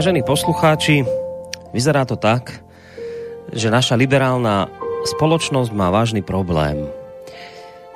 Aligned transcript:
Vážení 0.00 0.24
poslucháči, 0.24 1.04
vyzerá 1.76 2.08
to 2.08 2.16
tak, 2.16 2.64
že 3.52 3.68
naša 3.68 4.00
liberálna 4.00 4.72
spoločnosť 5.04 5.76
má 5.76 5.92
vážny 5.92 6.24
problém. 6.24 6.88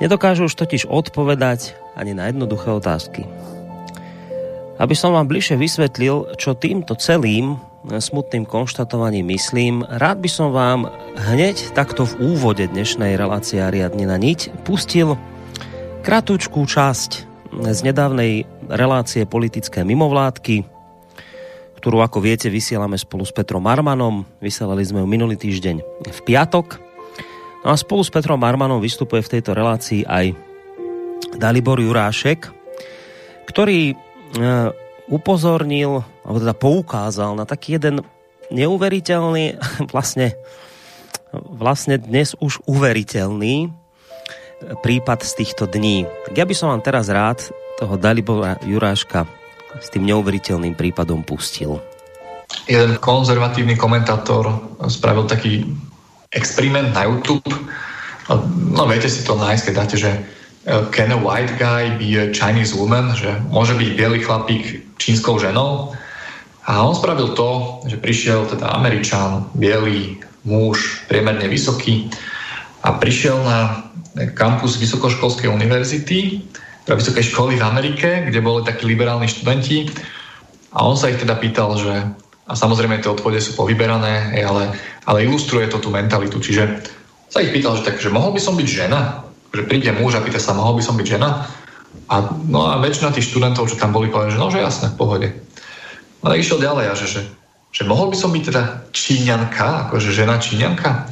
Nedokážu 0.05 0.45
už 0.45 0.53
totiž 0.53 0.85
odpovedať 0.85 1.73
ani 1.97 2.13
na 2.13 2.29
jednoduché 2.29 2.77
otázky. 2.77 3.25
Aby 4.77 4.93
som 4.93 5.17
vám 5.17 5.33
bližšie 5.33 5.57
vysvetlil, 5.57 6.37
čo 6.37 6.53
týmto 6.53 6.93
celým 6.93 7.57
smutným 7.89 8.45
konštatovaním 8.45 9.33
myslím, 9.33 9.81
rád 9.89 10.21
by 10.21 10.29
som 10.29 10.53
vám 10.53 10.93
hneď 11.17 11.73
takto 11.73 12.05
v 12.05 12.37
úvode 12.37 12.69
dnešnej 12.69 13.17
relácie 13.17 13.65
Ariadne 13.65 14.05
na 14.05 14.21
niť 14.21 14.53
pustil 14.69 15.17
kratučkú 16.05 16.69
časť 16.69 17.11
z 17.65 17.81
nedávnej 17.81 18.45
relácie 18.69 19.25
politické 19.25 19.89
mimovládky, 19.89 20.74
ktorú, 21.85 22.01
ako 22.01 22.25
viete, 22.25 22.49
vysielame 22.49 22.97
spolu 22.97 23.29
s 23.29 23.37
Petrom 23.37 23.61
Marmanom. 23.61 24.25
Vysielali 24.41 24.81
sme 24.89 25.05
ju 25.05 25.07
minulý 25.07 25.37
týždeň 25.37 25.77
v 26.09 26.21
piatok. 26.25 26.81
No 27.61 27.69
a 27.69 27.77
spolu 27.77 28.01
s 28.01 28.09
Petrom 28.09 28.41
Marmanom 28.41 28.81
vystupuje 28.81 29.21
v 29.21 29.37
tejto 29.37 29.53
relácii 29.53 30.09
aj 30.09 30.33
Dalibor 31.37 31.77
Jurášek, 31.77 32.49
ktorý 33.45 33.93
e, 33.93 33.95
upozornil, 35.13 36.01
alebo 36.25 36.39
teda 36.41 36.57
poukázal 36.57 37.37
na 37.37 37.45
taký 37.45 37.77
jeden 37.77 38.01
neuveriteľný, 38.49 39.61
vlastne, 39.93 40.41
vlastne 41.37 42.01
dnes 42.01 42.33
už 42.41 42.65
uveriteľný 42.65 43.69
prípad 44.81 45.21
z 45.21 45.33
týchto 45.37 45.69
dní. 45.69 46.09
Ja 46.33 46.49
by 46.49 46.55
som 46.57 46.73
vám 46.73 46.81
teraz 46.81 47.13
rád 47.13 47.45
toho 47.77 48.01
Dalibora 48.01 48.57
Juráška 48.65 49.44
s 49.81 49.89
tým 49.91 50.07
neuveriteľným 50.07 50.75
prípadom 50.79 51.23
pustil. 51.27 51.83
Jeden 52.71 52.97
konzervatívny 53.03 53.75
komentátor 53.75 54.77
spravil 54.87 55.27
taký 55.27 55.67
experiment 56.31 56.95
na 56.95 57.09
YouTube. 57.09 57.51
No 58.75 58.87
viete 58.89 59.11
si 59.11 59.27
to 59.27 59.37
nájsť, 59.37 59.63
keď 59.69 59.75
dáte, 59.75 59.97
že 60.01 60.11
uh, 60.15 60.89
can 60.95 61.13
a 61.13 61.19
white 61.19 61.55
guy 61.61 61.95
be 61.99 62.17
a 62.17 62.31
Chinese 62.33 62.73
woman, 62.73 63.13
že 63.13 63.31
môže 63.51 63.77
byť 63.77 63.91
biely 63.97 64.19
chlapík 64.23 64.65
čínskou 64.97 65.37
ženou. 65.37 65.93
A 66.65 66.81
on 66.81 66.97
spravil 66.97 67.37
to, 67.37 67.81
že 67.85 68.01
prišiel 68.01 68.49
teda 68.49 68.73
Američan, 68.73 69.53
biely 69.53 70.25
muž, 70.49 71.05
priemerne 71.09 71.45
vysoký 71.49 72.09
a 72.85 72.97
prišiel 72.97 73.37
na 73.45 73.89
kampus 74.37 74.81
Vysokoškolskej 74.81 75.51
univerzity 75.51 76.41
pre 76.85 76.95
vysoké 77.01 77.25
školy 77.25 77.57
v 77.57 77.65
Amerike, 77.65 78.29
kde 78.29 78.45
boli 78.45 78.61
takí 78.65 78.85
liberálni 78.85 79.29
študenti 79.29 79.89
a 80.77 80.85
on 80.85 80.97
sa 80.97 81.09
ich 81.09 81.21
teda 81.21 81.37
pýtal, 81.41 81.77
že 81.81 81.93
a 82.45 82.53
samozrejme 82.53 83.01
tie 83.01 83.09
odpovede 83.09 83.41
sú 83.41 83.57
povyberané, 83.57 84.37
ale, 84.45 84.77
ale 85.09 85.25
ilustruje 85.25 85.65
to 85.73 85.81
tú 85.81 85.89
mentalitu. 85.89 86.37
Čiže 86.37 86.85
sa 87.33 87.41
ich 87.41 87.57
pýtal, 87.57 87.81
že, 87.81 87.89
tak, 87.89 87.97
že 87.97 88.13
mohol 88.13 88.37
by 88.37 88.41
som 88.41 88.53
byť 88.53 88.69
žena? 88.69 89.25
Že 89.49 89.65
príde 89.65 89.89
muž 89.97 90.21
a 90.21 90.21
pýta 90.21 90.37
sa, 90.37 90.53
mohol 90.53 90.77
by 90.77 90.85
som 90.85 91.01
byť 91.01 91.07
žena? 91.09 91.49
A, 92.13 92.15
no 92.45 92.69
a 92.69 92.77
väčšina 92.85 93.17
tých 93.17 93.33
študentov, 93.33 93.73
čo 93.73 93.81
tam 93.81 93.97
boli, 93.97 94.13
povedali, 94.13 94.37
že 94.37 94.43
no, 94.43 94.53
že 94.53 94.61
jasné, 94.61 94.93
v 94.93 94.99
pohode. 95.01 95.29
No 96.21 96.29
tak 96.29 96.45
išiel 96.45 96.61
ďalej 96.61 96.85
a 96.93 96.95
že, 96.95 97.07
že, 97.09 97.21
že 97.73 97.83
mohol 97.89 98.13
by 98.13 98.17
som 98.21 98.29
byť 98.29 98.45
teda 98.45 98.63
číňanka, 98.93 99.89
akože 99.89 100.13
žena 100.13 100.37
číňanka? 100.37 101.09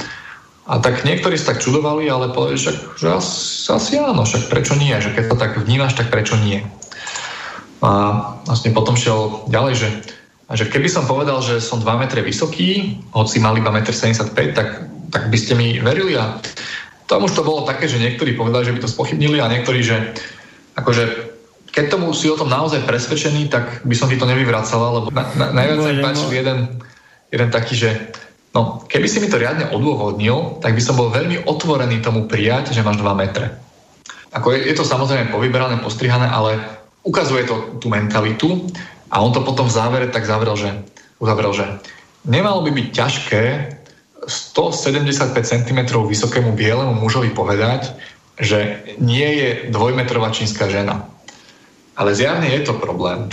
A 0.72 0.80
tak 0.80 1.04
niektorí 1.04 1.36
sa 1.36 1.52
tak 1.52 1.60
čudovali, 1.60 2.08
ale 2.08 2.32
povedali, 2.32 2.56
že, 2.56 2.72
že 2.96 3.12
asi, 3.12 3.68
asi 3.68 4.00
áno, 4.00 4.24
však 4.24 4.48
prečo 4.48 4.72
nie, 4.72 4.96
že 5.04 5.12
keď 5.12 5.24
to 5.28 5.36
tak 5.36 5.52
vnímaš, 5.60 5.92
tak 5.92 6.08
prečo 6.08 6.40
nie. 6.40 6.64
A 7.84 7.90
vlastne 8.48 8.72
potom 8.72 8.96
šiel 8.96 9.44
ďalej, 9.52 9.74
že, 9.76 9.88
že 10.48 10.64
keby 10.72 10.88
som 10.88 11.04
povedal, 11.04 11.44
že 11.44 11.60
som 11.60 11.76
2 11.76 11.84
metre 12.00 12.24
vysoký, 12.24 12.96
hoci 13.12 13.36
mal 13.36 13.52
iba 13.52 13.68
1,75 13.68 14.32
m, 14.32 14.56
tak, 14.56 14.68
tak 15.12 15.28
by 15.28 15.36
ste 15.36 15.52
mi 15.60 15.76
verili. 15.76 16.16
A 16.16 16.40
tam 17.04 17.28
už 17.28 17.36
to 17.36 17.44
bolo 17.44 17.68
také, 17.68 17.84
že 17.84 18.00
niektorí 18.00 18.32
povedali, 18.32 18.72
že 18.72 18.72
by 18.72 18.80
to 18.80 18.88
spochybnili 18.88 19.44
a 19.44 19.52
niektorí, 19.52 19.84
že 19.84 20.16
akože 20.80 21.36
keď 21.68 21.84
tomu 21.88 22.16
si 22.16 22.32
o 22.32 22.36
tom 22.36 22.48
naozaj 22.48 22.88
presvedčený, 22.88 23.52
tak 23.52 23.84
by 23.84 23.92
som 23.92 24.08
ti 24.08 24.16
to 24.16 24.24
nevyvracala, 24.24 25.00
lebo 25.00 25.06
na, 25.12 25.24
na, 25.36 25.46
najviac 25.52 25.78
sa 25.84 25.90
mi 25.92 26.00
páčil 26.00 26.30
jeden, 26.32 26.58
jeden 27.28 27.48
taký, 27.52 27.74
že 27.76 27.88
No, 28.52 28.84
keby 28.84 29.08
si 29.08 29.20
mi 29.24 29.32
to 29.32 29.40
riadne 29.40 29.72
odôvodnil, 29.72 30.60
tak 30.60 30.76
by 30.76 30.82
som 30.84 31.00
bol 31.00 31.08
veľmi 31.08 31.48
otvorený 31.48 32.04
tomu 32.04 32.28
prijať, 32.28 32.76
že 32.76 32.84
máš 32.84 33.00
2 33.00 33.08
metre. 33.16 33.56
Ako 34.32 34.52
je, 34.52 34.68
je 34.68 34.74
to 34.76 34.84
samozrejme 34.84 35.32
povyberané, 35.32 35.80
postrihané, 35.80 36.28
ale 36.28 36.60
ukazuje 37.04 37.48
to 37.48 37.80
tú 37.80 37.88
mentalitu 37.88 38.68
a 39.08 39.24
on 39.24 39.32
to 39.32 39.40
potom 39.40 39.68
v 39.68 39.76
závere 39.76 40.06
tak 40.12 40.28
zavrel, 40.28 40.56
že, 40.56 40.84
uzavrel, 41.16 41.52
že 41.56 41.64
nemalo 42.28 42.60
by 42.64 42.70
byť 42.76 42.88
ťažké 42.92 43.44
175 44.28 45.34
cm 45.42 45.78
vysokému 45.88 46.54
bielemu 46.54 46.94
mužovi 46.94 47.34
povedať, 47.34 47.90
že 48.38 48.84
nie 49.02 49.28
je 49.40 49.48
dvojmetrová 49.72 50.30
čínska 50.30 50.68
žena. 50.68 51.08
Ale 51.96 52.16
zjavne 52.16 52.48
je 52.48 52.62
to 52.64 52.78
problém. 52.80 53.28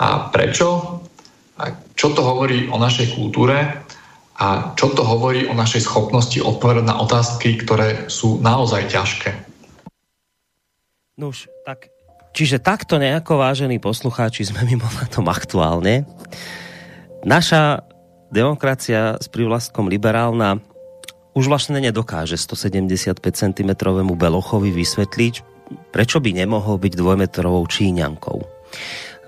A 0.00 0.32
prečo? 0.32 1.00
A 1.60 1.76
čo 1.94 2.16
to 2.16 2.24
hovorí 2.24 2.66
o 2.72 2.80
našej 2.80 3.14
kultúre? 3.14 3.84
A 4.34 4.74
čo 4.74 4.90
to 4.90 5.06
hovorí 5.06 5.46
o 5.46 5.54
našej 5.54 5.86
schopnosti 5.86 6.38
odpovedať 6.42 6.84
na 6.84 6.98
otázky, 6.98 7.54
ktoré 7.62 8.10
sú 8.10 8.42
naozaj 8.42 8.90
ťažké. 8.90 9.30
Nuž, 11.14 11.46
tak, 11.62 11.94
čiže 12.34 12.58
takto 12.58 12.98
nejako, 12.98 13.38
vážení 13.38 13.78
poslucháči, 13.78 14.42
sme 14.50 14.66
mimo 14.66 14.90
na 14.98 15.06
tom 15.06 15.30
aktuálne. 15.30 16.02
Naša 17.22 17.86
demokracia 18.34 19.14
s 19.22 19.30
privlastkom 19.30 19.86
liberálna 19.86 20.58
už 21.38 21.46
vlastne 21.46 21.78
nedokáže 21.78 22.34
175 22.34 23.22
cm 23.22 23.70
Belochovi 24.18 24.70
vysvetliť, 24.74 25.34
prečo 25.94 26.18
by 26.18 26.30
nemohol 26.34 26.82
byť 26.82 26.92
dvojmetrovou 26.98 27.62
Číňankou. 27.66 28.38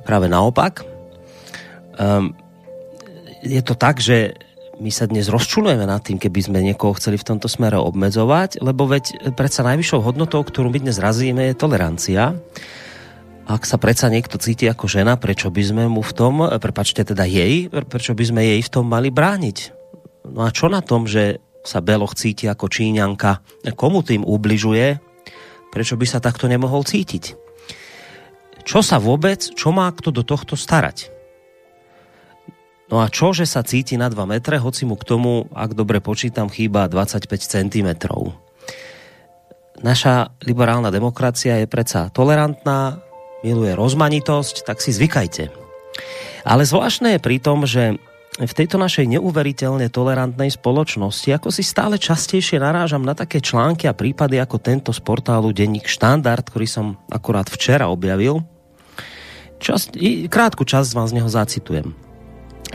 Práve 0.02 0.26
naopak, 0.26 0.82
um, 1.98 2.34
je 3.46 3.62
to 3.62 3.74
tak, 3.78 4.02
že 4.02 4.34
my 4.76 4.90
sa 4.92 5.08
dnes 5.08 5.32
rozčulujeme 5.32 5.88
nad 5.88 6.04
tým, 6.04 6.20
keby 6.20 6.40
sme 6.44 6.58
niekoho 6.60 6.92
chceli 7.00 7.16
v 7.16 7.24
tomto 7.24 7.48
smere 7.48 7.80
obmedzovať, 7.80 8.60
lebo 8.60 8.84
veď 8.84 9.32
predsa 9.32 9.64
najvyššou 9.64 10.00
hodnotou, 10.04 10.44
ktorú 10.44 10.68
my 10.68 10.84
dnes 10.84 11.00
razíme, 11.00 11.48
je 11.48 11.54
tolerancia. 11.56 12.36
Ak 13.48 13.64
sa 13.64 13.80
predsa 13.80 14.12
niekto 14.12 14.36
cíti 14.36 14.68
ako 14.68 14.84
žena, 14.90 15.16
prečo 15.16 15.48
by 15.48 15.62
sme 15.64 15.84
mu 15.88 16.04
v 16.04 16.12
tom, 16.12 16.44
prepačte 16.60 17.08
teda 17.08 17.24
jej, 17.24 17.72
prečo 17.72 18.12
by 18.12 18.24
sme 18.26 18.42
jej 18.44 18.60
v 18.60 18.72
tom 18.72 18.84
mali 18.84 19.08
brániť? 19.08 19.58
No 20.28 20.44
a 20.44 20.52
čo 20.52 20.68
na 20.68 20.84
tom, 20.84 21.08
že 21.08 21.40
sa 21.64 21.80
Beloch 21.80 22.12
cíti 22.18 22.44
ako 22.44 22.68
Číňanka, 22.68 23.40
komu 23.78 24.04
tým 24.04 24.26
ubližuje, 24.26 24.98
prečo 25.72 25.96
by 25.96 26.04
sa 26.04 26.20
takto 26.20 26.50
nemohol 26.52 26.84
cítiť? 26.84 27.38
Čo 28.66 28.82
sa 28.82 28.98
vôbec, 28.98 29.40
čo 29.54 29.70
má 29.70 29.88
kto 29.94 30.10
do 30.10 30.26
tohto 30.26 30.58
starať? 30.58 31.15
No 32.86 33.02
a 33.02 33.10
čo, 33.10 33.34
že 33.34 33.50
sa 33.50 33.66
cíti 33.66 33.98
na 33.98 34.06
2 34.06 34.30
metre, 34.30 34.62
hoci 34.62 34.86
mu 34.86 34.94
k 34.94 35.02
tomu, 35.02 35.50
ak 35.50 35.74
dobre 35.74 35.98
počítam, 35.98 36.46
chýba 36.46 36.86
25 36.86 37.26
cm. 37.34 37.88
Naša 39.82 40.30
liberálna 40.46 40.94
demokracia 40.94 41.58
je 41.58 41.66
predsa 41.66 42.14
tolerantná, 42.14 43.02
miluje 43.42 43.74
rozmanitosť, 43.74 44.62
tak 44.62 44.78
si 44.78 44.94
zvykajte. 44.94 45.50
Ale 46.46 46.62
zvláštne 46.62 47.18
je 47.18 47.20
pri 47.20 47.36
tom, 47.42 47.66
že 47.66 47.98
v 48.36 48.52
tejto 48.52 48.78
našej 48.78 49.18
neuveriteľne 49.18 49.90
tolerantnej 49.90 50.52
spoločnosti, 50.54 51.26
ako 51.34 51.48
si 51.50 51.66
stále 51.66 51.98
častejšie 51.98 52.62
narážam 52.62 53.02
na 53.02 53.16
také 53.16 53.42
články 53.42 53.90
a 53.90 53.96
prípady 53.96 54.38
ako 54.38 54.62
tento 54.62 54.90
z 54.94 55.00
portálu 55.02 55.50
Denník 55.50 55.88
Štandard, 55.90 56.44
ktorý 56.44 56.68
som 56.68 56.86
akurát 57.08 57.48
včera 57.50 57.90
objavil. 57.90 58.44
Čas, 59.56 59.88
krátku 60.28 60.68
časť 60.68 60.92
vám 60.92 61.08
z 61.08 61.16
neho 61.16 61.30
zacitujem. 61.32 62.05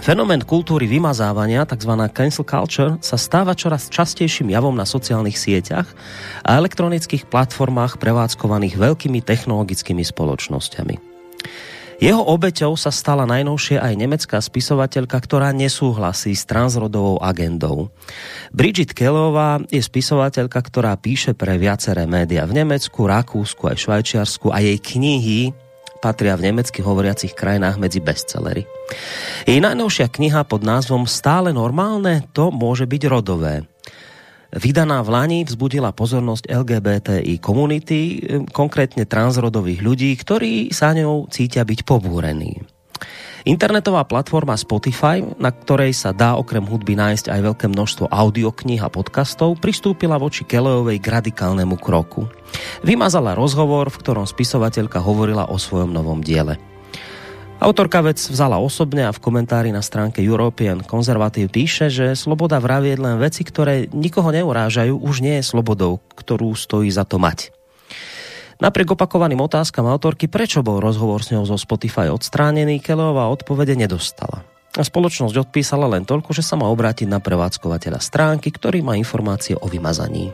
Fenomén 0.02 0.42
kultúry 0.42 0.90
vymazávania, 0.90 1.62
tzv. 1.62 1.94
cancel 2.10 2.42
culture, 2.42 2.98
sa 3.06 3.22
stáva 3.22 3.54
čoraz 3.54 3.86
častejším 3.86 4.50
javom 4.50 4.74
na 4.74 4.82
sociálnych 4.82 5.38
sieťach 5.38 5.86
a 6.42 6.58
elektronických 6.58 7.30
platformách 7.30 8.02
prevádzkovaných 8.02 8.82
veľkými 8.82 9.22
technologickými 9.22 10.02
spoločnosťami. 10.02 10.96
Jeho 12.02 12.18
obeťou 12.18 12.74
sa 12.82 12.90
stala 12.90 13.30
najnovšie 13.30 13.78
aj 13.78 13.94
nemecká 13.94 14.42
spisovateľka, 14.42 15.22
ktorá 15.22 15.54
nesúhlasí 15.54 16.34
s 16.34 16.50
transrodovou 16.50 17.22
agendou. 17.22 17.94
Bridget 18.50 18.98
Kellová 18.98 19.62
je 19.70 19.86
spisovateľka, 19.86 20.66
ktorá 20.66 20.98
píše 20.98 21.38
pre 21.38 21.62
viaceré 21.62 22.10
média 22.10 22.42
v 22.50 22.58
Nemecku, 22.58 23.06
Rakúsku 23.06 23.70
aj 23.70 23.78
Švajčiarsku 23.86 24.50
a 24.50 24.66
jej 24.66 24.82
knihy 24.82 25.54
patria 26.02 26.34
v 26.34 26.50
nemecky 26.50 26.82
hovoriacich 26.82 27.38
krajinách 27.38 27.78
medzi 27.78 28.02
bestsellery. 28.02 28.66
Jej 29.46 29.62
najnovšia 29.62 30.10
kniha 30.10 30.44
pod 30.50 30.66
názvom 30.66 31.06
Stále 31.06 31.54
normálne 31.54 32.26
to 32.34 32.50
môže 32.50 32.90
byť 32.90 33.04
rodové 33.06 33.64
vydaná 34.56 35.00
v 35.00 35.10
Lani 35.16 35.40
vzbudila 35.48 35.96
pozornosť 35.96 36.52
LGBTI 36.52 37.40
komunity, 37.40 38.00
konkrétne 38.52 39.08
transrodových 39.08 39.80
ľudí, 39.80 40.12
ktorí 40.20 40.76
sa 40.76 40.92
ňou 40.92 41.32
cítia 41.32 41.64
byť 41.64 41.88
pobúrení. 41.88 42.60
Internetová 43.42 44.06
platforma 44.06 44.54
Spotify, 44.54 45.26
na 45.42 45.50
ktorej 45.50 45.98
sa 45.98 46.14
dá 46.14 46.38
okrem 46.38 46.62
hudby 46.62 46.94
nájsť 46.94 47.34
aj 47.34 47.40
veľké 47.42 47.66
množstvo 47.74 48.14
audiokníh 48.14 48.78
a 48.86 48.94
podcastov, 48.94 49.58
pristúpila 49.58 50.22
voči 50.22 50.46
Kelejovej 50.46 51.02
k 51.02 51.08
radikálnemu 51.10 51.74
kroku. 51.82 52.30
Vymazala 52.86 53.34
rozhovor, 53.34 53.90
v 53.90 53.98
ktorom 53.98 54.30
spisovateľka 54.30 55.02
hovorila 55.02 55.50
o 55.50 55.58
svojom 55.58 55.90
novom 55.90 56.22
diele. 56.22 56.62
Autorka 57.62 58.02
vec 58.02 58.18
vzala 58.18 58.58
osobne 58.58 59.06
a 59.06 59.14
v 59.14 59.22
komentári 59.22 59.70
na 59.70 59.86
stránke 59.86 60.22
European 60.22 60.82
Conservative 60.82 61.46
píše, 61.46 61.94
že 61.94 62.18
sloboda 62.18 62.58
vravieť 62.58 62.98
len 62.98 63.22
veci, 63.22 63.46
ktoré 63.46 63.86
nikoho 63.94 64.34
neurážajú, 64.34 64.98
už 64.98 65.22
nie 65.22 65.38
je 65.42 65.46
slobodou, 65.46 66.02
ktorú 66.18 66.58
stojí 66.58 66.90
za 66.90 67.06
to 67.06 67.22
mať. 67.22 67.54
Napriek 68.62 68.94
opakovaným 68.94 69.42
otázkam 69.42 69.90
autorky, 69.90 70.30
prečo 70.30 70.62
bol 70.62 70.78
rozhovor 70.78 71.26
s 71.26 71.34
ňou 71.34 71.50
zo 71.50 71.58
Spotify 71.58 72.14
odstránený, 72.14 72.78
Kellyová 72.78 73.26
odpovede 73.34 73.74
nedostala. 73.74 74.46
A 74.78 74.86
spoločnosť 74.86 75.50
odpísala 75.50 75.90
len 75.90 76.06
toľko, 76.06 76.30
že 76.38 76.46
sa 76.46 76.62
má 76.62 76.70
obrátiť 76.70 77.10
na 77.10 77.18
prevádzkovateľa 77.18 77.98
stránky, 77.98 78.54
ktorý 78.54 78.86
má 78.86 78.94
informácie 79.02 79.58
o 79.58 79.66
vymazaní. 79.66 80.30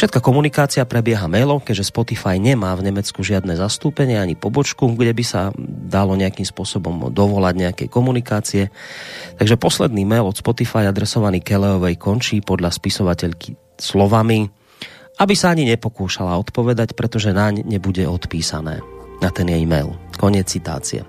Všetká 0.00 0.24
komunikácia 0.24 0.88
prebieha 0.88 1.28
mailom, 1.28 1.60
keďže 1.60 1.90
Spotify 1.90 2.40
nemá 2.40 2.72
v 2.78 2.86
Nemecku 2.86 3.20
žiadne 3.20 3.58
zastúpenie 3.60 4.16
ani 4.16 4.32
pobočku, 4.32 4.94
kde 4.96 5.12
by 5.12 5.24
sa 5.26 5.50
dalo 5.68 6.16
nejakým 6.16 6.48
spôsobom 6.48 7.12
dovolať 7.12 7.54
nejakej 7.60 7.88
komunikácie. 7.92 8.72
Takže 9.36 9.60
posledný 9.60 10.08
mail 10.08 10.24
od 10.24 10.38
Spotify 10.38 10.88
adresovaný 10.88 11.44
Kellyovej 11.44 11.98
končí 12.00 12.40
podľa 12.40 12.72
spisovateľky 12.72 13.58
slovami, 13.76 14.48
aby 15.18 15.34
sa 15.34 15.52
ani 15.52 15.66
nepokúšala 15.66 16.38
odpovedať, 16.38 16.94
pretože 16.94 17.34
naň 17.34 17.66
nebude 17.66 18.06
odpísané 18.06 18.80
na 19.18 19.30
ten 19.34 19.50
jej 19.50 19.66
mail. 19.66 19.98
Konec 20.14 20.46
citácie. 20.46 21.02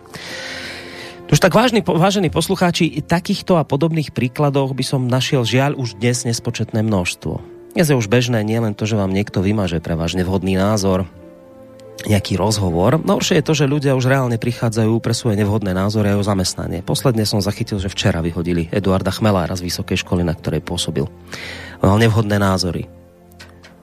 Už 1.30 1.38
tak 1.38 1.54
vážni, 1.54 1.86
vážení 1.86 2.34
poslucháči, 2.34 3.06
takýchto 3.06 3.62
a 3.62 3.64
podobných 3.64 4.10
príkladoch 4.18 4.74
by 4.74 4.82
som 4.82 5.06
našiel 5.06 5.46
žiaľ 5.46 5.78
už 5.78 6.02
dnes 6.02 6.26
nespočetné 6.26 6.82
množstvo. 6.82 7.38
Dnes 7.78 7.86
je 7.86 7.94
už 7.94 8.10
bežné 8.10 8.42
nielen 8.42 8.74
to, 8.74 8.90
že 8.90 8.98
vám 8.98 9.14
niekto 9.14 9.46
vymaže 9.46 9.78
pre 9.78 9.94
váš 9.94 10.18
nevhodný 10.18 10.58
názor, 10.58 11.06
nejaký 12.10 12.34
rozhovor. 12.34 12.98
Horšie 12.98 13.40
je 13.40 13.46
to, 13.46 13.54
že 13.54 13.70
ľudia 13.70 13.94
už 13.94 14.10
reálne 14.10 14.42
prichádzajú 14.42 14.98
pre 14.98 15.14
svoje 15.14 15.38
nevhodné 15.38 15.78
názory 15.78 16.10
a 16.10 16.18
o 16.18 16.26
zamestnanie. 16.26 16.82
Posledne 16.82 17.30
som 17.30 17.46
zachytil, 17.46 17.78
že 17.78 17.94
včera 17.94 18.26
vyhodili 18.26 18.66
Eduarda 18.74 19.14
Chmelára 19.14 19.54
z 19.54 19.70
vysokej 19.70 20.02
školy, 20.02 20.26
na 20.26 20.34
ktorej 20.34 20.66
pôsobil. 20.66 21.06
Mal 21.86 21.98
nevhodné 22.02 22.42
názory. 22.42 22.90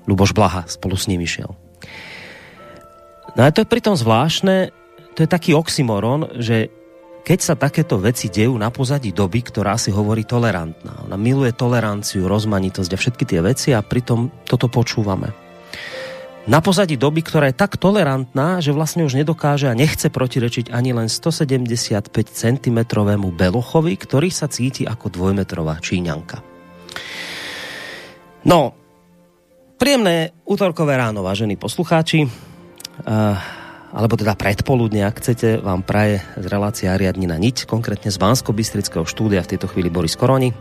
Luboš 0.06 0.32
Blaha 0.32 0.64
spolu 0.70 0.94
s 0.94 1.10
ním 1.10 1.22
išiel. 1.22 1.50
No 3.36 3.40
a 3.44 3.52
to 3.52 3.62
je 3.62 3.68
pritom 3.68 3.98
zvláštne, 3.98 4.72
to 5.12 5.26
je 5.26 5.28
taký 5.28 5.52
oxymoron, 5.52 6.40
že 6.40 6.72
keď 7.26 7.38
sa 7.42 7.54
takéto 7.58 7.98
veci 7.98 8.30
dejú 8.30 8.54
na 8.54 8.70
pozadí 8.70 9.10
doby, 9.10 9.42
ktorá 9.42 9.74
si 9.74 9.90
hovorí 9.90 10.22
tolerantná. 10.22 11.10
Ona 11.10 11.18
miluje 11.18 11.50
toleranciu, 11.50 12.30
rozmanitosť 12.30 12.90
a 12.94 13.00
všetky 13.00 13.24
tie 13.26 13.40
veci 13.42 13.74
a 13.74 13.82
pritom 13.82 14.30
toto 14.46 14.70
počúvame. 14.70 15.34
Na 16.46 16.62
pozadí 16.62 16.94
doby, 16.94 17.26
ktorá 17.26 17.50
je 17.50 17.58
tak 17.58 17.74
tolerantná, 17.74 18.62
že 18.62 18.70
vlastne 18.70 19.02
už 19.02 19.18
nedokáže 19.18 19.66
a 19.66 19.74
nechce 19.74 20.06
protirečiť 20.06 20.70
ani 20.70 20.94
len 20.94 21.10
175 21.10 22.14
cm 22.14 22.78
Belochovi, 23.34 23.98
ktorý 23.98 24.30
sa 24.30 24.46
cíti 24.46 24.86
ako 24.86 25.10
dvojmetrová 25.10 25.82
Číňanka. 25.82 26.38
No, 28.46 28.85
príjemné 29.76 30.32
útorkové 30.48 30.96
ráno, 30.96 31.20
vážení 31.20 31.54
poslucháči. 31.54 32.26
Uh, 33.04 33.36
alebo 33.92 34.16
teda 34.16 34.36
predpoludne, 34.36 35.04
ak 35.04 35.20
chcete, 35.20 35.60
vám 35.60 35.84
praje 35.84 36.20
z 36.36 36.46
relácia 36.48 36.92
Ariadnina 36.92 37.36
niť, 37.36 37.68
konkrétne 37.68 38.12
z 38.12 38.20
bansko 38.20 38.52
bystrického 38.52 39.04
štúdia 39.08 39.44
v 39.44 39.56
tejto 39.56 39.68
chvíli 39.72 39.88
Boris 39.92 40.16
Koroni. 40.16 40.52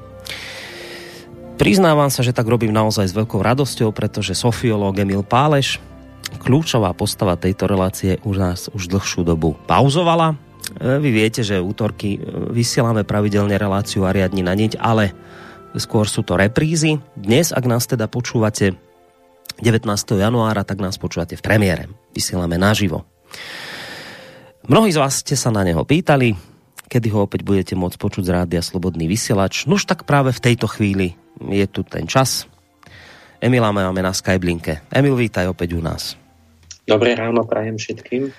Priznávam 1.56 2.12
sa, 2.12 2.24
že 2.24 2.36
tak 2.36 2.48
robím 2.48 2.76
naozaj 2.76 3.12
s 3.12 3.16
veľkou 3.16 3.40
radosťou, 3.40 3.96
pretože 3.96 4.36
sofiológ 4.36 5.00
Emil 5.00 5.24
Páleš, 5.24 5.80
kľúčová 6.44 6.92
postava 6.92 7.40
tejto 7.40 7.72
relácie, 7.72 8.20
už 8.28 8.36
nás 8.36 8.60
už 8.76 8.92
dlhšiu 8.92 9.24
dobu 9.24 9.56
pauzovala. 9.64 10.36
E, 10.36 11.00
vy 11.00 11.10
viete, 11.16 11.48
že 11.48 11.64
útorky 11.64 12.20
e, 12.20 12.20
vysielame 12.52 13.08
pravidelne 13.08 13.56
reláciu 13.56 14.04
Ariadnina 14.04 14.52
niť, 14.52 14.76
ale 14.80 15.16
skôr 15.80 16.08
sú 16.08 16.28
to 16.28 16.36
reprízy. 16.36 17.00
Dnes, 17.16 17.56
ak 17.56 17.64
nás 17.64 17.88
teda 17.88 18.12
počúvate 18.12 18.76
19. 19.60 19.88
januára, 20.20 20.68
tak 20.68 20.84
nás 20.84 21.00
počúvate 21.00 21.40
v 21.40 21.46
premiére. 21.46 21.84
Vysielame 22.12 22.60
naživo. 22.60 23.08
Mnohí 24.66 24.90
z 24.92 25.00
vás 25.00 25.22
ste 25.22 25.38
sa 25.38 25.54
na 25.54 25.62
neho 25.62 25.86
pýtali, 25.86 26.34
kedy 26.90 27.08
ho 27.14 27.30
opäť 27.30 27.46
budete 27.46 27.74
môcť 27.78 27.98
počuť 28.02 28.24
z 28.26 28.34
rádia 28.34 28.62
Slobodný 28.66 29.06
vysielač. 29.06 29.70
Nuž 29.70 29.86
tak 29.86 30.04
práve 30.04 30.34
v 30.34 30.44
tejto 30.44 30.66
chvíli 30.68 31.14
je 31.40 31.66
tu 31.70 31.86
ten 31.86 32.10
čas. 32.10 32.50
Emila 33.40 33.70
máme 33.70 34.02
na 34.02 34.10
Skyblinke. 34.10 34.82
Emil, 34.90 35.14
vítaj 35.14 35.46
opäť 35.52 35.78
u 35.78 35.82
nás. 35.84 36.18
Dobré 36.86 37.14
ráno 37.14 37.46
prajem 37.46 37.78
všetkým. 37.78 38.34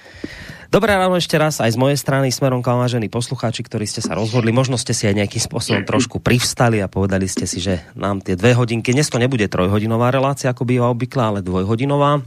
Dobré 0.67 0.99
ráno 0.99 1.15
ešte 1.15 1.39
raz 1.39 1.63
aj 1.63 1.75
z 1.75 1.79
mojej 1.79 1.95
strany 1.95 2.35
smerom 2.35 2.59
k 2.59 2.75
vážení 2.75 3.07
poslucháči, 3.07 3.63
ktorí 3.63 3.87
ste 3.87 4.03
sa 4.03 4.19
rozhodli. 4.19 4.51
Možno 4.51 4.75
ste 4.75 4.91
si 4.91 5.07
aj 5.07 5.15
nejakým 5.15 5.43
spôsobom 5.47 5.87
trošku 5.87 6.19
privstali 6.19 6.83
a 6.83 6.91
povedali 6.91 7.31
ste 7.31 7.47
si, 7.47 7.63
že 7.63 7.87
nám 7.95 8.19
tie 8.19 8.35
dve 8.35 8.59
hodinky, 8.59 8.91
dnes 8.91 9.07
to 9.07 9.23
nebude 9.23 9.47
trojhodinová 9.47 10.11
relácia, 10.11 10.51
ako 10.51 10.67
býva 10.67 10.91
obvykle, 10.91 11.23
ale 11.23 11.41
dvojhodinová 11.47 12.19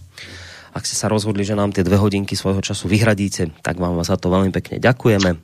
ak 0.69 0.85
ste 0.85 0.93
sa 0.93 1.09
rozhodli, 1.09 1.41
že 1.41 1.57
nám 1.57 1.73
tie 1.73 1.81
dve 1.81 1.97
hodinky 1.97 2.37
svojho 2.37 2.61
času 2.61 2.85
vyhradíte, 2.85 3.49
tak 3.65 3.81
vám 3.81 3.97
za 4.05 4.21
to 4.21 4.29
veľmi 4.29 4.53
pekne 4.53 4.77
ďakujeme 4.77 5.35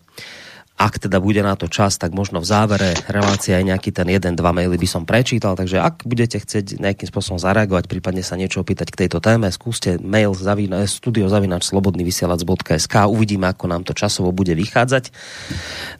ak 0.75 1.07
teda 1.07 1.23
bude 1.23 1.39
na 1.39 1.55
to 1.55 1.71
čas, 1.71 1.95
tak 1.95 2.11
možno 2.11 2.43
v 2.43 2.47
závere 2.51 2.91
relácie 3.07 3.55
aj 3.55 3.63
nejaký 3.63 3.95
ten 3.95 4.11
jeden, 4.11 4.35
dva 4.35 4.51
maily 4.51 4.75
by 4.75 4.83
som 4.83 5.07
prečítal, 5.07 5.55
takže 5.55 5.79
ak 5.79 6.03
budete 6.03 6.35
chcieť 6.35 6.83
nejakým 6.83 7.07
spôsobom 7.07 7.39
zareagovať, 7.39 7.87
prípadne 7.87 8.19
sa 8.19 8.35
niečo 8.35 8.59
opýtať 8.59 8.91
k 8.91 9.07
tejto 9.07 9.23
téme, 9.23 9.47
skúste 9.55 9.95
mail 10.03 10.35
zavina, 10.35 10.83
studio 10.83 11.31
zavinač 11.31 11.71
slobodnyvysielac.sk 11.71 12.95
uvidíme, 13.07 13.47
ako 13.47 13.71
nám 13.71 13.87
to 13.87 13.95
časovo 13.95 14.35
bude 14.35 14.51
vychádzať. 14.51 15.15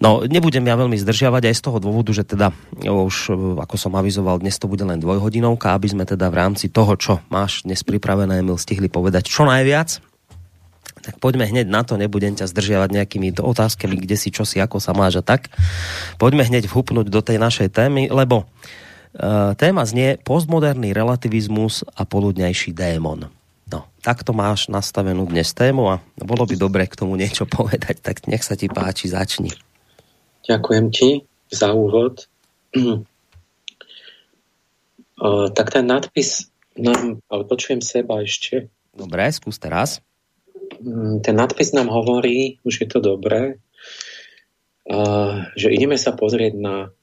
No, 0.03 0.27
nebudem 0.27 0.67
ja 0.67 0.75
veľmi 0.75 0.99
zdržiavať 0.99 1.47
aj 1.47 1.55
z 1.55 1.61
toho 1.63 1.77
dôvodu, 1.79 2.11
že 2.11 2.27
teda 2.27 2.51
už, 2.83 3.31
ako 3.63 3.75
som 3.79 3.95
avizoval, 3.95 4.43
dnes 4.43 4.59
to 4.59 4.67
bude 4.67 4.83
len 4.83 4.99
dvojhodinovka, 4.99 5.71
aby 5.71 5.87
sme 5.87 6.03
teda 6.03 6.27
v 6.27 6.35
rámci 6.35 6.67
toho, 6.67 6.99
čo 6.99 7.23
máš 7.31 7.63
dnes 7.63 7.79
pripravené, 7.79 8.43
Emil, 8.43 8.59
stihli 8.59 8.91
povedať 8.91 9.23
čo 9.31 9.47
najviac 9.47 10.14
tak 11.05 11.21
poďme 11.21 11.45
hneď 11.45 11.69
na 11.69 11.85
to, 11.85 12.01
nebudem 12.01 12.33
ťa 12.33 12.49
zdržiavať 12.49 12.89
nejakými 12.89 13.37
otázkami, 13.37 14.01
kde 14.01 14.17
si, 14.17 14.33
čo 14.33 14.41
si, 14.41 14.57
ako 14.57 14.81
sa 14.81 14.97
máš 14.97 15.21
a 15.21 15.23
tak. 15.23 15.53
Poďme 16.17 16.41
hneď 16.41 16.65
vhupnúť 16.65 17.13
do 17.13 17.21
tej 17.21 17.37
našej 17.37 17.69
témy, 17.69 18.09
lebo 18.09 18.49
uh, 18.49 19.53
téma 19.53 19.85
znie 19.85 20.17
postmoderný 20.25 20.97
relativizmus 20.97 21.85
a 21.93 22.09
poludňajší 22.09 22.73
démon. 22.73 23.29
No, 23.69 23.85
takto 24.01 24.33
máš 24.33 24.65
nastavenú 24.65 25.29
dnes 25.29 25.53
tému 25.53 25.93
a 25.93 26.01
bolo 26.17 26.49
by 26.49 26.57
dobre 26.57 26.89
k 26.89 26.97
tomu 26.97 27.13
niečo 27.13 27.45
povedať, 27.61 28.01
tak 28.01 28.25
nech 28.25 28.41
sa 28.41 28.57
ti 28.57 28.65
páči, 28.65 29.13
začni. 29.13 29.53
Ďakujem 30.49 30.85
ti 30.89 31.21
za 31.53 31.69
úvod. 31.69 32.25
uh, 32.73 32.97
tak 35.57 35.69
ten 35.69 35.85
nadpis 35.85 36.49
nám, 36.73 37.21
ale 37.29 37.43
počujem 37.45 37.85
seba 37.85 38.25
ešte. 38.25 38.73
Dobre, 38.89 39.29
skús 39.29 39.61
teraz. 39.61 40.01
Mm, 40.81 41.21
ten 41.23 41.35
nadpis 41.35 41.71
nám 41.71 41.87
hovorí, 41.91 42.59
už 42.65 42.83
je 42.83 42.87
to 42.89 42.99
dobré, 42.99 43.61
že 45.57 45.73
ideme 45.73 45.97
sa 45.97 46.13
pozrieť 46.13 46.53
na 46.61 46.93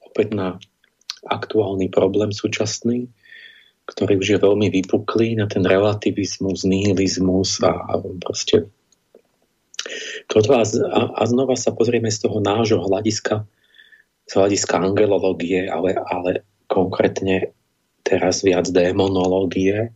opäť 0.00 0.32
na 0.32 0.56
aktuálny 1.22 1.92
problém 1.92 2.32
súčasný, 2.32 3.12
ktorý 3.84 4.16
už 4.16 4.28
je 4.32 4.38
veľmi 4.40 4.72
vypuklý, 4.72 5.36
na 5.36 5.44
ten 5.44 5.62
relativizmus, 5.62 6.64
nihilizmus 6.64 7.60
a, 7.60 7.72
a 7.76 7.92
proste 8.18 8.72
toto 10.30 10.54
a, 10.56 10.62
a 11.14 11.22
znova 11.26 11.58
sa 11.58 11.74
pozrieme 11.74 12.08
z 12.08 12.26
toho 12.26 12.38
nášho 12.38 12.80
hľadiska, 12.80 13.44
z 14.24 14.32
hľadiska 14.32 14.74
angelológie, 14.78 15.66
ale, 15.66 15.98
ale 15.98 16.46
konkrétne 16.70 17.52
teraz 18.06 18.46
viac 18.46 18.70
démonológie, 18.70 19.92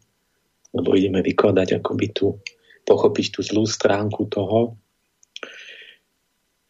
lebo 0.75 0.89
ideme 0.99 1.23
vykladať 1.23 1.79
akoby 1.81 2.07
tú 2.11 2.43
pochopiť 2.85 3.27
tú 3.35 3.41
zlú 3.41 3.65
stránku 3.65 4.29
toho. 4.29 4.77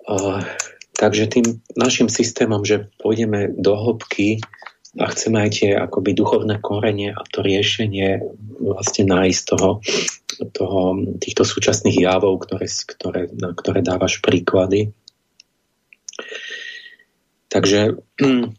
Uh, 0.04 0.42
takže 0.94 1.30
tým 1.30 1.46
našim 1.74 2.06
systémom, 2.12 2.62
že 2.62 2.90
pôjdeme 3.00 3.50
do 3.56 3.74
hĺbky 3.74 4.42
a 4.94 5.10
chceme 5.10 5.42
aj 5.42 5.50
tie 5.50 5.70
akoby 5.74 6.14
duchovné 6.14 6.62
korenie 6.62 7.10
a 7.10 7.22
to 7.34 7.42
riešenie 7.42 8.22
vlastne 8.62 9.10
nájsť 9.10 9.42
toho, 9.50 9.82
toho, 10.54 10.80
týchto 11.18 11.42
súčasných 11.42 12.06
javov, 12.06 12.46
ktoré, 12.46 12.66
ktoré, 12.70 13.20
na 13.34 13.50
ktoré 13.50 13.82
dávaš 13.82 14.22
príklady. 14.22 14.94
Takže 17.50 17.98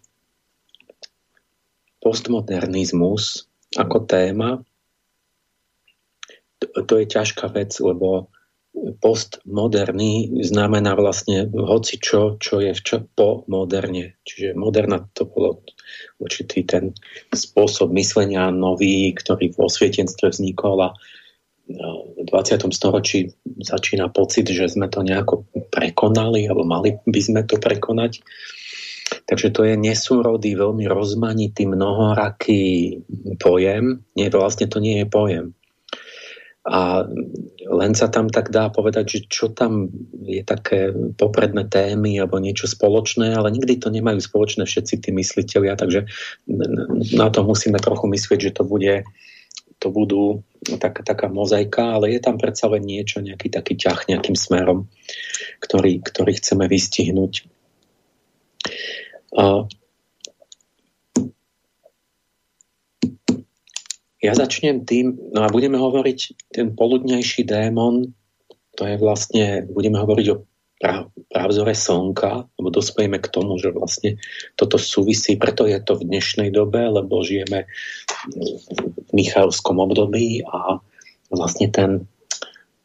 postmodernizmus 2.04 3.48
ako 3.80 4.04
téma 4.04 4.60
to 6.60 6.94
je 7.00 7.06
ťažká 7.06 7.52
vec, 7.52 7.72
lebo 7.80 8.32
postmoderný 9.00 10.44
znamená 10.44 11.00
vlastne 11.00 11.48
hoci 11.48 11.96
čo, 11.98 12.36
čo 12.36 12.60
je 12.60 12.76
v 12.76 12.82
čo, 12.82 12.98
po 13.16 13.48
moderne. 13.48 14.20
Čiže 14.28 14.58
moderna 14.58 15.08
to 15.16 15.26
bolo 15.26 15.64
určitý 16.20 16.68
ten 16.68 16.92
spôsob 17.32 17.92
myslenia 17.96 18.52
nový, 18.52 19.16
ktorý 19.16 19.56
v 19.56 19.62
osvietenstve 19.64 20.32
vznikol 20.32 20.92
a 20.92 20.96
v 21.66 22.22
20. 22.30 22.62
storočí 22.78 23.34
začína 23.58 24.14
pocit, 24.14 24.46
že 24.46 24.70
sme 24.70 24.86
to 24.86 25.02
nejako 25.02 25.50
prekonali, 25.74 26.46
alebo 26.46 26.62
mali 26.62 26.94
by 27.10 27.22
sme 27.24 27.42
to 27.42 27.58
prekonať. 27.58 28.22
Takže 29.26 29.50
to 29.50 29.66
je 29.66 29.74
nesúrodý, 29.74 30.54
veľmi 30.54 30.86
rozmanitý, 30.86 31.66
mnohoraký 31.66 33.02
pojem. 33.42 34.06
Nie, 34.14 34.30
vlastne 34.30 34.70
to 34.70 34.78
nie 34.78 35.02
je 35.02 35.08
pojem 35.10 35.58
a 36.66 37.06
len 37.70 37.94
sa 37.94 38.10
tam 38.10 38.26
tak 38.26 38.50
dá 38.50 38.74
povedať, 38.74 39.06
že 39.06 39.20
čo 39.30 39.54
tam 39.54 39.86
je 40.26 40.42
také 40.42 40.90
popredné 41.14 41.70
témy 41.70 42.18
alebo 42.18 42.42
niečo 42.42 42.66
spoločné, 42.66 43.38
ale 43.38 43.54
nikdy 43.54 43.78
to 43.78 43.94
nemajú 43.94 44.18
spoločné 44.18 44.66
všetci 44.66 44.98
tí 44.98 45.10
mysliteľia, 45.14 45.78
takže 45.78 46.10
na 47.14 47.28
to 47.30 47.46
musíme 47.46 47.78
trochu 47.78 48.10
myslieť, 48.10 48.40
že 48.50 48.56
to 48.58 48.66
bude 48.66 49.06
to 49.78 49.92
budú 49.92 50.42
tak, 50.82 51.06
taká 51.06 51.30
mozaika, 51.30 52.00
ale 52.00 52.18
je 52.18 52.20
tam 52.24 52.42
predsa 52.42 52.66
len 52.72 52.82
niečo, 52.82 53.22
nejaký 53.22 53.54
taký 53.54 53.78
ťah 53.78 54.10
nejakým 54.10 54.34
smerom, 54.34 54.90
ktorý, 55.62 56.02
ktorý 56.02 56.32
chceme 56.42 56.66
vystihnúť. 56.66 57.46
Ja 64.26 64.34
začnem 64.34 64.82
tým, 64.90 65.14
no 65.38 65.46
a 65.46 65.54
budeme 65.54 65.78
hovoriť, 65.78 66.50
ten 66.50 66.74
poludnejší 66.74 67.46
démon, 67.46 68.10
to 68.74 68.84
je 68.90 68.98
vlastne, 68.98 69.70
budeme 69.70 70.02
hovoriť 70.02 70.28
o 70.34 70.42
právzore 71.32 71.72
slnka, 71.72 72.52
lebo 72.60 72.68
dospejeme 72.70 73.18
k 73.24 73.32
tomu, 73.32 73.56
že 73.56 73.72
vlastne 73.72 74.20
toto 74.60 74.76
súvisí, 74.76 75.40
preto 75.40 75.64
je 75.64 75.80
to 75.80 75.96
v 75.96 76.08
dnešnej 76.12 76.50
dobe, 76.52 76.84
lebo 76.84 77.24
žijeme 77.24 77.70
v 78.28 79.10
Michalskom 79.16 79.80
období 79.80 80.44
a 80.44 80.84
vlastne 81.32 81.72
ten, 81.72 82.04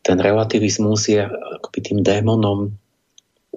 ten 0.07 0.19
relativizmus 0.23 1.11
je 1.11 1.27
akoby 1.27 1.79
tým 1.83 2.01
démonom 2.07 2.79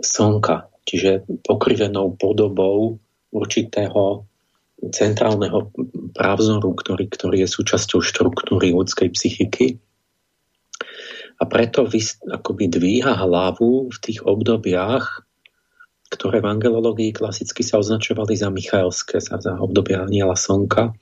slnka, 0.01 0.71
čiže 0.89 1.29
pokrivenou 1.45 2.17
podobou 2.17 2.97
určitého 3.29 4.25
centrálneho 4.91 5.71
právzoru, 6.13 6.77
ktorý, 6.77 7.10
ktorý 7.10 7.43
je 7.43 7.50
súčasťou 7.50 8.00
štruktúry 8.00 8.72
ľudskej 8.72 9.10
psychiky. 9.12 9.82
A 11.41 11.43
preto 11.50 11.84
vy, 11.89 12.00
akoby 12.29 12.70
dvíha 12.70 13.17
hlavu 13.17 13.89
v 13.89 13.98
tých 14.00 14.24
obdobiach, 14.24 15.25
ktoré 16.13 16.46
v 16.46 16.50
angelológii 16.53 17.12
klasicky 17.12 17.65
sa 17.65 17.82
označovali 17.82 18.38
za 18.38 18.53
Michaelské, 18.53 19.17
za, 19.17 19.41
za 19.41 19.58
obdobia 19.58 20.05
Aniela 20.05 20.38
Slnka. 20.38 20.93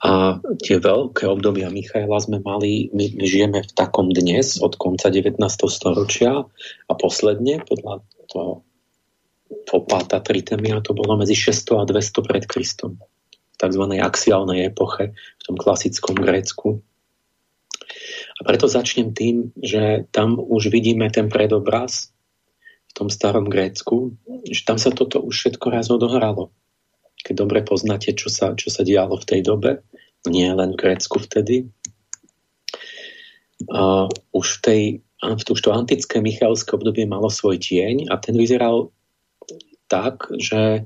A 0.00 0.40
tie 0.60 0.76
veľké 0.80 1.24
obdobia 1.28 1.68
Michaela 1.72 2.16
sme 2.20 2.40
mali, 2.40 2.88
my, 2.96 3.16
žijeme 3.20 3.64
v 3.64 3.72
takom 3.76 4.12
dnes 4.12 4.60
od 4.60 4.76
konca 4.76 5.12
19. 5.12 5.40
storočia 5.68 6.44
a 6.88 6.92
posledne, 6.96 7.60
podľa 7.64 8.04
toho 8.28 8.64
Opáta 9.66 10.18
Tritemia 10.18 10.82
to 10.82 10.90
bolo 10.90 11.14
medzi 11.18 11.38
600 11.38 11.82
a 11.82 11.84
200 11.86 12.28
pred 12.28 12.44
Kristom. 12.50 12.98
Tzv. 13.56 13.82
axiálnej 14.00 14.68
epoche, 14.68 15.12
v 15.12 15.42
tom 15.42 15.56
klasickom 15.56 16.16
Grécku. 16.16 16.80
A 18.36 18.40
preto 18.44 18.68
začnem 18.68 19.16
tým, 19.16 19.56
že 19.56 20.04
tam 20.12 20.36
už 20.36 20.68
vidíme 20.68 21.08
ten 21.08 21.32
predobraz 21.32 22.12
v 22.88 22.92
tom 22.92 23.08
starom 23.08 23.48
Grécku, 23.48 24.16
že 24.44 24.62
tam 24.68 24.76
sa 24.76 24.92
toto 24.92 25.24
už 25.24 25.32
všetko 25.32 25.66
raz 25.72 25.88
odohralo. 25.88 26.52
Keď 27.24 27.34
dobre 27.34 27.64
poznáte, 27.64 28.12
čo 28.12 28.28
sa, 28.28 28.52
čo 28.52 28.68
sa 28.68 28.84
dialo 28.84 29.16
v 29.16 29.28
tej 29.28 29.40
dobe, 29.40 29.80
nie 30.28 30.46
len 30.52 30.76
v 30.76 30.80
Grécku 30.80 31.16
vtedy. 31.16 31.72
A 33.72 34.06
už 34.36 34.46
v 34.46 34.60
tej 34.60 34.82
už 35.24 35.60
to 35.60 35.72
antické 35.72 36.20
Michalské 36.20 36.76
obdobie 36.76 37.08
malo 37.08 37.32
svoj 37.32 37.56
tieň 37.56 38.12
a 38.12 38.20
ten 38.20 38.36
vyzeral 38.36 38.92
tak, 39.88 40.28
že, 40.36 40.84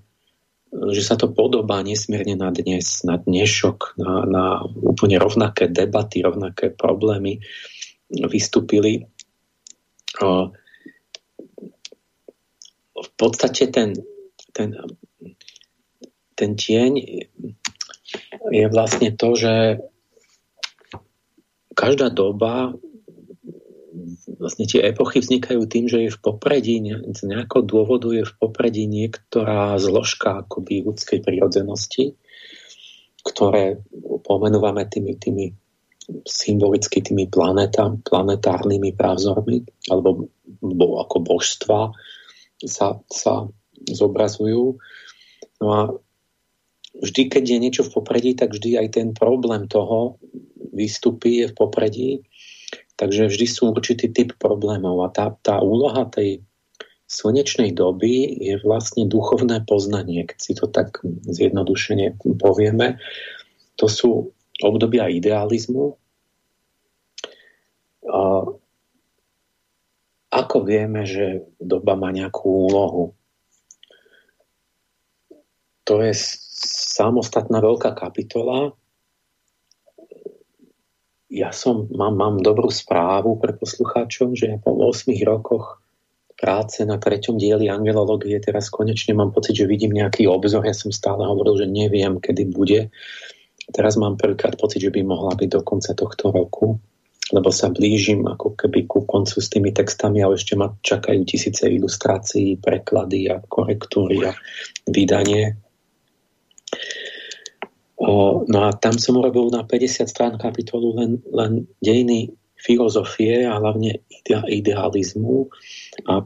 že 0.71 1.03
sa 1.03 1.19
to 1.19 1.35
podobá 1.35 1.83
nesmierne 1.83 2.39
na 2.39 2.55
dnes, 2.55 3.03
na 3.03 3.19
dnešok, 3.19 3.99
na, 3.99 4.13
na 4.27 4.45
úplne 4.63 5.19
rovnaké 5.19 5.67
debaty, 5.67 6.23
rovnaké 6.23 6.71
problémy 6.71 7.43
vystúpili. 8.11 9.11
V 12.95 13.11
podstate 13.19 13.67
ten, 13.71 13.99
ten, 14.55 14.79
ten 16.39 16.51
tieň 16.55 16.93
je 18.51 18.67
vlastne 18.71 19.11
to, 19.15 19.35
že 19.35 19.83
každá 21.75 22.11
doba 22.11 22.75
vlastne 24.39 24.65
tie 24.67 24.85
epochy 24.85 25.21
vznikajú 25.21 25.63
tým, 25.67 25.87
že 25.87 25.99
je 26.07 26.11
v 26.15 26.23
popredí, 26.23 26.81
z 26.91 27.21
nejakého 27.25 27.65
dôvodu 27.65 28.11
je 28.11 28.25
v 28.25 28.35
popredí 28.37 28.85
niektorá 28.87 29.77
zložka 29.81 30.45
akoby 30.47 30.85
ľudskej 30.87 31.21
prírodzenosti, 31.25 32.17
ktoré 33.25 33.81
pomenúvame 34.25 34.89
tými, 34.89 35.13
tými 35.17 35.47
symbolicky 36.27 37.05
tými 37.05 37.31
planeta, 37.31 37.87
planetárnymi 37.93 38.97
právzormi 38.97 39.63
alebo 39.93 40.33
bo, 40.61 40.99
ako 40.99 41.17
božstva 41.23 41.95
sa, 42.65 42.99
sa 43.09 43.47
zobrazujú. 43.87 44.77
No 45.61 45.67
a 45.71 45.81
vždy, 46.99 47.23
keď 47.31 47.45
je 47.47 47.59
niečo 47.63 47.83
v 47.87 47.95
popredí, 47.95 48.33
tak 48.35 48.53
vždy 48.53 48.81
aj 48.81 48.89
ten 48.91 49.09
problém 49.15 49.71
toho 49.71 50.19
výstupy 50.75 51.45
je 51.45 51.47
v 51.51 51.55
popredí. 51.55 52.11
Takže 53.01 53.33
vždy 53.33 53.47
sú 53.49 53.73
určitý 53.73 54.13
typ 54.13 54.37
problémov. 54.37 55.01
A 55.01 55.09
tá, 55.09 55.33
tá 55.41 55.65
úloha 55.65 56.05
tej 56.13 56.45
slnečnej 57.09 57.73
doby 57.73 58.29
je 58.45 58.61
vlastne 58.61 59.09
duchovné 59.09 59.65
poznanie, 59.65 60.29
keď 60.29 60.39
si 60.39 60.53
to 60.53 60.69
tak 60.69 61.01
zjednodušene 61.25 62.21
povieme. 62.37 63.01
To 63.81 63.89
sú 63.89 64.37
obdobia 64.61 65.09
idealizmu. 65.09 65.97
A 68.05 68.21
ako 70.31 70.57
vieme, 70.63 71.09
že 71.09 71.49
doba 71.57 71.97
má 71.97 72.13
nejakú 72.13 72.69
úlohu? 72.69 73.17
To 75.89 76.05
je 76.05 76.13
samostatná 77.01 77.65
veľká 77.65 77.97
kapitola. 77.97 78.77
Ja 81.31 81.55
som, 81.55 81.87
mám, 81.95 82.19
mám 82.19 82.37
dobrú 82.43 82.75
správu 82.75 83.39
pre 83.39 83.55
poslucháčov, 83.55 84.35
že 84.35 84.59
po 84.67 84.75
8 84.75 85.15
rokoch 85.23 85.79
práce 86.35 86.83
na 86.83 86.99
treťom 86.99 87.39
dieli 87.39 87.71
angelológie 87.71 88.35
teraz 88.43 88.67
konečne 88.67 89.15
mám 89.15 89.31
pocit, 89.31 89.55
že 89.55 89.71
vidím 89.71 89.95
nejaký 89.95 90.27
obzor. 90.27 90.67
Ja 90.67 90.75
som 90.75 90.91
stále 90.91 91.23
hovoril, 91.23 91.63
že 91.63 91.67
neviem, 91.71 92.19
kedy 92.19 92.51
bude. 92.51 92.91
Teraz 93.71 93.95
mám 93.95 94.19
prvýkrát 94.19 94.59
pocit, 94.59 94.83
že 94.83 94.91
by 94.91 95.07
mohla 95.07 95.39
byť 95.39 95.49
do 95.55 95.61
konca 95.63 95.95
tohto 95.95 96.35
roku, 96.35 96.83
lebo 97.31 97.55
sa 97.55 97.71
blížim 97.71 98.27
ako 98.27 98.59
keby 98.59 98.91
ku 98.91 99.07
koncu 99.07 99.39
s 99.39 99.47
tými 99.47 99.71
textami 99.71 100.27
a 100.27 100.33
ešte 100.35 100.59
ma 100.59 100.75
čakajú 100.83 101.23
tisíce 101.23 101.71
ilustrácií, 101.71 102.59
preklady 102.59 103.31
a 103.31 103.39
korektúry 103.47 104.27
a 104.27 104.35
vydanie. 104.91 105.55
No 108.01 108.59
a 108.65 108.73
tam 108.73 108.97
som 108.97 109.21
urobil 109.21 109.53
na 109.53 109.61
50 109.61 110.09
strán 110.09 110.35
kapitolu 110.41 110.97
len, 110.97 111.21
len 111.37 111.69
dejiny 111.85 112.33
filozofie 112.57 113.45
a 113.45 113.61
hlavne 113.61 114.01
ide, 114.09 114.37
idealizmu. 114.49 115.53
A 116.09 116.25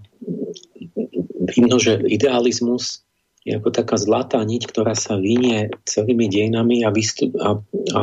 vidno, 1.51 1.77
že 1.83 1.99
idealizmus 2.07 3.03
je 3.43 3.59
ako 3.59 3.75
taká 3.75 3.99
zlatá 3.99 4.39
niť, 4.41 4.71
ktorá 4.71 4.95
sa 4.95 5.19
vynie 5.19 5.75
celými 5.85 6.31
dejinami 6.31 6.87
a, 6.87 6.95
vystup, 6.95 7.35
a, 7.43 7.59
a 7.93 8.03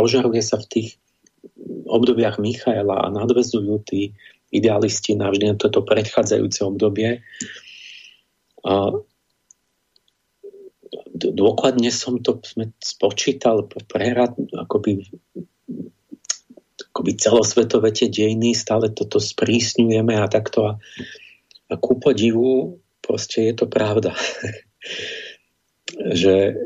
rozžaruje 0.00 0.40
sa 0.40 0.56
v 0.58 0.66
tých 0.68 0.88
obdobiach 1.86 2.40
Michaela 2.40 3.04
a 3.04 3.12
nadvezujú 3.12 3.84
tí 3.84 4.16
idealisti 4.52 5.16
navždy 5.16 5.44
na 5.52 5.56
toto 5.56 5.84
predchádzajúce 5.84 6.60
obdobie. 6.64 7.20
A 8.64 8.72
dôkladne 11.12 11.92
som 11.92 12.18
to 12.18 12.40
spočítal, 12.80 13.68
prehrad, 13.68 14.32
akoby, 14.56 15.12
akoby 16.92 17.12
celosvetové 17.20 17.92
tie 17.92 18.08
dejiny, 18.08 18.56
stále 18.56 18.88
toto 18.92 19.20
sprísňujeme 19.20 20.16
a 20.16 20.26
takto. 20.26 20.66
A, 20.66 20.72
a 21.68 21.74
ku 21.76 22.00
podivu 22.00 22.80
proste 23.04 23.52
je 23.52 23.54
to 23.54 23.66
pravda. 23.68 24.16
že 25.92 26.56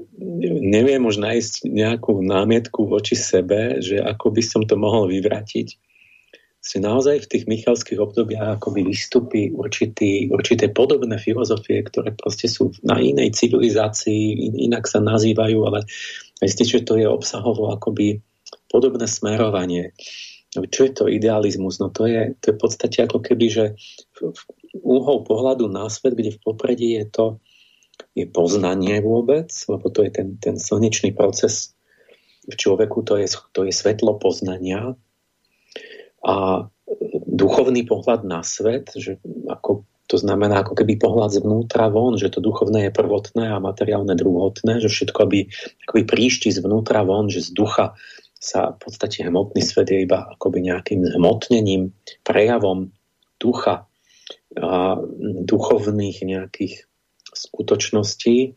neviem 0.63 1.03
už 1.03 1.19
nájsť 1.19 1.67
nejakú 1.67 2.23
námietku 2.23 2.87
voči 2.87 3.19
sebe, 3.19 3.83
že 3.83 3.99
ako 3.99 4.31
by 4.31 4.43
som 4.43 4.63
to 4.63 4.79
mohol 4.79 5.11
vyvratiť 5.11 5.86
si 6.67 6.83
naozaj 6.83 7.23
v 7.23 7.31
tých 7.31 7.45
michalských 7.47 8.03
obdobiach 8.03 8.59
akoby 8.59 8.91
vystupí 8.91 9.55
určitý, 9.55 10.27
určité 10.35 10.67
podobné 10.67 11.15
filozofie, 11.15 11.87
ktoré 11.87 12.11
proste 12.11 12.51
sú 12.51 12.75
na 12.83 12.99
inej 12.99 13.39
civilizácii, 13.39 14.51
in, 14.51 14.55
inak 14.67 14.91
sa 14.91 14.99
nazývajú, 14.99 15.63
ale 15.63 15.87
myslím, 16.43 16.67
že 16.67 16.83
to 16.83 16.99
je 16.99 17.07
obsahovo 17.07 17.71
akoby 17.71 18.19
podobné 18.67 19.07
smerovanie. 19.07 19.95
Čo 20.51 20.91
je 20.91 20.93
to 20.93 21.05
idealizmus? 21.07 21.79
No 21.79 21.95
to 21.95 22.11
je, 22.11 22.35
to 22.43 22.51
je 22.51 22.55
v 22.59 22.61
podstate 22.61 22.99
ako 23.07 23.23
keby, 23.23 23.47
že 23.47 23.65
úhol 24.83 25.23
pohľadu 25.23 25.71
na 25.71 25.87
svet, 25.87 26.19
kde 26.19 26.35
v 26.35 26.43
popredí 26.43 26.99
je 26.99 27.07
to 27.07 27.27
je 28.17 28.27
poznanie 28.27 28.99
vôbec, 29.07 29.49
lebo 29.71 29.87
to 29.89 30.03
je 30.03 30.11
ten, 30.11 30.29
ten 30.43 30.57
slnečný 30.59 31.15
proces 31.15 31.79
v 32.43 32.59
človeku, 32.59 33.07
to 33.07 33.23
je, 33.23 33.31
to 33.55 33.63
je 33.69 33.73
svetlo 33.73 34.19
poznania, 34.19 34.99
a 36.27 36.67
duchovný 37.27 37.87
pohľad 37.87 38.27
na 38.27 38.43
svet, 38.43 38.91
že 38.99 39.23
ako, 39.47 39.87
to 40.11 40.17
znamená 40.19 40.67
ako 40.67 40.75
keby 40.75 40.99
pohľad 40.99 41.39
zvnútra 41.39 41.87
von, 41.87 42.19
že 42.19 42.35
to 42.35 42.43
duchovné 42.43 42.91
je 42.91 42.93
prvotné 42.93 43.55
a 43.55 43.62
materiálne 43.62 44.19
druhotné, 44.19 44.83
že 44.83 44.91
všetko 44.91 45.23
by 45.31 45.41
akoby 45.87 46.03
príšti 46.03 46.51
zvnútra 46.51 47.07
von, 47.07 47.31
že 47.31 47.47
z 47.47 47.55
ducha 47.55 47.95
sa 48.37 48.75
v 48.75 48.79
podstate 48.83 49.23
hmotný 49.23 49.62
svet 49.62 49.91
je 49.91 50.03
iba 50.03 50.27
akoby 50.35 50.67
nejakým 50.67 51.07
hmotnením, 51.15 51.95
prejavom 52.27 52.91
ducha 53.39 53.87
a 54.57 54.99
duchovných 55.47 56.17
nejakých 56.25 56.89
skutočností 57.37 58.57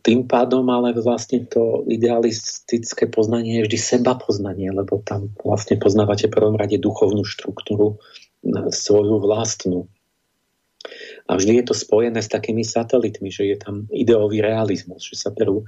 tým 0.00 0.24
pádom 0.24 0.64
ale 0.72 0.96
vlastne 0.96 1.44
to 1.44 1.84
idealistické 1.84 3.04
poznanie 3.12 3.60
je 3.60 3.64
vždy 3.68 3.78
seba 3.78 4.16
poznanie, 4.16 4.72
lebo 4.72 5.04
tam 5.04 5.32
vlastne 5.44 5.76
poznávate 5.76 6.32
prvom 6.32 6.56
rade 6.56 6.80
duchovnú 6.80 7.20
štruktúru 7.20 8.00
svoju 8.72 9.20
vlastnú. 9.20 9.88
A 11.24 11.40
vždy 11.40 11.60
je 11.60 11.64
to 11.64 11.74
spojené 11.76 12.20
s 12.20 12.28
takými 12.28 12.64
satelitmi, 12.64 13.32
že 13.32 13.48
je 13.48 13.56
tam 13.56 13.88
ideový 13.88 14.44
realizmus, 14.44 15.04
že 15.04 15.16
sa 15.16 15.32
berú 15.32 15.64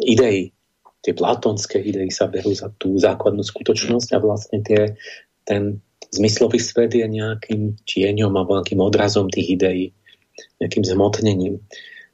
idei, 0.00 0.56
tie 1.04 1.12
platonské 1.12 1.80
idei 1.80 2.08
sa 2.08 2.28
berú 2.28 2.52
za 2.52 2.72
tú 2.80 2.96
základnú 2.96 3.44
skutočnosť 3.44 4.08
a 4.16 4.18
vlastne 4.24 4.64
tie, 4.64 4.96
ten 5.44 5.84
zmyslový 6.12 6.60
svet 6.60 6.96
je 6.96 7.04
nejakým 7.04 7.76
tieňom 7.84 8.32
alebo 8.32 8.56
nejakým 8.60 8.80
odrazom 8.80 9.28
tých 9.28 9.60
ideí, 9.60 9.86
nejakým 10.60 10.84
zmotnením 10.84 11.60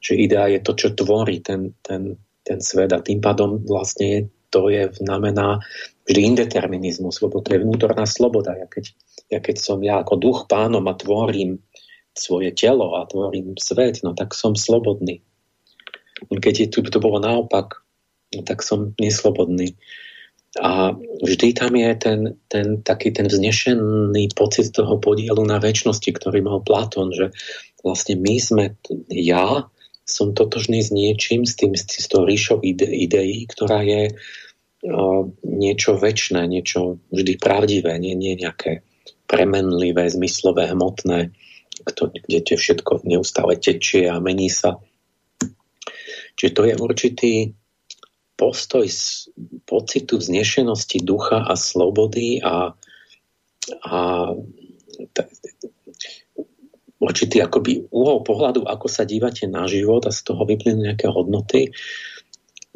že 0.01 0.13
idea 0.17 0.47
je 0.47 0.59
to, 0.61 0.73
čo 0.77 0.93
tvorí 0.93 1.41
ten, 1.41 1.73
ten, 1.81 2.15
ten 2.45 2.59
svet 2.61 2.93
a 2.93 3.03
tým 3.03 3.19
pádom 3.19 3.61
vlastne 3.65 4.29
to 4.47 4.71
je 4.71 4.87
znamená 5.03 5.59
vždy 6.07 6.21
indeterminizmus, 6.23 7.19
lebo 7.19 7.43
to 7.43 7.51
je 7.51 7.63
vnútorná 7.63 8.07
sloboda. 8.07 8.55
Ja 8.55 8.67
keď, 8.67 8.85
ja 9.27 9.39
keď 9.43 9.55
som 9.59 9.83
ja 9.83 9.99
ako 9.99 10.15
duch 10.15 10.39
pánom 10.47 10.87
a 10.87 10.95
tvorím 10.95 11.59
svoje 12.15 12.55
telo 12.55 12.95
a 12.97 13.05
tvorím 13.05 13.59
svet, 13.59 14.01
no 14.01 14.15
tak 14.15 14.31
som 14.31 14.55
slobodný. 14.55 15.21
Keď 16.31 16.55
je 16.65 16.67
tu, 16.71 16.79
to 16.81 16.97
bolo 16.97 17.21
naopak, 17.21 17.83
no 18.33 18.41
tak 18.41 18.63
som 18.65 18.95
neslobodný. 18.97 19.77
A 20.57 20.95
vždy 21.21 21.53
tam 21.53 21.77
je 21.77 21.91
ten, 22.01 22.19
ten 22.49 22.81
taký 22.81 23.13
ten 23.13 23.29
vznešený 23.29 24.33
pocit 24.33 24.73
toho 24.73 24.97
podielu 24.97 25.43
na 25.45 25.61
väčšnosti, 25.61 26.09
ktorý 26.17 26.41
mal 26.41 26.65
Platón, 26.65 27.13
že 27.13 27.29
vlastne 27.85 28.17
my 28.17 28.35
sme, 28.41 28.65
ja 29.11 29.69
som 30.07 30.31
totožný 30.31 30.79
s 30.79 30.89
niečím, 30.89 31.43
s, 31.43 31.59
tým, 31.59 31.75
s 31.75 32.07
tou 32.07 32.23
ríšou 32.23 32.63
ide, 32.63 32.87
ideí, 32.87 33.43
ktorá 33.43 33.83
je 33.83 34.15
o, 34.87 35.35
niečo 35.43 35.99
väčšné, 35.99 36.47
niečo 36.47 37.03
vždy 37.11 37.35
pravdivé, 37.35 37.99
nie, 37.99 38.15
nie 38.15 38.39
nejaké 38.39 38.87
premenlivé, 39.27 40.07
zmyslové, 40.07 40.71
hmotné, 40.71 41.35
kde 42.23 42.39
tie 42.39 42.57
všetko 42.57 43.03
neustále 43.03 43.59
tečie 43.59 44.07
a 44.07 44.23
mení 44.23 44.47
sa. 44.47 44.79
Čiže 46.39 46.51
to 46.55 46.61
je 46.63 46.73
určitý 46.79 47.33
postoj 48.37 48.87
z 48.87 49.33
pocitu 49.67 50.21
vznešenosti 50.21 51.03
ducha 51.03 51.43
a 51.43 51.57
slobody 51.57 52.39
a, 52.39 52.71
a 53.83 53.97
určitý 56.97 57.41
akoby 57.45 57.89
úhol 57.93 58.25
pohľadu, 58.25 58.65
ako 58.65 58.87
sa 58.89 59.05
dívate 59.05 59.45
na 59.45 59.69
život 59.69 60.05
a 60.05 60.11
z 60.11 60.21
toho 60.25 60.41
vyplynú 60.45 60.85
nejaké 60.89 61.09
hodnoty. 61.09 61.69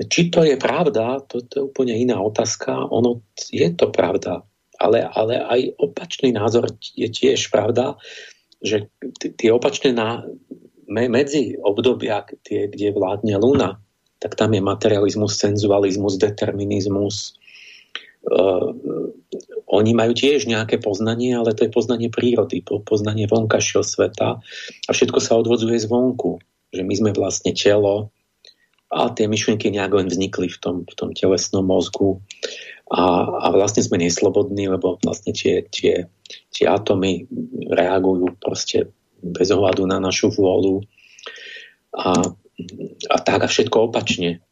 Či 0.01 0.33
to 0.33 0.41
je 0.45 0.57
pravda, 0.57 1.21
to, 1.25 1.45
to 1.45 1.53
je 1.61 1.63
úplne 1.69 1.93
iná 1.93 2.17
otázka. 2.21 2.89
Ono 2.89 3.21
je 3.49 3.69
to 3.73 3.89
pravda, 3.93 4.41
ale, 4.81 5.05
ale 5.05 5.41
aj 5.41 5.61
opačný 5.77 6.33
názor 6.33 6.69
je 6.97 7.09
tiež 7.09 7.53
pravda, 7.53 7.97
že 8.61 8.89
tie 9.17 9.49
opačné 9.49 9.93
na, 9.93 10.25
medzi 10.89 11.57
obdobia, 11.57 12.25
tie, 12.45 12.69
kde 12.69 12.93
vládne 12.93 13.37
Luna, 13.41 13.81
tak 14.21 14.37
tam 14.37 14.53
je 14.53 14.61
materializmus, 14.61 15.33
senzualizmus, 15.33 16.21
determinizmus, 16.21 17.40
oni 19.71 19.91
majú 19.97 20.13
tiež 20.13 20.45
nejaké 20.45 20.77
poznanie, 20.77 21.33
ale 21.33 21.57
to 21.57 21.65
je 21.65 21.73
poznanie 21.73 22.13
prírody, 22.13 22.61
poznanie 22.61 23.25
vonkajšieho 23.25 23.81
sveta 23.81 24.37
a 24.85 24.89
všetko 24.93 25.19
sa 25.23 25.39
odvodzuje 25.41 25.81
zvonku. 25.81 26.37
Že 26.71 26.81
my 26.87 26.93
sme 26.95 27.11
vlastne 27.17 27.51
telo 27.51 28.13
a 28.91 29.11
tie 29.11 29.27
myšlienky 29.27 29.71
nejak 29.71 29.91
len 29.91 30.07
vznikli 30.07 30.51
v 30.51 30.57
tom, 30.59 30.75
v 30.83 30.93
tom 30.95 31.09
telesnom 31.15 31.63
mozgu 31.63 32.19
a, 32.91 33.23
a 33.23 33.45
vlastne 33.55 33.83
sme 33.83 33.99
neslobodní, 34.03 34.67
lebo 34.67 34.99
vlastne 34.99 35.31
tie, 35.31 35.63
tie, 35.71 36.11
tie 36.51 36.65
atómy 36.67 37.27
reagujú 37.71 38.35
proste 38.39 38.91
bez 39.23 39.47
ohľadu 39.51 39.87
na 39.87 40.03
našu 40.03 40.31
vôľu 40.35 40.83
a, 41.95 42.35
a 43.07 43.17
tak 43.23 43.39
a 43.43 43.47
všetko 43.47 43.91
opačne. 43.91 44.43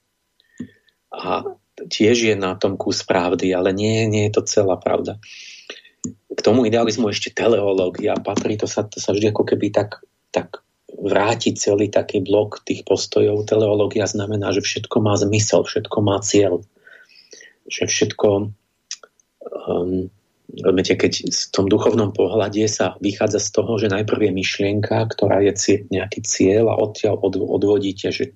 A 1.11 1.43
tiež 1.87 2.33
je 2.33 2.35
na 2.35 2.57
tom 2.59 2.75
kus 2.75 3.05
pravdy, 3.07 3.55
ale 3.55 3.71
nie, 3.71 4.09
nie 4.09 4.27
je 4.27 4.35
to 4.35 4.43
celá 4.43 4.75
pravda. 4.75 5.15
K 6.31 6.39
tomu 6.39 6.67
idealizmu 6.67 7.11
ešte 7.11 7.31
teleológia 7.31 8.15
patrí, 8.19 8.55
to 8.59 8.67
sa, 8.67 8.83
to 8.87 8.99
sa 8.99 9.15
vždy 9.15 9.31
ako 9.31 9.43
keby 9.43 9.71
tak, 9.71 10.03
tak 10.31 10.63
vráti 10.89 11.55
celý 11.55 11.91
taký 11.91 12.23
blok 12.23 12.63
tých 12.63 12.83
postojov. 12.87 13.47
Teleológia 13.47 14.07
znamená, 14.07 14.51
že 14.55 14.63
všetko 14.63 14.97
má 15.03 15.15
zmysel, 15.19 15.63
všetko 15.63 15.97
má 16.03 16.19
cieľ. 16.23 16.63
Že 17.69 17.83
všetko 17.85 18.29
um, 19.69 20.09
Viete, 20.49 20.97
keď 20.97 21.29
v 21.29 21.43
tom 21.53 21.69
duchovnom 21.69 22.09
pohľade 22.09 22.65
sa 22.65 22.97
vychádza 22.97 23.37
z 23.37 23.49
toho, 23.53 23.77
že 23.77 23.93
najprv 23.93 24.29
je 24.29 24.31
myšlienka, 24.33 24.97
ktorá 25.13 25.45
je 25.45 25.85
nejaký 25.93 26.25
cieľ 26.25 26.73
a 26.73 26.79
odtiaľ 26.81 27.21
od, 27.21 27.37
odvodíte, 27.37 28.09
že 28.09 28.33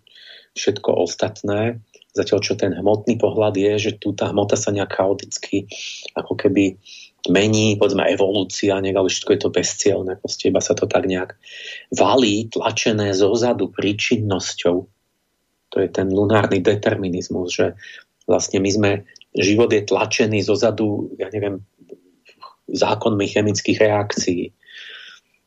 všetko 0.54 0.94
ostatné, 0.94 1.82
zatiaľ 2.14 2.40
čo 2.46 2.54
ten 2.54 2.72
hmotný 2.78 3.18
pohľad 3.18 3.58
je, 3.58 3.74
že 3.90 3.92
tu 3.98 4.14
tá 4.14 4.30
hmota 4.30 4.54
sa 4.54 4.70
nejak 4.70 4.94
chaoticky 4.94 5.66
ako 6.14 6.38
keby 6.38 6.78
mení, 7.30 7.80
povedzme 7.80 8.04
evolúcia, 8.06 8.78
nejak, 8.78 8.98
ale 9.00 9.10
všetko 9.10 9.32
je 9.34 9.42
to 9.42 9.50
bezcielné, 9.50 10.12
proste 10.20 10.52
iba 10.52 10.62
sa 10.62 10.76
to 10.76 10.86
tak 10.86 11.08
nejak 11.08 11.40
valí, 11.96 12.52
tlačené 12.52 13.16
zozadu 13.16 13.72
príčinnosťou. 13.72 14.78
To 15.74 15.78
je 15.80 15.90
ten 15.90 16.12
lunárny 16.12 16.62
determinizmus, 16.62 17.50
že 17.56 17.66
vlastne 18.30 18.60
my 18.60 18.70
sme, 18.70 18.92
život 19.34 19.72
je 19.72 19.82
tlačený 19.88 20.44
zozadu, 20.44 21.16
ja 21.18 21.32
neviem, 21.32 21.64
zákonmi 22.70 23.26
chemických 23.28 23.80
reakcií. 23.80 24.52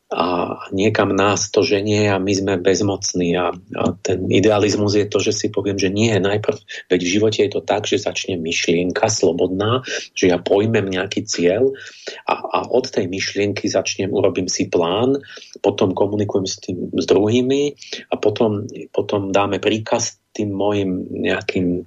A 0.06 0.54
niekam 0.70 1.10
nás 1.10 1.50
to 1.50 1.66
ženie 1.66 2.06
a 2.06 2.22
my 2.22 2.30
sme 2.30 2.62
bezmocní. 2.62 3.34
A, 3.34 3.50
a 3.50 3.82
ten 3.98 4.30
idealizmus 4.30 4.94
je 4.94 5.10
to, 5.10 5.18
že 5.18 5.34
si 5.34 5.46
poviem, 5.50 5.74
že 5.74 5.90
nie, 5.90 6.14
najprv, 6.14 6.62
veď 6.86 7.00
v 7.02 7.12
živote 7.18 7.40
je 7.42 7.50
to 7.50 7.60
tak, 7.66 7.90
že 7.90 8.06
začne 8.06 8.38
myšlienka 8.38 9.10
slobodná, 9.10 9.82
že 10.14 10.30
ja 10.30 10.38
pojmem 10.38 10.86
nejaký 10.86 11.26
cieľ 11.26 11.74
a, 12.22 12.34
a 12.38 12.58
od 12.70 12.86
tej 12.86 13.10
myšlienky 13.10 13.66
začnem, 13.66 14.14
urobím 14.14 14.46
si 14.46 14.70
plán, 14.70 15.18
potom 15.58 15.90
komunikujem 15.90 16.46
s, 16.46 16.62
tým, 16.62 16.94
s 16.94 17.04
druhými 17.10 17.74
a 18.06 18.14
potom, 18.14 18.62
potom 18.94 19.34
dáme 19.34 19.58
príkaz 19.58 20.22
tým 20.36 20.52
mojim 20.52 21.08
nejakým 21.08 21.66
e, 21.80 21.82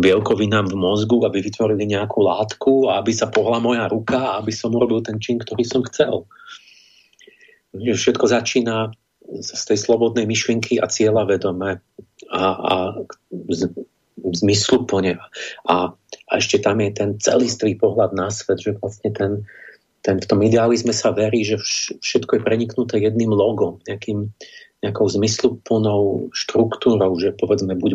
bielkovinám 0.00 0.72
v 0.72 0.80
mozgu, 0.80 1.20
aby 1.28 1.44
vytvorili 1.44 1.84
nejakú 1.84 2.24
látku 2.24 2.88
a 2.88 3.04
aby 3.04 3.12
sa 3.12 3.28
pohla 3.28 3.60
moja 3.60 3.84
ruka 3.86 4.16
a 4.16 4.36
aby 4.40 4.50
som 4.50 4.72
urobil 4.72 5.04
ten 5.04 5.20
čin, 5.20 5.36
ktorý 5.36 5.62
som 5.68 5.84
chcel. 5.84 6.24
Všetko 7.78 8.26
začína 8.26 8.92
z 9.28 9.62
tej 9.64 9.78
slobodnej 9.78 10.24
myšlienky 10.24 10.80
a 10.80 10.88
cieľa 10.88 11.28
vedome 11.28 11.84
a, 12.32 12.42
a 12.42 12.74
z, 13.52 13.70
zmysluplne. 14.18 15.20
A, 15.68 15.74
a 15.94 16.32
ešte 16.36 16.58
tam 16.58 16.80
je 16.80 16.90
ten 16.92 17.10
celistvý 17.20 17.76
pohľad 17.76 18.16
na 18.16 18.32
svet, 18.32 18.60
že 18.60 18.76
vlastne 18.80 19.12
ten, 19.12 19.32
ten, 20.02 20.16
v 20.18 20.26
tom 20.26 20.40
idealizme 20.42 20.90
sa 20.96 21.12
verí, 21.12 21.44
že 21.44 21.60
všetko 22.00 22.40
je 22.40 22.44
preniknuté 22.44 22.94
jedným 22.98 23.30
logom, 23.30 23.78
nejakým, 23.86 24.32
nejakou 24.82 25.06
zmysluplnou 25.10 26.32
štruktúrou, 26.32 27.12
že 27.18 27.34
povedzme 27.34 27.74
buď 27.76 27.92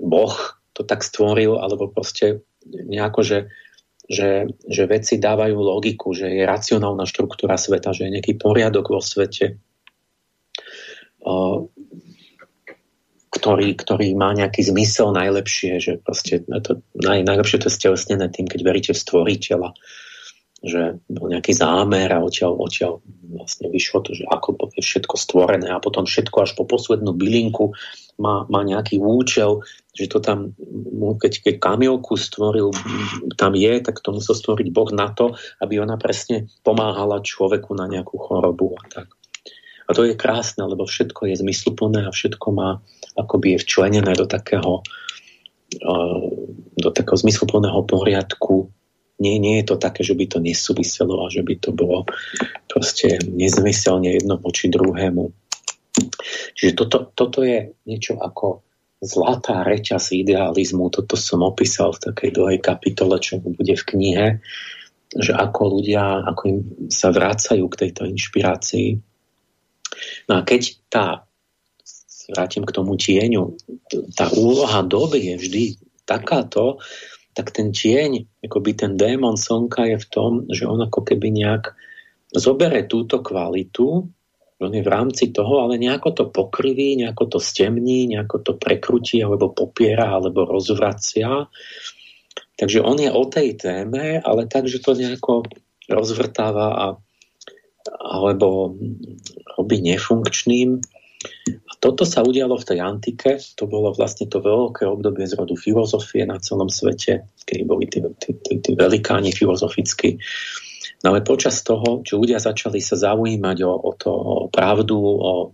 Boh 0.00 0.34
to 0.74 0.82
tak 0.82 1.04
stvoril, 1.04 1.58
alebo 1.58 1.90
proste 1.90 2.42
nejako, 2.66 3.20
že, 3.22 3.38
že, 4.10 4.50
že 4.66 4.90
veci 4.90 5.22
dávajú 5.22 5.54
logiku, 5.54 6.10
že 6.10 6.26
je 6.26 6.42
racionálna 6.42 7.06
štruktúra 7.06 7.54
sveta, 7.54 7.94
že 7.94 8.10
je 8.10 8.14
nejaký 8.18 8.34
poriadok 8.34 8.90
vo 8.90 8.98
svete, 8.98 9.62
ktorý, 13.30 13.68
ktorý 13.78 14.08
má 14.18 14.34
nejaký 14.34 14.66
zmysel 14.66 15.14
najlepšie, 15.14 15.78
že 15.78 15.92
proste 16.02 16.42
to, 16.42 16.82
naj, 16.98 17.22
najlepšie 17.22 17.62
to 17.62 17.70
je 17.70 17.78
stelesnené 17.78 18.26
tým, 18.34 18.50
keď 18.50 18.60
veríte 18.66 18.92
v 18.92 18.98
stvoriteľa 18.98 19.70
že 20.60 21.00
bol 21.08 21.32
nejaký 21.32 21.56
zámer 21.56 22.12
a 22.12 22.20
odtiaľ, 22.20 22.52
odtiaľ 22.60 23.00
vlastne 23.32 23.72
vyšlo 23.72 24.04
to, 24.04 24.12
že 24.12 24.28
ako 24.28 24.60
je 24.76 24.84
všetko 24.84 25.16
stvorené 25.16 25.72
a 25.72 25.80
potom 25.80 26.04
všetko 26.04 26.36
až 26.44 26.52
po 26.52 26.68
poslednú 26.68 27.16
bylinku 27.16 27.72
má, 28.20 28.44
má 28.52 28.60
nejaký 28.60 29.00
účel, 29.00 29.64
že 29.90 30.06
to 30.06 30.22
tam, 30.22 30.54
keď, 31.18 31.32
keď 31.42 31.54
kamielku 31.58 32.14
stvoril, 32.14 32.70
tam 33.34 33.52
je, 33.58 33.72
tak 33.82 33.98
to 33.98 34.14
musel 34.14 34.38
stvoriť 34.38 34.68
Boh 34.70 34.90
na 34.94 35.10
to, 35.10 35.34
aby 35.58 35.82
ona 35.82 35.98
presne 35.98 36.46
pomáhala 36.62 37.22
človeku 37.22 37.74
na 37.74 37.90
nejakú 37.90 38.14
chorobu 38.18 38.78
a 38.78 38.82
tak. 38.86 39.08
A 39.86 39.90
to 39.90 40.06
je 40.06 40.14
krásne, 40.14 40.62
lebo 40.62 40.86
všetko 40.86 41.34
je 41.34 41.42
zmysluplné 41.42 42.06
a 42.06 42.14
všetko 42.14 42.46
má 42.54 42.78
akoby 43.18 43.58
je 43.58 43.62
včlenené 43.66 44.14
do 44.14 44.26
takého 44.30 44.86
do 46.74 46.90
takého 46.90 47.14
zmysluplného 47.14 47.86
poriadku 47.86 48.74
nie, 49.20 49.36
nie 49.36 49.60
je 49.60 49.68
to 49.70 49.76
také, 49.76 50.00
že 50.00 50.16
by 50.16 50.24
to 50.26 50.40
nesúviselo 50.40 51.20
a 51.22 51.28
že 51.28 51.44
by 51.44 51.60
to 51.60 51.70
bolo 51.76 52.08
proste 52.66 53.20
nezmyselne 53.28 54.16
jedno 54.16 54.40
voči 54.40 54.72
druhému. 54.72 55.28
Čiže 56.56 56.72
toto, 56.72 57.12
toto 57.12 57.44
je 57.44 57.76
niečo 57.84 58.16
ako 58.16 58.64
zlatá 59.00 59.64
reťaz 59.64 60.12
idealizmu. 60.12 60.92
Toto 60.92 61.16
som 61.16 61.40
opísal 61.40 61.96
v 61.96 62.12
takej 62.12 62.30
dlhej 62.36 62.60
kapitole, 62.60 63.16
čo 63.16 63.40
bude 63.40 63.72
v 63.72 63.84
knihe, 63.96 64.26
že 65.16 65.32
ako 65.34 65.80
ľudia, 65.80 66.22
ako 66.28 66.42
im 66.46 66.58
sa 66.92 67.10
vrácajú 67.10 67.66
k 67.72 67.80
tejto 67.88 68.06
inšpirácii. 68.06 69.00
No 70.30 70.32
a 70.38 70.40
keď 70.46 70.62
tá, 70.86 71.06
vrátim 72.30 72.62
k 72.62 72.74
tomu 72.76 72.94
tieňu, 72.94 73.58
tá 74.14 74.30
úloha 74.36 74.86
doby 74.86 75.34
je 75.34 75.36
vždy 75.40 75.64
takáto, 76.06 76.78
tak 77.34 77.50
ten 77.50 77.74
tieň, 77.74 78.42
akoby 78.44 78.76
ten 78.76 78.94
démon 78.94 79.34
slnka 79.34 79.86
je 79.90 79.98
v 79.98 80.06
tom, 80.10 80.32
že 80.50 80.68
on 80.68 80.78
ako 80.82 81.02
keby 81.02 81.30
nejak 81.34 81.74
zobere 82.30 82.86
túto 82.86 83.22
kvalitu, 83.24 84.06
on 84.60 84.74
je 84.76 84.84
v 84.84 84.92
rámci 84.92 85.32
toho, 85.32 85.64
ale 85.64 85.80
nejako 85.80 86.10
to 86.12 86.24
pokriví, 86.28 86.96
nejako 86.96 87.26
to 87.26 87.38
stemní, 87.40 88.06
nejako 88.06 88.38
to 88.38 88.52
prekrutí, 88.60 89.24
alebo 89.24 89.56
popiera, 89.56 90.12
alebo 90.12 90.44
rozvracia. 90.44 91.48
Takže 92.60 92.84
on 92.84 93.00
je 93.00 93.08
o 93.08 93.24
tej 93.24 93.56
téme, 93.56 94.20
ale 94.20 94.44
tak, 94.44 94.68
že 94.68 94.84
to 94.84 94.92
nejako 94.92 95.48
rozvrtáva 95.88 96.68
a, 96.76 96.86
alebo 98.04 98.76
robí 99.56 99.80
nefunkčným. 99.80 100.76
A 101.48 101.72
toto 101.80 102.04
sa 102.04 102.20
udialo 102.20 102.60
v 102.60 102.68
tej 102.68 102.78
antike, 102.84 103.40
to 103.56 103.64
bolo 103.64 103.96
vlastne 103.96 104.28
to 104.28 104.44
veľké 104.44 104.84
obdobie 104.84 105.24
z 105.24 105.40
rodu 105.40 105.56
filozofie 105.56 106.28
na 106.28 106.36
celom 106.36 106.68
svete, 106.68 107.28
kedy 107.48 107.64
boli 107.64 107.88
tí, 107.88 108.04
tí, 108.20 108.36
tí, 108.40 108.60
tí 108.60 108.72
velikáni 108.76 109.32
filozoficky. 109.32 110.20
No 111.00 111.16
ale 111.16 111.24
počas 111.24 111.64
toho, 111.64 112.04
čo 112.04 112.20
ľudia 112.20 112.36
začali 112.36 112.80
sa 112.84 112.96
zaujímať 112.96 113.58
o, 113.64 113.72
o 113.72 113.90
to, 113.96 114.10
o 114.12 114.36
pravdu, 114.52 114.96
o 115.00 115.48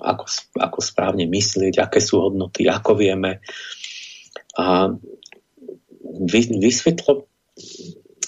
ako, 0.00 0.24
ako 0.60 0.78
správne 0.80 1.24
myslieť, 1.28 1.80
aké 1.80 2.00
sú 2.00 2.20
hodnoty, 2.20 2.68
ako 2.68 2.96
vieme. 2.96 3.40
A 4.60 4.92
vy, 6.24 6.40
vysvetlo, 6.60 7.26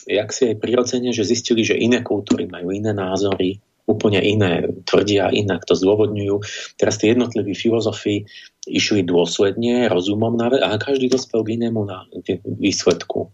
jak 0.09 0.29
si 0.33 0.53
aj 0.53 0.57
prirodzene, 0.63 1.11
že 1.13 1.27
zistili, 1.27 1.67
že 1.67 1.77
iné 1.77 2.01
kultúry 2.01 2.49
majú 2.49 2.73
iné 2.73 2.97
názory, 2.97 3.61
úplne 3.87 4.19
iné, 4.19 4.67
tvrdia 4.83 5.31
inak, 5.31 5.63
to 5.63 5.79
zdôvodňujú. 5.79 6.43
Teraz 6.75 6.99
tie 6.99 7.15
jednotliví 7.15 7.55
filozofi 7.55 8.27
išli 8.67 9.07
dôsledne, 9.07 9.87
rozumom 9.87 10.35
na 10.35 10.51
a 10.51 10.75
každý 10.75 11.07
dospel 11.07 11.47
k 11.47 11.63
inému 11.63 11.87
na 11.87 12.03
výsledku. 12.45 13.31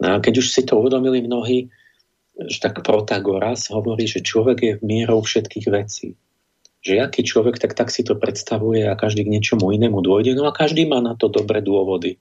No 0.00 0.16
a 0.16 0.20
keď 0.20 0.40
už 0.40 0.46
si 0.48 0.62
to 0.64 0.80
uvedomili 0.80 1.20
mnohí, 1.20 1.68
že 2.40 2.58
tak 2.60 2.80
Protagoras 2.80 3.68
hovorí, 3.68 4.08
že 4.08 4.24
človek 4.24 4.58
je 4.64 4.72
mierou 4.80 5.20
všetkých 5.20 5.66
vecí. 5.68 6.16
Že 6.80 7.04
aký 7.04 7.20
človek, 7.20 7.60
tak 7.60 7.76
tak 7.76 7.92
si 7.92 8.00
to 8.00 8.16
predstavuje 8.16 8.88
a 8.88 8.96
každý 8.96 9.28
k 9.28 9.32
niečomu 9.36 9.68
inému 9.76 10.00
dôjde, 10.00 10.32
no 10.32 10.48
a 10.48 10.56
každý 10.56 10.88
má 10.88 11.04
na 11.04 11.12
to 11.12 11.28
dobré 11.28 11.60
dôvody. 11.60 12.16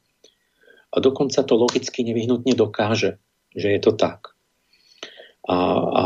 A 0.91 0.99
dokonca 0.99 1.39
to 1.47 1.55
logicky 1.55 2.03
nevyhnutne 2.03 2.51
dokáže, 2.51 3.15
že 3.55 3.67
je 3.71 3.79
to 3.79 3.95
tak. 3.95 4.35
A, 5.47 5.55
a 5.79 6.03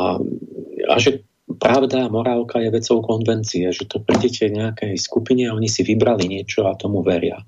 a 0.89 0.95
že 0.99 1.23
pravda 1.59 2.07
a 2.07 2.11
morálka 2.11 2.59
je 2.59 2.73
vecou 2.73 2.99
konvencie, 3.01 3.71
že 3.71 3.87
to 3.87 4.03
prídete 4.03 4.49
nejakej 4.51 4.99
skupine 4.99 5.47
a 5.47 5.55
oni 5.55 5.69
si 5.71 5.85
vybrali 5.85 6.27
niečo 6.27 6.67
a 6.67 6.75
tomu 6.75 7.05
veria. 7.05 7.39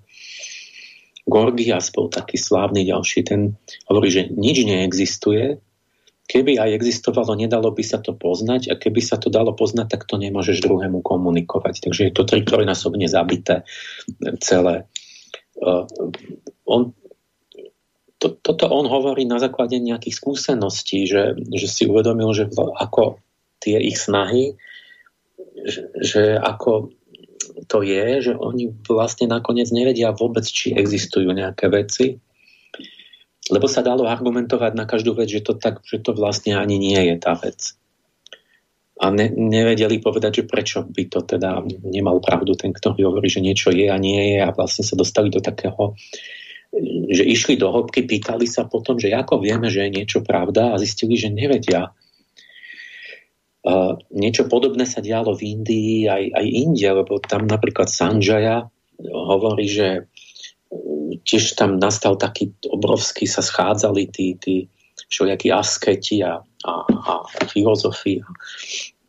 Gorgias 1.25 1.89
bol 1.89 2.07
taký 2.13 2.37
slávny 2.37 2.85
ďalší, 2.85 3.25
ten 3.25 3.57
hovorí, 3.89 4.13
že 4.13 4.29
nič 4.29 4.61
neexistuje, 4.61 5.57
keby 6.25 6.57
aj 6.57 6.73
existovalo, 6.77 7.37
nedalo 7.37 7.69
by 7.73 7.83
sa 7.85 8.01
to 8.01 8.13
poznať 8.13 8.69
a 8.69 8.77
keby 8.77 9.01
sa 9.01 9.17
to 9.17 9.29
dalo 9.29 9.53
poznať, 9.53 9.97
tak 9.97 10.01
to 10.09 10.17
nemôžeš 10.17 10.61
druhému 10.61 11.05
komunikovať. 11.05 11.85
Takže 11.85 12.01
je 12.09 12.13
to 12.13 12.25
trikrojnásobne 12.25 13.05
zabité 13.05 13.65
celé. 14.41 14.89
Uh, 15.57 15.85
on 16.65 16.93
to, 18.17 18.33
toto 18.41 18.65
on 18.71 18.89
hovorí 18.89 19.27
na 19.27 19.37
základe 19.37 19.77
nejakých 19.77 20.17
skúseností, 20.17 21.05
že, 21.05 21.37
že 21.37 21.67
si 21.69 21.83
uvedomil, 21.85 22.31
že 22.33 22.49
ako 22.57 23.21
tie 23.61 23.77
ich 23.77 24.01
snahy, 24.01 24.57
že, 25.61 25.93
že 25.99 26.23
ako 26.39 26.95
to 27.67 27.79
je, 27.81 28.31
že 28.31 28.33
oni 28.35 28.75
vlastne 28.83 29.31
nakoniec 29.31 29.71
nevedia 29.71 30.11
vôbec, 30.11 30.43
či 30.43 30.75
existujú 30.75 31.31
nejaké 31.31 31.71
veci, 31.71 32.19
lebo 33.47 33.69
sa 33.69 33.85
dalo 33.85 34.09
argumentovať 34.09 34.73
na 34.73 34.89
každú 34.89 35.13
vec, 35.15 35.29
že 35.29 35.45
to, 35.45 35.53
tak, 35.55 35.85
že 35.85 36.01
to 36.01 36.17
vlastne 36.17 36.57
ani 36.57 36.81
nie 36.81 36.97
je 36.97 37.15
tá 37.21 37.37
vec. 37.37 37.77
A 38.95 39.11
ne, 39.11 39.27
nevedeli 39.27 39.99
povedať, 39.99 40.43
že 40.43 40.47
prečo 40.47 40.87
by 40.87 41.03
to 41.11 41.19
teda 41.27 41.61
nemal 41.83 42.23
pravdu 42.23 42.55
ten, 42.55 42.71
ktorý 42.71 43.11
hovorí, 43.11 43.27
že 43.27 43.43
niečo 43.43 43.69
je 43.75 43.91
a 43.91 43.97
nie 43.99 44.35
je 44.35 44.39
a 44.39 44.55
vlastne 44.55 44.87
sa 44.87 44.95
dostali 44.95 45.27
do 45.27 45.43
takého, 45.43 45.99
že 47.11 47.23
išli 47.27 47.59
do 47.59 47.71
hĺbky, 47.71 48.07
pýtali 48.07 48.47
sa 48.47 48.63
potom, 48.63 48.95
že 48.95 49.11
ako 49.11 49.43
vieme, 49.43 49.67
že 49.67 49.83
je 49.87 49.95
niečo 49.99 50.19
pravda 50.23 50.71
a 50.71 50.79
zistili, 50.79 51.19
že 51.19 51.27
nevedia. 51.27 51.91
Niečo 54.13 54.45
podobné 54.45 54.85
sa 54.85 55.01
dialo 55.01 55.33
v 55.33 55.57
Indii 55.57 56.05
aj, 56.05 56.23
aj 56.37 56.45
inde, 56.45 56.89
lebo 57.01 57.17
tam 57.17 57.49
napríklad 57.49 57.89
Sanjaya 57.89 58.69
hovorí, 59.09 59.65
že 59.65 60.05
tiež 61.25 61.57
tam 61.57 61.81
nastal 61.81 62.13
taký 62.13 62.53
obrovský, 62.69 63.25
sa 63.25 63.41
schádzali 63.41 64.03
tí, 64.13 64.37
tí 64.37 64.69
všelijakí 65.09 65.49
asketi 65.49 66.21
a, 66.21 66.37
a, 66.41 66.73
a 66.85 67.13
filozofi 67.49 68.21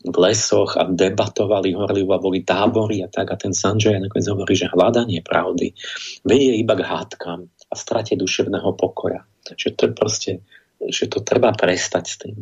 v 0.07 0.17
lesoch 0.23 0.79
a 0.79 0.87
debatovali 0.87 1.75
horlivo 1.75 2.15
a 2.15 2.23
boli 2.23 2.47
tábory 2.47 3.03
a 3.03 3.11
tak. 3.11 3.35
A 3.35 3.37
ten 3.37 3.53
Sanjay 3.53 3.99
nakoniec 3.99 4.31
hovorí, 4.31 4.55
že 4.55 4.71
hľadanie 4.71 5.21
pravdy 5.21 5.75
vedie 6.23 6.57
iba 6.63 6.79
k 6.79 6.87
hádkam 6.87 7.45
a 7.45 7.75
strate 7.75 8.15
duševného 8.15 8.73
pokoja. 8.79 9.27
Že 9.53 9.69
to 9.75 9.85
proste, 9.93 10.33
že 10.81 11.11
to 11.11 11.21
treba 11.27 11.51
prestať 11.53 12.05
s 12.07 12.17
tým. 12.23 12.37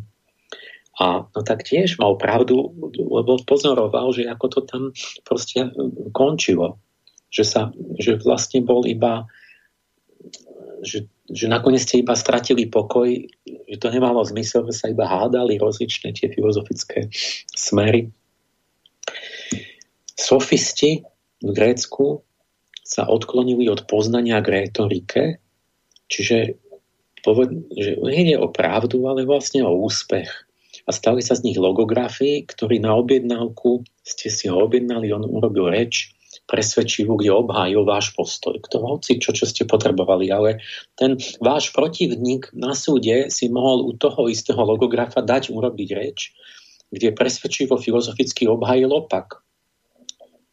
A 1.01 1.27
no 1.27 1.41
tak 1.43 1.67
tiež 1.67 1.99
mal 1.99 2.15
pravdu, 2.15 2.71
lebo 2.95 3.43
pozoroval, 3.43 4.15
že 4.15 4.31
ako 4.31 4.47
to 4.47 4.61
tam 4.63 4.83
proste 5.27 5.75
končilo. 6.15 6.79
Že, 7.35 7.45
sa, 7.45 7.61
že 7.99 8.15
vlastne 8.23 8.63
bol 8.63 8.87
iba 8.87 9.27
že, 10.85 11.09
že 11.27 11.49
nakoniec 11.49 11.83
ste 11.83 12.05
iba 12.05 12.13
stratili 12.13 12.69
pokoj, 12.69 13.09
že 13.45 13.77
to 13.81 13.89
nemalo 13.89 14.21
zmysel, 14.23 14.69
že 14.69 14.77
sa 14.77 14.87
iba 14.93 15.09
hádali 15.09 15.57
rozličné 15.57 16.13
tie 16.13 16.29
filozofické 16.29 17.09
smery. 17.57 18.13
Sofisti 20.15 21.03
v 21.41 21.51
Grécku 21.51 22.23
sa 22.85 23.09
odklonili 23.09 23.67
od 23.73 23.89
poznania 23.89 24.45
k 24.45 24.69
retorike, 24.69 25.41
čiže 26.07 26.61
poved, 27.25 27.73
že 27.73 27.97
nejde 28.05 28.37
o 28.37 28.53
pravdu, 28.53 29.09
ale 29.09 29.25
vlastne 29.25 29.65
o 29.65 29.73
úspech. 29.73 30.29
A 30.85 30.91
stali 30.93 31.25
sa 31.25 31.33
z 31.33 31.49
nich 31.49 31.59
logografii, 31.59 32.45
ktorí 32.45 32.77
na 32.79 32.93
objednávku 32.97 33.89
ste 34.05 34.29
si 34.29 34.53
ho 34.53 34.61
objednali, 34.61 35.09
on 35.17 35.25
urobil 35.25 35.73
reč, 35.73 36.13
presvedčivú, 36.45 37.17
kde 37.17 37.33
obhájil 37.33 37.89
váš 37.89 38.13
postoj. 38.13 38.61
Kto 38.61 38.85
hoci 38.85 39.17
čo, 39.17 39.33
čo 39.33 39.49
ste 39.49 39.65
potrebovali, 39.65 40.29
ale 40.29 40.61
ten 40.93 41.17
váš 41.41 41.73
protivník 41.73 42.53
na 42.53 42.77
súde 42.77 43.33
si 43.33 43.49
mohol 43.49 43.89
u 43.89 43.93
toho 43.97 44.29
istého 44.29 44.61
logografa 44.61 45.25
dať 45.25 45.49
urobiť 45.49 45.89
reč, 45.97 46.37
kde 46.93 47.17
presvedčivo 47.17 47.81
filozoficky 47.81 48.45
obhájil 48.45 48.93
opak. 48.93 49.41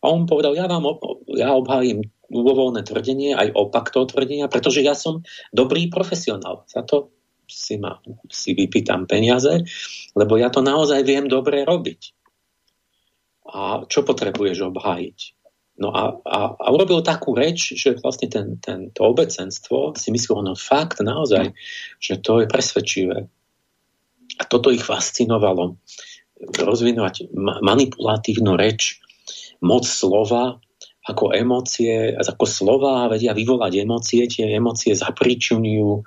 A 0.02 0.10
on 0.10 0.26
povedal, 0.26 0.58
ja 0.58 0.66
vám 0.66 0.98
ja 1.38 1.54
obhájim 1.54 2.08
ľubovoľné 2.32 2.88
tvrdenie, 2.88 3.36
aj 3.36 3.54
opak 3.54 3.92
toho 3.92 4.08
tvrdenia, 4.08 4.48
pretože 4.48 4.82
ja 4.82 4.96
som 4.96 5.22
dobrý 5.52 5.92
profesionál. 5.92 6.64
Za 6.72 6.82
to 6.88 7.12
si, 7.52 7.76
ma, 7.78 8.00
si 8.32 8.56
vypýtam 8.56 9.06
peniaze, 9.06 9.68
lebo 10.16 10.40
ja 10.40 10.48
to 10.48 10.64
naozaj 10.64 11.04
viem 11.04 11.28
dobre 11.28 11.68
robiť. 11.68 12.02
A 13.52 13.84
čo 13.86 14.08
potrebuješ 14.08 14.72
obhájiť? 14.72 15.20
No 15.82 15.90
a, 15.92 16.14
a, 16.24 16.40
a 16.56 16.68
urobil 16.70 17.02
takú 17.02 17.34
reč, 17.34 17.74
že 17.74 17.98
vlastne 18.00 18.30
ten, 18.30 18.62
ten, 18.62 18.94
to 18.94 19.02
obecenstvo 19.02 19.98
si 19.98 20.14
myslelo, 20.14 20.46
no 20.46 20.54
fakt, 20.54 21.02
naozaj, 21.02 21.58
že 21.98 22.22
to 22.22 22.44
je 22.44 22.48
presvedčivé. 22.48 23.26
A 24.38 24.44
toto 24.46 24.70
ich 24.70 24.86
fascinovalo. 24.86 25.82
Rozvinovať 26.42 27.34
manipulatívnu 27.38 28.58
reč, 28.58 29.02
moc 29.62 29.86
slova, 29.86 30.62
ako 31.02 31.34
emócie, 31.34 32.14
ako 32.14 32.46
slova 32.46 33.10
vedia 33.10 33.34
vyvolať 33.34 33.82
emócie, 33.82 34.22
tie 34.30 34.54
emócie 34.54 34.94
zapričujú 34.94 36.06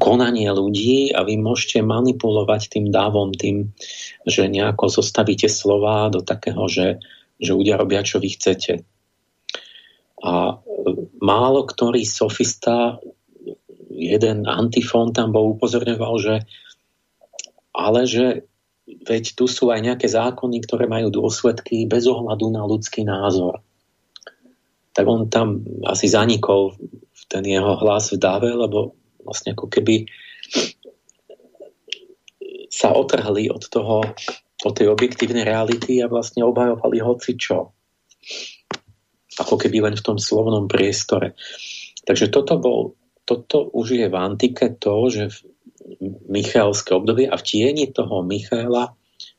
konanie 0.00 0.48
ľudí 0.48 1.12
a 1.12 1.20
vy 1.20 1.36
môžete 1.36 1.84
manipulovať 1.84 2.72
tým 2.72 2.88
dávom, 2.88 3.36
tým, 3.36 3.76
že 4.24 4.48
nejako 4.48 4.88
zostavíte 4.88 5.52
slova 5.52 6.08
do 6.08 6.24
takého, 6.24 6.64
že, 6.64 6.96
že 7.36 7.52
ľudia 7.52 7.76
robia, 7.76 8.00
čo 8.00 8.16
vy 8.16 8.32
chcete. 8.32 8.88
A 10.24 10.56
málo 11.20 11.60
ktorý 11.68 12.08
sofista, 12.08 12.96
jeden 13.92 14.48
antifón 14.48 15.12
tam 15.12 15.36
bol 15.36 15.56
upozorňoval, 15.56 16.14
že 16.20 16.34
ale 17.76 18.08
že 18.08 18.48
veď 18.86 19.36
tu 19.36 19.44
sú 19.44 19.68
aj 19.68 19.80
nejaké 19.84 20.08
zákony, 20.08 20.64
ktoré 20.64 20.88
majú 20.88 21.12
dôsledky 21.12 21.84
bez 21.84 22.08
ohľadu 22.08 22.48
na 22.48 22.64
ľudský 22.64 23.04
názor. 23.04 23.60
Tak 24.96 25.04
on 25.04 25.28
tam 25.28 25.60
asi 25.84 26.08
zanikol 26.08 26.72
ten 27.28 27.44
jeho 27.44 27.76
hlas 27.76 28.14
v 28.14 28.22
dáve, 28.22 28.48
lebo 28.48 28.96
vlastne 29.26 29.58
ako 29.58 29.66
keby 29.66 30.06
sa 32.70 32.94
otrhli 32.94 33.50
od 33.50 33.66
toho, 33.66 34.06
od 34.62 34.72
tej 34.72 34.86
objektívnej 34.86 35.42
reality 35.42 35.98
a 36.00 36.10
vlastne 36.10 36.46
obhajovali 36.46 37.02
hoci 37.02 37.34
čo 37.34 37.74
ako 39.36 39.60
keby 39.60 39.84
len 39.84 39.94
v 39.96 40.04
tom 40.04 40.16
slovnom 40.16 40.64
priestore. 40.64 41.36
Takže 42.08 42.32
toto, 42.32 42.56
bol, 42.56 42.96
toto 43.28 43.68
už 43.68 44.00
je 44.00 44.06
v 44.08 44.16
antike 44.16 44.72
to, 44.80 45.12
že 45.12 45.24
v 45.28 45.36
Michalské 46.32 46.96
obdobie 46.96 47.28
a 47.28 47.36
v 47.36 47.46
tieni 47.46 47.86
toho 47.92 48.24
Michaela 48.24 48.96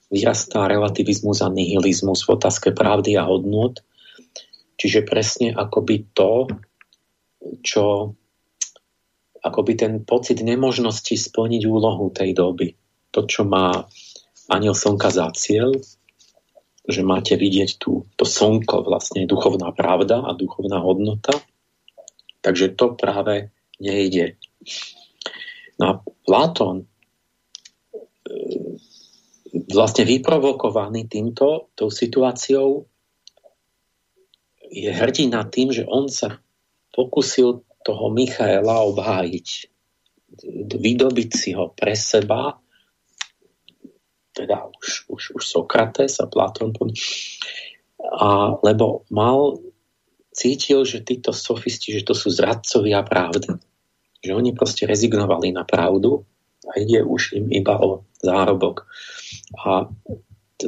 vyrastá 0.07 0.69
relativizmus 0.69 1.43
a 1.43 1.51
nihilizmus 1.51 2.23
v 2.23 2.39
otázke 2.39 2.71
pravdy 2.71 3.19
a 3.19 3.27
hodnot. 3.27 3.83
Čiže 4.77 5.03
presne 5.03 5.51
akoby 5.51 6.13
to, 6.13 6.47
čo 7.65 8.13
akoby 9.47 9.73
ten 9.79 9.93
pocit 10.03 10.43
nemožnosti 10.43 11.15
splniť 11.15 11.63
úlohu 11.65 12.11
tej 12.11 12.35
doby. 12.35 12.75
To, 13.15 13.23
čo 13.23 13.47
má 13.47 13.87
aniel 14.51 14.75
slnka 14.75 15.09
za 15.11 15.31
cieľ, 15.33 15.73
že 16.87 17.03
máte 17.03 17.35
vidieť 17.35 17.75
tu 17.79 18.07
to 18.15 18.23
slnko, 18.23 18.87
vlastne 18.87 19.27
duchovná 19.27 19.75
pravda 19.75 20.23
a 20.23 20.31
duchovná 20.31 20.79
hodnota. 20.79 21.35
Takže 22.39 22.79
to 22.79 22.95
práve 22.95 23.51
nejde. 23.83 24.39
No 25.77 25.83
a 25.83 25.93
Platón 26.23 26.83
e, 26.83 26.85
vlastne 29.67 30.07
vyprovokovaný 30.07 31.11
týmto, 31.11 31.69
tou 31.75 31.91
situáciou 31.91 32.87
je 34.71 34.91
hrdina 34.91 35.43
tým, 35.47 35.75
že 35.75 35.83
on 35.87 36.07
sa 36.07 36.39
pokusil 36.95 37.66
toho 37.87 38.11
Michaela 38.11 38.83
obhájiť, 38.83 39.47
vydobiť 40.75 41.29
si 41.31 41.55
ho 41.55 41.71
pre 41.71 41.95
seba 41.95 42.59
teda 44.37 44.69
už, 44.69 45.09
už, 45.09 45.23
už 45.33 45.43
Sokrates 45.49 46.21
a 46.21 46.29
Platón, 46.29 46.69
a, 48.21 48.53
lebo 48.61 49.09
mal, 49.09 49.57
cítil, 50.29 50.85
že 50.85 51.01
títo 51.01 51.33
sofisti, 51.33 51.89
že 51.89 52.05
to 52.05 52.13
sú 52.13 52.29
zradcovia 52.29 53.01
pravdy. 53.01 53.57
Že 54.21 54.31
oni 54.37 54.53
proste 54.53 54.85
rezignovali 54.85 55.49
na 55.49 55.65
pravdu 55.65 56.21
a 56.69 56.77
ide 56.77 57.01
už 57.01 57.41
im 57.41 57.49
iba 57.49 57.81
o 57.81 58.05
zárobok. 58.21 58.85
A 59.57 59.89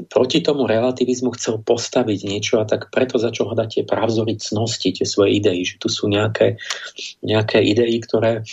proti 0.10 0.46
tomu 0.46 0.70
relativizmu 0.70 1.34
chcel 1.34 1.66
postaviť 1.66 2.20
niečo 2.30 2.62
a 2.62 2.66
tak 2.70 2.94
preto 2.94 3.18
začal 3.18 3.50
hľadať 3.50 3.70
tie 3.74 3.84
pravzory 3.90 4.38
cnosti, 4.38 4.94
tie 4.94 5.08
svoje 5.08 5.42
idei, 5.42 5.66
že 5.66 5.82
tu 5.82 5.90
sú 5.90 6.06
nejaké, 6.06 6.62
nejaké 7.26 7.58
idei, 7.66 7.98
ktoré 7.98 8.46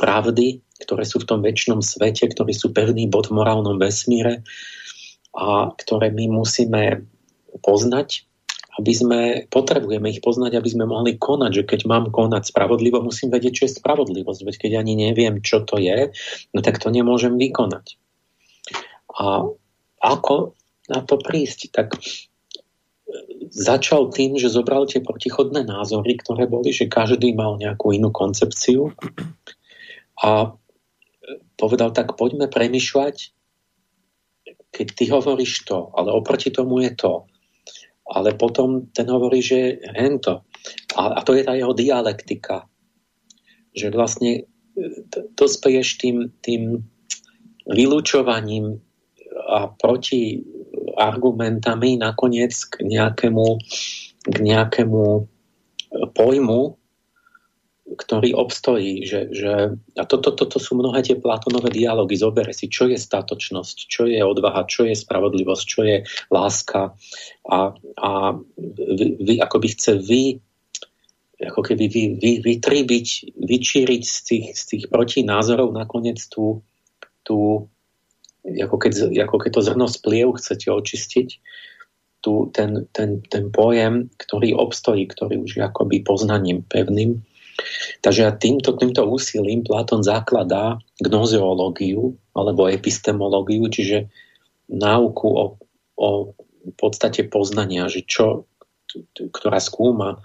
pravdy, 0.00 0.64
ktoré 0.80 1.04
sú 1.04 1.20
v 1.20 1.28
tom 1.28 1.40
väčšnom 1.44 1.84
svete, 1.84 2.24
ktorí 2.24 2.56
sú 2.56 2.72
pevný 2.72 3.04
bod 3.06 3.28
v 3.28 3.36
morálnom 3.36 3.76
vesmíre 3.76 4.40
a 5.36 5.72
ktoré 5.76 6.08
my 6.08 6.40
musíme 6.40 7.04
poznať, 7.60 8.24
aby 8.80 8.92
sme, 8.96 9.20
potrebujeme 9.52 10.08
ich 10.08 10.24
poznať, 10.24 10.56
aby 10.56 10.68
sme 10.72 10.88
mohli 10.88 11.20
konať, 11.20 11.50
že 11.52 11.64
keď 11.68 11.80
mám 11.84 12.08
konať 12.08 12.48
spravodlivo, 12.48 13.04
musím 13.04 13.28
vedieť, 13.28 13.52
čo 13.52 13.64
je 13.68 13.76
spravodlivosť, 13.76 14.40
veď 14.48 14.56
keď 14.56 14.72
ani 14.80 14.96
neviem, 14.96 15.44
čo 15.44 15.60
to 15.60 15.76
je, 15.76 16.08
no 16.56 16.58
tak 16.64 16.80
to 16.80 16.88
nemôžem 16.88 17.36
vykonať. 17.36 18.00
A 19.12 19.44
ako 20.00 20.56
na 20.90 21.04
to 21.04 21.18
prísť? 21.20 21.70
Tak 21.70 21.94
e, 21.94 21.98
začal 23.52 24.10
tým, 24.10 24.40
že 24.40 24.50
zobral 24.50 24.88
tie 24.88 25.04
protichodné 25.04 25.66
názory, 25.66 26.18
ktoré 26.18 26.48
boli, 26.50 26.74
že 26.74 26.90
každý 26.90 27.34
mal 27.36 27.60
nejakú 27.60 27.94
inú 27.94 28.10
koncepciu 28.10 28.94
A 30.22 30.54
povedal, 31.58 31.90
tak 31.90 32.14
poďme 32.14 32.46
premyšľať, 32.46 33.16
keď 34.72 34.86
ty 34.94 35.04
hovoríš 35.10 35.66
to, 35.66 35.90
ale 35.98 36.14
oproti 36.14 36.54
tomu 36.54 36.80
je 36.86 36.94
to. 36.94 37.26
Ale 38.06 38.34
potom 38.38 38.92
ten 38.92 39.08
hovorí, 39.08 39.40
že 39.40 39.82
hento. 39.94 40.44
A, 40.98 41.18
a 41.18 41.20
to 41.24 41.34
je 41.34 41.42
tá 41.46 41.54
jeho 41.54 41.74
dialektika. 41.74 42.66
Že 43.72 43.86
vlastne 43.94 44.32
e, 44.38 44.42
dospeješ 45.38 45.88
tým, 46.02 46.16
tým 46.44 46.82
vylúčovaním 47.66 48.82
a 49.48 49.70
proti 49.70 50.44
argumentami 50.96 51.96
nakoniec 52.00 52.52
k 52.68 52.84
nejakému, 52.84 53.46
k 54.28 54.36
nejakému 54.36 55.04
pojmu, 56.12 56.62
ktorý 57.92 58.32
obstojí. 58.32 59.04
Že, 59.04 59.20
že, 59.34 59.52
a 59.98 60.02
toto 60.08 60.32
to, 60.32 60.48
to, 60.48 60.56
sú 60.56 60.78
mnohé 60.78 61.04
tie 61.04 61.18
Platonové 61.18 61.68
dialógy. 61.68 62.16
Zobere 62.16 62.56
si, 62.56 62.72
čo 62.72 62.88
je 62.88 62.96
statočnosť, 62.96 63.76
čo 63.88 64.08
je 64.08 64.20
odvaha, 64.22 64.64
čo 64.64 64.88
je 64.88 64.96
spravodlivosť, 64.96 65.64
čo 65.66 65.80
je 65.84 65.96
láska. 66.32 66.96
A, 67.48 67.58
a 68.00 68.10
vy, 68.72 69.06
vy, 69.20 69.34
by 69.42 69.68
chce 69.68 69.92
vy 70.00 70.24
ako 71.42 71.58
keby 71.66 71.90
vy, 71.90 72.02
vy, 72.22 72.32
vytribiť, 72.38 73.34
vyčíriť 73.34 74.02
z 74.06 74.18
tých, 74.22 74.46
z 74.54 74.62
tých 74.62 74.84
protinázorov 74.86 75.74
nakoniec 75.74 76.22
tú, 76.30 76.62
tú 77.26 77.66
ako 78.42 78.76
keď, 78.78 78.92
ako 79.22 79.36
keď 79.38 79.50
to 79.54 79.62
zrno 79.62 79.86
z 79.86 79.96
pliev 80.02 80.34
chcete 80.34 80.66
očistiť, 80.68 81.28
tu, 82.22 82.48
ten, 82.54 82.86
ten, 82.94 83.22
ten 83.26 83.50
pojem, 83.50 84.06
ktorý 84.14 84.54
obstojí, 84.54 85.10
ktorý 85.10 85.42
už 85.42 85.58
je 85.58 85.62
akoby 85.62 86.06
poznaním 86.06 86.62
pevným. 86.62 87.26
Takže 88.02 88.30
týmto, 88.38 88.78
týmto 88.78 89.02
úsilím 89.06 89.66
Platón 89.66 90.06
zakladá 90.06 90.78
gnozeológiu 91.02 92.14
alebo 92.32 92.70
epistemológiu, 92.70 93.66
čiže 93.66 94.06
náuku 94.70 95.28
o, 95.28 95.44
o 95.98 96.10
podstate 96.78 97.26
poznania, 97.26 97.90
že 97.90 98.06
čo, 98.06 98.46
ktorá 99.10 99.58
skúma 99.58 100.22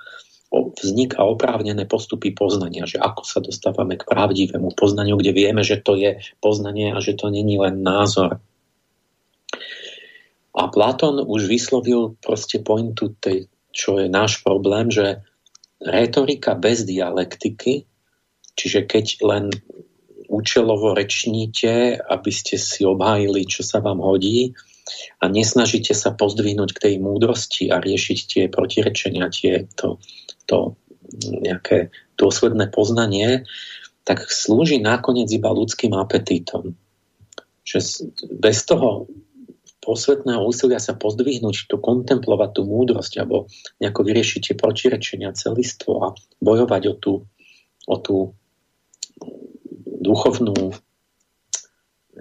vznik 0.52 1.20
a 1.20 1.28
oprávnené 1.28 1.84
postupy 1.86 2.32
poznania, 2.32 2.88
že 2.88 3.02
ako 3.02 3.24
sa 3.28 3.40
dostávame 3.44 4.00
k 4.00 4.08
pravdivému 4.08 4.72
poznaniu, 4.74 5.20
kde 5.20 5.32
vieme, 5.36 5.62
že 5.66 5.84
to 5.84 6.00
je 6.00 6.24
poznanie 6.40 6.96
a 6.96 7.00
že 7.04 7.20
to 7.20 7.28
není 7.28 7.60
len 7.60 7.84
názor. 7.84 8.40
A 10.58 10.64
Platón 10.74 11.22
už 11.22 11.46
vyslovil 11.46 12.18
proste 12.24 12.64
pointu 12.64 13.14
tej, 13.20 13.46
čo 13.70 14.02
je 14.02 14.10
náš 14.10 14.42
problém, 14.42 14.90
že 14.90 15.22
retorika 15.78 16.58
bez 16.58 16.82
dialektiky, 16.88 17.86
čiže 18.58 18.90
keď 18.90 19.06
len 19.22 19.46
účelovo 20.28 20.98
rečníte, 20.98 21.96
aby 22.02 22.32
ste 22.34 22.58
si 22.58 22.84
obhájili, 22.84 23.46
čo 23.46 23.62
sa 23.62 23.80
vám 23.80 24.02
hodí 24.02 24.58
a 25.22 25.26
nesnažíte 25.28 25.94
sa 25.94 26.14
pozdvihnúť 26.14 26.70
k 26.74 26.82
tej 26.84 26.96
múdrosti 27.02 27.70
a 27.74 27.82
riešiť 27.82 28.18
tie 28.28 28.44
protirečenia, 28.48 29.28
tie, 29.34 29.66
to, 29.76 29.98
to 30.48 30.76
nejaké 31.24 31.90
dôsledné 32.20 32.68
poznanie, 32.72 33.48
tak 34.08 34.24
slúži 34.28 34.80
nakoniec 34.80 35.28
iba 35.32 35.52
ľudským 35.52 35.92
apetítom. 35.96 36.76
Že 37.68 38.08
bez 38.40 38.64
toho 38.64 39.12
posvetného 39.84 40.44
úsilia 40.44 40.84
sa 40.84 40.96
pozdvihnúť, 40.96 41.72
to 41.72 41.80
kontemplovať 41.80 42.60
tú 42.60 42.62
múdrosť 42.68 43.24
alebo 43.24 43.48
nejako 43.80 44.02
vyriešiť 44.04 44.40
tie 44.52 44.56
protirečenia 44.60 45.32
celistvo 45.32 45.92
a 46.04 46.08
bojovať 46.44 46.84
o 46.92 46.94
tú, 47.00 47.14
o 47.88 47.96
tú 48.00 48.36
duchovnú 50.04 50.76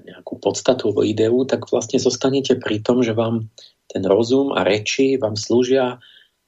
nejakú 0.04 0.36
podstatu 0.40 0.90
alebo 0.90 1.06
ideu, 1.06 1.36
tak 1.48 1.68
vlastne 1.72 1.96
zostanete 1.96 2.58
pri 2.58 2.82
tom, 2.84 3.00
že 3.00 3.16
vám 3.16 3.48
ten 3.86 4.02
rozum 4.04 4.52
a 4.52 4.66
reči 4.66 5.16
vám 5.16 5.38
slúžia 5.38 6.02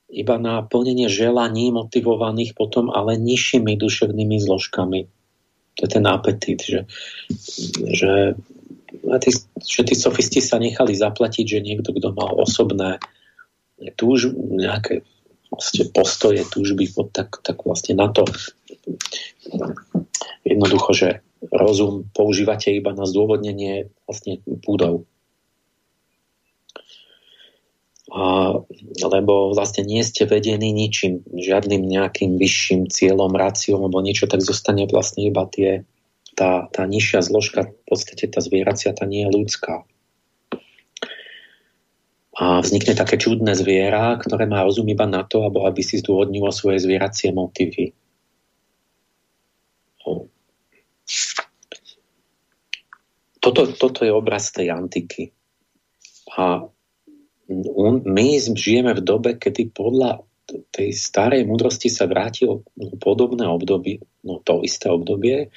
iba 0.08 0.40
na 0.40 0.64
plnenie 0.64 1.12
želaní 1.12 1.68
motivovaných 1.68 2.56
potom 2.56 2.88
ale 2.88 3.20
nižšími 3.20 3.76
duševnými 3.76 4.40
zložkami. 4.40 5.00
To 5.78 5.80
je 5.84 5.90
ten 5.92 6.04
apetít, 6.08 6.64
že, 6.64 6.80
že, 7.87 8.34
tí, 9.22 9.30
že 9.62 9.80
tí 9.84 9.94
sofisti 9.94 10.40
sa 10.42 10.58
nechali 10.58 10.96
zaplatiť, 10.96 11.44
že 11.44 11.62
niekto, 11.62 11.94
kto 11.94 12.16
mal 12.16 12.34
osobné 12.34 12.98
túž, 13.94 14.32
nejaké 14.34 15.06
vlastne 15.52 15.87
postoje, 15.92 16.42
túžby, 16.48 16.90
tak, 17.14 17.38
tak 17.44 17.62
vlastne 17.62 17.94
na 17.94 18.11
to 18.11 18.26
jednoducho, 20.42 20.90
že 20.92 21.08
rozum 21.53 22.09
používate 22.11 22.74
iba 22.74 22.90
na 22.94 23.07
zdôvodnenie 23.07 23.90
vlastne 24.07 24.42
púdov 24.62 25.07
a, 28.09 28.57
lebo 29.05 29.53
vlastne 29.53 29.85
nie 29.85 30.01
ste 30.01 30.24
vedení 30.24 30.72
ničím, 30.72 31.20
žiadnym 31.29 31.85
nejakým 31.85 32.40
vyšším 32.40 32.88
cieľom, 32.88 33.37
ráciom 33.37 33.85
alebo 33.85 34.01
niečo, 34.01 34.24
tak 34.24 34.40
zostane 34.40 34.88
vlastne 34.88 35.29
iba 35.29 35.44
tie, 35.44 35.85
tá, 36.33 36.72
tá 36.72 36.88
nižšia 36.88 37.20
zložka, 37.20 37.68
v 37.68 37.85
podstate 37.85 38.24
tá 38.33 38.40
zvieracia, 38.40 38.96
tá 38.96 39.05
nie 39.05 39.29
je 39.29 39.35
ľudská. 39.37 39.85
A 42.38 42.62
vznikne 42.64 42.96
také 42.96 43.20
čudné 43.20 43.53
zviera, 43.53 44.16
ktoré 44.16 44.48
má 44.48 44.64
rozum 44.64 44.88
iba 44.88 45.05
na 45.05 45.27
to, 45.27 45.44
aby 45.44 45.83
si 45.85 46.01
zdôvodnilo 46.01 46.48
svoje 46.48 46.81
zvieracie 46.81 47.35
motívy. 47.35 47.92
Toto, 53.38 53.70
toto 53.74 54.03
je 54.03 54.12
obraz 54.12 54.51
tej 54.51 54.74
antiky. 54.74 55.31
A 56.37 56.66
my 58.05 58.27
žijeme 58.55 58.92
v 58.92 59.03
dobe, 59.03 59.31
kedy 59.40 59.72
podľa 59.72 60.22
tej 60.72 60.96
starej 60.96 61.44
múdrosti 61.44 61.92
sa 61.92 62.09
vrátilo 62.09 62.64
podobné 63.01 63.44
obdobie, 63.44 64.01
no 64.24 64.40
to 64.40 64.64
isté 64.64 64.88
obdobie. 64.88 65.53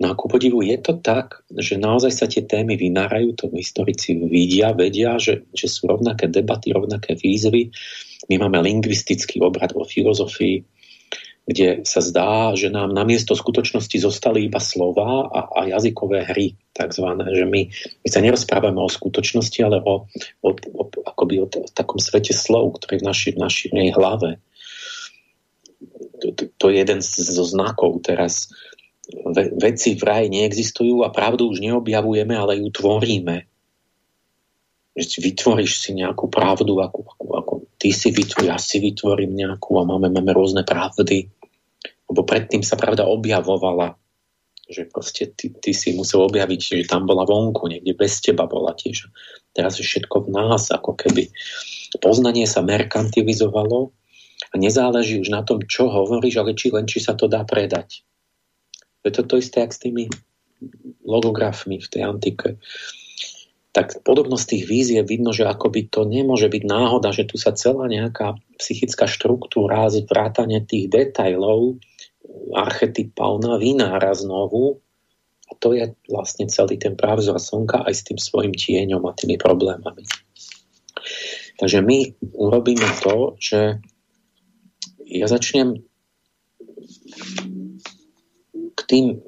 No 0.00 0.12
a 0.12 0.16
ku 0.16 0.32
podivu 0.32 0.64
je 0.64 0.80
to 0.80 0.96
tak, 0.96 1.44
že 1.52 1.76
naozaj 1.76 2.12
sa 2.12 2.24
tie 2.24 2.48
témy 2.48 2.80
vynárajú, 2.80 3.36
to 3.36 3.52
historici 3.52 4.16
vidia, 4.16 4.72
vedia, 4.72 5.20
že, 5.20 5.44
že 5.52 5.68
sú 5.68 5.92
rovnaké 5.92 6.24
debaty, 6.24 6.72
rovnaké 6.72 7.20
výzvy. 7.20 7.68
My 8.32 8.40
máme 8.40 8.64
lingvistický 8.64 9.44
obrad 9.44 9.76
vo 9.76 9.84
filozofii, 9.84 10.64
kde 11.50 11.82
sa 11.82 11.98
zdá, 11.98 12.54
že 12.54 12.70
nám 12.70 12.94
namiesto 12.94 13.34
skutočnosti 13.34 13.98
zostali 13.98 14.46
iba 14.46 14.62
slova 14.62 15.26
a, 15.26 15.40
a 15.50 15.60
jazykové 15.66 16.22
hry, 16.30 16.54
takzvané, 16.70 17.26
že 17.34 17.42
my, 17.42 17.66
my 18.06 18.08
sa 18.08 18.22
nerozprávame 18.22 18.78
o 18.78 18.86
skutočnosti, 18.86 19.58
ale 19.66 19.82
o, 19.82 20.06
o, 20.46 20.48
o, 20.54 20.82
akoby 21.02 21.42
o, 21.42 21.50
o 21.50 21.66
takom 21.74 21.98
svete 21.98 22.30
slov, 22.30 22.78
ktorý 22.78 22.94
je 22.94 23.02
v 23.02 23.08
našej, 23.10 23.32
v 23.34 23.42
našej 23.42 23.70
hlave. 23.98 24.38
To, 26.22 26.26
to, 26.38 26.42
to 26.54 26.64
je 26.70 26.86
jeden 26.86 27.02
zo 27.02 27.42
znakov 27.42 27.98
teraz. 28.06 28.54
Ve, 29.10 29.50
veci 29.58 29.98
v 29.98 30.06
raji 30.06 30.26
neexistujú 30.30 31.02
a 31.02 31.10
pravdu 31.10 31.50
už 31.50 31.58
neobjavujeme, 31.66 32.38
ale 32.38 32.62
ju 32.62 32.70
tvoríme. 32.70 33.50
Vytvoríš 34.94 35.82
si 35.82 35.90
nejakú 35.98 36.30
pravdu, 36.30 36.78
ako, 36.78 37.00
ako, 37.10 37.26
ako 37.42 37.52
ty 37.74 37.90
si 37.90 38.14
vytvoríš, 38.14 38.46
ja 38.46 38.58
si 38.60 38.78
vytvorím 38.78 39.34
nejakú 39.34 39.80
a 39.80 39.88
máme, 39.88 40.14
máme 40.14 40.30
rôzne 40.30 40.62
pravdy 40.62 41.39
lebo 42.10 42.26
predtým 42.26 42.66
sa 42.66 42.74
pravda 42.74 43.06
objavovala, 43.06 43.94
že 44.70 44.86
proste 44.86 45.30
ty, 45.34 45.50
ty 45.50 45.70
si 45.74 45.94
musel 45.94 46.26
objaviť, 46.26 46.60
že 46.82 46.90
tam 46.90 47.06
bola 47.06 47.26
vonku, 47.26 47.66
niekde 47.66 47.94
bez 47.94 48.22
teba 48.22 48.46
bola 48.46 48.74
tiež. 48.74 49.10
Teraz 49.54 49.78
je 49.78 49.84
všetko 49.86 50.26
v 50.26 50.28
nás, 50.30 50.70
ako 50.70 50.94
keby. 50.94 51.30
Poznanie 51.98 52.46
sa 52.46 52.62
merkantilizovalo 52.62 53.90
a 54.50 54.54
nezáleží 54.54 55.18
už 55.18 55.34
na 55.34 55.42
tom, 55.42 55.62
čo 55.66 55.90
hovoríš, 55.90 56.38
ale 56.38 56.54
či 56.54 56.70
len 56.70 56.86
či 56.86 57.02
sa 57.02 57.18
to 57.18 57.26
dá 57.26 57.42
predať. 57.42 58.06
Je 59.02 59.10
to 59.10 59.26
to 59.26 59.42
isté, 59.42 59.62
jak 59.62 59.74
s 59.74 59.82
tými 59.82 60.06
logografmi 61.02 61.82
v 61.82 61.88
tej 61.90 62.02
antike. 62.06 62.48
Tak 63.70 64.02
podobnosť 64.02 64.44
tých 64.50 64.64
vízie 64.66 65.00
vidno, 65.06 65.30
že 65.30 65.46
akoby 65.46 65.90
to 65.90 66.02
nemôže 66.02 66.50
byť 66.50 66.62
náhoda, 66.66 67.14
že 67.14 67.26
tu 67.26 67.38
sa 67.38 67.54
celá 67.54 67.86
nejaká 67.86 68.38
psychická 68.58 69.06
štruktúra, 69.06 69.86
vrátanie 70.10 70.62
tých 70.62 70.90
detajlov 70.90 71.78
archetypálna 72.54 73.58
vynára 73.58 74.14
znovu 74.14 74.82
a 75.50 75.52
to 75.58 75.74
je 75.74 75.94
vlastne 76.06 76.46
celý 76.46 76.78
ten 76.78 76.94
právzor 76.94 77.38
slnka 77.42 77.82
aj 77.86 77.94
s 77.94 78.06
tým 78.06 78.18
svojim 78.18 78.54
tieňom 78.54 79.02
a 79.06 79.16
tými 79.16 79.34
problémami. 79.34 80.06
Takže 81.58 81.82
my 81.82 81.98
urobíme 82.38 82.88
to, 83.02 83.34
že 83.36 83.82
ja 85.10 85.26
začnem 85.26 85.82
k 88.74 88.80
tým 88.86 89.20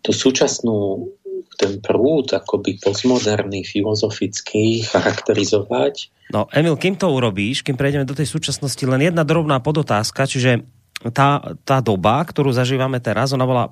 tú 0.00 0.10
súčasnú 0.16 1.12
ten 1.60 1.76
prúd 1.84 2.32
akoby 2.32 2.80
postmoderný, 2.80 3.68
filozofický 3.68 4.88
charakterizovať. 4.88 6.08
No 6.32 6.48
Emil, 6.48 6.80
kým 6.80 6.96
to 6.96 7.12
urobíš, 7.12 7.60
kým 7.60 7.76
prejdeme 7.76 8.08
do 8.08 8.16
tej 8.16 8.24
súčasnosti, 8.24 8.80
len 8.88 9.04
jedna 9.04 9.20
drobná 9.28 9.60
podotázka, 9.60 10.24
čiže 10.24 10.64
tá, 11.12 11.44
tá 11.68 11.84
doba, 11.84 12.24
ktorú 12.24 12.48
zažívame 12.56 12.96
teraz, 13.04 13.36
ona 13.36 13.44
bola 13.44 13.64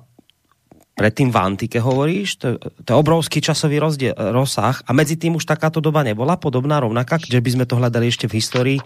predtým 0.99 1.31
v 1.31 1.37
antike 1.39 1.79
hovoríš, 1.79 2.43
to, 2.43 2.59
to 2.59 2.87
je 2.91 2.97
obrovský 2.99 3.39
časový 3.39 3.79
rozdiel, 3.79 4.11
rozsah 4.35 4.83
a 4.83 4.91
medzi 4.91 5.15
tým 5.15 5.39
už 5.39 5.47
takáto 5.47 5.79
doba 5.79 6.03
nebola 6.03 6.35
podobná, 6.35 6.83
rovnaká, 6.83 7.15
že 7.23 7.39
by 7.39 7.49
sme 7.55 7.65
to 7.65 7.79
hľadali 7.79 8.11
ešte 8.11 8.27
v 8.27 8.35
histórii, 8.35 8.79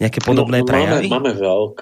nejaké 0.00 0.24
podobné 0.24 0.64
no, 0.64 0.66
prejavy? 0.66 1.12
Máme, 1.12 1.20
máme 1.20 1.32
veľk, 1.36 1.76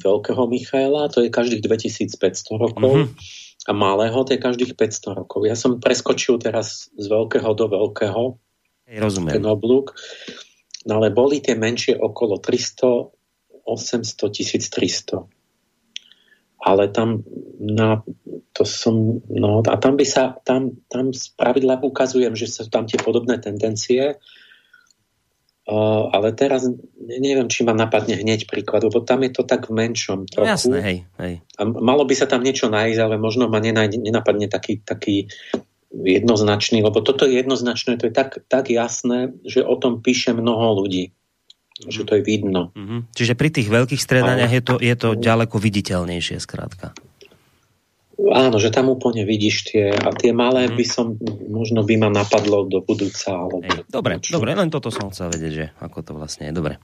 veľkého 0.00 0.42
Michaela, 0.48 1.12
to 1.12 1.20
je 1.20 1.28
každých 1.28 1.60
2500 1.68 2.16
rokov 2.56 3.12
mm-hmm. 3.12 3.39
A 3.68 3.72
malého 3.76 4.16
to 4.24 4.32
je 4.32 4.40
každých 4.40 4.72
500 4.76 5.20
rokov. 5.20 5.44
Ja 5.44 5.56
som 5.58 5.82
preskočil 5.82 6.40
teraz 6.40 6.88
z 6.96 7.06
veľkého 7.10 7.50
do 7.52 7.66
veľkého 7.68 8.22
Hej, 8.88 8.98
rozumiem. 9.00 9.36
ten 9.36 9.44
oblúk, 9.44 9.92
no 10.88 11.00
ale 11.00 11.12
boli 11.12 11.44
tie 11.44 11.58
menšie 11.58 11.98
okolo 11.98 12.40
300, 12.40 13.68
800, 13.68 14.32
1300 14.32 15.40
ale 16.60 16.92
tam 16.92 17.24
na, 17.56 18.04
to 18.52 18.68
som, 18.68 19.24
no, 19.32 19.64
a 19.64 19.76
tam 19.80 19.96
by 19.96 20.04
sa, 20.04 20.36
tam, 20.44 20.76
tam 20.92 21.16
z 21.16 21.32
pravidla 21.32 21.80
ukazujem, 21.80 22.36
že 22.36 22.52
sú 22.52 22.68
tam 22.68 22.84
tie 22.84 23.00
podobné 23.00 23.40
tendencie, 23.40 24.20
ale 26.10 26.34
teraz 26.34 26.66
neviem, 26.98 27.46
či 27.46 27.62
ma 27.62 27.74
napadne 27.74 28.18
hneď 28.18 28.50
príklad, 28.50 28.86
lebo 28.86 29.02
tam 29.02 29.22
je 29.26 29.30
to 29.34 29.42
tak 29.46 29.70
v 29.70 29.76
menšom 29.76 30.26
trochu. 30.26 30.46
No, 30.46 30.54
jasné, 30.54 30.78
hej, 30.82 30.98
hej. 31.20 31.34
A 31.58 31.62
malo 31.66 32.02
by 32.06 32.14
sa 32.14 32.26
tam 32.26 32.42
niečo 32.42 32.70
nájsť, 32.70 33.00
ale 33.00 33.16
možno 33.16 33.46
ma 33.46 33.62
nenaj, 33.62 33.94
nenapadne 33.94 34.50
taký, 34.50 34.82
taký 34.82 35.30
jednoznačný, 35.90 36.86
lebo 36.86 37.02
toto 37.02 37.26
je 37.26 37.42
jednoznačné, 37.42 37.98
to 37.98 38.06
je 38.08 38.14
tak, 38.14 38.42
tak 38.46 38.70
jasné, 38.70 39.34
že 39.42 39.66
o 39.66 39.74
tom 39.74 40.02
píše 40.02 40.34
mnoho 40.34 40.82
ľudí 40.82 41.14
že 41.88 42.04
to 42.04 42.20
je 42.20 42.20
vidno. 42.20 42.76
Mm-hmm. 42.76 43.16
Čiže 43.16 43.32
pri 43.32 43.48
tých 43.48 43.72
veľkých 43.72 44.02
stredaniach 44.04 44.52
je 44.52 44.60
to, 44.60 44.74
je 44.76 44.92
to 44.92 45.16
ďaleko 45.16 45.56
viditeľnejšie, 45.56 46.36
skrátka. 46.36 46.92
Áno, 48.20 48.60
že 48.60 48.68
tam 48.68 48.92
úplne 48.92 49.24
vidíš 49.24 49.72
tie, 49.72 49.96
a 49.96 50.12
tie 50.12 50.36
malé 50.36 50.68
mm. 50.68 50.76
by 50.76 50.84
som, 50.84 51.16
možno 51.48 51.80
by 51.88 51.96
ma 51.96 52.12
napadlo 52.12 52.68
do 52.68 52.84
budúca. 52.84 53.32
Alebo 53.32 53.64
Ej, 53.64 53.88
dobre, 53.88 54.20
čo? 54.20 54.36
dobre, 54.36 54.52
len 54.52 54.68
toto 54.68 54.92
som 54.92 55.08
chcel 55.08 55.32
vedieť, 55.32 55.52
že 55.56 55.66
ako 55.80 55.98
to 56.04 56.12
vlastne 56.12 56.52
je. 56.52 56.52
Dobre. 56.52 56.76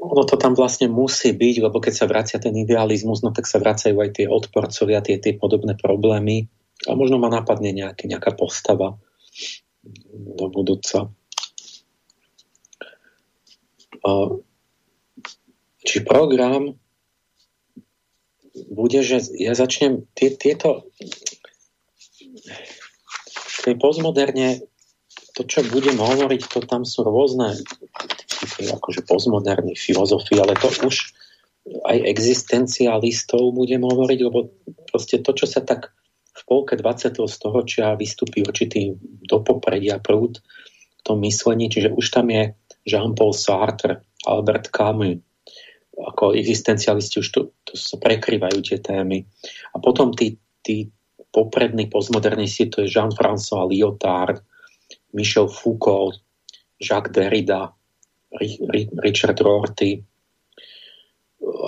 Ono 0.00 0.24
to 0.26 0.34
tam 0.34 0.58
vlastne 0.58 0.90
musí 0.90 1.30
byť, 1.30 1.56
lebo 1.70 1.78
keď 1.78 1.94
sa 1.94 2.10
vracia 2.10 2.42
ten 2.42 2.56
idealizmus, 2.56 3.22
no 3.22 3.30
tak 3.30 3.46
sa 3.46 3.62
vracajú 3.62 3.94
aj 3.94 4.10
tie 4.16 4.26
odporcovia, 4.26 5.04
tie, 5.06 5.22
tie 5.22 5.38
podobné 5.38 5.78
problémy. 5.78 6.50
A 6.88 6.96
možno 6.96 7.20
ma 7.20 7.30
napadne 7.30 7.70
nejaký, 7.70 8.10
nejaká 8.10 8.34
postava 8.34 8.98
do 10.10 10.50
budúca. 10.50 11.12
Či 15.80 15.96
program 16.04 16.76
bude, 18.70 19.00
že 19.00 19.22
ja 19.38 19.56
začnem 19.56 20.04
tie, 20.12 20.34
tieto 20.36 20.88
tej 23.60 23.76
postmoderne 23.76 24.64
to, 25.36 25.46
čo 25.46 25.64
budem 25.68 25.96
hovoriť, 25.96 26.40
to 26.48 26.58
tam 26.66 26.82
sú 26.82 27.06
rôzne 27.06 27.60
akože 28.60 29.04
postmoderní 29.04 29.76
filozofie, 29.76 30.40
ale 30.40 30.56
to 30.56 30.68
už 30.84 31.12
aj 31.86 31.98
existencialistov 32.08 33.52
budem 33.52 33.84
hovoriť, 33.84 34.18
lebo 34.24 34.52
proste 34.88 35.20
to, 35.20 35.36
čo 35.36 35.46
sa 35.46 35.60
tak 35.60 35.92
v 36.34 36.42
polke 36.48 36.74
20. 36.74 37.20
storočia 37.28 37.94
vystúpi 38.00 38.40
určitý 38.40 38.96
do 39.28 39.44
popredia 39.44 40.00
prúd 40.00 40.40
tom 41.02 41.20
myslení, 41.24 41.68
čiže 41.68 41.92
už 41.92 42.06
tam 42.10 42.30
je 42.30 42.54
Jean-Paul 42.86 43.32
Sartre, 43.36 44.04
Albert 44.26 44.72
Camus, 44.72 45.20
ako 46.00 46.32
existencialisti 46.32 47.20
už 47.20 47.28
to, 47.28 47.40
to 47.68 47.76
sa 47.76 48.00
prekrývajú 48.00 48.58
tie 48.64 48.80
témy. 48.80 49.28
A 49.72 49.76
potom 49.84 50.16
tí, 50.16 50.40
tí 50.64 50.88
poprední 51.28 51.92
postmodernisti, 51.92 52.72
to 52.72 52.82
je 52.84 52.92
Jean-François 52.92 53.68
Lyotard, 53.68 54.40
Michel 55.12 55.52
Foucault, 55.52 56.16
Jacques 56.80 57.12
Derrida, 57.12 57.76
Richard 59.04 59.36
Rorty 59.42 60.00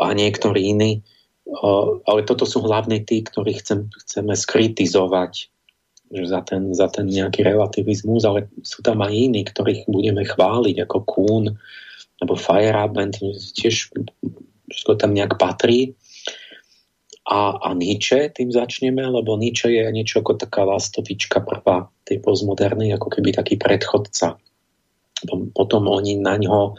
a 0.01 0.07
niektorí 0.17 0.73
iní. 0.73 1.05
Ale 2.07 2.25
toto 2.25 2.49
sú 2.49 2.65
hlavní 2.65 3.05
tí, 3.05 3.21
ktorých 3.21 3.61
chcem, 3.61 3.81
chceme 3.93 4.33
skritizovať 4.33 5.52
že 6.13 6.29
za, 6.29 6.45
ten, 6.45 6.77
za 6.77 6.93
ten 6.93 7.09
nejaký 7.09 7.41
relativizmus, 7.41 8.29
ale 8.29 8.53
sú 8.61 8.85
tam 8.85 9.01
aj 9.01 9.13
iní, 9.17 9.49
ktorých 9.49 9.89
budeme 9.89 10.29
chváliť, 10.29 10.77
ako 10.85 10.99
Kuhn 11.09 11.45
alebo 12.21 12.35
Feyerabend, 12.37 13.19
tiež 13.57 13.91
všetko 14.71 14.93
tam 15.01 15.17
nejak 15.17 15.41
patrí. 15.41 15.97
A, 17.23 17.55
a 17.55 17.69
Nietzsche 17.73 18.29
tým 18.35 18.51
začneme, 18.51 19.03
lebo 19.03 19.39
Nietzsche 19.39 19.73
je 19.73 19.83
niečo 19.95 20.21
ako 20.21 20.37
taká 20.37 20.69
lastovička 20.69 21.41
prvá 21.41 21.89
tej 22.05 22.21
postmodernej, 22.21 22.99
ako 22.99 23.09
keby 23.09 23.33
taký 23.33 23.57
predchodca. 23.57 24.37
Potom 25.55 25.83
oni 25.87 26.19
na 26.19 26.35
ňo 26.35 26.75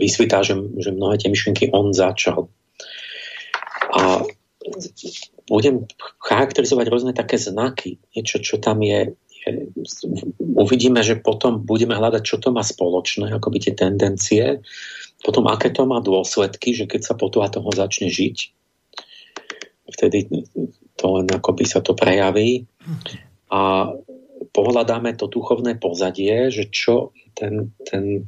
vysvítá, 0.00 0.40
že, 0.40 0.56
že 0.80 0.96
mnohé 0.96 1.20
tie 1.20 1.28
myšlienky 1.28 1.68
on 1.76 1.92
začal. 1.92 2.48
A 3.92 4.24
budem 5.48 5.84
charakterizovať 6.24 6.86
rôzne 6.88 7.12
také 7.12 7.36
znaky, 7.36 8.00
niečo, 8.16 8.40
čo 8.40 8.56
tam 8.56 8.80
je, 8.80 9.12
je. 9.44 9.48
Uvidíme, 10.40 11.04
že 11.04 11.20
potom 11.20 11.60
budeme 11.60 11.92
hľadať, 11.92 12.22
čo 12.24 12.40
to 12.40 12.48
má 12.48 12.64
spoločné, 12.64 13.28
ako 13.28 13.52
by 13.52 13.58
tie 13.60 13.74
tendencie, 13.76 14.64
potom 15.24 15.48
aké 15.48 15.72
to 15.72 15.84
má 15.84 16.00
dôsledky, 16.00 16.72
že 16.72 16.88
keď 16.88 17.00
sa 17.00 17.14
podľa 17.16 17.60
toho 17.60 17.68
začne 17.72 18.08
žiť, 18.08 18.36
vtedy 19.92 20.28
to 20.96 21.04
len 21.20 21.26
akoby 21.28 21.64
sa 21.68 21.84
to 21.84 21.92
prejaví 21.92 22.64
a 23.52 23.92
pohľadáme 24.54 25.12
to 25.18 25.28
duchovné 25.28 25.76
pozadie, 25.76 26.48
že 26.48 26.70
čo 26.70 27.12
ten, 27.34 27.74
ten, 27.84 28.24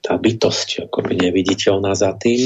tá 0.00 0.16
bytosť 0.16 0.88
akoby 0.88 1.28
neviditeľná 1.28 1.92
za 1.92 2.14
tým, 2.16 2.40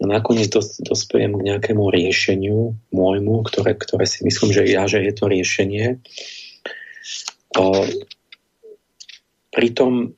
a 0.00 0.04
nakoniec 0.08 0.48
dos, 0.48 0.80
dospejem 0.80 1.36
k 1.36 1.46
nejakému 1.52 1.92
riešeniu 1.92 2.72
môjmu, 2.88 3.44
ktoré, 3.44 3.76
ktoré 3.76 4.08
si 4.08 4.24
myslím, 4.24 4.48
že 4.48 4.64
ja, 4.64 4.88
že 4.88 5.04
je 5.04 5.12
to 5.12 5.28
riešenie. 5.28 6.00
O, 7.60 7.84
pritom 9.52 10.16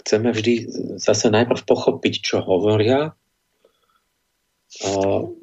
chceme 0.00 0.32
vždy 0.32 0.54
zase 0.96 1.28
najprv 1.28 1.60
pochopiť, 1.68 2.14
čo 2.24 2.36
hovoria. 2.40 3.12
O, 4.80 5.36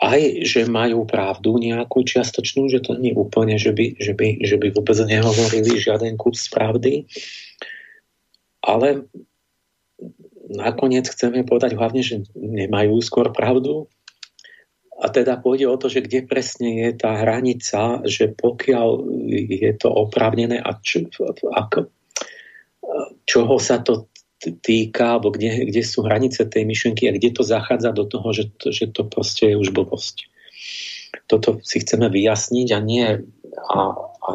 aj, 0.00 0.20
že 0.48 0.64
majú 0.64 1.04
pravdu 1.04 1.60
nejakú 1.60 2.08
čiastočnú, 2.08 2.72
že 2.72 2.80
to 2.80 2.96
nie 2.96 3.12
úplne, 3.12 3.60
že 3.60 3.76
by, 3.76 4.00
že 4.00 4.16
by, 4.16 4.28
že 4.40 4.56
by 4.56 4.72
vôbec 4.72 4.96
nehovorili 5.04 5.76
žiaden 5.76 6.16
kus 6.16 6.48
pravdy, 6.48 7.04
ale 8.64 9.04
nakoniec 10.54 11.10
chceme 11.10 11.42
povedať 11.42 11.74
hlavne, 11.74 12.00
že 12.00 12.24
nemajú 12.34 13.02
skôr 13.02 13.34
pravdu. 13.34 13.90
A 14.94 15.10
teda 15.10 15.42
pôjde 15.42 15.66
o 15.66 15.76
to, 15.76 15.90
že 15.90 16.06
kde 16.06 16.22
presne 16.22 16.86
je 16.86 16.90
tá 16.94 17.18
hranica, 17.18 18.00
že 18.06 18.30
pokiaľ 18.30 18.88
je 19.50 19.72
to 19.74 19.90
oprávnené 19.90 20.62
a 20.62 20.78
čo, 20.78 21.10
ako, 21.50 21.90
čoho 23.26 23.54
sa 23.58 23.82
to 23.82 24.06
týka, 24.62 25.18
alebo 25.18 25.34
kde, 25.34 25.66
kde 25.66 25.82
sú 25.82 26.06
hranice 26.06 26.46
tej 26.46 26.68
myšlenky 26.68 27.08
a 27.08 27.16
kde 27.16 27.32
to 27.34 27.42
zachádza 27.42 27.90
do 27.90 28.04
toho, 28.06 28.28
že 28.30 28.54
to, 28.54 28.70
že 28.70 28.92
to 28.92 29.08
proste 29.08 29.50
je 29.50 29.56
už 29.56 29.72
blbosť. 29.74 30.30
Toto 31.26 31.58
si 31.64 31.80
chceme 31.80 32.06
vyjasniť 32.12 32.68
a 32.70 32.78
nie 32.78 33.06
a, 33.56 33.80
a 34.20 34.30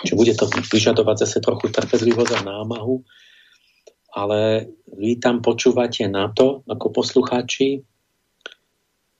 že 0.00 0.16
bude 0.16 0.32
to 0.32 0.48
vyžadovať 0.48 1.16
zase 1.28 1.38
trochu 1.44 1.68
trpezlivosť 1.68 2.32
a 2.40 2.46
námahu, 2.48 3.04
ale 4.12 4.68
vy 4.92 5.16
tam 5.16 5.40
počúvate 5.40 6.04
na 6.06 6.28
to, 6.28 6.60
ako 6.68 6.92
poslucháči, 6.92 7.80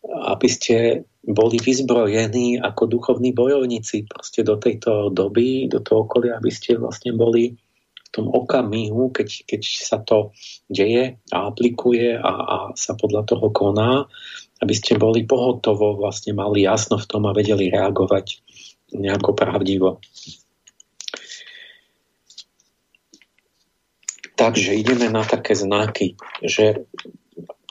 aby 0.05 0.49
ste 0.51 1.09
boli 1.23 1.57
vyzbrojení 1.63 2.59
ako 2.59 2.91
duchovní 2.91 3.31
bojovníci 3.33 4.05
proste 4.11 4.43
do 4.43 4.59
tejto 4.59 5.15
doby, 5.15 5.71
do 5.71 5.79
toho 5.81 6.05
okolia, 6.05 6.37
aby 6.37 6.51
ste 6.51 6.77
vlastne 6.77 7.15
boli 7.15 7.55
v 7.55 8.09
tom 8.11 8.29
okamihu, 8.29 9.15
keď, 9.15 9.49
keď 9.49 9.63
sa 9.65 10.03
to 10.03 10.37
deje 10.69 11.17
a 11.33 11.39
aplikuje 11.49 12.19
a, 12.19 12.33
a 12.33 12.57
sa 12.77 12.93
podľa 12.99 13.25
toho 13.25 13.49
koná, 13.55 14.05
aby 14.61 14.75
ste 14.77 15.01
boli 15.01 15.25
pohotovo, 15.25 15.97
vlastne 15.97 16.37
mali 16.37 16.67
jasno 16.67 17.01
v 17.01 17.09
tom 17.09 17.25
a 17.25 17.33
vedeli 17.33 17.73
reagovať 17.73 18.43
nejako 18.93 19.33
pravdivo. 19.33 20.03
Takže 24.43 24.75
ideme 24.75 25.07
na 25.07 25.23
také 25.23 25.55
znaky, 25.55 26.19
že 26.43 26.83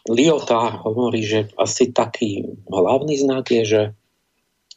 Lyotard 0.08 0.88
hovorí, 0.88 1.20
že 1.28 1.52
asi 1.60 1.92
taký 1.92 2.48
hlavný 2.72 3.20
znak 3.20 3.52
je, 3.52 3.64
že 3.68 3.82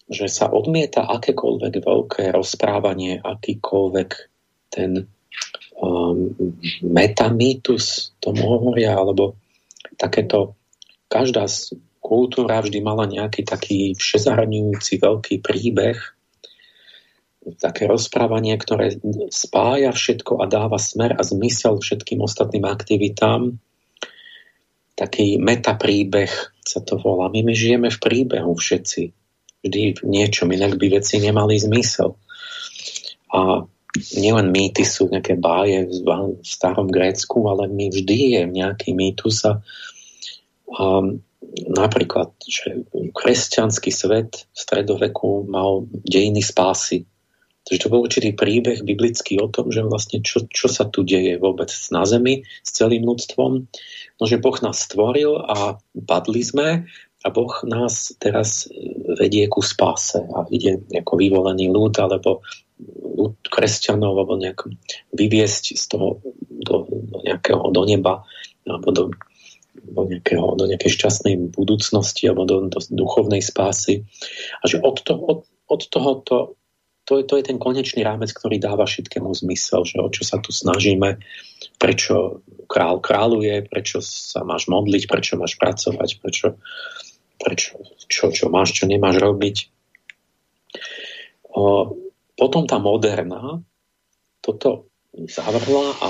že 0.04 0.28
sa 0.28 0.52
odmieta 0.52 1.08
akékoľvek 1.08 1.74
veľké 1.80 2.22
rozprávanie, 2.28 3.24
akýkoľvek 3.24 4.10
ten 4.68 5.08
um, 5.80 6.28
metamýtus, 6.84 8.12
tomu 8.20 8.44
hovoria, 8.44 9.00
alebo 9.00 9.40
takéto, 9.96 10.60
každá 11.08 11.48
kultúra 12.04 12.60
vždy 12.60 12.84
mala 12.84 13.08
nejaký 13.08 13.48
taký 13.48 13.96
všezahrňujúci 13.96 15.00
veľký 15.00 15.40
príbeh, 15.40 15.96
také 17.60 17.84
rozprávanie, 17.84 18.56
ktoré 18.56 18.96
spája 19.28 19.92
všetko 19.92 20.40
a 20.40 20.48
dáva 20.48 20.80
smer 20.80 21.16
a 21.16 21.22
zmysel 21.22 21.78
všetkým 21.78 22.24
ostatným 22.24 22.64
aktivitám. 22.64 23.60
Taký 24.94 25.42
metapríbeh 25.42 26.30
sa 26.64 26.80
to 26.80 26.96
volá. 26.96 27.28
My, 27.28 27.44
my 27.44 27.54
žijeme 27.54 27.90
v 27.90 27.98
príbehu 27.98 28.54
všetci. 28.54 29.02
Vždy 29.64 29.80
v 29.96 30.02
niečom, 30.04 30.52
inak 30.52 30.76
by 30.76 31.00
veci 31.00 31.20
nemali 31.20 31.56
zmysel. 31.56 32.16
A 33.34 33.64
nielen 34.14 34.50
mýty 34.50 34.82
sú 34.86 35.10
nejaké 35.10 35.38
báje 35.38 35.86
v 35.86 36.08
starom 36.42 36.90
Grécku, 36.90 37.46
ale 37.46 37.70
my 37.70 37.90
vždy 37.90 38.18
je 38.38 38.42
nejaký 38.48 38.94
mýtus 38.94 39.46
a, 39.46 39.60
a 40.74 40.82
napríklad, 41.70 42.34
že 42.44 42.86
kresťanský 43.14 43.90
svet 43.94 44.48
v 44.50 44.56
stredoveku 44.58 45.46
mal 45.46 45.86
dejiny 45.92 46.42
spásy. 46.42 47.06
Takže 47.64 47.80
to 47.80 47.92
bol 47.92 48.04
určitý 48.04 48.36
príbeh 48.36 48.84
biblický 48.84 49.40
o 49.40 49.48
tom, 49.48 49.72
že 49.72 49.80
vlastne 49.80 50.20
čo, 50.20 50.44
čo 50.52 50.68
sa 50.68 50.84
tu 50.84 51.00
deje 51.00 51.40
vôbec 51.40 51.72
na 51.88 52.04
Zemi 52.04 52.44
s 52.60 52.70
celým 52.76 53.08
ľudstvom. 53.08 53.52
No, 54.20 54.24
že 54.28 54.36
Boh 54.36 54.56
nás 54.60 54.84
stvoril 54.84 55.40
a 55.40 55.80
padli 56.04 56.44
sme 56.44 56.84
a 57.24 57.26
Boh 57.32 57.56
nás 57.64 58.12
teraz 58.20 58.68
vedie 59.16 59.48
ku 59.48 59.64
spáse 59.64 60.20
a 60.20 60.44
ide 60.52 60.84
ako 60.92 61.16
vyvolený 61.16 61.72
ľud 61.72 61.96
alebo 61.96 62.44
ľud 63.00 63.40
kresťanov 63.48 64.12
alebo 64.12 64.36
nejak 64.36 64.68
vyviesť 65.16 65.64
z 65.72 65.84
toho 65.88 66.20
do, 66.44 66.84
do 66.84 67.18
nejakého 67.24 67.64
do 67.72 67.82
neba 67.88 68.28
alebo 68.68 68.88
do, 68.92 69.04
do, 69.88 70.02
nejakého, 70.04 70.52
do 70.52 70.64
nejakej 70.68 71.00
šťastnej 71.00 71.34
budúcnosti 71.56 72.28
alebo 72.28 72.44
do, 72.44 72.68
do 72.68 72.78
duchovnej 72.92 73.40
spásy. 73.40 74.04
A 74.60 74.64
že 74.68 74.84
od, 74.84 75.00
to, 75.00 75.16
od, 75.16 75.40
od 75.68 75.80
tohoto 75.88 76.36
to 77.04 77.20
je, 77.20 77.24
to 77.28 77.34
je 77.36 77.44
ten 77.44 77.60
konečný 77.60 78.00
rámec, 78.00 78.32
ktorý 78.32 78.56
dáva 78.56 78.88
všetkému 78.88 79.28
zmysel, 79.28 79.84
že 79.84 80.00
o 80.00 80.08
čo 80.08 80.24
sa 80.24 80.40
tu 80.40 80.56
snažíme, 80.56 81.20
prečo 81.76 82.40
král 82.64 83.04
kráľuje, 83.04 83.68
prečo 83.68 84.00
sa 84.00 84.40
máš 84.40 84.72
modliť, 84.72 85.04
prečo 85.04 85.36
máš 85.36 85.60
pracovať, 85.60 86.10
prečo, 86.24 86.56
prečo 87.36 87.76
čo, 88.08 88.32
čo 88.32 88.48
máš, 88.48 88.72
čo 88.72 88.88
nemáš 88.88 89.20
robiť. 89.20 89.56
O, 91.54 91.92
potom 92.34 92.64
tá 92.64 92.80
moderná 92.80 93.60
toto 94.40 94.88
zavrhla 95.14 95.94
a 96.02 96.06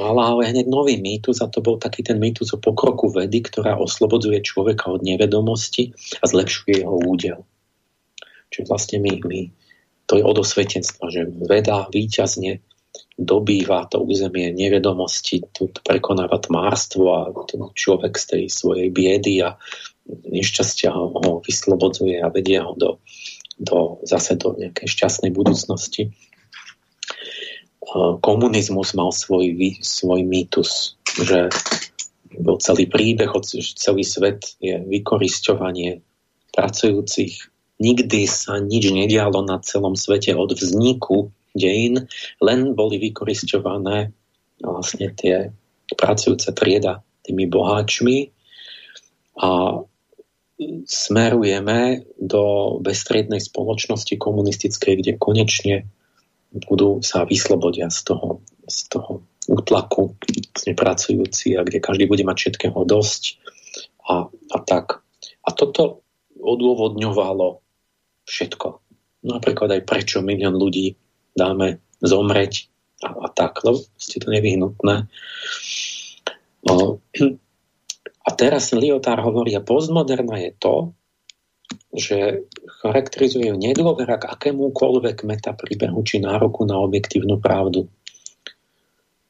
mala 0.00 0.34
ale 0.34 0.50
hneď 0.50 0.66
nový 0.66 0.98
mýtus 0.98 1.38
a 1.44 1.46
to 1.46 1.62
bol 1.62 1.78
taký 1.78 2.02
ten 2.02 2.18
mýtus 2.18 2.50
o 2.56 2.58
pokroku 2.58 3.06
vedy, 3.06 3.44
ktorá 3.44 3.78
oslobodzuje 3.78 4.42
človeka 4.42 4.90
od 4.90 5.06
nevedomosti 5.06 5.94
a 6.18 6.24
zlepšuje 6.26 6.82
jeho 6.82 6.96
údel. 6.98 7.46
Čiže 8.50 8.64
vlastne 8.66 8.98
my, 8.98 9.12
my 9.22 9.40
to 10.08 10.16
je 10.16 10.24
od 10.24 10.40
že 11.12 11.28
veda 11.28 11.84
výťazne 11.92 12.64
dobýva 13.18 13.90
to 13.90 14.00
územie 14.00 14.54
nevedomosti, 14.54 15.42
tu 15.52 15.68
prekonáva 15.84 16.38
tmárstvo 16.38 17.04
a 17.12 17.20
človek 17.74 18.14
z 18.16 18.24
tej 18.24 18.44
svojej 18.48 18.88
biedy 18.94 19.42
a 19.42 19.58
nešťastia 20.08 20.94
ho 20.94 21.42
vyslobodzuje 21.44 22.22
a 22.22 22.32
vedie 22.32 22.62
ho 22.62 22.72
do, 22.78 23.02
do, 23.58 24.00
zase 24.06 24.38
do 24.38 24.54
nejakej 24.56 24.88
šťastnej 24.88 25.34
budúcnosti. 25.34 26.14
Komunizmus 28.22 28.94
mal 28.94 29.10
svoj, 29.10 29.52
svoj 29.82 30.20
mýtus, 30.24 30.96
že 31.18 31.52
bol 32.38 32.60
celý 32.62 32.86
príbeh, 32.86 33.28
celý 33.76 34.04
svet 34.06 34.56
je 34.62 34.78
vykorisťovanie 34.78 36.00
pracujúcich 36.54 37.57
Nikdy 37.78 38.26
sa 38.26 38.58
nič 38.58 38.90
nedialo 38.90 39.46
na 39.46 39.62
celom 39.62 39.94
svete 39.94 40.34
od 40.34 40.50
vzniku 40.50 41.30
dejín, 41.54 42.10
len 42.42 42.74
boli 42.74 42.98
vykoristované 42.98 44.10
vlastne 44.58 45.14
tie 45.14 45.54
pracujúce 45.94 46.50
trieda 46.52 47.06
tými 47.22 47.46
boháčmi 47.46 48.34
a 49.38 49.82
smerujeme 50.90 52.02
do 52.18 52.76
bestriednej 52.82 53.38
spoločnosti 53.38 54.18
komunistickej, 54.18 54.94
kde 54.98 55.12
konečne 55.14 55.86
budú 56.66 56.98
sa 57.04 57.22
vyslobodia 57.22 57.86
z 57.94 58.10
toho, 58.10 58.42
z 58.66 58.78
toho 58.90 59.22
útlaku 59.46 60.18
vlastne 60.18 60.74
pracujúci 60.74 61.54
a 61.54 61.62
kde 61.62 61.78
každý 61.78 62.10
bude 62.10 62.26
mať 62.26 62.36
všetkého 62.36 62.80
dosť 62.82 63.38
a, 64.10 64.26
a 64.28 64.56
tak. 64.66 65.06
A 65.46 65.48
toto 65.54 66.02
odôvodňovalo 66.36 67.62
všetko. 68.28 68.68
Napríklad 69.24 69.80
aj 69.80 69.82
prečo 69.88 70.20
milión 70.20 70.54
ľudí 70.54 70.94
dáme 71.32 71.80
zomreť 72.04 72.68
a, 73.02 73.26
a 73.26 73.28
tak, 73.32 73.64
lebo 73.64 73.82
ste 73.98 74.22
to 74.22 74.28
nevyhnutné. 74.30 75.08
No, 76.68 76.76
a 78.28 78.30
teraz 78.36 78.70
Lyotár 78.76 79.24
hovorí, 79.24 79.56
a 79.56 79.64
postmoderna 79.64 80.38
je 80.44 80.52
to, 80.54 80.76
že 81.92 82.48
charakterizuje 82.80 83.48
nedôvera 83.56 84.20
k 84.20 84.28
akémukoľvek 84.28 85.24
metapríbehu 85.24 86.00
či 86.04 86.20
nároku 86.20 86.64
na 86.68 86.80
objektívnu 86.80 87.40
pravdu. 87.40 87.88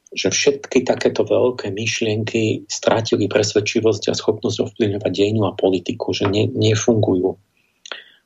Že 0.09 0.29
všetky 0.33 0.89
takéto 0.89 1.23
veľké 1.23 1.69
myšlienky 1.71 2.65
strátili 2.67 3.29
presvedčivosť 3.29 4.11
a 4.11 4.15
schopnosť 4.17 4.59
ovplyvňovať 4.65 5.13
dejinu 5.13 5.45
a 5.47 5.53
politiku, 5.53 6.15
že 6.17 6.27
ne, 6.31 6.49
nefungujú 6.49 7.37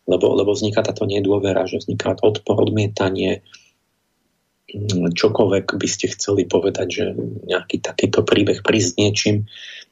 lebo, 0.06 0.34
lebo 0.34 0.50
vzniká 0.52 0.82
táto 0.82 1.06
nedôvera, 1.06 1.66
že 1.70 1.78
vzniká 1.78 2.18
odpor, 2.18 2.58
odmietanie, 2.58 3.46
mm, 4.70 5.14
čokoľvek 5.14 5.66
by 5.78 5.88
ste 5.88 6.10
chceli 6.10 6.46
povedať, 6.46 6.86
že 6.90 7.04
nejaký 7.46 7.78
takýto 7.78 8.26
príbeh 8.26 8.66
prísť 8.66 8.92
niečím, 8.98 9.36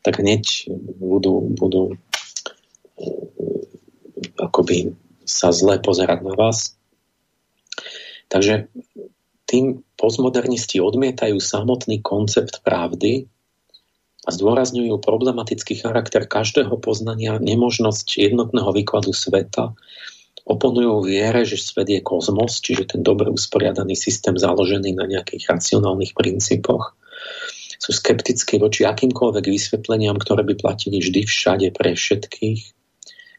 tak 0.02 0.18
hneď 0.18 0.70
budú, 0.98 1.54
budú 1.54 1.94
mm, 2.98 4.40
akoby 4.40 4.98
sa 5.22 5.54
zle 5.54 5.78
pozerať 5.78 6.26
na 6.26 6.34
vás. 6.34 6.74
Takže 8.30 8.70
tým 9.46 9.82
postmodernisti 9.98 10.78
odmietajú 10.78 11.42
samotný 11.42 12.02
koncept 12.02 12.62
pravdy, 12.62 13.26
zdôrazňujú 14.31 15.03
problematický 15.03 15.83
charakter 15.83 16.24
každého 16.24 16.78
poznania, 16.78 17.37
nemožnosť 17.37 18.16
jednotného 18.16 18.70
výkladu 18.70 19.11
sveta, 19.12 19.74
oponujú 20.51 21.07
viere, 21.07 21.47
že 21.47 21.61
svet 21.61 21.87
je 21.87 22.01
kozmos, 22.03 22.59
čiže 22.59 22.97
ten 22.97 23.01
dobre 23.07 23.31
usporiadaný 23.31 23.95
systém 23.95 24.35
založený 24.35 24.97
na 24.99 25.07
nejakých 25.07 25.47
racionálnych 25.47 26.16
princípoch. 26.16 26.99
Sú 27.81 27.97
skeptickí 27.97 28.61
voči 28.61 28.85
akýmkoľvek 28.85 29.45
vysvetleniam, 29.47 30.18
ktoré 30.20 30.45
by 30.45 30.55
platili 30.59 31.01
vždy 31.01 31.24
všade 31.24 31.72
pre 31.72 31.97
všetkých. 31.97 32.61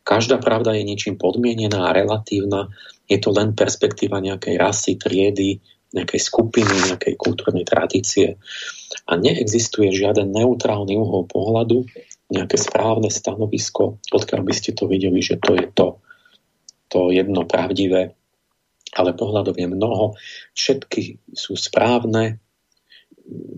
Každá 0.02 0.42
pravda 0.42 0.74
je 0.74 0.84
ničím 0.88 1.20
podmienená 1.22 1.92
a 1.92 1.94
relatívna. 1.94 2.74
Je 3.06 3.22
to 3.22 3.30
len 3.36 3.54
perspektíva 3.54 4.18
nejakej 4.18 4.58
rasy, 4.58 4.98
triedy, 4.98 5.62
nejakej 5.92 6.22
skupiny, 6.24 6.72
nejakej 6.92 7.16
kultúrnej 7.20 7.68
tradície. 7.68 8.39
A 9.08 9.20
neexistuje 9.20 9.92
žiaden 9.92 10.32
neutrálny 10.32 10.96
uhol 10.96 11.28
pohľadu, 11.28 11.88
nejaké 12.32 12.56
správne 12.56 13.12
stanovisko, 13.12 14.00
odkiaľ 14.16 14.42
by 14.48 14.54
ste 14.56 14.72
to 14.72 14.88
videli, 14.88 15.20
že 15.20 15.36
to 15.36 15.52
je 15.60 15.68
to, 15.68 16.00
to 16.88 17.12
jedno 17.12 17.44
pravdivé. 17.44 18.16
Ale 18.92 19.16
pohľadov 19.16 19.56
je 19.56 19.68
mnoho, 19.68 20.16
všetky 20.56 21.20
sú 21.32 21.56
správne, 21.56 22.39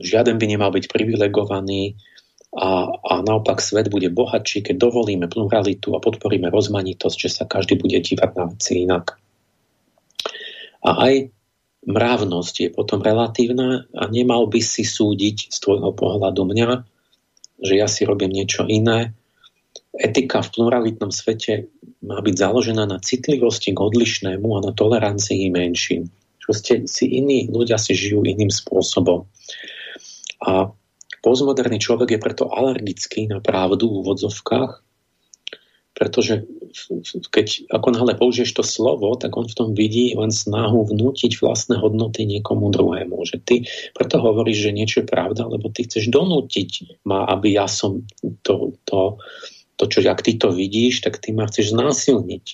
žiaden 0.01 0.37
by 0.37 0.45
nemal 0.45 0.69
byť 0.73 0.89
privilegovaný 0.89 1.97
a, 2.53 2.85
a 2.85 3.13
naopak 3.25 3.57
svet 3.61 3.89
bude 3.89 4.13
bohatší, 4.13 4.61
keď 4.61 4.75
dovolíme 4.77 5.25
pluralitu 5.25 5.97
a 5.97 6.03
podporíme 6.03 6.53
rozmanitosť, 6.53 7.17
že 7.17 7.29
sa 7.29 7.43
každý 7.49 7.81
bude 7.81 7.97
dívať 7.97 8.29
na 8.37 8.43
veci 8.45 8.85
inak. 8.85 9.17
A 10.85 11.09
aj 11.09 11.33
mravnosť 11.87 12.55
je 12.59 12.69
potom 12.71 12.99
relatívna 13.03 13.87
a 13.91 14.03
nemal 14.07 14.47
by 14.47 14.59
si 14.59 14.87
súdiť 14.87 15.51
z 15.51 15.57
tvojho 15.59 15.91
pohľadu 15.95 16.43
mňa, 16.47 16.69
že 17.63 17.73
ja 17.79 17.87
si 17.87 18.03
robím 18.03 18.31
niečo 18.31 18.67
iné. 18.67 19.15
Etika 19.93 20.41
v 20.41 20.51
pluralitnom 20.51 21.13
svete 21.13 21.69
má 22.03 22.19
byť 22.19 22.35
založená 22.35 22.83
na 22.89 22.97
citlivosti 22.99 23.71
k 23.71 23.79
odlišnému 23.79 24.47
a 24.57 24.63
na 24.65 24.71
tolerancii 24.73 25.47
menším. 25.53 26.09
Proste 26.43 26.89
si 26.91 27.07
iní 27.07 27.47
ľudia 27.47 27.79
si 27.79 27.95
žijú 27.95 28.19
iným 28.27 28.51
spôsobom. 28.51 29.23
A 30.43 30.75
postmoderný 31.23 31.79
človek 31.79 32.17
je 32.17 32.19
preto 32.19 32.51
alergický 32.51 33.31
na 33.31 33.39
pravdu 33.39 33.87
v 33.87 34.03
úvodzovkách, 34.03 34.82
pretože 35.93 36.41
keď 37.29 37.69
ako 37.69 37.87
náhle 37.93 38.17
použiješ 38.17 38.57
to 38.57 38.63
slovo, 38.65 39.13
tak 39.13 39.37
on 39.37 39.45
v 39.45 39.57
tom 39.57 39.69
vidí 39.77 40.17
len 40.17 40.33
snahu 40.33 40.89
vnútiť 40.89 41.37
vlastné 41.37 41.77
hodnoty 41.77 42.25
niekomu 42.25 42.73
druhému. 42.73 43.21
Že 43.21 43.37
ty 43.45 43.55
preto 43.93 44.17
hovoríš, 44.17 44.69
že 44.69 44.75
niečo 44.75 45.05
je 45.05 45.11
pravda, 45.11 45.45
lebo 45.45 45.69
ty 45.69 45.85
chceš 45.85 46.09
donútiť 46.09 47.01
ma, 47.05 47.29
aby 47.29 47.53
ja 47.61 47.69
som 47.69 48.01
to, 48.41 48.73
to, 48.89 49.21
to 49.77 49.83
čo 49.85 50.01
ak 50.09 50.25
ty 50.25 50.33
to 50.33 50.49
vidíš, 50.49 51.05
tak 51.05 51.21
ty 51.21 51.29
ma 51.29 51.45
chceš 51.45 51.77
znásilniť. 51.77 52.45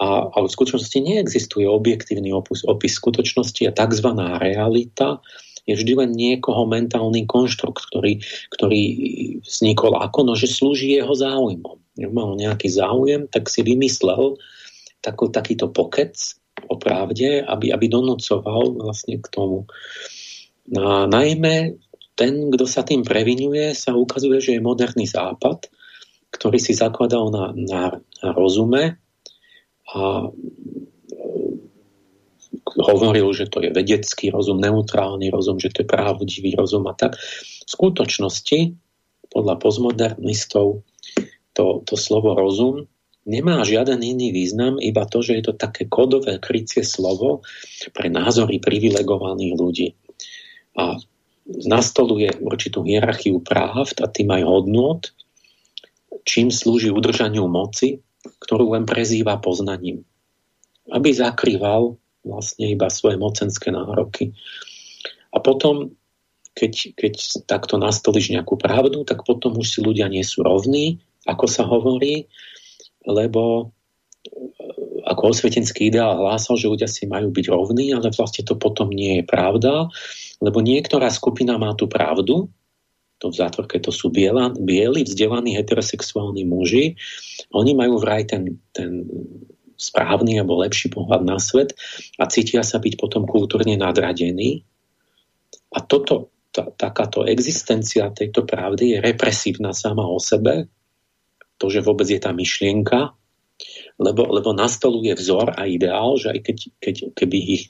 A, 0.00 0.26
ale 0.26 0.50
v 0.50 0.56
skutočnosti 0.56 0.98
neexistuje 0.98 1.68
objektívny 1.70 2.34
opus, 2.34 2.66
opis 2.66 2.98
skutočnosti 2.98 3.62
a 3.68 3.76
tzv. 3.76 4.08
realita 4.42 5.22
je 5.64 5.76
vždy 5.76 5.92
len 5.96 6.10
niekoho 6.12 6.66
mentálny 6.66 7.24
konštrukt, 7.28 7.88
ktorý, 7.92 8.20
ktorý 8.52 8.82
vznikol 9.44 9.96
ako, 9.96 10.28
no, 10.28 10.32
že 10.36 10.50
slúži 10.50 10.98
jeho 10.98 11.12
záujmom. 11.12 11.83
Mal 11.94 12.30
nejaký 12.34 12.68
záujem, 12.70 13.30
tak 13.30 13.46
si 13.46 13.62
vymyslel 13.62 14.38
taký, 14.98 15.30
takýto 15.30 15.70
pokec 15.70 16.14
o 16.66 16.74
pravde, 16.78 17.42
aby, 17.42 17.70
aby 17.70 17.86
donúcoval 17.86 18.78
vlastne 18.78 19.20
k 19.20 19.26
tomu. 19.30 19.68
No 20.70 20.80
a 20.80 20.98
najmä 21.04 21.76
ten, 22.14 22.50
kto 22.50 22.64
sa 22.64 22.86
tým 22.86 23.02
previnuje, 23.02 23.74
sa 23.74 23.92
ukazuje, 23.94 24.38
že 24.38 24.52
je 24.58 24.62
moderný 24.62 25.04
západ, 25.04 25.66
ktorý 26.30 26.58
si 26.58 26.74
zakladal 26.74 27.30
na, 27.30 27.44
na, 27.54 27.82
na 28.22 28.28
rozume 28.34 28.98
a 29.94 30.30
hovoril, 32.74 33.30
že 33.34 33.46
to 33.46 33.62
je 33.62 33.70
vedecký 33.70 34.34
rozum, 34.34 34.58
neutrálny 34.58 35.30
rozum, 35.30 35.62
že 35.62 35.70
to 35.70 35.86
je 35.86 35.90
pravdivý 35.90 36.58
rozum 36.58 36.86
a 36.90 36.94
tak. 36.94 37.14
V 37.18 37.70
skutočnosti, 37.70 38.74
podľa 39.30 39.54
postmodernistov, 39.58 40.82
to, 41.54 41.86
to 41.86 41.94
slovo 41.94 42.34
rozum 42.36 42.90
nemá 43.24 43.64
žiaden 43.64 44.00
iný 44.04 44.30
význam, 44.30 44.76
iba 44.76 45.08
to, 45.08 45.24
že 45.24 45.40
je 45.40 45.42
to 45.50 45.54
také 45.56 45.88
kodové 45.88 46.36
krycie 46.36 46.84
slovo 46.84 47.40
pre 47.96 48.12
názory 48.12 48.60
privilegovaných 48.60 49.52
ľudí. 49.56 49.88
A 50.76 51.00
nastoluje 51.44 52.32
určitú 52.40 52.84
hierarchiu 52.84 53.40
práv 53.40 53.92
a 54.00 54.06
tým 54.08 54.32
aj 54.32 54.42
hodnot, 54.44 55.02
čím 56.24 56.48
slúži 56.48 56.88
udržaniu 56.88 57.44
moci, 57.48 58.00
ktorú 58.24 58.72
len 58.76 58.88
prezýva 58.88 59.36
poznaním. 59.40 60.04
Aby 60.88 61.12
zakrýval 61.12 61.96
vlastne 62.24 62.72
iba 62.72 62.88
svoje 62.88 63.20
mocenské 63.20 63.68
nároky. 63.68 64.32
A 65.32 65.40
potom, 65.44 65.92
keď, 66.56 66.96
keď 66.96 67.44
takto 67.44 67.76
nastolíš 67.76 68.32
nejakú 68.32 68.56
pravdu, 68.56 69.04
tak 69.04 69.28
potom 69.28 69.60
už 69.60 69.68
si 69.68 69.80
ľudia 69.84 70.08
nie 70.08 70.24
sú 70.24 70.40
rovní, 70.40 71.04
ako 71.24 71.46
sa 71.48 71.64
hovorí, 71.64 72.28
lebo 73.04 73.42
e, 73.60 73.64
ako 75.04 75.22
osvietenský 75.36 75.92
ideál 75.92 76.20
hlásal, 76.20 76.56
že 76.56 76.70
ľudia 76.70 76.88
si 76.88 77.04
majú 77.04 77.32
byť 77.32 77.46
rovní, 77.48 77.92
ale 77.92 78.08
vlastne 78.12 78.44
to 78.44 78.56
potom 78.56 78.88
nie 78.88 79.20
je 79.20 79.24
pravda, 79.24 79.88
lebo 80.40 80.58
niektorá 80.64 81.08
skupina 81.12 81.60
má 81.60 81.72
tú 81.76 81.88
pravdu, 81.88 82.48
to 83.22 83.30
v 83.32 83.38
zátvorke 83.40 83.80
to 83.80 83.88
sú 83.88 84.12
biela, 84.12 84.52
bieli, 84.52 85.06
vzdelaní 85.06 85.56
heterosexuálni 85.56 86.44
muži, 86.44 86.98
oni 87.54 87.72
majú 87.72 87.96
vraj 87.96 88.28
ten, 88.28 88.60
ten 88.74 89.06
správny 89.78 90.38
alebo 90.38 90.60
lepší 90.60 90.90
pohľad 90.90 91.22
na 91.24 91.38
svet 91.40 91.74
a 92.20 92.28
cítia 92.30 92.62
sa 92.62 92.78
byť 92.78 92.94
potom 93.00 93.26
kultúrne 93.26 93.74
nadradení. 93.74 94.62
A 95.74 95.82
toto, 95.82 96.30
tá, 96.54 96.70
takáto 96.70 97.26
existencia 97.26 98.06
tejto 98.14 98.46
pravdy 98.46 98.94
je 98.94 98.98
represívna 99.02 99.74
sama 99.74 100.06
o 100.06 100.22
sebe, 100.22 100.70
to, 101.58 101.70
že 101.70 101.84
vôbec 101.84 102.06
je 102.08 102.20
tá 102.20 102.34
myšlienka, 102.34 103.14
lebo, 104.02 104.26
lebo 104.26 104.50
nastoluje 104.50 105.14
vzor 105.14 105.54
a 105.54 105.70
ideál, 105.70 106.18
že 106.18 106.34
aj 106.34 106.40
keď, 106.42 106.56
keď, 106.82 106.94
keby 107.14 107.38
ich 107.38 107.62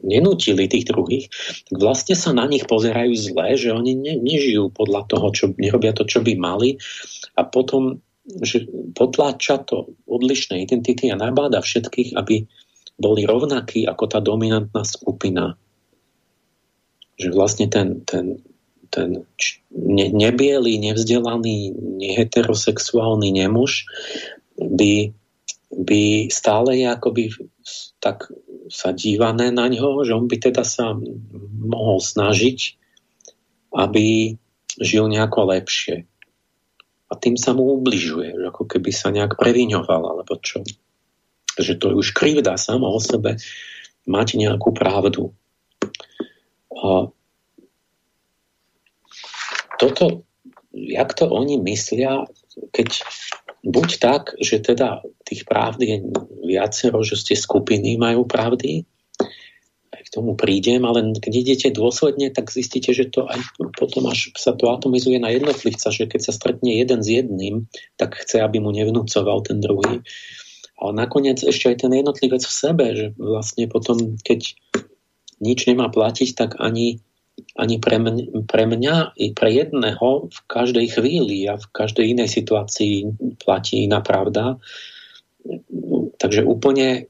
nenútili 0.00 0.64
tých 0.64 0.88
druhých, 0.88 1.28
tak 1.68 1.76
vlastne 1.76 2.16
sa 2.16 2.32
na 2.32 2.48
nich 2.48 2.64
pozerajú 2.64 3.12
zle, 3.12 3.60
že 3.60 3.68
oni 3.68 3.92
ne, 3.92 4.14
nežijú 4.16 4.72
podľa 4.72 5.04
toho, 5.12 5.26
čo 5.36 5.44
nerobia 5.60 5.92
to, 5.92 6.08
čo 6.08 6.24
by 6.24 6.32
mali 6.40 6.80
a 7.36 7.44
potom 7.44 8.00
že 8.30 8.68
potláča 8.94 9.58
to 9.66 9.90
odlišné 10.06 10.62
identity 10.62 11.10
a 11.10 11.18
nabáda 11.18 11.58
všetkých, 11.58 12.14
aby 12.14 12.46
boli 13.00 13.24
rovnakí 13.24 13.88
ako 13.88 14.04
tá 14.06 14.20
dominantná 14.20 14.84
skupina. 14.84 15.56
Že 17.16 17.28
vlastne 17.34 17.66
ten, 17.66 18.04
ten, 18.04 18.38
ten 18.90 19.24
ne, 19.70 20.06
nebielý, 20.10 20.78
nevzdelaný, 20.82 21.72
neheterosexuálny 21.74 23.30
nemuž 23.32 23.86
by, 24.58 25.14
by 25.70 26.02
stále 26.28 26.76
je 26.76 26.86
akoby 26.90 27.30
tak 28.02 28.28
sa 28.70 28.90
dívané 28.90 29.54
na 29.54 29.66
ňo, 29.70 30.02
že 30.02 30.14
on 30.14 30.26
by 30.26 30.36
teda 30.40 30.66
sa 30.66 30.96
mohol 31.60 31.98
snažiť, 32.02 32.76
aby 33.74 34.34
žil 34.80 35.06
nejako 35.06 35.54
lepšie 35.54 36.10
a 37.10 37.12
tým 37.18 37.34
sa 37.34 37.50
mu 37.50 37.74
ubližuje, 37.74 38.38
ako 38.46 38.70
keby 38.70 38.90
sa 38.94 39.10
nejak 39.10 39.34
previňoval, 39.34 40.14
alebo 40.14 40.38
čo. 40.38 40.62
Že 41.58 41.72
to 41.82 41.84
je 41.90 41.94
už 41.98 42.08
krivda 42.14 42.54
sama 42.54 42.86
o 42.86 43.02
sebe 43.02 43.34
mať 44.06 44.38
nejakú 44.38 44.70
pravdu. 44.70 45.34
A 46.70 47.10
toto, 49.80 50.28
jak 50.76 51.10
to 51.16 51.24
oni 51.32 51.56
myslia, 51.64 52.28
keď 52.76 53.00
buď 53.64 53.88
tak, 53.96 54.22
že 54.36 54.60
teda 54.60 55.00
tých 55.24 55.48
pravd 55.48 55.80
je 55.80 55.96
viacero, 56.44 57.00
že 57.00 57.16
ste 57.16 57.34
skupiny 57.36 57.96
majú 57.96 58.28
pravdy, 58.28 58.84
k 60.10 60.18
tomu 60.18 60.34
prídem, 60.34 60.82
ale 60.82 61.14
keď 61.22 61.32
idete 61.38 61.68
dôsledne, 61.70 62.34
tak 62.34 62.50
zistíte, 62.50 62.90
že 62.90 63.06
to 63.14 63.30
aj 63.30 63.38
potom 63.78 64.10
až 64.10 64.34
sa 64.34 64.56
to 64.58 64.66
atomizuje 64.66 65.22
na 65.22 65.30
jednotlivca, 65.30 65.94
že 65.94 66.10
keď 66.10 66.20
sa 66.26 66.32
stretne 66.34 66.74
jeden 66.74 66.98
s 66.98 67.08
jedným, 67.14 67.70
tak 67.94 68.18
chce, 68.18 68.42
aby 68.42 68.58
mu 68.58 68.74
nevnúcoval 68.74 69.46
ten 69.46 69.62
druhý. 69.62 70.02
Ale 70.82 70.92
nakoniec 70.96 71.44
ešte 71.46 71.70
aj 71.70 71.86
ten 71.86 71.92
jednotlivec 71.94 72.42
v 72.42 72.50
sebe, 72.50 72.86
že 72.96 73.06
vlastne 73.20 73.70
potom, 73.70 74.18
keď 74.24 74.56
nič 75.38 75.68
nemá 75.70 75.86
platiť, 75.92 76.34
tak 76.34 76.50
ani, 76.58 76.98
ani 77.56 77.76
pre, 77.78 77.96
mňa, 77.98 78.44
pre 78.46 78.64
mňa 78.66 79.16
i 79.16 79.32
pre 79.32 79.50
jedného 79.52 80.28
v 80.28 80.38
každej 80.46 80.86
chvíli 80.98 81.46
a 81.46 81.58
v 81.58 81.66
každej 81.70 82.16
inej 82.16 82.28
situácii 82.30 83.10
platí 83.40 83.84
iná 83.84 84.00
pravda. 84.00 84.58
Takže 86.20 86.44
úplne 86.44 87.08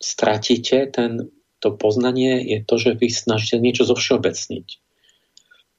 stratíte 0.00 0.88
ten 0.92 1.28
to 1.60 1.72
poznanie 1.72 2.44
je 2.44 2.58
to, 2.62 2.74
že 2.76 3.00
vy 3.00 3.08
snažíte 3.08 3.56
niečo 3.58 3.88
zovšeobecniť. 3.88 4.66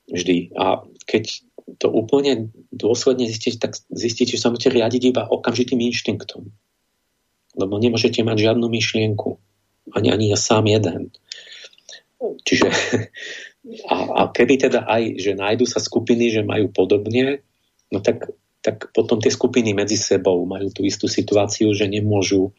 Vždy. 0.10 0.38
A 0.58 0.82
keď 1.06 1.48
to 1.78 1.92
úplne 1.92 2.50
dôsledne 2.72 3.28
zistíte, 3.28 3.60
tak 3.60 3.78
zistíte, 3.92 4.36
že 4.36 4.42
sa 4.42 4.50
môžete 4.50 4.74
riadiť 4.74 5.02
iba 5.14 5.24
okamžitým 5.28 5.80
inštinktom. 5.84 6.50
Lebo 7.58 7.74
nemôžete 7.78 8.24
mať 8.24 8.38
žiadnu 8.50 8.66
myšlienku. 8.68 9.38
Ani, 9.94 10.12
ani 10.12 10.34
ja 10.34 10.38
sám 10.40 10.68
jeden. 10.68 11.14
Čiže 12.20 12.68
a, 13.88 13.96
a 13.96 14.22
keby 14.32 14.70
teda 14.70 14.88
aj, 14.88 15.20
že 15.20 15.32
nájdu 15.36 15.68
sa 15.68 15.84
skupiny, 15.84 16.32
že 16.32 16.48
majú 16.48 16.72
podobne, 16.72 17.44
no 17.92 18.00
tak, 18.00 18.32
tak 18.64 18.92
potom 18.96 19.20
tie 19.20 19.32
skupiny 19.32 19.76
medzi 19.76 20.00
sebou 20.00 20.44
majú 20.48 20.72
tú 20.72 20.88
istú 20.88 21.08
situáciu, 21.08 21.72
že 21.76 21.88
nemôžu 21.88 22.56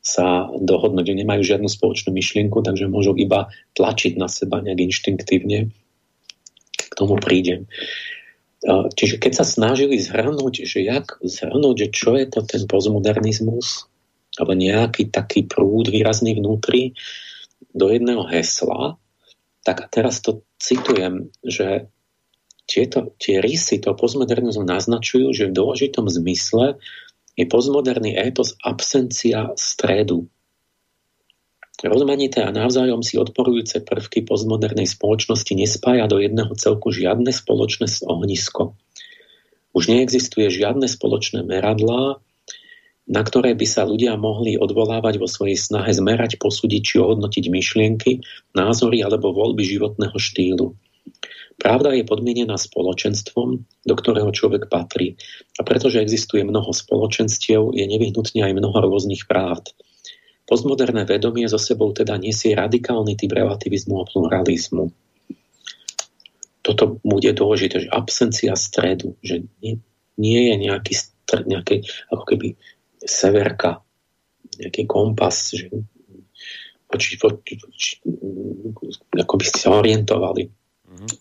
sa 0.00 0.48
dohodnúť, 0.48 1.12
že 1.12 1.18
nemajú 1.20 1.42
žiadnu 1.44 1.68
spoločnú 1.68 2.16
myšlienku, 2.16 2.64
takže 2.64 2.88
môžu 2.88 3.12
iba 3.20 3.52
tlačiť 3.76 4.16
na 4.16 4.32
seba 4.32 4.64
nejak 4.64 4.80
inštinktívne. 4.88 5.68
K 6.72 6.92
tomu 6.96 7.20
prídem. 7.20 7.68
Čiže 8.68 9.20
keď 9.20 9.32
sa 9.40 9.44
snažili 9.44 10.00
zhrnúť, 10.00 10.64
že 10.64 10.80
jak 10.84 11.20
zhrnúť, 11.20 11.76
že 11.76 11.88
čo 11.92 12.16
je 12.16 12.26
to 12.28 12.40
ten 12.44 12.64
postmodernizmus, 12.64 13.88
alebo 14.40 14.56
nejaký 14.56 15.12
taký 15.12 15.44
prúd 15.44 15.92
výrazný 15.92 16.36
vnútri 16.36 16.96
do 17.76 17.92
jedného 17.92 18.24
hesla, 18.28 18.96
tak 19.70 19.86
teraz 19.94 20.18
to 20.18 20.42
citujem, 20.58 21.30
že 21.46 21.86
tieto, 22.66 23.14
tie 23.22 23.38
rysy 23.38 23.78
toho 23.78 23.94
postmodernizmu 23.94 24.66
naznačujú, 24.66 25.30
že 25.30 25.46
v 25.46 25.54
dôležitom 25.54 26.10
zmysle 26.10 26.78
je 27.38 27.46
postmoderný 27.46 28.18
étos 28.18 28.58
absencia 28.66 29.54
stredu. 29.54 30.26
Rozmanité 31.80 32.44
a 32.44 32.52
navzájom 32.52 33.00
si 33.00 33.16
odporujúce 33.16 33.80
prvky 33.80 34.26
postmodernej 34.26 34.84
spoločnosti 34.84 35.54
nespája 35.54 36.10
do 36.10 36.20
jedného 36.20 36.52
celku 36.58 36.92
žiadne 36.92 37.30
spoločné 37.32 37.88
ohnisko. 38.04 38.76
Už 39.70 39.86
neexistuje 39.86 40.50
žiadne 40.50 40.90
spoločné 40.90 41.46
meradlá, 41.46 42.20
na 43.10 43.26
ktoré 43.26 43.58
by 43.58 43.66
sa 43.66 43.82
ľudia 43.82 44.14
mohli 44.14 44.54
odvolávať 44.54 45.18
vo 45.18 45.26
svojej 45.26 45.58
snahe 45.58 45.90
zmerať, 45.90 46.38
posúdiť 46.38 46.82
či 46.86 46.94
ohodnotiť 47.02 47.44
myšlienky, 47.50 48.22
názory 48.54 49.02
alebo 49.02 49.34
voľby 49.34 49.66
životného 49.66 50.14
štýlu. 50.14 50.78
Pravda 51.60 51.92
je 51.92 52.06
podmienená 52.06 52.56
spoločenstvom, 52.56 53.48
do 53.84 53.94
ktorého 53.98 54.30
človek 54.32 54.70
patrí. 54.70 55.18
A 55.58 55.66
pretože 55.66 56.00
existuje 56.00 56.40
mnoho 56.46 56.72
spoločenstiev, 56.72 57.76
je 57.76 57.84
nevyhnutne 57.84 58.46
aj 58.46 58.56
mnoho 58.56 58.78
rôznych 58.78 59.28
pravd. 59.28 59.74
Postmoderné 60.48 61.04
vedomie 61.04 61.44
zo 61.50 61.60
sebou 61.60 61.92
teda 61.92 62.16
nesie 62.16 62.56
radikálny 62.56 63.18
typ 63.18 63.34
relativizmu 63.34 64.00
a 64.00 64.08
pluralizmu. 64.08 64.88
Toto 66.62 67.02
bude 67.02 67.30
dôležité, 67.34 67.84
že 67.84 67.92
absencia 67.92 68.54
stredu, 68.56 69.18
že 69.20 69.44
nie, 69.60 69.82
nie 70.16 70.40
je 70.48 70.54
nejaký 70.56 70.92
stred, 70.96 71.44
nejaký, 71.44 71.84
ako 72.08 72.24
keby 72.24 72.56
severka, 73.04 73.80
nejaký 74.60 74.84
kompas, 74.84 75.56
že 75.56 75.68
či, 76.98 77.16
či, 77.16 77.54
či, 77.78 77.92
ako 79.14 79.34
by 79.38 79.44
ste 79.46 79.58
sa 79.62 79.78
orientovali. 79.78 80.42
Mm-hmm. 80.90 81.18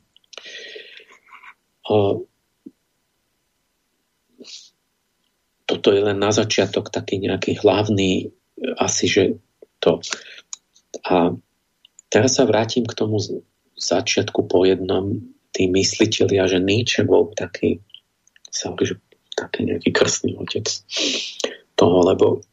toto 5.69 5.93
je 5.93 6.01
len 6.01 6.17
na 6.17 6.34
začiatok 6.34 6.89
taký 6.89 7.21
nejaký 7.21 7.61
hlavný 7.61 8.34
asi, 8.82 9.05
že 9.05 9.23
to. 9.77 10.01
A 11.05 11.38
teraz 12.09 12.41
sa 12.41 12.49
vrátim 12.49 12.89
k 12.89 12.97
tomu 12.97 13.21
začiatku 13.77 14.49
po 14.49 14.65
jednom 14.65 15.21
tí 15.53 15.69
mysliteľia, 15.69 16.49
že 16.49 16.59
Nietzsche 16.59 17.05
bol 17.05 17.30
taký 17.38 17.86
sa 18.49 18.73
hovorí, 18.73 18.91
že 18.91 18.95
taký 19.38 19.69
nejaký 19.69 19.89
krstný 19.93 20.36
otec 20.41 20.65
toho, 21.80 22.03
lebo 22.03 22.43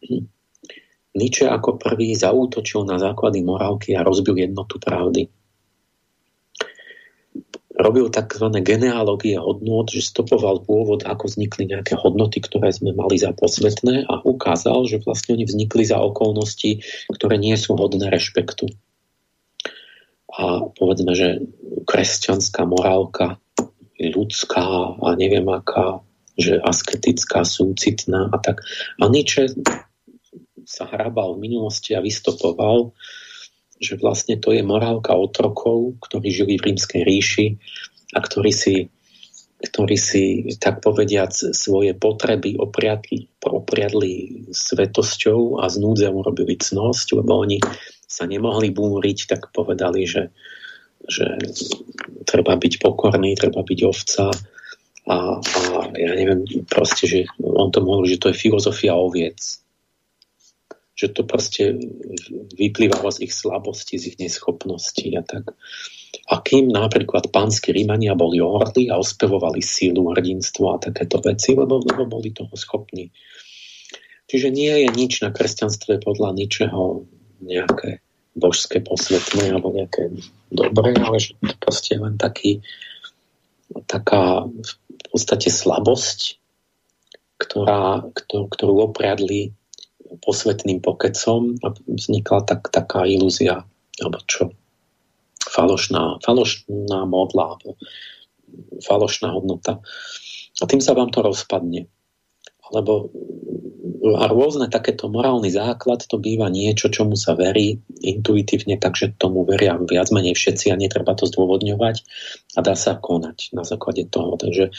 Nietzsche 1.17 1.51
ako 1.51 1.81
prvý 1.81 2.15
zaútočil 2.15 2.87
na 2.87 3.03
základy 3.03 3.43
morálky 3.43 3.99
a 3.99 4.07
rozbil 4.07 4.39
jednotu 4.39 4.79
pravdy 4.79 5.27
robil 7.77 8.09
tzv. 8.09 8.47
genealógie 8.65 9.37
hodnot, 9.37 9.93
že 9.93 10.01
stopoval 10.01 10.65
pôvod, 10.65 11.05
ako 11.05 11.29
vznikli 11.29 11.69
nejaké 11.69 11.95
hodnoty, 11.95 12.41
ktoré 12.41 12.73
sme 12.73 12.97
mali 12.97 13.21
za 13.21 13.37
posvetné 13.37 14.09
a 14.09 14.25
ukázal, 14.25 14.89
že 14.89 15.05
vlastne 15.05 15.37
oni 15.37 15.45
vznikli 15.45 15.85
za 15.85 16.01
okolnosti, 16.01 16.81
ktoré 17.13 17.37
nie 17.37 17.55
sú 17.61 17.77
hodné 17.77 18.09
rešpektu. 18.09 18.73
A 20.37 20.69
povedzme, 20.73 21.13
že 21.17 21.45
kresťanská 21.85 22.65
morálka 22.65 23.41
ľudská 23.97 24.97
a 25.01 25.09
neviem 25.17 25.49
aká, 25.49 26.05
že 26.37 26.61
asketická, 26.61 27.45
súcitná 27.45 28.29
a 28.29 28.37
tak. 28.39 28.61
A 29.01 29.09
Nietzsche 29.09 29.53
sa 30.69 30.85
hrabal 30.85 31.37
v 31.37 31.49
minulosti 31.49 31.97
a 31.97 32.05
vystopoval 32.05 32.93
že 33.77 34.01
vlastne 34.01 34.41
to 34.41 34.53
je 34.53 34.65
morálka 34.65 35.13
otrokov, 35.13 36.01
ktorí 36.09 36.29
žili 36.33 36.55
v 36.57 36.73
rímskej 36.73 37.03
ríši 37.05 37.47
a 38.17 38.19
ktorí 38.25 38.53
si, 38.53 38.89
ktorí 39.61 39.97
si 40.01 40.25
tak 40.57 40.81
povediac, 40.81 41.33
svoje 41.33 41.93
potreby 41.93 42.57
opriadli, 42.57 43.29
opriadli 43.45 44.45
svetosťou 44.49 45.61
a 45.61 45.69
z 45.69 45.77
núdze 45.81 46.09
urobili 46.09 46.57
cnosť, 46.57 47.07
lebo 47.21 47.45
oni 47.45 47.61
sa 48.07 48.25
nemohli 48.25 48.73
búriť, 48.73 49.29
tak 49.29 49.53
povedali, 49.53 50.09
že, 50.09 50.33
že 51.05 51.37
treba 52.25 52.57
byť 52.57 52.81
pokorný, 52.81 53.37
treba 53.37 53.61
byť 53.61 53.81
ovca 53.85 54.33
a, 55.07 55.39
a 55.39 55.79
ja 55.95 56.13
neviem, 56.19 56.43
proste, 56.67 57.07
že 57.07 57.19
on 57.39 57.71
to 57.71 57.81
mohol, 57.81 58.07
že 58.11 58.19
to 58.19 58.35
je 58.35 58.41
filozofia 58.41 58.95
oviec 58.99 59.39
že 60.97 61.13
to 61.13 61.29
proste 61.29 61.77
vyplývalo 62.57 63.13
z 63.13 63.29
ich 63.29 63.33
slabosti, 63.37 64.01
z 64.01 64.17
ich 64.17 64.17
neschopností 64.17 65.13
a 65.13 65.21
tak. 65.21 65.53
A 66.33 66.41
kým 66.41 66.73
napríklad 66.73 67.29
pánsky 67.29 67.77
Rímania 67.77 68.17
boli 68.17 68.41
hordy 68.41 68.89
a 68.89 68.97
ospevovali 68.97 69.61
sílu, 69.61 70.09
hrdinstvo 70.17 70.73
a 70.73 70.81
takéto 70.81 71.21
veci, 71.21 71.53
lebo, 71.53 71.85
lebo 71.85 72.09
boli 72.09 72.33
toho 72.33 72.51
schopní. 72.57 73.13
Čiže 74.27 74.49
nie 74.51 74.73
je 74.73 74.89
nič 74.91 75.21
na 75.21 75.31
kresťanstve 75.31 76.01
podľa 76.01 76.33
ničeho 76.33 77.05
nejaké 77.45 78.01
božské, 78.33 78.81
posvetné 78.81 79.53
alebo 79.53 79.77
nejaké 79.77 80.17
dobré, 80.49 80.97
ale 80.97 81.21
že 81.21 81.37
to 81.37 81.55
proste 81.61 81.95
je 81.95 82.01
len 82.01 82.17
taký, 82.17 82.65
taká 83.85 84.49
v 84.97 85.09
podstate 85.13 85.53
slabosť, 85.53 86.41
ktorá, 87.37 88.05
ktorú 88.27 88.75
opriadli 88.93 89.53
posvetným 90.23 90.81
pokecom 90.81 91.59
a 91.61 91.75
vznikla 91.85 92.47
tak, 92.47 92.71
taká 92.73 93.05
ilúzia, 93.05 93.67
alebo 94.01 94.19
čo, 94.25 94.55
falošná, 95.43 96.23
falošná 96.23 97.05
modla, 97.05 97.59
alebo 97.59 97.77
falošná 98.81 99.35
hodnota. 99.35 99.83
A 100.63 100.65
tým 100.65 100.81
sa 100.81 100.97
vám 100.97 101.13
to 101.13 101.21
rozpadne. 101.21 101.91
Lebo 102.73 103.13
a 104.15 104.31
rôzne 104.31 104.71
takéto 104.71 105.11
morálny 105.11 105.51
základ 105.51 106.07
to 106.07 106.23
býva 106.23 106.47
niečo, 106.47 106.87
čomu 106.93 107.19
sa 107.19 107.35
verí 107.35 107.83
intuitívne, 107.99 108.79
takže 108.79 109.19
tomu 109.19 109.43
veria 109.43 109.75
viac 109.75 110.15
menej 110.15 110.39
všetci 110.39 110.71
a 110.71 110.79
netreba 110.79 111.19
to 111.19 111.27
zdôvodňovať 111.27 111.97
a 112.55 112.61
dá 112.63 112.79
sa 112.79 112.95
konať 112.95 113.57
na 113.57 113.67
základe 113.67 114.07
toho. 114.07 114.39
Takže 114.39 114.71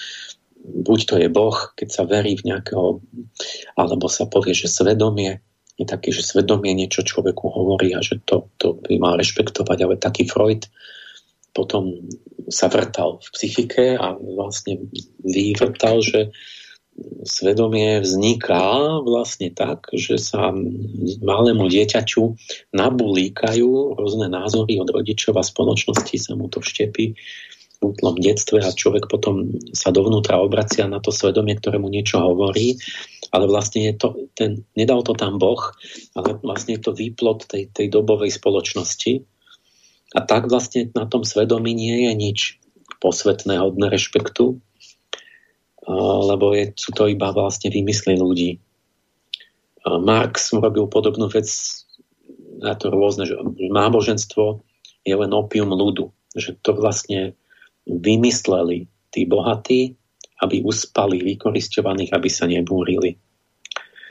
buď 0.64 1.00
to 1.04 1.16
je 1.20 1.28
Boh, 1.28 1.58
keď 1.76 1.90
sa 1.92 2.04
verí 2.08 2.40
v 2.40 2.56
nejakého, 2.56 3.04
alebo 3.76 4.06
sa 4.08 4.30
povie, 4.30 4.56
že 4.56 4.72
svedomie 4.72 5.44
je 5.78 5.86
taký, 5.86 6.10
že 6.10 6.26
svedomie 6.26 6.74
niečo 6.74 7.06
človeku 7.06 7.54
hovorí 7.54 7.94
a 7.94 8.02
že 8.02 8.18
to, 8.26 8.50
to 8.58 8.74
by 8.82 8.98
mal 8.98 9.14
rešpektovať, 9.14 9.78
ale 9.86 10.02
taký 10.02 10.26
Freud 10.26 10.66
potom 11.54 12.10
sa 12.50 12.70
vrtal 12.70 13.22
v 13.22 13.28
psychike 13.34 13.98
a 13.98 14.18
vlastne 14.18 14.90
vyvrtal, 15.22 16.02
že 16.02 16.34
svedomie 17.28 18.02
vzniká 18.02 18.98
vlastne 19.06 19.54
tak, 19.54 19.94
že 19.94 20.18
sa 20.18 20.50
malému 21.22 21.70
dieťaťu 21.70 22.24
nabulíkajú 22.74 23.70
rôzne 24.00 24.28
názory 24.32 24.82
od 24.82 24.90
rodičov 24.90 25.38
a 25.38 25.46
spoločnosti, 25.46 26.16
sa 26.18 26.34
mu 26.34 26.50
to 26.50 26.64
štepí 26.64 27.14
v 27.78 27.82
útlom 27.86 28.18
detstve 28.18 28.58
a 28.66 28.74
človek 28.74 29.06
potom 29.06 29.54
sa 29.78 29.94
dovnútra 29.94 30.42
obracia 30.42 30.90
na 30.90 30.98
to 30.98 31.14
svedomie, 31.14 31.54
ktoré 31.54 31.78
mu 31.78 31.94
niečo 31.94 32.18
hovorí, 32.18 32.82
ale 33.30 33.46
vlastne 33.46 33.86
je 33.86 33.94
to, 33.94 34.08
ten, 34.34 34.66
nedal 34.74 35.06
to 35.06 35.14
tam 35.14 35.38
Boh, 35.38 35.78
ale 36.18 36.42
vlastne 36.42 36.74
je 36.78 36.82
to 36.82 36.98
výplod 36.98 37.46
tej, 37.46 37.70
tej 37.70 37.94
dobovej 37.94 38.34
spoločnosti. 38.34 39.22
A 40.18 40.20
tak 40.26 40.50
vlastne 40.50 40.90
na 40.98 41.06
tom 41.06 41.22
svedomí 41.22 41.78
nie 41.78 42.10
je 42.10 42.14
nič 42.18 42.40
posvetné, 42.98 43.62
hodné 43.62 43.94
rešpektu, 43.94 44.58
lebo 45.88 46.52
je, 46.52 46.76
sú 46.76 46.92
to 46.92 47.08
iba 47.08 47.32
vlastne 47.32 47.72
vymysly 47.72 48.20
ľudí. 48.20 48.60
Marx 49.88 50.52
robil 50.52 50.84
podobnú 50.92 51.32
vec 51.32 51.48
na 52.60 52.76
to 52.76 52.92
rôzne, 52.92 53.24
že 53.24 53.40
náboženstvo 53.56 54.60
je 55.08 55.16
len 55.16 55.32
opium 55.32 55.72
ľudu. 55.72 56.12
Že 56.36 56.60
to 56.60 56.72
vlastne 56.76 57.22
vymysleli 57.88 58.92
tí 59.16 59.24
bohatí, 59.24 59.96
aby 60.44 60.62
uspali 60.62 61.24
vykoristovaných, 61.24 62.12
aby 62.12 62.30
sa 62.30 62.46
nebúrili. 62.46 63.16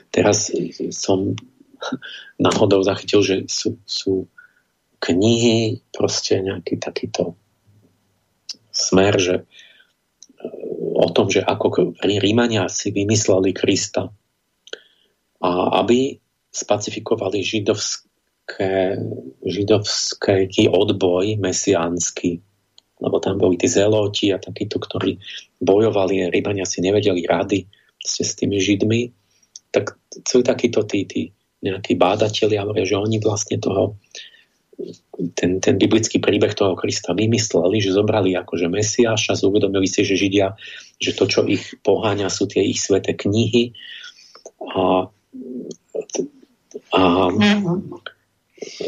Teraz 0.09 0.49
som 0.89 1.37
náhodou 2.41 2.81
zachytil, 2.81 3.21
že 3.21 3.35
sú, 3.45 3.77
sú 3.85 4.25
knihy, 4.97 5.85
proste 5.93 6.41
nejaký 6.41 6.81
takýto 6.81 7.37
smer, 8.73 9.13
že 9.21 9.35
o 10.97 11.07
tom, 11.13 11.29
že 11.29 11.45
ako 11.45 11.93
Rímania 12.01 12.65
si 12.67 12.89
vymysleli 12.89 13.53
Krista. 13.53 14.09
A 15.37 15.49
aby 15.85 16.17
spacifikovali 16.49 17.45
židovské, 17.45 18.97
židovský 19.45 20.65
odboj 20.73 21.37
mesiánsky. 21.37 22.41
Lebo 22.97 23.21
tam 23.21 23.37
boli 23.37 23.61
tí 23.61 23.69
zeloti 23.69 24.33
a 24.33 24.41
takíto, 24.41 24.81
ktorí 24.81 25.21
bojovali, 25.61 26.33
Rybania 26.33 26.65
si 26.65 26.81
nevedeli 26.81 27.29
rady 27.29 27.69
ste 28.01 28.23
s 28.23 28.33
tými 28.39 28.57
Židmi, 28.57 29.11
tak 29.69 29.99
sú 30.23 30.41
takíto 30.41 30.87
tí, 30.87 31.03
tí 31.03 31.35
nejakí 31.59 31.99
bádatelia, 31.99 32.63
že 32.87 32.95
oni 32.95 33.19
vlastne 33.19 33.59
toho 33.59 33.99
ten, 35.33 35.57
ten 35.57 35.75
biblický 35.75 36.21
príbeh 36.21 36.53
toho 36.53 36.77
Krista 36.77 37.17
vymysleli, 37.17 37.81
že 37.81 37.97
zobrali 37.97 38.37
akože 38.37 38.69
Mesiáša, 38.69 39.41
uvedomili 39.41 39.89
si, 39.89 40.05
že 40.05 40.13
Židia, 40.13 40.53
že 41.01 41.17
to, 41.17 41.25
čo 41.25 41.41
ich 41.49 41.73
poháňa, 41.81 42.29
sú 42.29 42.45
tie 42.45 42.61
ich 42.61 42.77
sveté 42.77 43.17
knihy 43.17 43.73
a, 44.61 45.09
a 46.93 47.01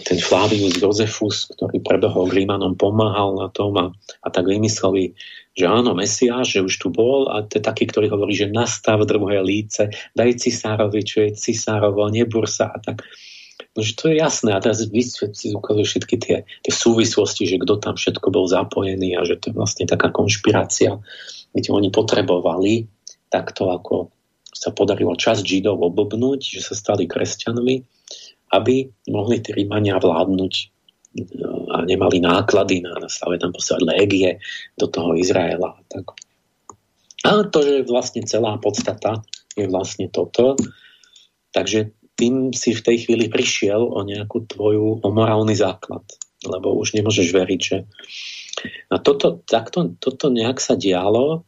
ten 0.05 0.17
Flavius 0.17 0.81
Josefus, 0.81 1.49
ktorý 1.53 1.81
prebehol 1.81 2.29
Rímanom, 2.29 2.73
pomáhal 2.73 3.37
na 3.37 3.47
tom 3.53 3.73
a, 3.77 3.85
a 4.21 4.27
tak 4.29 4.49
vymysleli, 4.49 5.13
že 5.53 5.65
áno, 5.69 5.97
Mesiáš, 5.97 6.57
že 6.57 6.65
už 6.65 6.73
tu 6.77 6.87
bol 6.93 7.29
a 7.29 7.45
to 7.45 7.57
je 7.57 7.63
taký, 7.65 7.89
ktorý 7.89 8.13
hovorí, 8.13 8.33
že 8.37 8.49
nastav 8.49 9.01
druhé 9.05 9.41
líce, 9.41 9.89
daj 10.13 10.41
cisárovi, 10.41 11.01
čo 11.05 11.25
je 11.25 11.37
cisárovo, 11.37 12.05
nebur 12.09 12.45
sa 12.45 12.73
a 12.73 12.77
tak. 12.77 13.05
No, 13.75 13.83
že 13.83 13.93
to 13.95 14.11
je 14.11 14.19
jasné 14.19 14.55
a 14.55 14.63
teraz 14.63 14.83
si 14.83 15.47
ukazujú 15.51 15.85
všetky 15.85 16.15
tie, 16.15 16.37
tie 16.43 16.73
súvislosti, 16.73 17.43
že 17.43 17.59
kto 17.59 17.79
tam 17.79 17.95
všetko 17.99 18.31
bol 18.31 18.47
zapojený 18.47 19.19
a 19.19 19.27
že 19.27 19.39
to 19.39 19.51
je 19.51 19.55
vlastne 19.55 19.85
taká 19.85 20.09
konšpirácia, 20.09 20.95
kde 21.51 21.69
oni 21.69 21.91
potrebovali 21.91 22.87
takto 23.29 23.69
ako 23.69 24.09
sa 24.49 24.73
podarilo 24.73 25.13
čas 25.15 25.45
Židov 25.45 25.79
obobnúť, 25.79 26.59
že 26.59 26.61
sa 26.65 26.73
stali 26.73 27.05
kresťanmi, 27.05 27.75
aby 28.57 28.89
mohli 29.13 29.37
tí 29.39 29.53
Rímania 29.53 30.01
vládnuť 30.01 30.53
a 31.73 31.85
nemali 31.85 32.21
náklady 32.21 32.85
na, 32.85 32.93
stave 33.09 33.41
tam 33.41 33.53
poslať 33.53 33.81
légie 33.81 34.29
do 34.77 34.85
toho 34.89 35.17
Izraela. 35.17 35.77
Tak. 35.89 36.17
A 37.25 37.45
to, 37.49 37.59
že 37.61 37.89
vlastne 37.89 38.25
celá 38.25 38.57
podstata 38.61 39.21
je 39.57 39.65
vlastne 39.69 40.09
toto. 40.09 40.53
Takže 41.49 41.93
tým 42.19 42.51
si 42.51 42.75
v 42.75 42.83
tej 42.83 43.07
chvíli 43.07 43.31
prišiel 43.31 43.79
o 43.79 44.03
nejakú 44.03 44.43
tvoju, 44.43 44.99
o 44.99 45.07
morálny 45.07 45.55
základ. 45.55 46.03
Lebo 46.43 46.75
už 46.75 46.99
nemôžeš 46.99 47.31
veriť, 47.31 47.61
že... 47.63 47.87
A 48.91 48.99
toto, 48.99 49.39
takto, 49.47 49.95
toto 50.03 50.27
nejak 50.27 50.59
sa 50.59 50.75
dialo, 50.75 51.47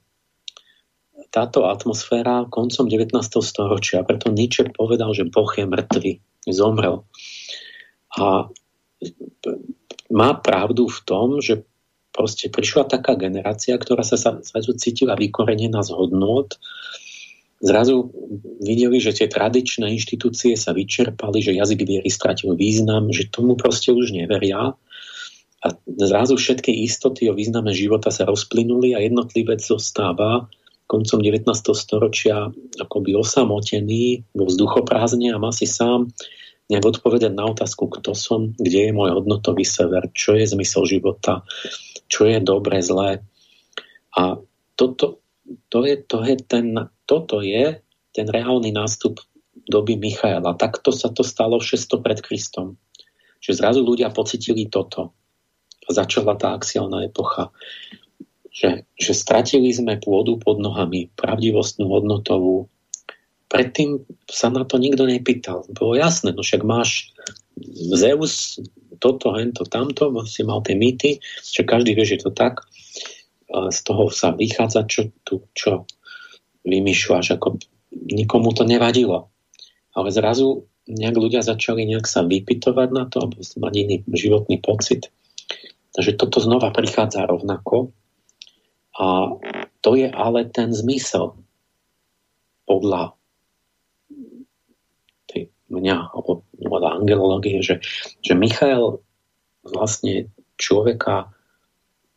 táto 1.32 1.68
atmosféra 1.68 2.48
koncom 2.52 2.88
19. 2.92 3.16
storočia. 3.40 4.04
Preto 4.04 4.32
Nietzsche 4.32 4.68
povedal, 4.68 5.16
že 5.16 5.28
Boh 5.28 5.48
je 5.48 5.64
mŕtvy, 5.64 6.12
zomrel. 6.52 7.08
A 8.20 8.52
má 10.12 10.30
pravdu 10.44 10.92
v 10.92 11.00
tom, 11.08 11.40
že 11.40 11.64
proste 12.12 12.52
prišla 12.52 12.92
taká 12.92 13.16
generácia, 13.16 13.80
ktorá 13.80 14.04
sa 14.04 14.20
zrazu 14.20 14.76
cítila 14.76 15.16
vykorenená 15.16 15.80
z 15.80 15.96
hodnot, 15.96 16.60
zrazu 17.62 18.10
videli, 18.60 18.98
že 18.98 19.14
tie 19.14 19.30
tradičné 19.30 19.88
inštitúcie 19.94 20.58
sa 20.58 20.74
vyčerpali, 20.74 21.40
že 21.40 21.56
jazyk 21.56 21.82
viery 21.86 22.10
stratil 22.10 22.58
význam, 22.58 23.14
že 23.14 23.30
tomu 23.30 23.54
proste 23.54 23.94
už 23.94 24.12
neveria. 24.12 24.74
A 25.62 25.68
zrazu 25.86 26.42
všetky 26.42 26.74
istoty 26.84 27.30
o 27.30 27.38
význame 27.38 27.70
života 27.72 28.10
sa 28.10 28.26
rozplynuli 28.26 28.98
a 28.98 29.00
jednotlivec 29.06 29.62
zostáva 29.62 30.50
koncom 30.92 31.24
19. 31.24 31.48
storočia 31.72 32.52
akoby 32.76 33.16
osamotený 33.16 34.28
vo 34.36 34.44
vzduchoprázdne 34.52 35.32
a 35.32 35.40
má 35.40 35.56
si 35.56 35.64
sám 35.64 36.12
nejak 36.68 36.84
odpovedať 36.84 37.32
na 37.32 37.48
otázku, 37.48 37.88
kto 37.88 38.12
som, 38.12 38.52
kde 38.60 38.92
je 38.92 38.92
môj 38.92 39.16
hodnotový 39.16 39.64
sever, 39.64 40.12
čo 40.12 40.36
je 40.36 40.44
zmysel 40.52 40.84
života, 40.84 41.48
čo 42.12 42.28
je 42.28 42.44
dobre, 42.44 42.84
zlé. 42.84 43.24
A 44.12 44.36
toto, 44.76 45.21
to 45.70 45.86
je, 45.88 45.96
to 46.04 46.24
je 46.24 46.36
ten, 46.44 46.76
toto 47.06 47.42
je 47.42 47.80
ten 48.12 48.28
reálny 48.28 48.76
nástup 48.76 49.20
doby 49.68 50.00
Michaela. 50.00 50.58
Takto 50.58 50.92
sa 50.92 51.12
to 51.12 51.24
stalo 51.24 51.60
600 51.60 52.06
pred 52.06 52.20
Kristom. 52.20 52.80
Že 53.42 53.52
zrazu 53.58 53.82
ľudia 53.82 54.14
pocitili 54.14 54.70
toto. 54.70 55.16
Začala 55.90 56.38
tá 56.38 56.54
axiálna 56.54 57.10
epocha. 57.10 57.50
Že, 58.52 58.86
že 58.96 59.12
stratili 59.16 59.72
sme 59.72 59.98
pôdu 59.98 60.38
pod 60.38 60.60
nohami, 60.60 61.10
pravdivostnú, 61.16 61.88
hodnotovú. 61.88 62.68
Predtým 63.52 64.08
sa 64.28 64.48
na 64.52 64.64
to 64.64 64.80
nikto 64.80 65.04
nepýtal. 65.08 65.68
Bolo 65.72 66.00
jasné, 66.00 66.32
no 66.32 66.44
však 66.44 66.64
máš 66.64 67.12
Zeus, 67.92 68.60
toto, 69.02 69.36
hento, 69.36 69.68
tamto, 69.68 70.08
si 70.24 70.46
mal 70.48 70.64
tie 70.64 70.78
mýty, 70.78 71.20
že 71.44 71.68
každý 71.68 71.98
vie, 71.98 72.06
že 72.08 72.24
to 72.24 72.32
tak 72.32 72.64
z 73.52 73.80
toho 73.84 74.08
sa 74.08 74.32
vychádza, 74.32 74.88
čo 74.88 75.12
tu, 75.28 75.44
čo 75.52 75.84
vymýšľaš, 76.64 77.36
ako 77.36 77.60
nikomu 77.92 78.56
to 78.56 78.64
nevadilo. 78.64 79.28
Ale 79.92 80.08
zrazu 80.14 80.72
nejak 80.88 81.16
ľudia 81.16 81.42
začali 81.44 81.84
nejak 81.84 82.08
sa 82.08 82.24
vypitovať 82.24 82.90
na 82.96 83.04
to, 83.12 83.22
alebo 83.22 83.44
mať 83.44 83.74
iný 83.76 83.96
životný 84.08 84.64
pocit. 84.64 85.12
Takže 85.92 86.16
toto 86.16 86.40
znova 86.40 86.72
prichádza 86.72 87.28
rovnako. 87.28 87.92
A 88.96 89.36
to 89.84 90.00
je 90.00 90.08
ale 90.08 90.48
ten 90.48 90.72
zmysel 90.72 91.36
podľa 92.64 93.20
tej 95.28 95.52
mňa, 95.68 96.16
alebo 96.16 96.48
podľa 96.56 97.04
angelológie, 97.04 97.60
že, 97.60 97.84
že 98.24 98.34
Michael 98.36 99.04
vlastne 99.68 100.32
človeka 100.56 101.36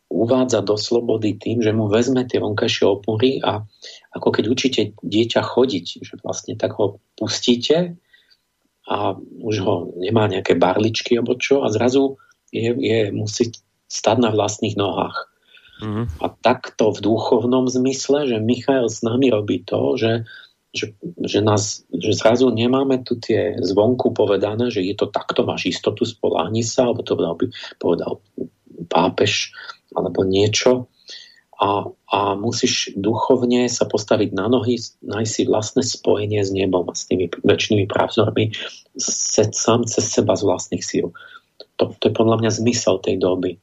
uvádza 0.09 0.61
do 0.61 0.77
slobody 0.77 1.35
tým, 1.35 1.65
že 1.65 1.73
mu 1.73 1.89
vezme 1.89 2.23
tie 2.23 2.37
vonkajšie 2.37 2.85
opory 2.85 3.41
a 3.41 3.65
ako 4.13 4.27
keď 4.31 4.45
učíte 4.47 4.81
dieťa 5.01 5.41
chodiť, 5.41 5.85
že 6.05 6.13
vlastne 6.21 6.53
tak 6.55 6.77
ho 6.77 7.01
pustíte 7.17 7.97
a 8.85 9.17
už 9.41 9.55
ho 9.65 9.75
nemá 9.97 10.29
nejaké 10.29 10.53
barličky 10.55 11.17
alebo 11.17 11.35
čo 11.35 11.65
a 11.65 11.73
zrazu 11.73 12.21
je, 12.53 12.71
je, 12.77 13.09
musí 13.11 13.49
stať 13.89 14.17
na 14.21 14.29
vlastných 14.29 14.77
nohách. 14.77 15.17
Mm-hmm. 15.83 16.05
A 16.23 16.25
takto 16.39 16.95
v 16.95 17.03
duchovnom 17.03 17.67
zmysle, 17.67 18.31
že 18.31 18.37
Michael 18.39 18.87
s 18.87 19.03
nami 19.03 19.27
robí 19.27 19.65
to, 19.67 19.99
že, 19.99 20.23
že, 20.71 20.95
že, 21.19 21.43
nás, 21.43 21.83
že 21.91 22.15
zrazu 22.15 22.47
nemáme 22.47 23.03
tu 23.03 23.19
tie 23.19 23.59
zvonku 23.59 24.15
povedané, 24.15 24.71
že 24.71 24.79
je 24.85 24.95
to 24.95 25.11
takto, 25.11 25.43
máš 25.43 25.67
istotu, 25.67 26.07
spoláhni 26.07 26.63
sa, 26.63 26.87
alebo 26.87 27.03
to 27.03 27.19
by 27.19 27.25
povedal 27.75 28.23
pápež 28.87 29.51
alebo 29.93 30.25
niečo 30.25 30.89
a, 31.55 31.87
a 32.11 32.19
musíš 32.35 32.91
duchovne 32.99 33.71
sa 33.71 33.87
postaviť 33.87 34.35
na 34.35 34.51
nohy, 34.51 34.75
nájsť 34.99 35.31
si 35.31 35.43
vlastné 35.47 35.81
spojenie 35.87 36.43
s 36.43 36.51
nebom 36.51 36.83
s 36.91 37.07
tými 37.07 37.31
väčšnými 37.31 37.87
právzormi 37.87 38.51
sám 38.99 39.87
cez 39.87 40.03
seba 40.03 40.35
z 40.35 40.43
vlastných 40.43 40.83
síl. 40.83 41.15
To, 41.79 41.95
to 41.95 42.11
je 42.11 42.13
podľa 42.15 42.43
mňa 42.43 42.51
zmysel 42.59 42.99
tej 42.99 43.23
doby. 43.23 43.55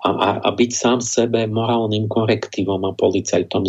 A, 0.00 0.08
a, 0.08 0.28
a 0.40 0.48
byť 0.56 0.70
sám 0.72 0.98
sebe 1.04 1.44
morálnym 1.44 2.08
korektívom 2.08 2.80
a 2.88 2.96
policajtom, 2.96 3.66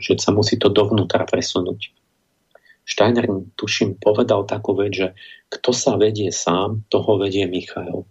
že 0.00 0.12
sa 0.16 0.30
musí 0.32 0.56
to 0.56 0.72
dovnútra 0.72 1.28
presunúť. 1.28 1.92
Steiner, 2.84 3.28
tuším, 3.56 3.96
povedal 4.00 4.44
takú 4.48 4.76
vec, 4.76 4.92
že 4.92 5.08
kto 5.52 5.72
sa 5.72 5.96
vedie 5.96 6.32
sám, 6.32 6.84
toho 6.88 7.16
vedie 7.20 7.44
Michael. 7.44 8.08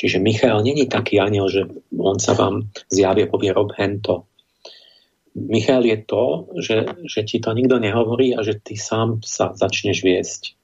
Čiže 0.00 0.16
Michal 0.16 0.64
není 0.64 0.88
taký 0.88 1.20
aniel, 1.20 1.52
že 1.52 1.68
on 1.92 2.16
sa 2.16 2.32
vám 2.32 2.72
zjavie, 2.88 3.28
povie 3.28 3.52
rob 3.52 3.76
hento. 3.76 4.24
Michal 5.36 5.84
je 5.84 6.00
to, 6.08 6.48
že, 6.56 7.04
že 7.04 7.20
ti 7.28 7.36
to 7.36 7.52
nikto 7.52 7.76
nehovorí 7.76 8.32
a 8.32 8.40
že 8.40 8.56
ty 8.64 8.80
sám 8.80 9.20
sa 9.20 9.52
začneš 9.52 10.00
viesť. 10.00 10.56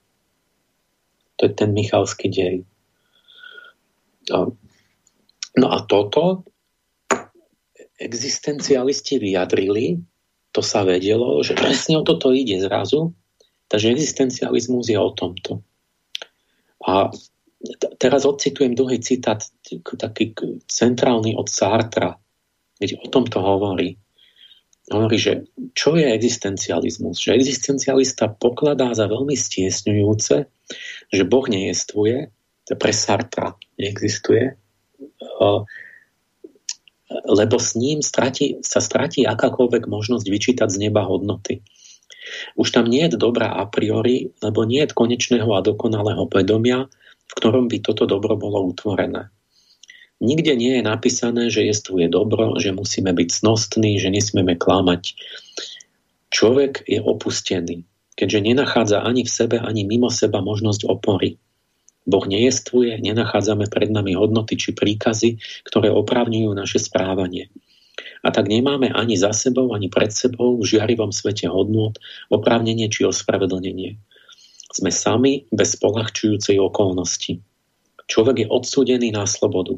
To 1.37 1.45
je 1.45 1.53
ten 1.53 1.69
michalský 1.69 2.33
dej. 2.33 2.65
No 5.53 5.67
a 5.69 5.77
toto 5.85 6.41
existencialisti 8.01 9.21
vyjadrili, 9.21 10.01
to 10.49 10.65
sa 10.65 10.81
vedelo, 10.81 11.45
že 11.45 11.53
presne 11.53 12.01
o 12.01 12.03
toto 12.03 12.33
ide 12.33 12.57
zrazu, 12.57 13.13
takže 13.69 13.93
existencializmus 13.93 14.89
je 14.89 14.97
o 14.97 15.13
tomto. 15.13 15.61
A 16.81 17.13
teraz 17.97 18.25
odcitujem 18.25 18.77
druhý 18.77 19.01
citát, 19.01 19.41
taký 19.97 20.33
centrálny 20.69 21.33
od 21.33 21.49
Sartra, 21.49 22.17
kde 22.77 23.01
o 23.01 23.07
tomto 23.09 23.41
hovorí. 23.41 23.97
Hovorí, 24.87 25.17
že 25.19 25.33
čo 25.75 25.99
je 25.99 26.07
existencializmus? 26.07 27.19
Že 27.19 27.35
existencialista 27.35 28.31
pokladá 28.31 28.95
za 28.95 29.11
veľmi 29.11 29.35
stiesňujúce, 29.35 30.35
že 31.11 31.23
Boh 31.27 31.43
nejestvuje, 31.43 32.31
to 32.67 32.73
pre 32.79 32.95
Sartra 32.95 33.59
neexistuje, 33.75 34.55
lebo 37.27 37.55
s 37.59 37.75
ním 37.75 37.99
strati, 37.99 38.63
sa 38.63 38.79
stratí 38.79 39.27
akákoľvek 39.27 39.87
možnosť 39.91 40.25
vyčítať 40.27 40.69
z 40.71 40.77
neba 40.87 41.03
hodnoty. 41.03 41.63
Už 42.59 42.75
tam 42.75 42.91
nie 42.91 43.07
je 43.07 43.15
dobrá 43.15 43.55
a 43.55 43.63
priori, 43.67 44.35
lebo 44.43 44.67
nie 44.67 44.83
je 44.83 44.91
konečného 44.91 45.47
a 45.55 45.63
dokonalého 45.63 46.27
vedomia, 46.27 46.91
v 47.27 47.33
ktorom 47.35 47.67
by 47.67 47.83
toto 47.83 48.07
dobro 48.07 48.39
bolo 48.39 48.63
utvorené. 48.67 49.29
Nikde 50.17 50.57
nie 50.57 50.81
je 50.81 50.83
napísané, 50.83 51.53
že 51.53 51.69
tu 51.85 52.01
je 52.01 52.09
dobro, 52.09 52.57
že 52.57 52.73
musíme 52.73 53.13
byť 53.13 53.29
snostní, 53.29 54.01
že 54.01 54.09
nesmieme 54.09 54.57
klamať. 54.57 55.13
Človek 56.33 56.89
je 56.89 56.97
opustený, 56.97 57.85
keďže 58.17 58.39
nenachádza 58.41 59.05
ani 59.05 59.21
v 59.21 59.29
sebe, 59.29 59.57
ani 59.61 59.85
mimo 59.85 60.09
seba 60.09 60.41
možnosť 60.41 60.89
opory. 60.89 61.37
Boh 62.07 62.23
nejestvuje, 62.25 62.97
nenachádzame 63.03 63.69
pred 63.69 63.91
nami 63.93 64.15
hodnoty 64.15 64.57
či 64.57 64.73
príkazy, 64.73 65.37
ktoré 65.67 65.91
opravňujú 65.93 66.49
naše 66.55 66.79
správanie. 66.81 67.51
A 68.25 68.33
tak 68.33 68.49
nemáme 68.49 68.89
ani 68.89 69.19
za 69.19 69.35
sebou, 69.35 69.75
ani 69.77 69.91
pred 69.91 70.09
sebou 70.09 70.57
v 70.57 70.65
žiarivom 70.65 71.13
svete 71.13 71.45
hodnot, 71.51 72.01
oprávnenie 72.33 72.89
či 72.89 73.05
ospravedlnenie. 73.05 74.01
Sme 74.77 74.93
sami 74.93 75.49
bez 75.49 75.73
polahčujúcej 75.81 76.61
okolnosti. 76.61 77.41
Človek 78.05 78.45
je 78.45 78.47
odsúdený 78.53 79.09
na 79.09 79.25
slobodu. 79.25 79.73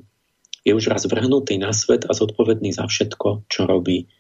Je 0.68 0.76
už 0.76 0.92
raz 0.92 1.08
vrhnutý 1.08 1.56
na 1.56 1.72
svet 1.72 2.04
a 2.04 2.12
zodpovedný 2.12 2.76
za 2.76 2.84
všetko, 2.84 3.48
čo 3.48 3.64
robí. 3.64 4.12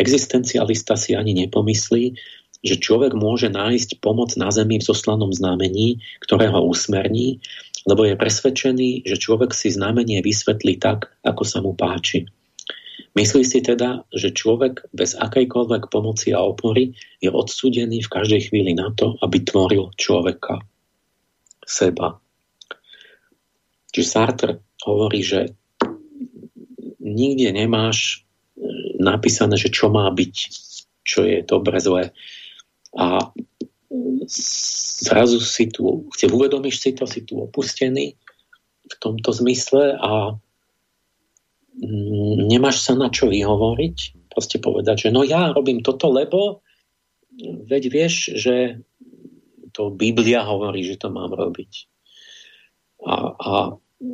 Existencialista 0.00 0.96
si 0.96 1.12
ani 1.12 1.36
nepomyslí, 1.44 2.16
že 2.64 2.80
človek 2.80 3.12
môže 3.12 3.52
nájsť 3.52 4.00
pomoc 4.00 4.32
na 4.40 4.48
zemi 4.48 4.80
v 4.80 4.88
zoslanom 4.88 5.28
znamení, 5.28 6.00
ktoré 6.24 6.48
ho 6.48 6.64
usmerní, 6.64 7.44
lebo 7.84 8.08
je 8.08 8.16
presvedčený, 8.16 9.04
že 9.04 9.20
človek 9.20 9.52
si 9.52 9.68
znamenie 9.76 10.24
vysvetlí 10.24 10.80
tak, 10.80 11.12
ako 11.20 11.44
sa 11.44 11.60
mu 11.60 11.76
páči. 11.76 12.24
Myslí 13.14 13.46
si 13.46 13.62
teda, 13.62 14.02
že 14.10 14.34
človek 14.34 14.90
bez 14.90 15.14
akejkoľvek 15.14 15.86
pomoci 15.86 16.34
a 16.34 16.42
opory 16.42 16.98
je 17.22 17.30
odsúdený 17.30 18.02
v 18.02 18.12
každej 18.12 18.50
chvíli 18.50 18.74
na 18.74 18.90
to, 18.90 19.14
aby 19.22 19.38
tvoril 19.38 19.94
človeka, 19.94 20.58
seba. 21.62 22.18
Čiže 23.94 24.10
Sartre 24.10 24.52
hovorí, 24.82 25.22
že 25.22 25.54
nikde 26.98 27.54
nemáš 27.54 28.26
e, 28.58 28.66
napísané, 28.98 29.54
že 29.54 29.70
čo 29.70 29.94
má 29.94 30.10
byť, 30.10 30.34
čo 31.06 31.22
je 31.22 31.38
dobre, 31.46 31.78
zlé. 31.78 32.10
A 32.98 33.30
zrazu 35.04 35.38
si 35.38 35.70
tu, 35.70 36.10
uvedomíš 36.10 36.82
si 36.82 36.90
to, 36.98 37.06
si 37.06 37.22
tu 37.22 37.38
opustený 37.38 38.18
v 38.84 38.94
tomto 38.98 39.30
zmysle 39.30 39.94
a 40.02 40.34
nemáš 42.48 42.86
sa 42.86 42.94
na 42.94 43.10
čo 43.10 43.26
vyhovoriť, 43.26 43.96
proste 44.30 44.62
povedať, 44.62 45.08
že 45.08 45.14
no 45.14 45.26
ja 45.26 45.50
robím 45.50 45.82
toto, 45.82 46.10
lebo 46.10 46.62
veď 47.42 47.82
vieš, 47.90 48.14
že 48.38 48.82
to 49.74 49.90
Biblia 49.90 50.46
hovorí, 50.46 50.86
že 50.86 50.98
to 51.02 51.10
mám 51.10 51.34
robiť. 51.34 51.72
A, 53.04 53.14
a 53.34 53.52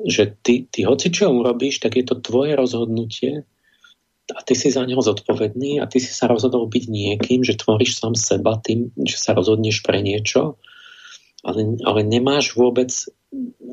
že 0.08 0.40
ty, 0.40 0.64
ty 0.68 0.88
hoci 0.88 1.12
čo 1.12 1.28
urobíš, 1.28 1.84
tak 1.84 2.00
je 2.00 2.04
to 2.08 2.16
tvoje 2.20 2.56
rozhodnutie 2.56 3.44
a 4.30 4.40
ty 4.46 4.54
si 4.54 4.70
za 4.70 4.86
neho 4.86 5.02
zodpovedný 5.02 5.82
a 5.82 5.90
ty 5.90 5.98
si 5.98 6.14
sa 6.14 6.30
rozhodol 6.30 6.70
byť 6.70 6.84
niekým, 6.86 7.42
že 7.42 7.58
tvoríš 7.58 7.98
sám 7.98 8.14
seba 8.14 8.56
tým, 8.62 8.94
že 9.02 9.18
sa 9.18 9.34
rozhodneš 9.34 9.82
pre 9.82 10.00
niečo, 10.00 10.56
ale, 11.42 11.80
ale 11.82 12.00
nemáš 12.06 12.54
vôbec, 12.54 12.88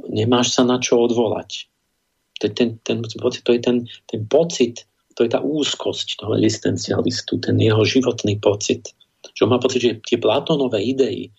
nemáš 0.10 0.58
sa 0.58 0.66
na 0.66 0.82
čo 0.82 0.98
odvolať. 0.98 1.70
To 2.40 2.48
je 2.48 2.54
ten, 2.54 2.70
ten, 2.86 3.02
pocit, 3.02 3.42
to 3.42 3.52
je 3.54 3.62
ten, 3.62 3.78
ten 4.06 4.22
pocit, 4.26 4.86
to 5.18 5.26
je 5.26 5.30
tá 5.34 5.42
úzkosť 5.42 6.22
toho 6.22 6.38
existencialistu, 6.38 7.42
ten 7.42 7.58
jeho 7.58 7.82
životný 7.82 8.38
pocit. 8.38 8.94
Že 9.34 9.50
on 9.50 9.52
má 9.54 9.60
pocit, 9.62 9.82
že 9.82 9.92
tie 10.06 10.22
Platónové 10.22 10.86
idei, 10.86 11.34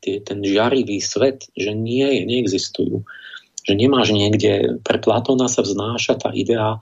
tie, 0.00 0.24
ten 0.24 0.40
žarivý 0.40 1.00
svet, 1.04 1.48
že 1.52 1.76
nie 1.76 2.24
neexistujú. 2.24 3.04
Že 3.60 3.72
nemáš 3.76 4.16
niekde, 4.16 4.80
pre 4.80 4.96
Platóna 4.96 5.52
sa 5.52 5.60
vznáša 5.60 6.16
tá 6.16 6.30
idea 6.32 6.80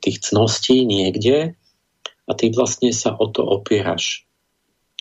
tých 0.00 0.20
cností 0.20 0.84
niekde 0.84 1.56
a 2.24 2.30
ty 2.36 2.52
vlastne 2.52 2.92
sa 2.92 3.16
o 3.16 3.28
to 3.28 3.44
opieraš 3.44 4.28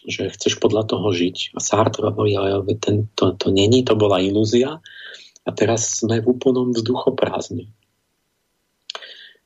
že 0.07 0.31
chceš 0.31 0.63
podľa 0.63 0.95
toho 0.95 1.11
žiť. 1.11 1.55
A 1.55 1.59
Sartre 1.59 2.07
hovorí, 2.07 2.31
ale 2.39 2.63
ten, 2.79 3.11
to, 3.19 3.35
to 3.35 3.51
není, 3.51 3.83
to 3.83 3.99
bola 3.99 4.23
ilúzia, 4.23 4.79
a 5.45 5.49
teraz 5.55 6.01
sme 6.03 6.19
v 6.19 6.29
úplnom 6.29 6.75
vzduchoprázdne. 6.75 7.71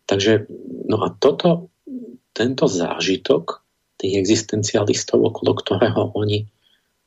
Takže, 0.09 0.49
no 0.89 1.01
a 1.05 1.15
toto, 1.15 1.71
tento 2.35 2.65
zážitok 2.67 3.63
tých 4.01 4.19
existencialistov, 4.19 5.21
okolo 5.21 5.55
ktorého 5.55 6.11
oni 6.17 6.49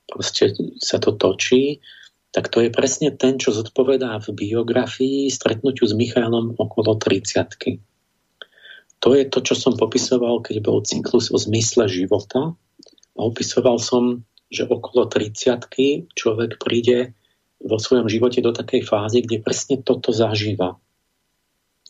proste 0.08 0.54
sa 0.80 0.96
to 1.02 1.12
točí, 1.18 1.82
tak 2.30 2.52
to 2.52 2.60
je 2.62 2.70
presne 2.70 3.12
ten, 3.16 3.40
čo 3.40 3.52
zodpovedá 3.52 4.20
v 4.20 4.28
biografii 4.32 5.32
stretnutiu 5.32 5.88
s 5.88 5.96
Michailom 5.96 6.56
okolo 6.56 6.96
30 7.00 7.80
To 9.00 9.08
je 9.12 9.24
to, 9.28 9.38
čo 9.40 9.54
som 9.56 9.72
popisoval, 9.76 10.44
keď 10.44 10.56
bol 10.60 10.84
cyklus 10.84 11.32
o 11.32 11.38
zmysle 11.40 11.88
života. 11.88 12.52
A 13.16 13.20
opisoval 13.24 13.80
som, 13.80 14.24
že 14.52 14.68
okolo 14.68 15.08
30 15.08 16.12
človek 16.12 16.60
príde 16.60 17.16
vo 17.62 17.76
svojom 17.80 18.06
živote 18.06 18.44
do 18.44 18.52
takej 18.52 18.84
fázy, 18.84 19.24
kde 19.24 19.42
presne 19.42 19.80
toto 19.80 20.12
zažíva. 20.12 20.76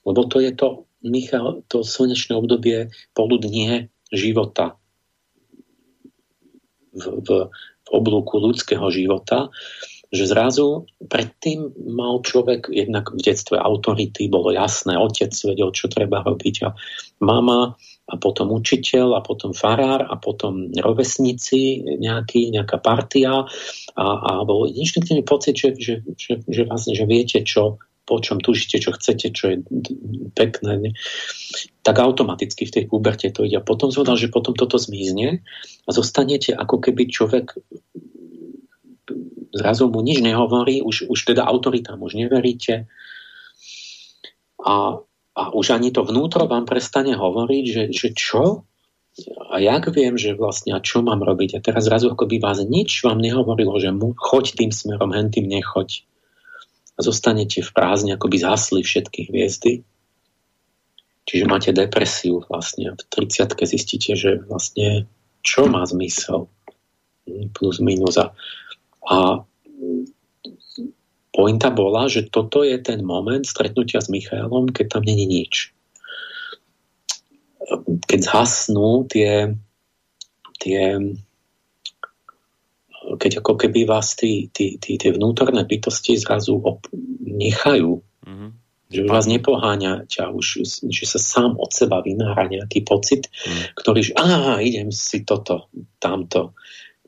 Lebo 0.06 0.22
to 0.30 0.38
je 0.38 0.54
to, 0.54 0.86
Michal, 1.02 1.66
to 1.66 1.82
slnečné 1.82 2.38
obdobie 2.38 2.94
poludnie 3.12 3.90
života 4.14 4.78
v, 6.94 7.04
v, 7.22 7.28
v 7.86 7.88
oblúku 7.90 8.38
ľudského 8.38 8.86
života, 8.88 9.50
že 10.14 10.30
zrazu 10.30 10.86
predtým 11.10 11.74
mal 11.90 12.22
človek 12.22 12.70
jednak 12.70 13.10
v 13.10 13.20
detstve 13.26 13.58
autority, 13.58 14.30
bolo 14.30 14.54
jasné, 14.54 14.94
otec 14.94 15.34
vedel, 15.34 15.74
čo 15.74 15.90
treba 15.90 16.22
robiť 16.22 16.56
a 16.62 16.68
mama 17.18 17.74
a 18.06 18.14
potom 18.22 18.54
učiteľ 18.54 19.18
a 19.18 19.20
potom 19.20 19.50
farár 19.50 20.06
a 20.06 20.14
potom 20.14 20.70
rovesníci, 20.70 21.82
nejaký, 21.98 22.54
nejaká 22.54 22.78
partia 22.78 23.42
a, 23.98 24.06
a 24.06 24.32
bol 24.46 24.70
inštinktívny 24.70 25.26
pocit, 25.26 25.58
že, 25.58 25.74
že, 25.74 25.94
že, 26.14 26.38
že, 26.46 26.62
vlastne, 26.70 26.94
že 26.94 27.02
viete, 27.02 27.42
čo, 27.42 27.82
po 28.06 28.22
čom 28.22 28.38
tužíte, 28.38 28.78
čo 28.78 28.94
chcete, 28.94 29.34
čo 29.34 29.44
je 29.50 29.56
pekné. 30.38 30.72
Ne? 30.78 30.90
Tak 31.82 31.98
automaticky 31.98 32.70
v 32.70 32.74
tej 32.78 32.84
puberte 32.86 33.26
to 33.34 33.42
ide. 33.42 33.58
A 33.58 33.66
potom 33.66 33.90
zvedal, 33.90 34.14
že 34.14 34.30
potom 34.30 34.54
toto 34.54 34.78
zmizne 34.78 35.42
a 35.86 35.90
zostanete 35.90 36.54
ako 36.54 36.78
keby 36.78 37.10
človek 37.10 37.58
zrazu 39.56 39.88
mu 39.88 40.04
nič 40.04 40.20
nehovorí, 40.20 40.84
už, 40.84 41.10
už 41.10 41.18
teda 41.32 41.42
autoritám 41.48 41.98
už 41.98 42.20
neveríte 42.20 42.86
a 44.60 45.00
a 45.36 45.52
už 45.52 45.76
ani 45.76 45.92
to 45.92 46.00
vnútro 46.00 46.48
vám 46.48 46.64
prestane 46.64 47.12
hovoriť, 47.12 47.64
že, 47.68 47.84
že 47.92 48.08
čo? 48.16 48.64
A 49.52 49.60
jak 49.60 49.92
viem, 49.92 50.16
že 50.16 50.32
vlastne 50.32 50.72
a 50.72 50.80
čo 50.80 51.04
mám 51.04 51.20
robiť? 51.20 51.56
A 51.56 51.64
teraz 51.64 51.88
zrazu 51.88 52.08
ako 52.08 52.24
by 52.24 52.36
vás 52.40 52.64
nič 52.64 53.04
vám 53.04 53.20
nehovorilo, 53.20 53.76
že 53.76 53.92
mu, 53.92 54.16
choď 54.16 54.56
tým 54.56 54.72
smerom, 54.72 55.12
hen 55.12 55.28
tým 55.28 55.44
nechoď. 55.44 56.08
A 56.96 57.04
zostanete 57.04 57.60
v 57.60 57.70
prázdne, 57.72 58.16
ako 58.16 58.32
by 58.32 58.36
zhasli 58.40 58.80
všetky 58.80 59.28
hviezdy. 59.28 59.84
Čiže 61.28 61.44
máte 61.44 61.70
depresiu 61.76 62.40
vlastne. 62.48 62.96
V 62.96 63.02
30 63.28 63.52
zistíte, 63.68 64.16
že 64.16 64.40
vlastne 64.40 65.04
čo 65.44 65.68
má 65.68 65.84
zmysel? 65.84 66.48
Plus, 67.52 67.76
minus. 67.84 68.16
A, 68.16 68.32
a 69.04 69.44
pointa 71.36 71.68
bola, 71.68 72.08
že 72.08 72.32
toto 72.32 72.64
je 72.64 72.80
ten 72.80 73.04
moment 73.04 73.44
stretnutia 73.44 74.00
s 74.00 74.08
Michailom, 74.08 74.72
keď 74.72 74.96
tam 74.96 75.02
není 75.04 75.28
nič. 75.28 75.76
Keď 78.08 78.20
zhasnú 78.24 79.04
tie, 79.04 79.52
tie 80.56 80.96
keď 83.14 83.44
ako 83.44 83.52
keby 83.54 83.86
vás 83.86 84.18
tí, 84.18 84.50
tí, 84.50 84.80
tí, 84.82 84.98
tie 84.98 85.14
vnútorné 85.14 85.62
bytosti 85.62 86.18
zrazu 86.18 86.58
op- 86.58 86.90
nechajú. 87.22 88.02
Mm-hmm. 88.26 88.50
Že 88.86 89.02
vás 89.10 89.26
nepoháňa 89.26 90.06
ťa, 90.06 90.30
už, 90.30 90.62
že 90.90 91.04
sa 91.06 91.18
sám 91.18 91.58
od 91.58 91.70
seba 91.74 92.02
vynára 92.06 92.46
nejaký 92.46 92.86
pocit, 92.86 93.26
mm. 93.26 93.74
ktorý, 93.74 94.10
že 94.10 94.12
aha, 94.14 94.62
idem 94.62 94.94
si 94.94 95.26
toto, 95.26 95.66
tamto. 95.98 96.54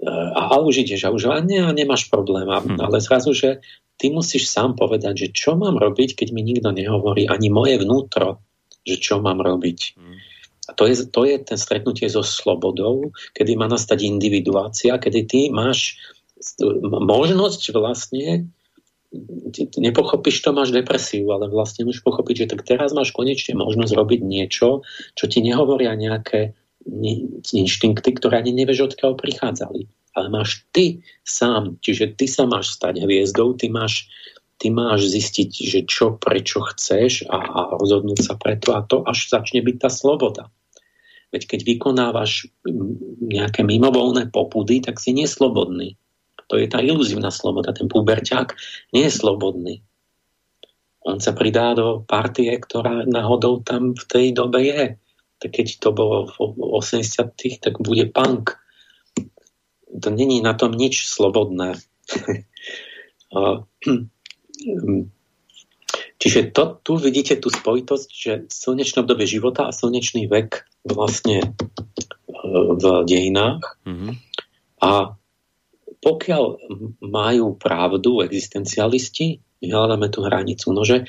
A, 0.03 0.59
a 0.59 0.59
už 0.59 0.83
ideš 0.83 1.07
a 1.07 1.15
už 1.15 1.31
a 1.31 1.39
ne, 1.39 1.71
nemáš 1.71 2.11
problém. 2.11 2.51
Mm. 2.51 2.83
Ale 2.83 2.99
zrazu, 2.99 3.31
že 3.31 3.63
ty 3.99 4.15
musíš 4.15 4.49
sám 4.49 4.79
povedať, 4.79 5.27
že 5.27 5.29
čo 5.35 5.59
mám 5.59 5.77
robiť, 5.77 6.15
keď 6.15 6.29
mi 6.31 6.47
nikto 6.47 6.71
nehovorí, 6.71 7.27
ani 7.27 7.51
moje 7.51 7.83
vnútro, 7.83 8.39
že 8.87 8.97
čo 9.03 9.19
mám 9.19 9.43
robiť. 9.43 9.99
Mm. 9.99 10.17
A 10.69 10.71
to 10.77 10.85
je, 10.87 10.95
to 11.09 11.25
je 11.27 11.37
ten 11.43 11.59
stretnutie 11.59 12.07
so 12.07 12.23
slobodou, 12.23 13.11
kedy 13.35 13.59
má 13.59 13.67
nastať 13.67 14.05
individuácia, 14.05 15.01
kedy 15.01 15.21
ty 15.27 15.41
máš 15.51 15.99
možnosť 17.03 17.75
vlastne 17.75 18.47
nepochopíš 19.81 20.45
to, 20.45 20.53
máš 20.53 20.71
depresiu, 20.71 21.33
ale 21.33 21.49
vlastne 21.49 21.89
môžeš 21.89 22.05
pochopiť, 22.05 22.45
že 22.45 22.51
tak 22.53 22.61
teraz 22.69 22.93
máš 22.93 23.17
konečne 23.17 23.57
možnosť 23.57 23.97
robiť 23.97 24.21
niečo, 24.21 24.85
čo 25.17 25.25
ti 25.25 25.41
nehovoria 25.41 25.97
nejaké 25.97 26.53
inštinkty, 27.53 28.11
ktoré 28.21 28.45
ani 28.45 28.53
nevieš, 28.53 28.93
odkiaľ 28.93 29.17
prichádzali 29.17 29.89
ale 30.19 30.29
máš 30.35 30.67
ty 30.75 31.07
sám, 31.23 31.79
čiže 31.79 32.19
ty 32.19 32.27
sa 32.27 32.45
máš 32.51 32.75
stať 32.75 33.07
hviezdou, 33.07 33.55
ty 33.55 33.71
máš, 33.71 34.11
ty 34.59 34.75
máš 34.75 35.07
zistiť, 35.15 35.51
že 35.55 35.81
čo, 35.87 36.19
prečo 36.19 36.67
chceš 36.75 37.31
a, 37.31 37.39
a 37.39 37.61
rozhodnúť 37.79 38.19
sa 38.19 38.35
preto 38.35 38.75
a 38.75 38.83
to 38.83 39.07
až 39.07 39.31
začne 39.31 39.63
byť 39.63 39.77
tá 39.79 39.89
sloboda. 39.89 40.51
Veď 41.31 41.45
keď 41.45 41.61
vykonávaš 41.63 42.51
nejaké 43.21 43.63
mimovolné 43.63 44.27
popudy, 44.33 44.81
tak 44.81 44.99
si 44.99 45.15
neslobodný. 45.15 45.95
To 46.49 46.57
je 46.57 46.65
tá 46.65 46.81
iluzívna 46.81 47.29
sloboda. 47.29 47.77
Ten 47.77 47.93
puberťák 47.93 48.57
nie 48.97 49.05
je 49.07 49.13
slobodný. 49.13 49.85
On 51.05 51.21
sa 51.21 51.37
pridá 51.37 51.77
do 51.77 52.05
partie, 52.05 52.53
ktorá 52.57 53.05
náhodou 53.05 53.61
tam 53.61 53.93
v 53.93 54.05
tej 54.09 54.27
dobe 54.33 54.65
je. 54.65 54.97
Tak 55.39 55.51
keď 55.55 55.69
to 55.79 55.89
bolo 55.93 56.33
v 56.33 56.37
80 56.81 57.61
tak 57.63 57.75
bude 57.85 58.09
punk 58.11 58.57
to 60.01 60.11
není 60.11 60.41
na 60.41 60.55
tom 60.55 60.73
nič 60.73 61.07
slobodné. 61.07 61.79
Čiže 66.19 66.51
to, 66.51 66.83
tu 66.83 66.99
vidíte 66.99 67.39
tú 67.39 67.47
spojitosť, 67.47 68.09
že 68.11 68.33
slnečné 68.51 69.07
obdobie 69.07 69.31
života 69.31 69.71
a 69.71 69.77
slnečný 69.77 70.27
vek 70.27 70.67
vlastne 70.83 71.55
v 72.59 72.85
dejinách. 73.07 73.63
Mm-hmm. 73.87 74.13
A 74.83 75.15
pokiaľ 76.03 76.45
majú 77.07 77.55
pravdu 77.55 78.23
existencialisti, 78.27 79.39
hľadáme 79.63 80.11
tú 80.11 80.27
hranicu. 80.27 80.75
Nože, 80.75 81.07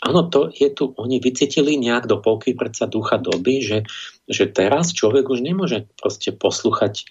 áno, 0.00 0.28
to 0.28 0.48
je 0.52 0.72
tu, 0.72 0.92
oni 0.96 1.20
vycítili 1.20 1.76
nejak 1.76 2.08
do 2.08 2.20
polky 2.20 2.56
predsa 2.56 2.88
ducha 2.88 3.20
doby, 3.20 3.60
že, 3.60 3.78
že 4.28 4.48
teraz 4.48 4.92
človek 4.96 5.28
už 5.28 5.44
nemôže 5.44 5.88
proste 6.00 6.32
poslúchať 6.32 7.04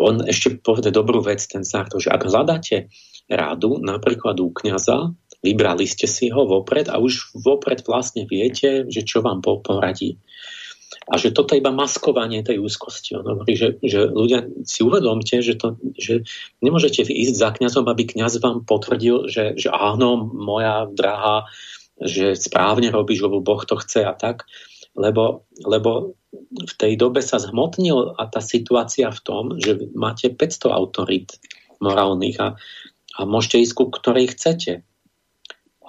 on 0.00 0.24
ešte 0.24 0.56
povede 0.60 0.90
dobrú 0.90 1.20
vec, 1.20 1.44
ten 1.44 1.62
Sartre, 1.62 2.00
že 2.00 2.12
ak 2.12 2.24
hľadáte 2.24 2.88
rádu, 3.28 3.78
napríklad 3.78 4.40
u 4.40 4.50
kniaza, 4.50 5.12
vybrali 5.44 5.84
ste 5.88 6.08
si 6.08 6.28
ho 6.32 6.44
vopred 6.44 6.88
a 6.88 7.00
už 7.00 7.36
vopred 7.36 7.84
vlastne 7.84 8.24
viete, 8.28 8.88
že 8.88 9.04
čo 9.04 9.24
vám 9.24 9.40
poradí. 9.40 10.20
A 11.10 11.18
že 11.18 11.34
toto 11.34 11.54
je 11.54 11.62
iba 11.62 11.74
maskovanie 11.74 12.44
tej 12.46 12.62
úzkosti. 12.62 13.18
On 13.18 13.26
hovorí, 13.26 13.58
že, 13.58 13.82
že 13.82 14.06
ľudia 14.06 14.46
si 14.62 14.86
uvedomte, 14.86 15.42
že, 15.42 15.58
to, 15.58 15.74
že 15.98 16.22
nemôžete 16.62 17.02
ísť 17.02 17.34
za 17.34 17.50
kňazom, 17.50 17.90
aby 17.90 18.06
kňaz 18.06 18.38
vám 18.38 18.62
potvrdil, 18.62 19.26
že, 19.26 19.58
že 19.58 19.74
áno, 19.74 20.22
moja 20.22 20.86
drahá, 20.86 21.50
že 21.98 22.38
správne 22.38 22.94
robíš, 22.94 23.26
lebo 23.26 23.42
Boh 23.42 23.62
to 23.66 23.74
chce 23.82 24.06
a 24.06 24.14
tak. 24.14 24.46
Lebo, 24.98 25.46
lebo 25.62 26.18
v 26.50 26.74
tej 26.78 26.98
dobe 26.98 27.22
sa 27.22 27.38
zhmotnil 27.38 28.14
a 28.18 28.26
tá 28.26 28.42
situácia 28.42 29.10
v 29.10 29.20
tom, 29.22 29.44
že 29.58 29.78
máte 29.94 30.30
500 30.30 30.70
autorít 30.70 31.38
morálnych 31.82 32.36
a, 32.38 32.48
a 33.16 33.20
môžete 33.26 33.62
ísť 33.62 33.74
ku 33.74 33.84
ktorej 33.90 34.34
chcete. 34.34 34.82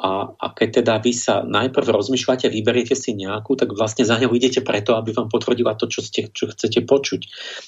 A, 0.01 0.33
a 0.33 0.45
keď 0.49 0.81
teda 0.81 0.97
vy 0.97 1.13
sa 1.13 1.45
najprv 1.45 1.93
rozmýšľate, 1.93 2.49
vyberiete 2.49 2.97
si 2.97 3.13
nejakú, 3.13 3.53
tak 3.53 3.69
vlastne 3.77 4.01
za 4.01 4.17
ňou 4.17 4.33
idete 4.33 4.65
preto, 4.65 4.97
aby 4.97 5.13
vám 5.13 5.29
potvrdila 5.29 5.77
to, 5.77 5.85
čo, 5.85 6.01
ste, 6.01 6.25
čo 6.33 6.49
chcete 6.49 6.81
počuť. 6.89 7.21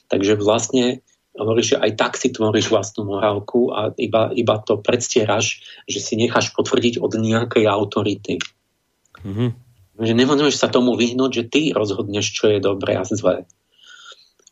Takže 0.09 0.33
vlastne 0.41 1.05
hovoríš, 1.37 1.77
že 1.77 1.81
aj 1.81 1.91
tak 1.93 2.13
si 2.17 2.33
tvoríš 2.33 2.73
vlastnú 2.73 3.05
morálku 3.05 3.69
a 3.69 3.93
iba, 4.01 4.33
iba 4.33 4.55
to 4.65 4.81
predstieraš, 4.81 5.61
že 5.85 6.01
si 6.01 6.13
necháš 6.17 6.53
potvrdiť 6.57 6.97
od 7.01 7.13
nejakej 7.17 7.69
autority. 7.69 8.41
Mm-hmm. 9.21 9.49
Že 9.93 10.13
nemôžeš 10.17 10.57
sa 10.57 10.67
tomu 10.69 10.97
vyhnúť, 10.97 11.31
že 11.31 11.43
ty 11.45 11.61
rozhodneš, 11.69 12.33
čo 12.33 12.49
je 12.49 12.57
dobré 12.57 12.97
a 12.97 13.05
zlé. 13.05 13.45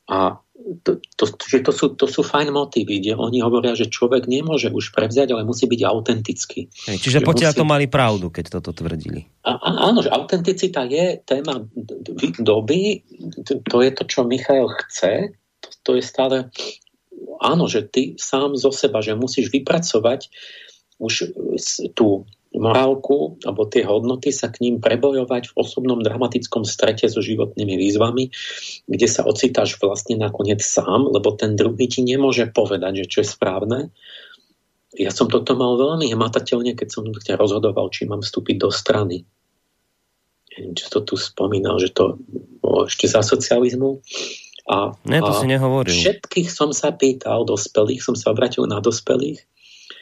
A 0.05 0.37
to, 0.85 1.01
to, 1.17 1.25
že 1.41 1.65
to, 1.65 1.71
sú, 1.73 1.97
to 1.97 2.05
sú 2.05 2.21
fajn 2.21 2.53
motívy, 2.53 3.01
kde 3.01 3.17
oni 3.17 3.41
hovoria, 3.41 3.73
že 3.73 3.89
človek 3.89 4.29
nemôže 4.29 4.69
už 4.69 4.93
prevziať, 4.93 5.33
ale 5.33 5.47
musí 5.47 5.65
byť 5.65 5.81
autentický. 5.81 6.69
Hej, 6.69 6.97
čiže 7.01 7.25
potiaľ 7.25 7.51
musí... 7.55 7.59
to 7.59 7.65
mali 7.65 7.85
pravdu, 7.89 8.29
keď 8.29 8.61
toto 8.61 8.69
tvrdili. 8.75 9.25
A, 9.41 9.57
a, 9.57 9.69
áno, 9.89 10.05
že 10.05 10.13
autenticita 10.13 10.85
je 10.85 11.17
téma 11.25 11.65
doby, 12.37 13.01
to 13.65 13.77
je 13.81 13.91
to, 13.95 14.03
čo 14.05 14.21
Michail 14.27 14.69
chce, 14.69 15.33
to, 15.61 15.69
to 15.81 15.89
je 15.97 16.03
stále 16.05 16.53
áno, 17.41 17.65
že 17.65 17.85
ty 17.89 18.13
sám 18.21 18.53
zo 18.53 18.69
seba, 18.69 19.01
že 19.01 19.17
musíš 19.17 19.49
vypracovať 19.49 20.29
už 21.01 21.33
tú 21.97 22.29
morálku 22.51 23.39
alebo 23.47 23.63
tie 23.63 23.87
hodnoty 23.87 24.35
sa 24.35 24.51
k 24.51 24.67
ním 24.67 24.83
prebojovať 24.83 25.51
v 25.51 25.55
osobnom 25.55 26.03
dramatickom 26.03 26.67
strete 26.67 27.07
so 27.07 27.23
životnými 27.23 27.79
výzvami, 27.79 28.27
kde 28.91 29.07
sa 29.07 29.23
ocitáš 29.23 29.79
vlastne 29.79 30.19
nakoniec 30.19 30.59
sám, 30.59 31.07
lebo 31.07 31.31
ten 31.39 31.55
druhý 31.55 31.87
ti 31.87 32.03
nemôže 32.03 32.51
povedať, 32.51 33.05
že 33.05 33.09
čo 33.09 33.17
je 33.23 33.27
správne. 33.31 33.79
Ja 34.99 35.15
som 35.15 35.31
toto 35.31 35.55
mal 35.55 35.79
veľmi 35.79 36.11
hmatateľne, 36.11 36.75
keď 36.75 36.87
som 36.91 37.07
rozhodoval, 37.15 37.87
či 37.95 38.03
mám 38.03 38.19
vstúpiť 38.19 38.57
do 38.59 38.67
strany. 38.67 39.23
Ja 40.51 40.67
neviem, 40.67 40.75
čo 40.75 40.91
to 40.91 40.99
tu 41.07 41.15
spomínal, 41.15 41.79
že 41.79 41.95
to 41.95 42.19
bolo 42.59 42.91
ešte 42.91 43.07
za 43.07 43.23
socializmu. 43.23 44.03
A, 44.67 44.91
ne, 45.07 45.19
to 45.23 45.31
a 45.31 45.39
si 45.39 45.47
nehovoril. 45.47 45.95
Všetkých 45.95 46.51
som 46.51 46.75
sa 46.75 46.91
pýtal, 46.91 47.47
dospelých, 47.47 48.03
som 48.03 48.19
sa 48.19 48.35
obratil 48.35 48.67
na 48.67 48.83
dospelých 48.83 49.47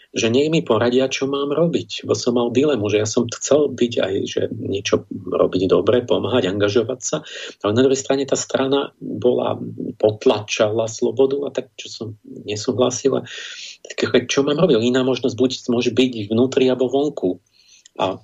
že 0.10 0.34
nech 0.34 0.50
mi 0.50 0.66
poradia, 0.66 1.06
čo 1.06 1.30
mám 1.30 1.54
robiť. 1.54 2.06
Bo 2.10 2.18
som 2.18 2.34
mal 2.34 2.50
dilemu, 2.50 2.82
že 2.90 2.98
ja 2.98 3.06
som 3.06 3.30
chcel 3.30 3.70
byť 3.70 3.94
aj, 4.02 4.14
že 4.26 4.42
niečo 4.58 5.06
robiť 5.14 5.70
dobre, 5.70 6.02
pomáhať, 6.02 6.50
angažovať 6.50 7.00
sa, 7.00 7.18
ale 7.62 7.72
na 7.78 7.86
druhej 7.86 8.02
strane 8.02 8.26
tá 8.26 8.34
strana 8.34 8.90
bola, 8.98 9.62
potlačala 10.02 10.90
slobodu 10.90 11.46
a 11.46 11.50
tak, 11.54 11.70
čo 11.78 11.88
som 11.94 12.08
nesúhlasila, 12.26 13.22
tak 13.86 14.26
čo 14.26 14.42
mám 14.42 14.58
robiť? 14.58 14.82
Iná 14.82 15.06
možnosť 15.06 15.36
buď 15.38 15.52
môže 15.70 15.94
byť 15.94 16.34
vnútri 16.34 16.66
alebo 16.66 16.90
vonku. 16.90 17.38
A 18.02 18.18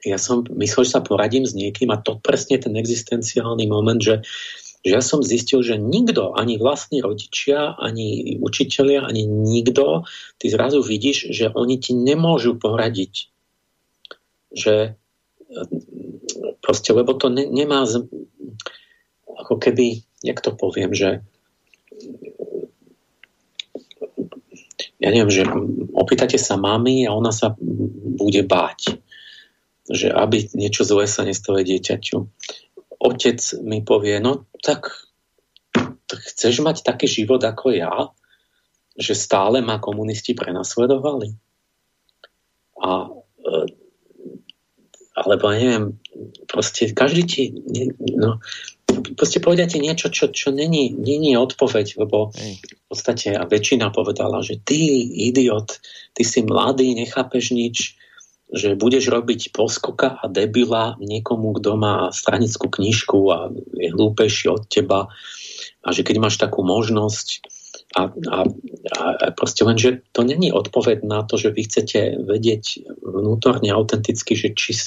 ja 0.00 0.16
som 0.16 0.42
myslel, 0.56 0.88
že 0.88 0.94
sa 0.96 1.04
poradím 1.04 1.44
s 1.44 1.52
niekým 1.52 1.92
a 1.92 2.00
to 2.00 2.16
presne 2.18 2.56
ten 2.56 2.72
existenciálny 2.74 3.68
moment, 3.68 4.00
že 4.00 4.24
že 4.80 4.92
ja 4.96 5.02
som 5.04 5.20
zistil, 5.20 5.60
že 5.60 5.76
nikto, 5.76 6.32
ani 6.32 6.56
vlastní 6.56 7.04
rodičia, 7.04 7.76
ani 7.76 8.40
učitelia, 8.40 9.04
ani 9.04 9.28
nikto, 9.28 10.08
ty 10.40 10.48
zrazu 10.48 10.80
vidíš, 10.80 11.28
že 11.28 11.52
oni 11.52 11.76
ti 11.76 11.92
nemôžu 11.92 12.56
poradiť. 12.56 13.28
Že 14.56 14.96
proste, 16.64 16.90
lebo 16.96 17.12
to 17.12 17.28
ne, 17.28 17.44
nemá 17.44 17.84
z, 17.84 18.08
ako 19.28 19.60
keby, 19.60 20.00
jak 20.24 20.40
to 20.40 20.56
poviem, 20.56 20.96
že 20.96 21.20
ja 25.00 25.08
neviem, 25.08 25.32
že 25.32 25.44
opýtate 25.92 26.40
sa 26.40 26.56
mami 26.56 27.04
a 27.04 27.12
ona 27.12 27.32
sa 27.32 27.56
bude 28.16 28.44
báť, 28.44 28.96
že 29.92 30.08
aby 30.08 30.48
niečo 30.56 30.88
zlé 30.88 31.04
sa 31.04 31.24
nestalo 31.24 31.60
dieťaťu 31.60 32.16
otec 33.00 33.40
mi 33.64 33.80
povie, 33.80 34.20
no 34.20 34.46
tak, 34.60 34.92
tak 36.04 36.20
chceš 36.20 36.60
mať 36.60 36.84
taký 36.84 37.08
život 37.08 37.40
ako 37.40 37.72
ja, 37.72 37.92
že 38.94 39.16
stále 39.16 39.64
ma 39.64 39.80
komunisti 39.80 40.36
prenasledovali? 40.36 41.32
A 42.80 43.08
e, 43.40 43.80
alebo 45.20 45.52
neviem, 45.52 46.00
proste 46.48 46.96
každý 46.96 47.22
ti, 47.28 47.42
no, 48.16 48.40
proste 49.14 49.42
povedia 49.42 49.68
ti 49.68 49.82
niečo, 49.82 50.08
čo, 50.08 50.32
čo 50.32 50.48
není, 50.48 50.96
není 50.96 51.36
odpoveď, 51.36 52.00
lebo 52.00 52.32
v 52.32 52.84
podstate 52.88 53.36
a 53.36 53.44
väčšina 53.44 53.92
povedala, 53.92 54.40
že 54.40 54.62
ty 54.62 54.80
idiot, 55.28 55.76
ty 56.16 56.22
si 56.24 56.40
mladý, 56.40 56.96
nechápeš 56.96 57.52
nič, 57.52 58.00
že 58.50 58.74
budeš 58.74 59.10
robiť 59.10 59.54
poskoka 59.54 60.18
a 60.18 60.26
debila 60.26 60.98
niekomu, 60.98 61.54
kto 61.58 61.78
má 61.78 62.10
stranickú 62.10 62.66
knižku 62.66 63.18
a 63.30 63.38
je 63.78 63.88
hlúpejší 63.94 64.50
od 64.50 64.66
teba 64.66 65.06
a 65.80 65.88
že 65.94 66.02
keď 66.02 66.16
máš 66.18 66.36
takú 66.36 66.66
možnosť 66.66 67.46
a, 67.90 68.06
a, 68.06 68.38
a 68.94 69.04
proste 69.34 69.66
len, 69.66 69.74
že 69.74 70.06
to 70.14 70.22
není 70.22 70.54
odpoveď 70.54 71.02
na 71.02 71.26
to, 71.26 71.34
že 71.34 71.50
vy 71.50 71.66
chcete 71.66 72.22
vedieť 72.22 72.86
vnútorne, 73.02 73.74
autenticky, 73.74 74.38
že 74.38 74.54
či 74.54 74.78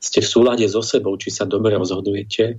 ste 0.00 0.18
v 0.24 0.28
súlade 0.28 0.64
so 0.64 0.80
sebou, 0.80 1.12
či 1.20 1.28
sa 1.28 1.44
dobre 1.44 1.76
rozhodujete. 1.76 2.56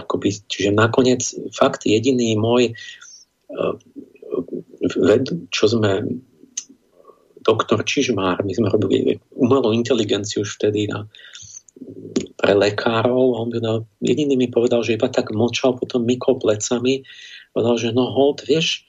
Akoby, 0.00 0.40
čiže 0.48 0.72
nakoniec 0.72 1.20
fakt 1.52 1.84
jediný 1.84 2.38
môj 2.40 2.72
eh, 2.72 3.74
čo 5.50 5.64
sme 5.66 6.22
doktor 7.46 7.86
Čižmár, 7.86 8.42
my 8.42 8.52
sme 8.52 8.66
robili 8.66 9.22
umelú 9.38 9.70
inteligenciu 9.70 10.42
už 10.42 10.58
vtedy 10.58 10.90
na, 10.90 11.06
pre 12.36 12.52
lekárov 12.52 13.36
a 13.36 13.46
on 13.46 13.50
no, 13.62 13.74
jediný 14.02 14.34
mi 14.34 14.48
povedal, 14.50 14.82
že 14.82 14.98
iba 14.98 15.06
tak 15.06 15.30
močal, 15.30 15.78
potom 15.78 16.02
mykol 16.02 16.42
plecami, 16.42 17.06
povedal, 17.54 17.76
že 17.78 17.88
no 17.94 18.10
hold, 18.10 18.42
vieš, 18.44 18.84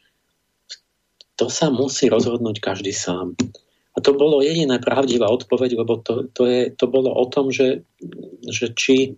to 1.37 1.53
sa 1.53 1.69
musí 1.69 2.09
rozhodnúť 2.09 2.57
každý 2.57 2.91
sám. 2.91 3.37
A 3.93 4.01
to 4.01 4.13
bolo 4.13 4.45
jediná 4.45 4.77
pravdivá 4.77 5.29
odpoveď, 5.29 5.77
lebo 5.77 6.01
to, 6.01 6.29
to, 6.33 6.45
je, 6.45 6.69
to 6.73 6.85
bolo 6.89 7.13
o 7.13 7.25
tom, 7.29 7.49
že, 7.49 7.85
že 8.45 8.73
či 8.73 9.17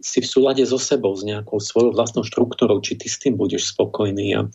si 0.00 0.18
v 0.24 0.30
súlade 0.30 0.64
so 0.64 0.80
sebou, 0.80 1.12
s 1.12 1.24
nejakou 1.24 1.60
svojou 1.60 1.92
vlastnou 1.92 2.24
štruktúrou, 2.24 2.80
či 2.80 2.96
ty 2.96 3.12
s 3.12 3.20
tým 3.20 3.36
budeš 3.36 3.76
spokojný. 3.76 4.40
A 4.40 4.48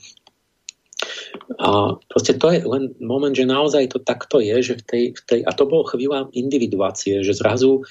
a 1.59 1.97
proste 2.09 2.35
to 2.35 2.47
je 2.51 2.59
len 2.65 2.93
moment, 2.99 3.31
že 3.31 3.47
naozaj 3.47 3.91
to 3.91 3.99
takto 4.01 4.41
je, 4.41 4.55
že 4.61 4.73
v 4.81 4.83
tej, 4.83 5.03
v 5.13 5.21
tej, 5.25 5.39
a 5.45 5.51
to 5.53 5.69
bolo 5.69 5.87
chvíľa 5.87 6.33
individuácie, 6.33 7.21
že 7.23 7.37
zrazu 7.37 7.85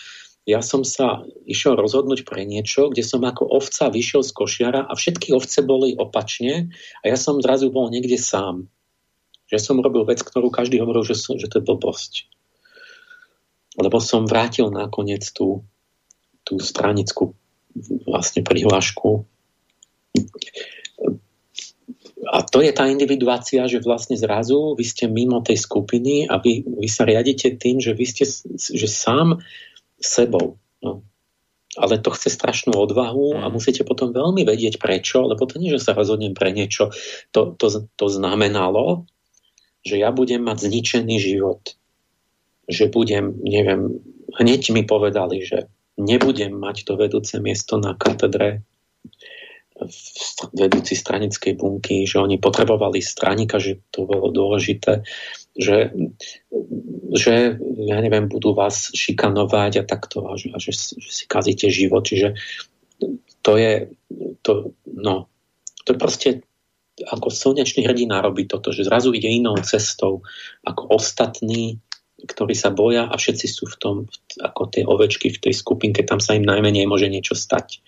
ja 0.44 0.60
som 0.60 0.84
sa 0.84 1.24
išiel 1.48 1.72
rozhodnúť 1.72 2.28
pre 2.28 2.44
niečo, 2.44 2.92
kde 2.92 3.00
som 3.00 3.24
ako 3.24 3.48
ovca 3.48 3.88
vyšiel 3.88 4.20
z 4.20 4.32
košiara 4.36 4.80
a 4.84 4.92
všetky 4.92 5.32
ovce 5.32 5.64
boli 5.64 5.96
opačne 5.96 6.68
a 7.00 7.04
ja 7.08 7.16
som 7.16 7.40
zrazu 7.40 7.72
bol 7.72 7.88
niekde 7.88 8.20
sám. 8.20 8.68
Že 9.48 9.58
som 9.60 9.76
robil 9.80 10.04
vec, 10.04 10.20
ktorú 10.20 10.52
každý 10.52 10.84
hovoril, 10.84 11.04
že, 11.04 11.16
som, 11.16 11.40
že 11.40 11.48
to 11.48 11.60
je 11.60 11.68
blbosť. 11.68 12.28
Lebo 13.80 13.96
som 14.04 14.28
vrátil 14.28 14.68
nakoniec 14.68 15.24
tú, 15.32 15.64
tú 16.44 16.60
stranickú 16.60 17.32
vlastne 18.04 18.44
prihlášku 18.44 19.24
a 22.30 22.44
to 22.44 22.64
je 22.64 22.72
tá 22.72 22.88
individuácia, 22.88 23.66
že 23.68 23.84
vlastne 23.84 24.16
zrazu 24.16 24.76
vy 24.78 24.84
ste 24.84 25.04
mimo 25.10 25.44
tej 25.44 25.60
skupiny 25.60 26.28
a 26.28 26.40
vy, 26.40 26.64
vy 26.64 26.88
sa 26.88 27.04
riadite 27.04 27.56
tým, 27.56 27.80
že 27.80 27.92
vy 27.92 28.04
ste 28.04 28.24
že 28.54 28.88
sám 28.88 29.42
sebou. 30.00 30.60
No. 30.84 31.00
ale 31.80 31.96
to 31.96 32.12
chce 32.12 32.36
strašnú 32.36 32.76
odvahu 32.76 33.40
a 33.40 33.48
mm. 33.48 33.52
musíte 33.56 33.82
potom 33.88 34.12
veľmi 34.12 34.44
vedieť 34.44 34.76
prečo, 34.76 35.24
lebo 35.24 35.48
to 35.48 35.56
nie, 35.56 35.72
že 35.72 35.80
sa 35.80 35.96
rozhodnem 35.96 36.36
pre 36.36 36.52
niečo. 36.52 36.92
To, 37.32 37.56
to, 37.56 37.88
to 37.96 38.06
znamenalo, 38.12 39.08
že 39.80 39.96
ja 39.96 40.12
budem 40.12 40.44
mať 40.44 40.70
zničený 40.70 41.16
život. 41.16 41.76
Že 42.68 42.84
budem, 42.92 43.24
neviem, 43.42 44.00
hneď 44.38 44.76
mi 44.76 44.84
povedali, 44.84 45.40
že 45.40 45.72
nebudem 45.96 46.52
mať 46.52 46.84
to 46.84 47.00
vedúce 47.00 47.36
miesto 47.40 47.80
na 47.80 47.96
katedre 47.96 48.62
vedúci 50.54 50.94
stranickej 50.94 51.58
bunky, 51.58 52.06
že 52.06 52.22
oni 52.22 52.38
potrebovali 52.38 53.02
stranika, 53.02 53.58
že 53.58 53.82
to 53.90 54.06
bolo 54.06 54.30
dôležité, 54.30 55.02
že, 55.58 55.90
že 57.10 57.58
ja 57.82 57.98
neviem, 57.98 58.30
budú 58.30 58.54
vás 58.54 58.94
šikanovať 58.94 59.82
a 59.82 59.84
takto 59.84 60.30
a 60.30 60.38
že, 60.38 60.54
a 60.54 60.58
že, 60.62 60.70
že 60.78 61.10
si 61.10 61.24
kazíte 61.26 61.66
život. 61.74 62.06
Čiže 62.06 62.38
to 63.42 63.52
je, 63.58 63.90
to, 64.46 64.78
no, 64.86 65.26
to 65.82 65.88
je 65.94 65.98
proste 65.98 66.30
ako 66.94 67.26
slnečný 67.26 67.82
hrdina 67.82 68.22
robí 68.22 68.46
toto, 68.46 68.70
že 68.70 68.86
zrazu 68.86 69.10
ide 69.10 69.26
inou 69.26 69.58
cestou 69.66 70.22
ako 70.62 70.94
ostatní, 70.94 71.82
ktorí 72.22 72.54
sa 72.54 72.70
boja 72.70 73.10
a 73.10 73.18
všetci 73.18 73.46
sú 73.50 73.66
v 73.66 73.76
tom, 73.82 73.96
ako 74.38 74.70
tie 74.70 74.86
ovečky 74.86 75.34
v 75.34 75.42
tej 75.50 75.54
skupinke, 75.58 76.06
tam 76.06 76.22
sa 76.22 76.38
im 76.38 76.46
najmenej 76.46 76.86
môže 76.86 77.10
niečo 77.10 77.34
stať. 77.34 77.82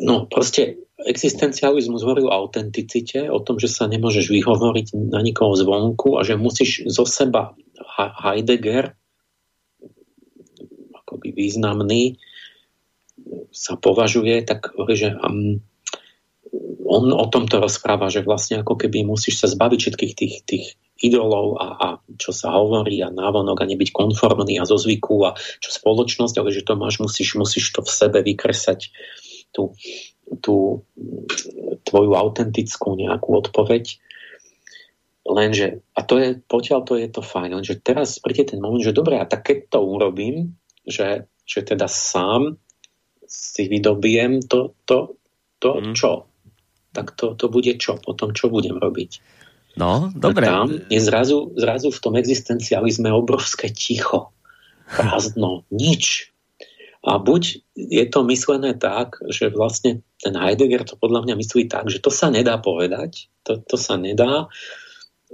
No 0.00 0.14
proste 0.28 0.80
existencializmus 1.00 2.04
hovorí 2.04 2.24
o 2.24 2.32
autenticite, 2.32 3.28
o 3.32 3.40
tom, 3.40 3.56
že 3.56 3.68
sa 3.72 3.88
nemôžeš 3.88 4.28
vyhovoriť 4.28 4.96
na 5.12 5.24
nikoho 5.24 5.56
zvonku 5.56 6.20
a 6.20 6.24
že 6.24 6.36
musíš 6.36 6.88
zo 6.92 7.08
seba 7.08 7.56
Heidegger, 7.96 8.96
akoby 10.92 11.32
významný, 11.32 12.20
sa 13.52 13.76
považuje, 13.76 14.40
tak 14.44 14.72
hovorí, 14.76 14.96
že 14.96 15.10
um, 15.16 15.60
on 16.84 17.12
o 17.12 17.26
tomto 17.28 17.60
rozpráva, 17.60 18.12
že 18.12 18.24
vlastne 18.24 18.60
ako 18.60 18.74
keby 18.80 19.04
musíš 19.04 19.44
sa 19.44 19.46
zbaviť 19.48 19.78
všetkých 19.78 20.12
tých, 20.16 20.34
tých 20.44 20.66
idolov 21.00 21.56
a, 21.56 21.66
a 21.80 21.86
čo 22.20 22.30
sa 22.30 22.52
hovorí 22.52 23.00
a 23.00 23.08
návonok 23.08 23.64
a 23.64 23.70
nebyť 23.72 23.90
konformný 23.90 24.60
a 24.60 24.68
zo 24.68 24.76
zvyku 24.76 25.24
a 25.24 25.34
čo 25.36 25.72
spoločnosť, 25.72 26.36
ale 26.36 26.52
že 26.52 26.62
to 26.62 26.76
máš, 26.76 27.00
musíš, 27.00 27.40
musíš 27.40 27.72
to 27.72 27.80
v 27.80 27.90
sebe 27.90 28.20
vykresať 28.20 28.92
tú, 29.50 29.72
tú 30.44 30.84
tvoju 31.88 32.12
autentickú 32.14 32.94
nejakú 32.94 33.32
odpoveď. 33.40 33.98
Lenže, 35.24 35.84
a 35.96 36.00
to 36.04 36.14
je, 36.20 36.28
potiaľ 36.44 36.80
to 36.84 36.94
je 36.96 37.08
to 37.08 37.22
fajn, 37.24 37.60
lenže 37.60 37.80
teraz 37.80 38.20
príde 38.20 38.52
ten 38.52 38.60
moment, 38.60 38.82
že 38.82 38.96
dobre, 38.96 39.20
a 39.20 39.28
tak 39.28 39.46
keď 39.48 39.58
to 39.72 39.78
urobím, 39.84 40.56
že, 40.84 41.28
že 41.44 41.60
teda 41.64 41.88
sám 41.88 42.56
si 43.30 43.70
vydobiem 43.70 44.42
to, 44.42 44.74
to, 44.84 45.16
to 45.62 45.70
mm. 45.80 45.94
čo? 45.94 46.26
Tak 46.90 47.14
to, 47.14 47.38
to 47.38 47.46
bude 47.46 47.70
čo? 47.78 47.94
Potom 48.02 48.34
čo 48.34 48.50
budem 48.50 48.74
robiť? 48.74 49.39
No, 49.78 50.10
dobre. 50.14 50.46
Tam 50.46 50.70
je 50.90 51.00
zrazu, 51.00 51.54
zrazu 51.54 51.94
v 51.94 52.02
tom 52.02 52.14
existencializme 52.18 53.10
obrovské 53.10 53.70
ticho. 53.70 54.34
Prázdno, 54.90 55.62
nič. 55.70 56.34
A 57.00 57.16
buď 57.16 57.64
je 57.78 58.04
to 58.10 58.20
myslené 58.28 58.76
tak, 58.76 59.16
že 59.30 59.48
vlastne 59.48 60.04
ten 60.20 60.36
Heidegger 60.36 60.84
to 60.84 61.00
podľa 61.00 61.24
mňa 61.24 61.34
myslí 61.38 61.64
tak, 61.70 61.88
že 61.88 62.02
to 62.02 62.12
sa 62.12 62.28
nedá 62.28 62.60
povedať, 62.60 63.32
to, 63.40 63.56
to 63.56 63.80
sa 63.80 63.96
nedá, 63.96 64.52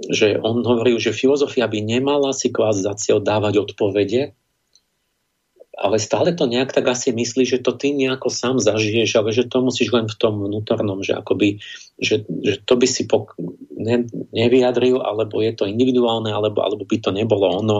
že 0.07 0.39
on 0.39 0.63
hovorí, 0.63 0.95
že 0.95 1.11
filozofia 1.11 1.67
by 1.67 1.83
nemala 1.83 2.31
si 2.31 2.53
kvás 2.53 2.79
za 2.79 2.95
cieľ 2.95 3.19
dávať 3.19 3.67
odpovede, 3.67 4.37
ale 5.77 6.01
stále 6.01 6.33
to 6.33 6.49
nejak 6.49 6.73
tak 6.73 6.89
asi 6.89 7.13
myslí, 7.13 7.45
že 7.45 7.61
to 7.61 7.69
ty 7.77 7.93
nejako 7.93 8.33
sám 8.33 8.57
zažiješ, 8.57 9.21
ale 9.21 9.29
že 9.29 9.45
to 9.45 9.61
musíš 9.61 9.93
len 9.93 10.09
v 10.09 10.17
tom 10.17 10.41
vnútornom, 10.41 11.05
že 11.05 11.13
akoby, 11.13 11.61
že, 12.01 12.25
že 12.25 12.65
to 12.65 12.73
by 12.81 12.87
si 12.89 13.05
pok- 13.05 13.37
ne, 13.77 14.09
nevyjadril, 14.33 14.97
alebo 15.05 15.37
je 15.45 15.53
to 15.53 15.69
individuálne, 15.69 16.33
alebo, 16.33 16.65
alebo 16.65 16.81
by 16.81 16.97
to 16.97 17.13
nebolo 17.13 17.61
ono. 17.61 17.77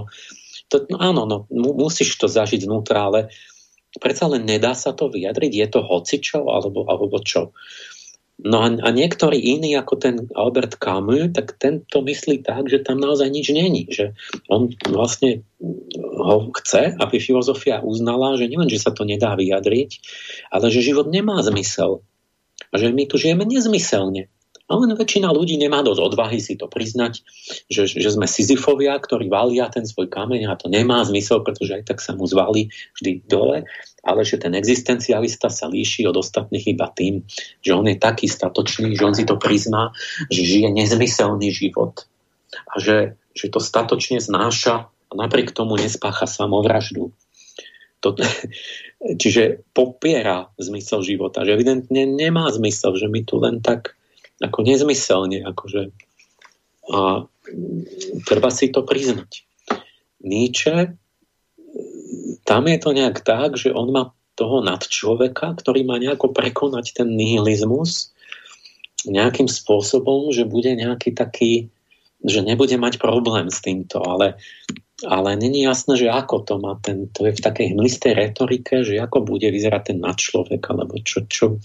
To, 0.69 0.86
no 0.94 0.98
áno, 1.02 1.26
no, 1.26 1.38
musíš 1.57 2.22
to 2.22 2.30
zažiť 2.30 2.69
znútra, 2.69 3.10
ale 3.10 3.34
predsa 3.98 4.30
len 4.30 4.45
nedá 4.45 4.78
sa 4.78 4.94
to 4.94 5.10
vyjadriť, 5.10 5.52
je 5.57 5.68
to 5.74 5.80
hocičo, 5.82 6.45
alebo, 6.45 6.86
alebo 6.86 7.18
čo. 7.26 7.57
No 8.38 8.62
a, 8.62 8.70
a 8.70 8.90
niektorý 8.94 9.34
iný, 9.34 9.74
ako 9.82 9.98
ten 9.98 10.16
Albert 10.38 10.78
Camus, 10.78 11.34
tak 11.34 11.58
ten 11.58 11.82
to 11.90 12.06
myslí 12.06 12.46
tak, 12.46 12.70
že 12.70 12.86
tam 12.86 13.02
naozaj 13.02 13.34
nič 13.34 13.50
není. 13.50 13.90
Že 13.90 14.14
on 14.46 14.70
vlastne 14.94 15.42
ho 16.22 16.54
chce, 16.62 16.94
aby 17.02 17.18
filozofia 17.18 17.82
uznala, 17.82 18.38
že 18.38 18.46
nielen, 18.46 18.70
že 18.70 18.78
sa 18.78 18.94
to 18.94 19.10
nedá 19.10 19.34
vyjadriť, 19.34 19.90
ale 20.54 20.70
že 20.70 20.86
život 20.86 21.10
nemá 21.10 21.42
zmysel. 21.42 22.06
A 22.70 22.78
že 22.78 22.94
my 22.94 23.10
tu 23.10 23.18
žijeme 23.18 23.42
nezmyselne. 23.42 24.30
A 24.68 24.76
len 24.76 24.91
väčšina 24.91 25.31
ľudí 25.31 25.56
nemá 25.56 25.80
dosť 25.80 26.02
odvahy 26.03 26.44
si 26.44 26.60
to 26.60 26.68
priznať, 26.68 27.23
že, 27.72 27.88
že 27.88 28.10
sme 28.11 28.27
Sisyfovia, 28.27 28.99
ktorí 28.99 29.31
valia 29.31 29.72
ten 29.72 29.88
svoj 29.88 30.11
kameň 30.11 30.52
a 30.52 30.60
to 30.60 30.68
nemá 30.68 31.07
zmysel, 31.07 31.39
pretože 31.39 31.80
aj 31.80 31.84
tak 31.88 32.03
sa 32.03 32.11
mu 32.11 32.27
zvalí 32.27 32.68
vždy 32.99 33.23
dole, 33.31 33.64
ale 34.03 34.22
že 34.27 34.35
ten 34.35 34.52
existencialista 34.60 35.48
sa 35.48 35.72
líši 35.72 36.03
od 36.07 36.19
ostatných 36.19 36.68
iba 36.76 36.91
tým, 36.91 37.23
že 37.64 37.72
on 37.72 37.88
je 37.88 37.95
taký 37.95 38.27
statočný, 38.27 38.91
že 38.91 39.07
on 39.07 39.15
si 39.15 39.23
to 39.23 39.39
prizná, 39.39 39.95
že 40.27 40.44
žije 40.44 40.76
nezmyselný 40.76 41.48
život 41.48 42.03
a 42.68 42.80
že, 42.80 43.15
že 43.31 43.48
to 43.48 43.64
statočne 43.64 44.19
znáša 44.19 44.91
a 44.91 45.14
napriek 45.15 45.56
tomu 45.56 45.80
nespácha 45.80 46.27
samovraždu. 46.27 47.15
To, 48.03 48.15
čiže 49.22 49.64
popiera 49.72 50.52
zmysel 50.60 51.07
života, 51.07 51.48
že 51.48 51.56
evidentne 51.56 52.03
nemá 52.03 52.52
zmysel, 52.52 52.99
že 52.99 53.07
my 53.07 53.23
tu 53.23 53.39
len 53.39 53.64
tak 53.64 53.97
ako 54.42 54.60
nezmyselne, 54.66 55.42
akože 55.46 55.94
a 56.88 57.28
treba 58.24 58.50
si 58.52 58.72
to 58.72 58.84
priznať. 58.84 59.44
Nietzsche, 60.24 60.96
tam 62.48 62.64
je 62.68 62.78
to 62.80 62.90
nejak 62.96 63.22
tak, 63.28 63.60
že 63.60 63.76
on 63.76 63.92
má 63.92 64.04
toho 64.40 64.64
nadčloveka, 64.64 65.58
ktorý 65.60 65.84
má 65.84 66.00
nejako 66.00 66.32
prekonať 66.32 66.96
ten 67.04 67.10
nihilizmus 67.12 68.16
nejakým 69.04 69.50
spôsobom, 69.50 70.32
že 70.32 70.48
bude 70.48 70.72
nejaký 70.74 71.12
taký, 71.12 71.70
že 72.24 72.46
nebude 72.46 72.76
mať 72.80 73.02
problém 73.02 73.52
s 73.52 73.62
týmto, 73.62 74.02
ale, 74.04 74.38
ale 75.06 75.36
není 75.36 75.66
jasné, 75.66 75.98
že 75.98 76.08
ako 76.12 76.44
to 76.44 76.56
má 76.62 76.78
ten, 76.82 77.10
to 77.14 77.30
je 77.30 77.34
v 77.36 77.44
takej 77.44 77.68
hmlistej 77.76 78.14
retorike, 78.16 78.86
že 78.86 79.00
ako 79.02 79.28
bude 79.28 79.48
vyzerať 79.50 79.94
ten 79.94 79.98
nadčlovek, 80.02 80.64
alebo 80.72 80.98
čo, 81.04 81.26
čo, 81.30 81.62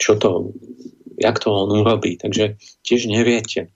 čo 0.00 0.12
to 0.16 0.52
jak 1.16 1.36
to 1.40 1.48
on 1.52 1.72
urobí. 1.72 2.20
Takže 2.20 2.60
tiež 2.84 3.08
neviete. 3.08 3.72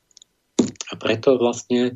A 0.60 0.92
preto 1.00 1.40
vlastne 1.40 1.80
e, 1.88 1.92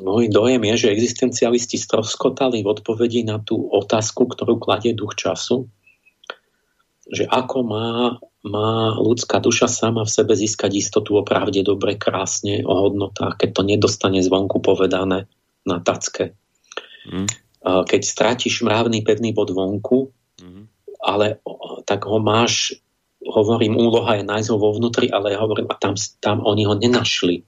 môj 0.00 0.30
dojem 0.30 0.62
je, 0.72 0.86
že 0.86 0.94
existencialisti 0.94 1.76
stroskotali 1.76 2.62
v 2.62 2.70
odpovedi 2.70 3.26
na 3.26 3.42
tú 3.42 3.58
otázku, 3.58 4.30
ktorú 4.30 4.62
kladie 4.62 4.94
duch 4.94 5.18
času, 5.18 5.66
že 7.06 7.26
ako 7.26 7.58
má, 7.62 8.18
má 8.42 8.94
ľudská 8.98 9.38
duša 9.38 9.70
sama 9.70 10.02
v 10.02 10.14
sebe 10.14 10.34
získať 10.34 10.74
istotu 10.74 11.14
o 11.18 11.22
pravde, 11.22 11.62
dobre, 11.62 11.94
krásne, 11.94 12.66
o 12.66 12.74
hodnotách, 12.86 13.38
keď 13.38 13.50
to 13.54 13.62
nedostane 13.62 14.20
zvonku 14.22 14.58
povedané 14.58 15.30
na 15.62 15.78
tacke. 15.78 16.34
Mm. 17.06 17.30
Keď 17.66 18.00
strátiš 18.02 18.62
mravný 18.62 19.06
pevný 19.06 19.30
bod 19.30 19.54
vonku, 19.54 20.10
mm. 20.38 20.62
ale 21.02 21.38
tak 21.86 22.06
ho 22.10 22.18
máš 22.18 22.74
hovorím, 23.26 23.74
úloha 23.74 24.18
je 24.18 24.24
nájsť 24.24 24.48
ho 24.54 24.58
vo 24.58 24.70
vnútri, 24.74 25.10
ale 25.10 25.34
ja 25.34 25.42
hovorím, 25.42 25.66
a 25.68 25.74
tam, 25.74 25.98
tam 26.22 26.46
oni 26.46 26.62
ho 26.64 26.74
nenašli. 26.78 27.42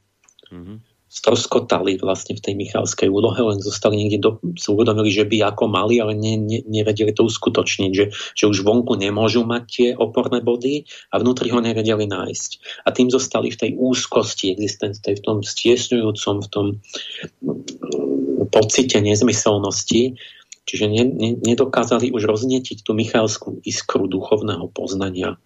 Mm-hmm. 0.51 0.77
Stroskotali 1.09 1.97
vlastne 1.97 2.37
v 2.37 2.45
tej 2.45 2.55
Michalskej 2.61 3.09
úlohe, 3.09 3.41
len 3.41 3.65
zostali 3.65 3.97
niekde, 3.97 4.21
do, 4.21 4.31
si 4.61 4.69
uvedomili, 4.69 5.09
že 5.09 5.25
by 5.25 5.57
ako 5.57 5.65
mali, 5.65 5.97
ale 6.05 6.13
ne, 6.13 6.37
ne, 6.37 6.61
nevedeli 6.69 7.17
to 7.17 7.25
uskutočniť, 7.25 7.91
že, 7.97 8.13
že 8.13 8.45
už 8.45 8.61
vonku 8.61 8.93
nemôžu 8.93 9.41
mať 9.49 9.63
tie 9.73 9.89
oporné 9.97 10.45
body 10.45 10.85
a 11.09 11.17
vnútri 11.17 11.49
ho 11.49 11.65
nevedeli 11.65 12.05
nájsť. 12.05 12.51
A 12.85 12.93
tým 12.93 13.09
zostali 13.09 13.49
v 13.49 13.57
tej 13.57 13.71
úzkosti 13.81 14.53
existencie, 14.53 15.17
v 15.17 15.25
tom 15.25 15.41
stiesňujúcom, 15.41 16.45
v 16.45 16.49
tom 16.53 16.67
mm, 17.41 18.53
pocite 18.53 19.01
nezmyselnosti, 19.01 20.13
čiže 20.69 20.85
ne, 20.93 21.03
ne, 21.09 21.31
nedokázali 21.41 22.13
už 22.13 22.29
roznietiť 22.29 22.85
tú 22.85 22.93
Michalskú 22.93 23.65
iskru 23.65 24.05
duchovného 24.05 24.69
poznania 24.77 25.41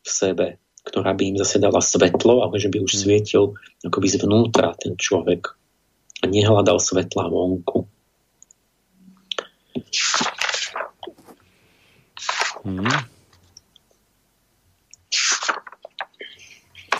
v 0.00 0.08
sebe, 0.08 0.46
ktorá 0.84 1.12
by 1.12 1.34
im 1.34 1.36
zase 1.38 1.60
dala 1.60 1.84
svetlo, 1.84 2.44
ale 2.44 2.56
že 2.56 2.72
by 2.72 2.82
už 2.82 2.92
mm. 2.96 3.00
svietil 3.00 3.44
akoby 3.84 4.08
zvnútra 4.08 4.72
ten 4.80 4.96
človek 4.96 5.56
a 6.20 6.24
nehľadal 6.28 6.76
svetla 6.80 7.28
vonku. 7.28 7.88
Hmm. 12.60 13.08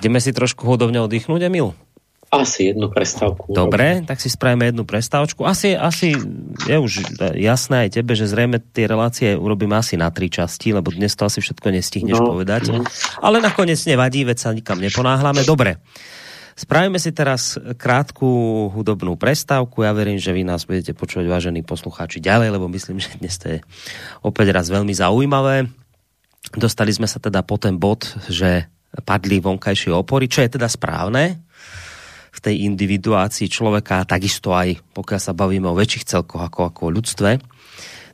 Ideme 0.01 0.17
si 0.17 0.33
trošku 0.33 0.65
hudobne 0.65 1.05
oddychnúť, 1.05 1.53
Emil? 1.53 1.77
Asi 2.31 2.71
jednu 2.71 2.87
prestávku. 2.95 3.51
Dobre, 3.51 4.07
tak 4.07 4.23
si 4.23 4.31
spravíme 4.31 4.71
jednu 4.71 4.87
prestávku. 4.87 5.43
Asi, 5.43 5.75
asi 5.75 6.15
je 6.63 6.77
už 6.79 7.19
jasné 7.35 7.91
aj 7.91 7.99
tebe, 7.99 8.15
že 8.15 8.31
zrejme 8.31 8.63
tie 8.71 8.87
relácie 8.87 9.35
urobíme 9.35 9.75
asi 9.75 9.99
na 9.99 10.15
tri 10.15 10.31
časti, 10.31 10.71
lebo 10.71 10.95
dnes 10.95 11.19
to 11.19 11.27
asi 11.27 11.43
všetko 11.43 11.75
nestihneš 11.75 12.23
no, 12.23 12.31
povedať. 12.31 12.71
No. 12.71 12.87
Ale 13.19 13.43
nakoniec 13.43 13.83
nevadí, 13.83 14.23
veď 14.23 14.39
sa 14.39 14.55
nikam 14.55 14.79
neponáhľame. 14.79 15.43
Dobre. 15.43 15.83
Spravíme 16.55 17.03
si 17.03 17.11
teraz 17.11 17.59
krátku 17.59 18.29
hudobnú 18.79 19.19
prestávku. 19.19 19.83
Ja 19.83 19.91
verím, 19.91 20.23
že 20.23 20.31
vy 20.31 20.47
nás 20.47 20.71
budete 20.71 20.95
počuť, 20.95 21.27
vážení 21.27 21.67
poslucháči, 21.67 22.23
ďalej, 22.23 22.55
lebo 22.55 22.71
myslím, 22.71 23.03
že 23.03 23.11
dnes 23.19 23.43
to 23.43 23.59
je 23.59 23.59
opäť 24.23 24.55
raz 24.55 24.71
veľmi 24.71 24.95
zaujímavé. 24.95 25.67
Dostali 26.55 26.95
sme 26.95 27.11
sa 27.11 27.19
teda 27.19 27.43
po 27.43 27.59
ten 27.59 27.75
bod, 27.75 28.07
že 28.31 28.71
padli 29.03 29.43
vonkajšie 29.43 29.91
opory, 29.95 30.31
čo 30.31 30.47
je 30.47 30.59
teda 30.59 30.67
správne, 30.67 31.43
v 32.41 32.45
tej 32.49 32.65
individuácii 32.73 33.53
človeka, 33.53 34.09
takisto 34.09 34.57
aj 34.57 34.81
pokiaľ 34.97 35.21
sa 35.21 35.37
bavíme 35.37 35.69
o 35.69 35.77
väčších 35.77 36.09
celkoch 36.09 36.41
ako, 36.41 36.73
ako 36.73 36.81
o 36.89 36.95
ľudstve. 36.97 37.31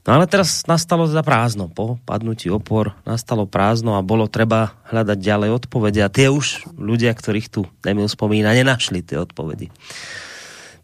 No 0.07 0.11
ale 0.15 0.31
teraz 0.31 0.67
nastalo 0.67 1.07
teda 1.07 1.23
prázdno. 1.23 1.71
Po 1.71 1.99
padnutí 2.03 2.51
opor 2.51 2.95
nastalo 3.07 3.47
prázdno 3.47 3.99
a 3.99 4.07
bolo 4.07 4.31
treba 4.31 4.79
hľadať 4.91 5.19
ďalej 5.19 5.51
odpovede. 5.63 6.01
A 6.03 6.11
tie 6.11 6.31
už 6.31 6.67
ľudia, 6.79 7.11
ktorých 7.11 7.51
tu 7.51 7.67
Emil 7.83 8.07
spomína, 8.07 8.55
nenašli 8.55 9.03
tie 9.03 9.19
odpovedy. 9.19 9.71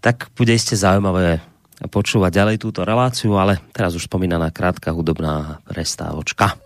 Tak 0.03 0.35
bude 0.35 0.51
iste 0.51 0.75
zaujímavé 0.75 1.39
počúvať 1.87 2.31
ďalej 2.35 2.57
túto 2.63 2.83
reláciu, 2.83 3.39
ale 3.39 3.63
teraz 3.71 3.95
už 3.95 4.11
spomínaná 4.11 4.51
krátka 4.51 4.91
hudobná 4.91 5.63
prestávočka. 5.71 6.59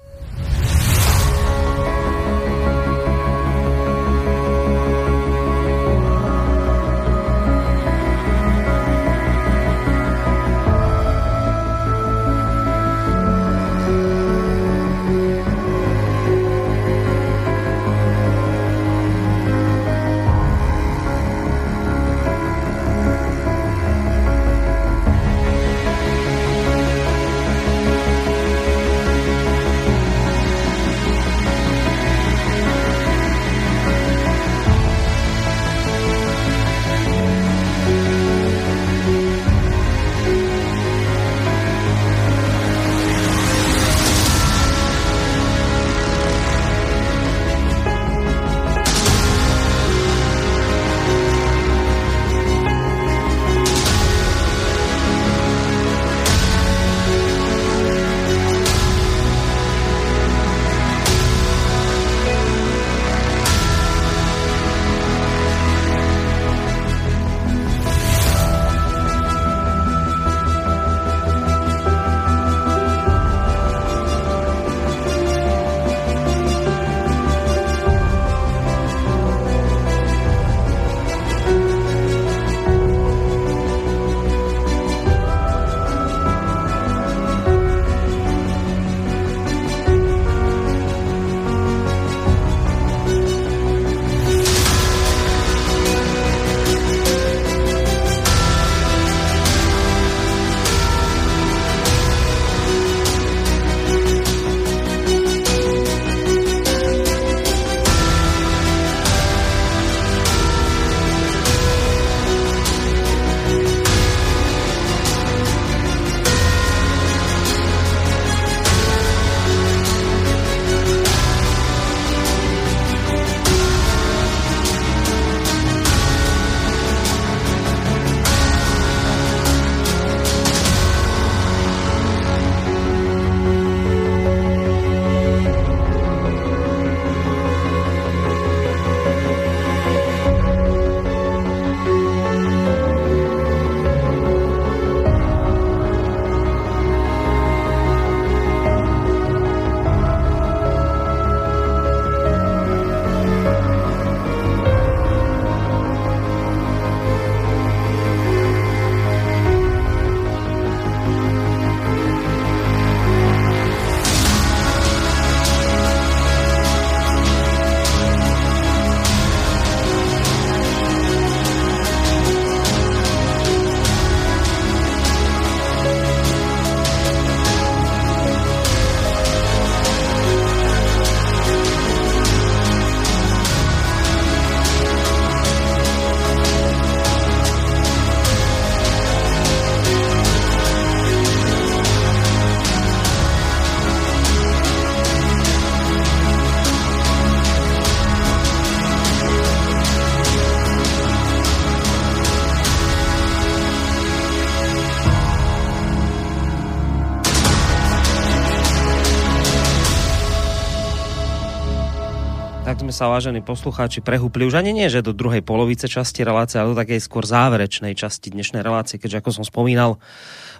Sa, 212.76 213.12
vážení 213.12 213.44
poslucháči, 213.44 214.00
prehúpli 214.00 214.48
už 214.48 214.56
ani 214.56 214.72
nie, 214.72 214.88
že 214.88 215.04
do 215.04 215.12
druhej 215.12 215.44
polovice 215.44 215.84
časti 215.84 216.24
relácie, 216.24 216.56
ale 216.56 216.72
do 216.72 216.80
takej 216.80 217.00
skôr 217.04 217.28
záverečnej 217.28 217.92
časti 217.92 218.32
dnešnej 218.32 218.64
relácie, 218.64 218.96
keďže 218.96 219.20
ako 219.20 219.30
som 219.36 219.44
spomínal, 219.44 220.00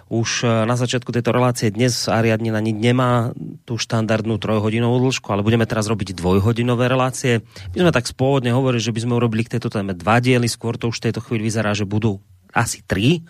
už 0.09 0.45
e, 0.45 0.69
na 0.69 0.77
začiatku 0.77 1.09
tejto 1.09 1.33
relácie 1.33 1.73
dnes 1.73 2.05
Ariadne 2.05 2.53
na 2.53 2.61
niť 2.61 2.77
nemá 2.77 3.33
tú 3.65 3.81
štandardnú 3.81 4.37
trojhodinovú 4.37 5.09
dĺžku, 5.09 5.29
ale 5.33 5.41
budeme 5.41 5.65
teraz 5.65 5.89
robiť 5.89 6.13
dvojhodinové 6.13 6.85
relácie. 6.85 7.41
My 7.73 7.89
sme 7.89 7.91
tak 7.93 8.05
spôvodne 8.05 8.53
hovorili, 8.53 8.85
že 8.85 8.93
by 8.93 8.99
sme 9.01 9.17
urobili 9.17 9.41
k 9.45 9.57
tejto 9.57 9.73
téme 9.73 9.97
dva 9.97 10.21
diely, 10.21 10.45
skôr 10.45 10.77
to 10.77 10.93
už 10.93 11.01
v 11.01 11.05
tejto 11.09 11.25
chvíli 11.25 11.49
vyzerá, 11.49 11.73
že 11.73 11.89
budú 11.89 12.21
asi 12.53 12.85
tri 12.85 13.25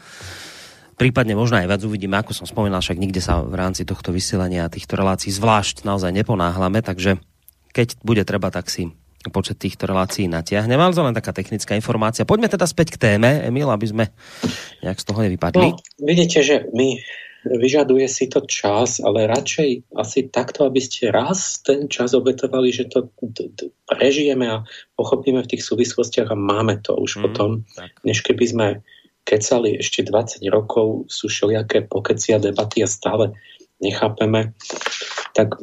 prípadne 0.97 1.38
možno 1.38 1.61
aj 1.61 1.69
viac 1.69 1.81
uvidíme, 1.85 2.18
ako 2.18 2.34
som 2.34 2.49
spomínal, 2.49 2.81
však 2.81 2.97
nikde 2.97 3.22
sa 3.22 3.45
v 3.45 3.53
rámci 3.53 3.85
tohto 3.85 4.09
vysielania 4.09 4.65
a 4.65 4.73
týchto 4.73 4.97
relácií 4.97 5.30
zvlášť 5.30 5.85
naozaj 5.85 6.09
neponáhlame, 6.09 6.81
takže 6.81 7.22
keď 7.77 8.01
bude 8.01 8.25
treba, 8.25 8.49
tak 8.49 8.73
si 8.73 8.89
počet 9.29 9.61
týchto 9.61 9.85
relácií 9.85 10.25
natiahne. 10.25 10.73
Ale 10.73 10.95
to 10.97 11.05
len 11.05 11.13
taká 11.13 11.29
technická 11.29 11.77
informácia. 11.77 12.25
Poďme 12.25 12.49
teda 12.49 12.65
späť 12.65 12.97
k 12.97 13.01
téme, 13.01 13.45
Emil, 13.45 13.69
aby 13.69 13.85
sme 13.85 14.05
nejak 14.81 14.97
z 14.97 15.05
toho 15.05 15.19
nevypadli. 15.21 15.77
No, 15.77 15.77
vidíte, 16.01 16.41
že 16.41 16.65
my 16.73 16.97
vyžaduje 17.45 18.07
si 18.09 18.27
to 18.27 18.43
čas, 18.43 18.99
ale 18.99 19.29
radšej 19.29 19.93
asi 19.95 20.27
takto, 20.27 20.67
aby 20.67 20.81
ste 20.83 21.13
raz 21.13 21.61
ten 21.63 21.87
čas 21.87 22.11
obetovali, 22.17 22.73
že 22.73 22.89
to 22.91 23.07
prežijeme 23.87 24.47
a 24.49 24.65
pochopíme 24.99 25.39
v 25.45 25.51
tých 25.55 25.63
súvislostiach 25.63 26.33
a 26.33 26.37
máme 26.39 26.81
to 26.83 26.97
už 26.97 27.19
mm, 27.19 27.21
potom, 27.23 27.49
tak. 27.77 27.93
než 28.03 28.25
keby 28.25 28.45
sme 28.47 28.67
kecali 29.23 29.79
ešte 29.79 30.07
20 30.07 30.43
rokov, 30.49 31.07
sú 31.11 31.27
všelijaké 31.27 31.87
pokeci 31.87 32.35
a 32.35 32.39
debaty 32.39 32.83
a 32.83 32.89
stále 32.89 33.35
nechápeme. 33.79 34.55
Tak 35.35 35.61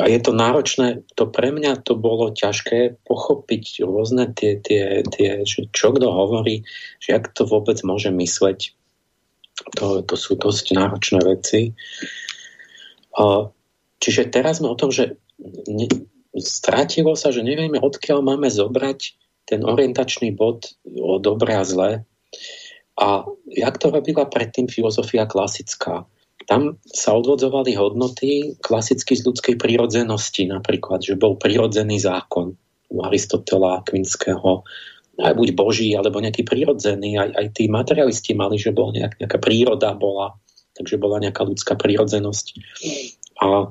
a 0.00 0.04
je 0.08 0.20
to 0.22 0.32
náročné, 0.32 1.02
to 1.18 1.28
pre 1.28 1.52
mňa 1.52 1.84
to 1.84 1.98
bolo 1.98 2.32
ťažké 2.32 3.00
pochopiť 3.04 3.84
rôzne 3.84 4.32
tie, 4.32 4.56
tie, 4.60 5.04
tie 5.04 5.42
čo, 5.44 5.68
čo 5.70 5.92
kto 5.94 6.08
hovorí, 6.08 6.64
že 7.02 7.18
ak 7.18 7.32
to 7.36 7.44
vôbec 7.44 7.80
môže 7.84 8.08
mysleť 8.08 8.78
to, 9.76 10.02
to 10.06 10.14
sú 10.14 10.38
dosť 10.38 10.66
náročné 10.78 11.20
veci. 11.26 11.74
Čiže 13.98 14.30
teraz 14.30 14.62
sme 14.62 14.70
o 14.70 14.78
tom, 14.78 14.94
že 14.94 15.18
ne, 15.66 15.90
strátilo 16.38 17.18
sa, 17.18 17.34
že 17.34 17.42
nevieme, 17.42 17.82
odkiaľ 17.82 18.22
máme 18.22 18.46
zobrať 18.46 19.18
ten 19.48 19.64
orientačný 19.64 20.30
bod 20.36 20.78
o 20.86 21.18
dobre 21.18 21.56
a 21.56 21.64
zlé. 21.66 22.06
A 22.98 23.26
jak 23.50 23.78
to 23.78 23.90
robila 23.90 24.26
predtým 24.26 24.70
filozofia 24.70 25.26
klasická? 25.26 26.06
Tam 26.48 26.80
sa 26.88 27.12
odvodzovali 27.12 27.76
hodnoty 27.76 28.56
klasicky 28.64 29.12
z 29.12 29.28
ľudskej 29.28 29.60
prírodzenosti, 29.60 30.48
napríklad, 30.48 31.04
že 31.04 31.20
bol 31.20 31.36
prírodzený 31.36 32.00
zákon 32.00 32.56
u 32.88 32.96
Aristotela, 33.04 33.84
Kvinského, 33.84 34.64
aj 35.20 35.34
buď 35.36 35.48
boží, 35.52 35.92
alebo 35.92 36.24
nejaký 36.24 36.48
prírodzený. 36.48 37.20
Aj, 37.20 37.30
aj 37.36 37.46
tí 37.52 37.68
materialisti 37.68 38.32
mali, 38.32 38.56
že 38.56 38.72
bola 38.72 38.96
nejak, 38.96 39.20
nejaká 39.20 39.38
príroda 39.44 39.92
bola, 39.92 40.40
takže 40.72 40.96
bola 40.96 41.20
nejaká 41.20 41.44
ľudská 41.44 41.76
prírodzenosť. 41.76 42.46
A 43.44 43.68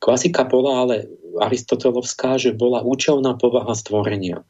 klasika 0.00 0.48
bola 0.48 0.88
ale 0.88 0.96
aristotelovská, 1.36 2.40
že 2.40 2.56
bola 2.56 2.80
účelná 2.80 3.36
povaha 3.36 3.76
stvorenia. 3.76 4.40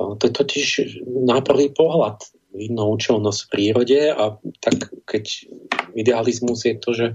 A 0.00 0.16
to 0.16 0.26
je 0.26 0.32
totiž 0.32 0.68
na 1.06 1.38
prvý 1.44 1.70
pohľad 1.70 2.24
vidno 2.50 2.90
účelnosť 2.96 3.40
v 3.46 3.50
prírode 3.52 4.00
a 4.10 4.34
tak 4.58 4.90
keď 5.06 5.46
idealizmus 5.94 6.64
je 6.64 6.74
to, 6.78 6.90
že 6.92 7.06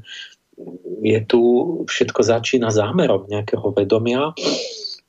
je 1.03 1.19
tu 1.27 1.41
všetko 1.85 2.21
začína 2.23 2.71
zámerom 2.71 3.27
nejakého 3.27 3.75
vedomia, 3.75 4.31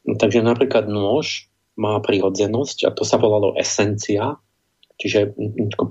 takže 0.06 0.42
napríklad 0.42 0.90
nôž 0.90 1.46
má 1.78 2.00
prirodzenosť 2.02 2.88
a 2.88 2.90
to 2.90 3.06
sa 3.06 3.20
volalo 3.20 3.54
esencia, 3.54 4.40
čiže 4.98 5.36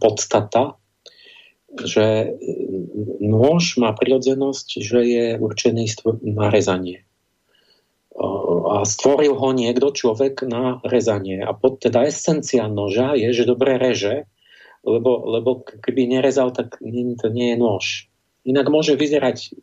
podstata, 0.02 0.76
že 1.76 2.36
nôž 3.20 3.78
má 3.78 3.92
prirodzenosť, 3.92 4.68
že 4.80 5.00
je 5.04 5.26
určený 5.40 5.86
na 6.24 6.48
rezanie. 6.48 7.04
A 8.66 8.88
stvoril 8.88 9.36
ho 9.36 9.52
niekto, 9.52 9.92
človek, 9.92 10.48
na 10.48 10.80
rezanie. 10.88 11.44
A 11.44 11.52
pod, 11.52 11.84
teda 11.84 12.08
esencia 12.08 12.66
noža 12.72 13.14
je, 13.20 13.28
že 13.36 13.44
dobre 13.44 13.76
reže, 13.76 14.24
lebo, 14.86 15.26
lebo 15.26 15.66
keby 15.66 16.08
nerezal, 16.08 16.54
tak 16.54 16.78
to 16.80 17.28
nie 17.34 17.48
je 17.54 17.58
nôž. 17.58 17.86
Inak 18.46 18.70
môže 18.70 18.94
vyzerať 18.94 19.58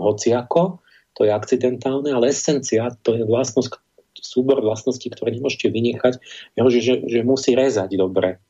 hociako, 0.00 0.80
to 1.12 1.28
je 1.28 1.32
akcidentálne, 1.36 2.08
ale 2.08 2.32
esencia 2.32 2.88
to 3.04 3.12
je 3.12 3.28
vlastnosť, 3.28 3.76
súbor 4.16 4.64
vlastností, 4.64 5.12
ktoré 5.12 5.36
nemôžete 5.36 5.68
vynechať, 5.68 6.14
že, 6.56 6.80
že, 6.80 6.94
že 7.04 7.20
musí 7.20 7.52
rezať 7.52 8.00
dobre. 8.00 8.40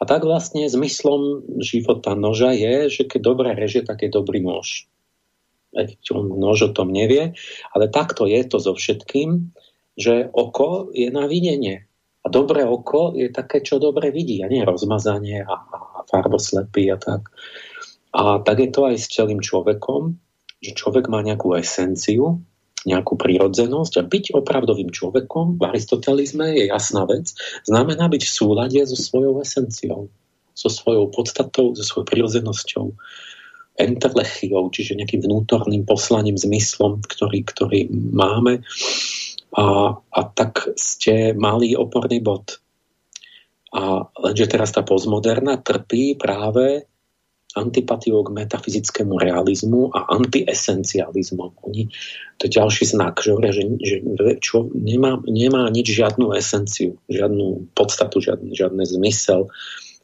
A 0.00 0.02
tak 0.02 0.26
vlastne 0.26 0.66
zmyslom 0.66 1.46
života 1.62 2.18
noža 2.18 2.50
je, 2.50 2.90
že 2.90 3.02
keď 3.06 3.20
dobre 3.22 3.48
reže, 3.54 3.86
tak 3.86 4.02
je 4.02 4.10
dobrý 4.10 4.42
nož. 4.42 4.90
On 6.10 6.26
nož 6.26 6.68
o 6.68 6.74
tom 6.74 6.90
nevie, 6.90 7.38
ale 7.72 7.84
takto 7.86 8.26
je 8.28 8.42
to 8.44 8.58
so 8.60 8.72
všetkým, 8.74 9.54
že 9.96 10.28
oko 10.32 10.90
je 10.90 11.08
na 11.08 11.30
videnie. 11.30 11.86
A 12.22 12.26
dobré 12.30 12.62
oko 12.62 13.18
je 13.18 13.26
také, 13.34 13.60
čo 13.66 13.82
dobre 13.82 14.14
vidí, 14.14 14.38
a 14.42 14.50
nie 14.50 14.62
rozmazanie 14.62 15.42
a, 15.42 15.54
a 15.58 15.98
farboslepý 16.06 16.94
a 16.94 16.96
tak. 16.96 17.34
A 18.14 18.38
tak 18.44 18.62
je 18.62 18.70
to 18.70 18.86
aj 18.86 18.96
s 19.00 19.10
celým 19.10 19.42
človekom, 19.42 20.14
že 20.62 20.78
človek 20.78 21.10
má 21.10 21.24
nejakú 21.26 21.58
esenciu, 21.58 22.38
nejakú 22.86 23.14
prírodzenosť 23.14 23.92
a 23.98 24.06
byť 24.06 24.24
opravdovým 24.34 24.90
človekom 24.90 25.58
v 25.58 25.62
aristotelizme 25.70 26.54
je 26.54 26.64
jasná 26.70 27.06
vec, 27.06 27.30
znamená 27.66 28.10
byť 28.10 28.22
v 28.26 28.34
súlade 28.34 28.80
so 28.86 28.98
svojou 28.98 29.38
esenciou, 29.42 30.10
so 30.54 30.68
svojou 30.70 31.10
podstatou, 31.10 31.74
so 31.78 31.82
svojou 31.82 32.06
prírodzenosťou, 32.10 32.86
entelechiou, 33.80 34.68
čiže 34.68 34.98
nejakým 34.98 35.24
vnútorným 35.24 35.88
poslaním, 35.88 36.36
zmyslom, 36.36 37.00
ktorý, 37.08 37.40
ktorý 37.48 37.80
máme. 38.12 38.60
A, 39.52 39.64
a 40.00 40.20
tak 40.32 40.72
ste 40.80 41.36
mali 41.36 41.76
oporný 41.76 42.24
bod. 42.24 42.62
A 43.72 44.04
lenže 44.20 44.48
teraz 44.48 44.72
tá 44.72 44.84
postmoderna 44.84 45.60
trpí 45.60 46.16
práve 46.16 46.88
antipatiou 47.52 48.24
k 48.24 48.32
metafyzickému 48.32 49.20
realizmu 49.20 49.92
a 49.92 50.08
antiesencializmu. 50.16 51.52
Oni, 51.68 51.92
to 52.40 52.48
je 52.48 52.56
ďalší 52.56 52.84
znak, 52.96 53.20
že, 53.20 53.36
že, 53.44 53.96
že 54.00 54.28
čo, 54.40 54.72
nemá, 54.72 55.20
nemá 55.28 55.68
nič, 55.68 55.92
žiadnu 55.92 56.32
esenciu, 56.32 56.96
žiadnu 57.12 57.76
podstatu, 57.76 58.24
žiadny, 58.24 58.56
žiadny 58.56 58.84
zmysel 58.88 59.52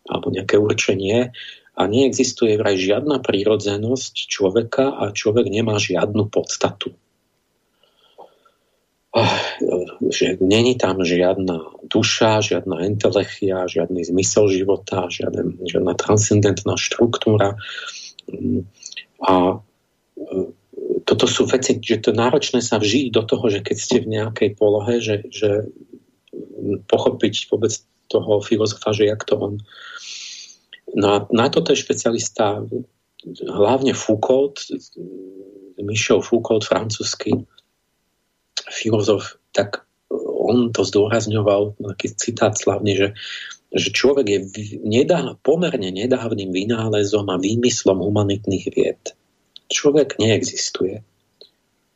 alebo 0.09 0.33
nejaké 0.33 0.61
určenie 0.61 1.33
a 1.77 1.83
neexistuje 1.85 2.57
vraj 2.61 2.77
žiadna 2.77 3.20
prírodzenosť 3.20 4.29
človeka 4.29 4.97
a 4.97 5.12
človek 5.12 5.49
nemá 5.49 5.77
žiadnu 5.81 6.29
podstatu 6.29 6.93
že 10.11 10.36
není 10.40 10.74
tam 10.74 11.05
žiadna 11.05 11.86
duša, 11.86 12.40
žiadna 12.45 12.85
entelechia, 12.85 13.70
žiadny 13.70 14.05
zmysel 14.05 14.49
života, 14.49 15.09
žiadna, 15.09 15.65
žiadna 15.65 15.93
transcendentná 15.95 16.74
štruktúra. 16.77 17.57
A 19.23 19.32
e, 19.35 19.57
toto 21.09 21.24
sú 21.24 21.49
veci, 21.49 21.81
že 21.81 22.05
to 22.05 22.12
náročné 22.12 22.61
sa 22.61 22.77
vžiť 22.77 23.07
do 23.09 23.23
toho, 23.24 23.49
že 23.49 23.65
keď 23.65 23.77
ste 23.77 23.97
v 24.05 24.11
nejakej 24.19 24.51
polohe, 24.55 25.01
že, 25.01 25.24
že 25.32 25.73
pochopiť 26.86 27.49
vôbec 27.49 27.73
toho 28.09 28.40
filozofa, 28.40 28.93
že 28.93 29.09
jak 29.09 29.24
to 29.24 29.35
on... 29.36 29.55
No 30.97 31.28
na 31.28 31.47
toto 31.53 31.73
je 31.73 31.82
špecialista 31.85 32.65
hlavne 33.45 33.93
Foucault, 33.93 34.57
Michel 35.78 36.24
Foucault, 36.24 36.65
francúzsky, 36.65 37.45
filozof, 38.70 39.36
tak 39.53 39.89
on 40.49 40.73
to 40.73 40.82
zdôrazňoval, 40.85 41.77
taký 41.95 42.16
citát 42.16 42.57
slavne, 42.57 42.97
že, 42.97 43.09
že 43.69 43.93
človek 43.93 44.27
je 44.27 44.40
nedá, 44.81 45.36
pomerne 45.45 45.93
nedávnym 45.93 46.49
vynálezom 46.49 47.28
a 47.28 47.36
výmyslom 47.36 48.01
humanitných 48.01 48.65
vied. 48.73 49.03
Človek 49.69 50.16
neexistuje. 50.16 51.05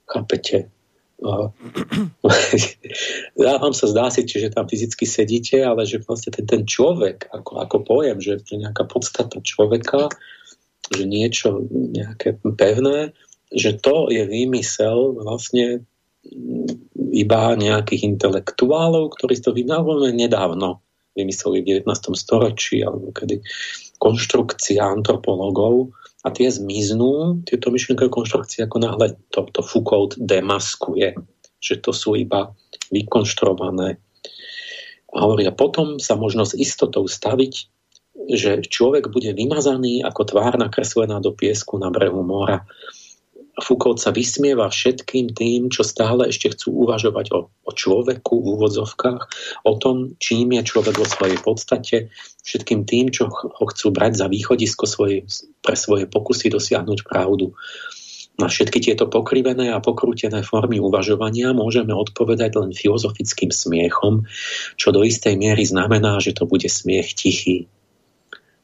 Chápete? 0.05 0.69
ja 3.47 3.55
vám 3.63 3.73
sa 3.73 3.87
zdá 3.87 4.11
si, 4.11 4.27
že 4.27 4.51
tam 4.51 4.67
fyzicky 4.67 5.07
sedíte, 5.07 5.63
ale 5.63 5.87
že 5.87 6.03
vlastne 6.03 6.35
ten, 6.35 6.45
ten 6.45 6.63
človek, 6.67 7.31
ako, 7.31 7.63
ako 7.63 7.77
pojem, 7.87 8.19
že, 8.19 8.43
že 8.43 8.59
nejaká 8.59 8.91
podstata 8.91 9.39
človeka, 9.39 10.11
že 10.91 11.07
niečo 11.07 11.63
nejaké 11.71 12.43
pevné, 12.43 13.15
že 13.55 13.79
to 13.79 14.11
je 14.11 14.27
výmysel 14.27 15.15
vlastne 15.23 15.87
iba 17.13 17.41
nejakých 17.59 18.07
intelektuálov, 18.17 19.19
ktorí 19.19 19.43
to 19.43 19.51
vynávali 19.53 20.15
nedávno 20.15 20.81
vymysleli 21.13 21.61
v 21.61 21.85
19. 21.85 22.17
storočí, 22.17 22.81
alebo 22.81 23.13
kedy 23.13 23.45
konštrukcia 24.01 24.81
antropologov 24.81 25.93
a 26.25 26.33
tie 26.33 26.49
zmiznú, 26.49 27.45
tieto 27.45 27.69
myšlenkové 27.69 28.09
konštrukcie, 28.09 28.65
ako 28.65 28.79
náhle 28.81 29.07
to, 29.29 29.45
to 29.53 29.61
Foucault 29.61 30.17
demaskuje, 30.17 31.15
že 31.61 31.75
to 31.85 31.93
sú 31.93 32.17
iba 32.17 32.57
vykonštruované. 32.89 34.01
A 35.13 35.17
hovoria, 35.21 35.53
potom 35.53 36.01
sa 36.01 36.17
možno 36.17 36.49
s 36.49 36.57
istotou 36.57 37.05
staviť, 37.05 37.55
že 38.33 38.65
človek 38.65 39.13
bude 39.13 39.37
vymazaný 39.37 40.01
ako 40.01 40.33
tvár 40.33 40.57
nakreslená 40.57 41.21
do 41.21 41.37
piesku 41.37 41.77
na 41.77 41.93
brehu 41.93 42.25
mora 42.25 42.65
Foucault 43.61 44.01
sa 44.01 44.17
vysmieva 44.17 44.65
všetkým 44.73 45.37
tým, 45.37 45.69
čo 45.69 45.85
stále 45.85 46.33
ešte 46.33 46.57
chcú 46.57 46.89
uvažovať 46.89 47.37
o, 47.37 47.53
o 47.53 47.71
človeku 47.77 48.41
v 48.41 48.47
úvodzovkách, 48.57 49.23
o 49.69 49.73
tom, 49.77 50.17
čím 50.17 50.57
je 50.57 50.65
človek 50.65 50.97
vo 50.97 51.05
svojej 51.05 51.37
podstate, 51.37 51.97
všetkým 52.49 52.89
tým, 52.89 53.13
čo 53.13 53.29
ho 53.29 53.65
chcú 53.69 53.93
brať 53.93 54.25
za 54.25 54.27
východisko 54.33 54.89
svoje, 54.89 55.29
pre 55.61 55.77
svoje 55.77 56.09
pokusy 56.09 56.49
dosiahnuť 56.49 57.05
pravdu. 57.05 57.53
Na 58.41 58.49
všetky 58.49 58.81
tieto 58.81 59.05
pokrivené 59.13 59.69
a 59.69 59.85
pokrútené 59.85 60.41
formy 60.41 60.81
uvažovania 60.81 61.53
môžeme 61.53 61.93
odpovedať 61.93 62.57
len 62.57 62.73
filozofickým 62.73 63.53
smiechom, 63.53 64.25
čo 64.81 64.89
do 64.97 65.05
istej 65.05 65.37
miery 65.37 65.69
znamená, 65.69 66.17
že 66.25 66.33
to 66.33 66.49
bude 66.49 66.65
smiech 66.65 67.13
tichý. 67.13 67.69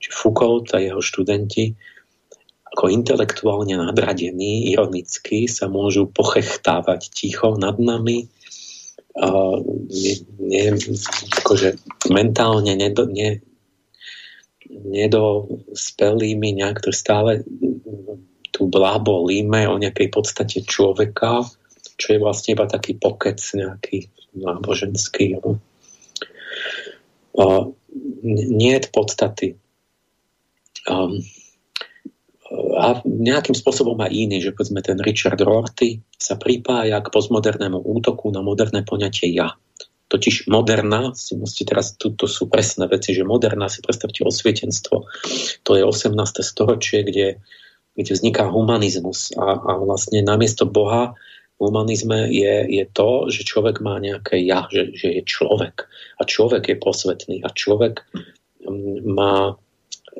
Či 0.01 0.09
Foucault 0.09 0.73
a 0.73 0.81
jeho 0.81 1.05
študenti 1.05 1.77
ako 2.79 2.95
intelektuálne 2.95 3.75
nadradení, 3.75 4.71
ironicky 4.71 5.51
sa 5.51 5.67
môžu 5.67 6.07
pochechtávať 6.07 7.11
ticho 7.11 7.59
nad 7.59 7.75
nami, 7.75 8.31
uh, 9.19 9.59
ne, 9.91 10.15
ne, 10.39 10.79
akože 11.43 11.75
mentálne 12.15 12.79
nedo, 12.79 13.11
ne, 13.11 13.43
nedospelými 14.71 16.55
nejak 16.63 16.79
to 16.79 16.95
stále 16.95 17.43
tu 18.55 18.71
blábo 18.71 19.27
líme 19.27 19.67
o 19.67 19.75
nejakej 19.75 20.15
podstate 20.15 20.63
človeka, 20.63 21.51
čo 21.99 22.15
je 22.15 22.23
vlastne 22.23 22.55
iba 22.55 22.71
taký 22.71 22.95
pokec 22.95 23.43
nejaký 23.59 24.07
náboženský. 24.39 25.35
Uh, 27.35 27.75
nie 28.23 28.71
je 28.79 28.87
podstaty. 28.95 29.59
Um, 30.87 31.27
a 32.55 33.05
nejakým 33.05 33.53
spôsobom 33.53 34.01
aj 34.01 34.09
iný, 34.09 34.41
že 34.41 34.57
povedzme 34.57 34.81
ten 34.81 34.97
Richard 35.05 35.37
Rorty 35.37 36.01
sa 36.17 36.41
pripája 36.41 36.97
k 37.05 37.13
postmodernému 37.13 37.85
útoku 37.85 38.33
na 38.33 38.41
moderné 38.41 38.85
poňatie 38.89 39.29
ja. 39.29 39.53
Totiž 40.09 40.49
moderná, 40.49 41.13
si 41.13 41.37
musíte 41.37 41.77
teraz, 41.77 41.93
tu, 42.01 42.17
sú 42.17 42.49
presné 42.49 42.89
veci, 42.89 43.13
že 43.13 43.29
moderná, 43.29 43.69
si 43.69 43.85
predstavte 43.85 44.25
osvietenstvo, 44.25 45.05
to 45.61 45.71
je 45.77 45.85
18. 45.85 46.17
storočie, 46.41 47.05
kde 47.05 47.45
kde 47.99 48.15
vzniká 48.15 48.47
humanizmus 48.47 49.35
a, 49.35 49.59
a 49.59 49.73
vlastne 49.83 50.23
namiesto 50.23 50.71
Boha 50.71 51.19
v 51.59 51.67
humanizme 51.67 52.31
je, 52.31 52.71
je 52.71 52.85
to, 52.87 53.27
že 53.27 53.43
človek 53.43 53.83
má 53.83 53.99
nejaké 53.99 54.39
ja, 54.39 54.71
že, 54.71 54.95
že 54.95 55.19
je 55.19 55.23
človek 55.27 55.91
a 56.15 56.23
človek 56.23 56.71
je 56.71 56.77
posvetný 56.79 57.37
a 57.43 57.51
človek 57.51 58.07
mm, 58.63 59.03
má, 59.03 59.59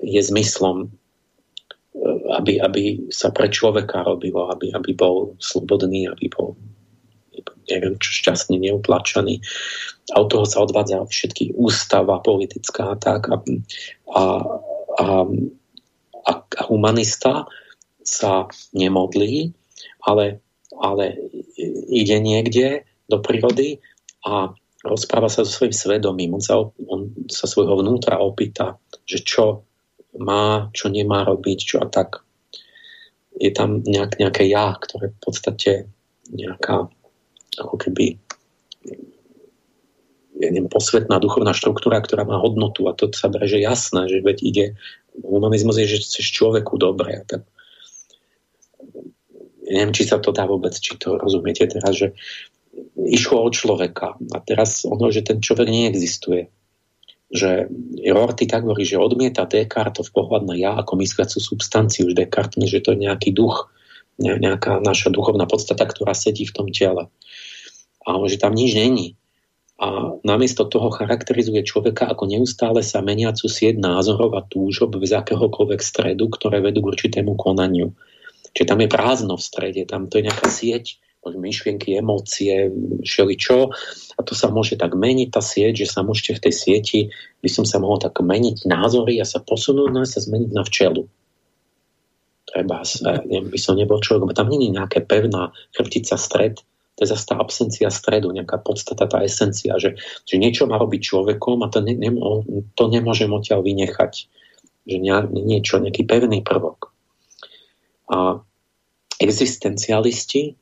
je 0.03 0.19
zmyslom, 0.19 0.91
aby, 2.39 2.61
aby 2.63 2.83
sa 3.11 3.35
pre 3.35 3.51
človeka 3.51 4.07
robilo, 4.07 4.49
aby, 4.53 4.71
aby 4.71 4.91
bol 4.95 5.35
slobodný, 5.43 6.07
aby 6.07 6.31
bol 6.31 6.55
neviem 7.69 8.01
čo, 8.01 8.11
šťastný, 8.25 8.57
neutlačaný. 8.59 9.45
A 10.17 10.25
od 10.25 10.29
toho 10.33 10.47
sa 10.49 10.65
odvádza 10.65 11.05
všetky 11.05 11.53
ústava 11.55 12.19
politická 12.25 12.97
tak 12.97 13.29
a, 13.29 13.37
a, 14.09 14.23
a, 14.99 15.05
a 16.25 16.33
humanista 16.67 17.45
sa 18.01 18.49
nemodlí, 18.73 19.53
ale, 20.01 20.41
ale 20.81 21.05
ide 21.93 22.17
niekde 22.25 22.89
do 23.05 23.21
prírody 23.21 23.85
a 24.25 24.57
rozpráva 24.81 25.29
sa 25.29 25.45
so 25.45 25.53
svojím 25.53 25.77
svedomím. 25.77 26.31
On 26.41 26.43
sa, 26.43 26.57
on 26.65 27.13
sa 27.29 27.45
svojho 27.45 27.85
vnútra 27.85 28.17
opýta, 28.21 28.81
že 29.05 29.21
čo 29.21 29.68
má, 30.17 30.73
čo 30.73 30.89
nemá 30.89 31.27
robiť, 31.27 31.59
čo 31.61 31.77
a 31.83 31.87
tak. 31.91 32.25
Je 33.37 33.53
tam 33.53 33.85
nejak, 33.85 34.19
nejaké 34.19 34.49
ja, 34.49 34.75
ktoré 34.75 35.13
v 35.13 35.21
podstate 35.21 35.71
nejaká 36.33 36.89
ako 37.59 37.77
keby 37.77 38.17
ja 40.39 40.55
neviem, 40.55 40.71
posvetná 40.71 41.19
duchovná 41.19 41.51
štruktúra, 41.51 41.99
ktorá 41.99 42.23
má 42.23 42.39
hodnotu 42.39 42.87
a 42.87 42.95
to 42.95 43.11
sa 43.11 43.27
bere, 43.27 43.51
že 43.51 43.59
jasné, 43.59 44.07
že 44.07 44.23
veď 44.23 44.39
ide 44.47 44.65
humanizmus 45.19 45.83
je, 45.83 45.99
že 45.99 46.07
chceš 46.07 46.31
človeku 46.31 46.79
dobre 46.79 47.19
a 47.19 47.23
tak 47.27 47.43
neviem, 49.69 49.93
či 49.93 50.09
sa 50.09 50.17
to 50.19 50.33
dá 50.33 50.49
vôbec, 50.49 50.73
či 50.73 50.97
to 50.97 51.21
rozumiete 51.21 51.69
teraz, 51.69 51.93
že 51.93 52.17
išlo 52.97 53.45
o 53.45 53.51
človeka 53.53 54.17
a 54.33 54.39
teraz 54.41 54.89
ono, 54.89 55.13
že 55.13 55.23
ten 55.27 55.45
človek 55.45 55.69
neexistuje. 55.69 56.49
Že 57.29 57.69
Rorty 58.09 58.49
tak 58.49 58.65
hovorí, 58.65 58.89
že 58.89 58.97
odmieta 58.97 59.45
Descartes 59.45 60.09
pohľad 60.09 60.49
na 60.49 60.57
ja 60.57 60.73
ako 60.81 60.97
mysliacu 60.97 61.39
substanciu, 61.39 62.09
už 62.09 62.17
Descartes, 62.17 62.65
že 62.65 62.81
to 62.81 62.97
je 62.97 63.05
nejaký 63.05 63.37
duch, 63.37 63.69
nejaká 64.19 64.81
naša 64.81 65.13
duchovná 65.13 65.45
podstata, 65.45 65.85
ktorá 65.85 66.17
sedí 66.17 66.49
v 66.49 66.55
tom 66.57 66.69
tele. 66.73 67.13
A 68.03 68.09
že 68.27 68.41
tam 68.41 68.57
nič 68.57 68.73
není. 68.75 69.15
A 69.79 70.19
namiesto 70.27 70.67
toho 70.67 70.91
charakterizuje 70.91 71.63
človeka 71.63 72.11
ako 72.11 72.27
neustále 72.27 72.83
sa 72.83 72.99
meniacu 72.99 73.47
sieť 73.47 73.79
názorov 73.79 74.35
a 74.35 74.43
túžob 74.43 74.99
bez 74.99 75.15
akéhokoľvek 75.15 75.79
stredu, 75.79 76.27
ktoré 76.35 76.59
vedú 76.59 76.83
k 76.83 76.91
určitému 76.99 77.39
konaniu. 77.39 77.95
Čiže 78.59 78.75
tam 78.75 78.83
je 78.83 78.89
prázdno 78.91 79.39
v 79.39 79.47
strede, 79.47 79.83
tam 79.87 80.11
to 80.11 80.19
je 80.19 80.27
nejaká 80.27 80.51
sieť, 80.51 80.99
myšlienky, 81.27 81.99
emócie, 81.99 82.71
všeličo. 83.03 83.59
A 84.17 84.21
to 84.23 84.33
sa 84.33 84.49
môže 84.49 84.79
tak 84.79 84.95
meniť, 84.95 85.29
tá 85.35 85.43
sieť, 85.43 85.85
že 85.85 85.87
sa 85.91 86.01
môžete 86.07 86.39
v 86.39 86.43
tej 86.49 86.55
sieti, 86.55 87.01
by 87.43 87.49
som 87.51 87.65
sa 87.67 87.83
mohol 87.83 87.99
tak 88.01 88.19
meniť 88.23 88.65
názory 88.65 89.19
a 89.21 89.27
sa 89.29 89.43
posunúť 89.43 89.91
no 89.93 90.03
a 90.03 90.09
sa 90.09 90.23
zmeniť 90.23 90.51
na 90.55 90.63
včelu. 90.65 91.05
Treba 92.49 92.81
sa, 92.87 93.21
neviem, 93.29 93.53
by 93.53 93.61
som 93.61 93.77
nebol 93.77 94.01
človek, 94.01 94.33
tam 94.33 94.49
nie 94.49 94.73
je 94.73 94.77
nejaká 94.81 95.05
pevná 95.05 95.53
chrbtica 95.77 96.17
stred, 96.17 96.65
to 96.99 97.07
je 97.07 97.15
zase 97.15 97.31
tá 97.31 97.39
absencia 97.39 97.95
stredu, 97.95 98.35
nejaká 98.35 98.59
podstata, 98.59 99.07
tá 99.07 99.23
esencia, 99.23 99.79
že, 99.79 99.95
že 100.27 100.35
niečo 100.35 100.67
má 100.67 100.83
robiť 100.83 101.15
človekom 101.15 101.63
a 101.63 101.71
to, 101.71 101.79
ne, 101.79 101.95
ne, 101.95 102.11
to 102.75 102.85
nemôžem 102.91 103.31
odtiaľ 103.31 103.63
vynechať. 103.63 104.27
Že 104.83 104.97
nie, 104.99 105.15
niečo, 105.47 105.79
nejaký 105.79 106.03
pevný 106.11 106.43
prvok. 106.43 106.91
A 108.11 108.43
existencialisti, 109.23 110.59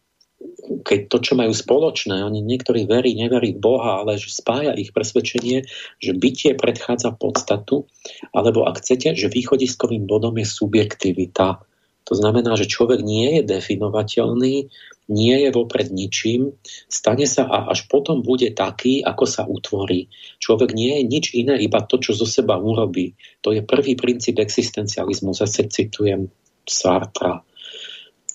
keď 0.86 1.08
to, 1.08 1.18
čo 1.22 1.32
majú 1.34 1.52
spoločné, 1.56 2.20
oni 2.20 2.44
niektorí 2.44 2.84
verí, 2.84 3.16
neverí 3.16 3.56
v 3.56 3.62
Boha, 3.62 4.04
ale 4.04 4.20
že 4.20 4.30
spája 4.30 4.76
ich 4.76 4.92
presvedčenie, 4.92 5.64
že 5.98 6.12
bytie 6.12 6.54
predchádza 6.54 7.16
podstatu, 7.16 7.88
alebo 8.36 8.68
ak 8.68 8.84
chcete, 8.84 9.16
že 9.16 9.32
východiskovým 9.32 10.04
bodom 10.04 10.36
je 10.36 10.46
subjektivita. 10.46 11.64
To 12.06 12.14
znamená, 12.14 12.54
že 12.54 12.70
človek 12.70 13.02
nie 13.02 13.40
je 13.40 13.42
definovateľný, 13.42 14.70
nie 15.10 15.36
je 15.42 15.50
vopred 15.50 15.90
ničím, 15.90 16.54
stane 16.86 17.26
sa 17.26 17.46
a 17.46 17.70
až 17.70 17.90
potom 17.90 18.22
bude 18.22 18.46
taký, 18.54 19.02
ako 19.02 19.24
sa 19.26 19.42
utvorí. 19.46 20.10
Človek 20.38 20.70
nie 20.74 21.02
je 21.02 21.02
nič 21.02 21.24
iné, 21.34 21.58
iba 21.62 21.82
to, 21.82 21.98
čo 21.98 22.14
zo 22.14 22.26
seba 22.26 22.58
urobí. 22.58 23.18
To 23.42 23.50
je 23.50 23.62
prvý 23.62 23.98
princíp 23.98 24.38
existencializmu, 24.38 25.34
zase 25.34 25.66
citujem 25.66 26.30
Sartra. 26.66 27.42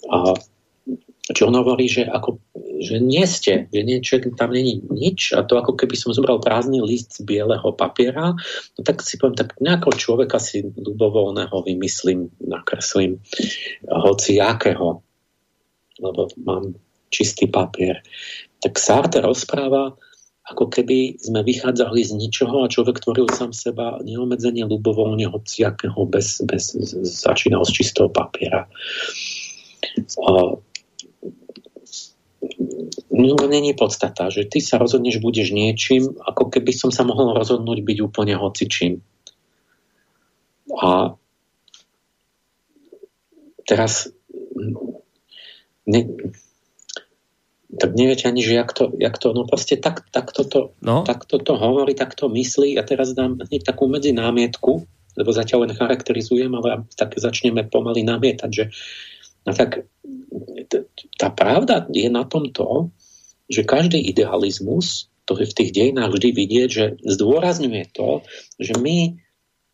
A 0.08 0.18
či 1.32 1.42
on 1.48 1.56
hovorí, 1.56 1.88
že, 1.88 2.08
ako, 2.08 2.40
že 2.80 3.00
nie 3.00 3.24
ste, 3.28 3.68
že 3.72 3.82
niečo, 3.84 4.20
tam 4.36 4.52
není 4.52 4.84
nič 4.90 5.36
a 5.36 5.44
to 5.44 5.58
ako 5.60 5.76
keby 5.76 5.96
som 5.96 6.16
zobral 6.16 6.40
prázdny 6.40 6.80
list 6.84 7.20
z 7.20 7.28
bieleho 7.28 7.72
papiera, 7.76 8.36
no 8.76 8.80
tak 8.84 9.04
si 9.04 9.18
poviem, 9.18 9.38
tak 9.38 9.56
nejakého 9.60 9.96
človeka 9.96 10.38
si 10.40 10.66
ľubovoľného 10.66 11.56
vymyslím, 11.66 12.30
nakreslím, 12.42 13.22
hoci 13.88 14.42
jakého, 14.42 15.04
lebo 16.02 16.22
mám 16.42 16.76
čistý 17.12 17.46
papier. 17.46 18.02
Tak 18.64 18.78
Sartre 18.78 19.22
rozpráva, 19.22 19.94
ako 20.52 20.68
keby 20.68 21.22
sme 21.22 21.46
vychádzali 21.46 22.02
z 22.02 22.12
ničoho 22.18 22.66
a 22.66 22.72
človek 22.72 23.00
tvoril 23.00 23.30
sám 23.30 23.54
seba 23.54 24.02
neomedzenie 24.02 24.66
ľubovoľne 24.66 25.30
hociakého 25.30 26.02
bez, 26.10 26.42
bez 26.44 26.74
začínal 27.06 27.64
z 27.64 27.72
čistého 27.72 28.10
papiera. 28.10 28.66
No, 33.22 33.38
není 33.46 33.78
podstata, 33.78 34.34
že 34.34 34.50
ty 34.50 34.58
sa 34.66 34.82
rozhodneš, 34.82 35.22
budeš 35.22 35.54
niečím, 35.54 36.18
ako 36.18 36.50
keby 36.50 36.74
som 36.74 36.90
sa 36.90 37.06
mohol 37.06 37.38
rozhodnúť 37.38 37.86
byť 37.86 37.98
úplne 38.02 38.34
hocičím. 38.34 39.06
A 40.82 41.14
teraz 43.70 44.10
ne, 45.86 46.02
tak 47.72 47.92
neviete 47.96 48.28
ani, 48.28 48.42
že 48.42 48.58
jak 48.58 48.74
to, 48.74 48.92
jak 48.98 49.16
to 49.22 49.32
no 49.38 49.46
proste 49.46 49.78
tak, 49.78 50.04
tak, 50.12 50.34
toto, 50.34 50.74
no. 50.82 51.06
tak 51.06 51.24
toto 51.30 51.56
hovorí, 51.56 51.96
tak 51.96 52.18
to 52.18 52.28
myslí 52.28 52.76
a 52.76 52.84
teraz 52.84 53.14
dám 53.14 53.40
hneď 53.40 53.64
takú 53.64 53.88
medzi 53.88 54.12
námietku, 54.12 54.84
lebo 55.16 55.30
zatiaľ 55.32 55.68
len 55.68 55.78
charakterizujem, 55.78 56.52
ale 56.52 56.84
tak 56.98 57.16
začneme 57.16 57.68
pomaly 57.70 58.04
namietať, 58.04 58.50
že 58.50 58.64
no 59.48 59.52
tak 59.56 59.88
tá 61.16 61.28
pravda 61.32 61.88
je 61.92 62.08
na 62.12 62.24
tom 62.28 62.52
to, 62.52 62.92
že 63.52 63.68
každý 63.68 64.00
idealizmus, 64.00 65.12
to 65.28 65.36
je 65.38 65.46
v 65.46 65.58
tých 65.60 65.72
dejinách 65.76 66.16
vždy 66.16 66.30
vidieť, 66.34 66.70
že 66.72 66.86
zdôrazňuje 67.04 67.92
to, 67.94 68.24
že 68.58 68.74
my 68.80 69.20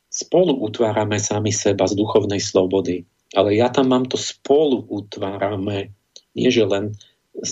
spolu 0.09 0.57
utvárame 0.65 1.21
sami 1.21 1.53
seba 1.53 1.85
z 1.85 1.93
duchovnej 1.93 2.41
slobody. 2.41 3.05
Ale 3.37 3.53
ja 3.53 3.69
tam 3.69 3.93
mám 3.93 4.09
to 4.09 4.17
spolu 4.17 4.81
utvárame, 4.89 5.93
nie 6.33 6.49
že 6.49 6.65
len 6.65 6.97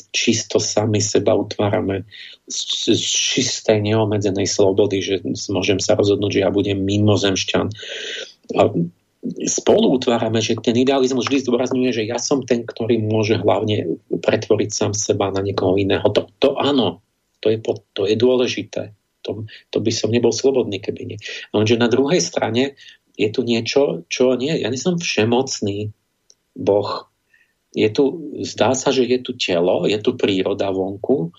čisto 0.09 0.57
sami 0.57 0.97
seba 0.97 1.37
utvárame 1.37 2.09
z, 2.49 2.97
čistej 2.97 3.85
neomedzenej 3.85 4.49
slobody, 4.49 4.97
že 5.03 5.21
môžem 5.53 5.77
sa 5.77 5.93
rozhodnúť, 5.93 6.41
že 6.41 6.43
ja 6.43 6.49
budem 6.49 6.81
mimozemšťan. 6.81 7.67
A 8.57 8.61
spolu 9.49 9.97
utvárame, 9.97 10.39
že 10.39 10.57
ten 10.61 10.77
idealizmus 10.77 11.25
vždy 11.25 11.45
zdôrazňuje, 11.45 11.89
že 11.91 12.03
ja 12.05 12.21
som 12.21 12.45
ten, 12.45 12.61
ktorý 12.61 13.01
môže 13.01 13.41
hlavne 13.41 13.97
pretvoriť 14.09 14.69
sám 14.69 14.93
seba 14.93 15.33
na 15.33 15.41
niekoho 15.41 15.75
iného. 15.75 16.05
To, 16.13 16.29
to 16.37 16.55
áno, 16.61 17.01
to 17.41 17.49
je, 17.49 17.57
to 17.93 18.01
je 18.05 18.15
dôležité. 18.17 18.93
To, 19.25 19.49
to 19.73 19.77
by 19.81 19.89
som 19.89 20.13
nebol 20.13 20.29
slobodný, 20.29 20.77
keby 20.77 21.01
nie. 21.09 21.19
Lenže 21.49 21.81
na 21.81 21.89
druhej 21.89 22.21
strane 22.21 22.77
je 23.17 23.29
tu 23.33 23.41
niečo, 23.41 24.05
čo 24.05 24.37
nie, 24.37 24.53
ja 24.61 24.69
nie 24.69 24.77
som 24.77 25.01
všemocný 25.01 25.89
Boh. 26.53 27.09
Je 27.75 27.89
tu, 27.91 28.31
zdá 28.45 28.77
sa, 28.77 28.93
že 28.93 29.03
je 29.03 29.19
tu 29.19 29.35
telo, 29.35 29.89
je 29.89 29.97
tu 29.99 30.15
príroda 30.15 30.71
vonku 30.71 31.35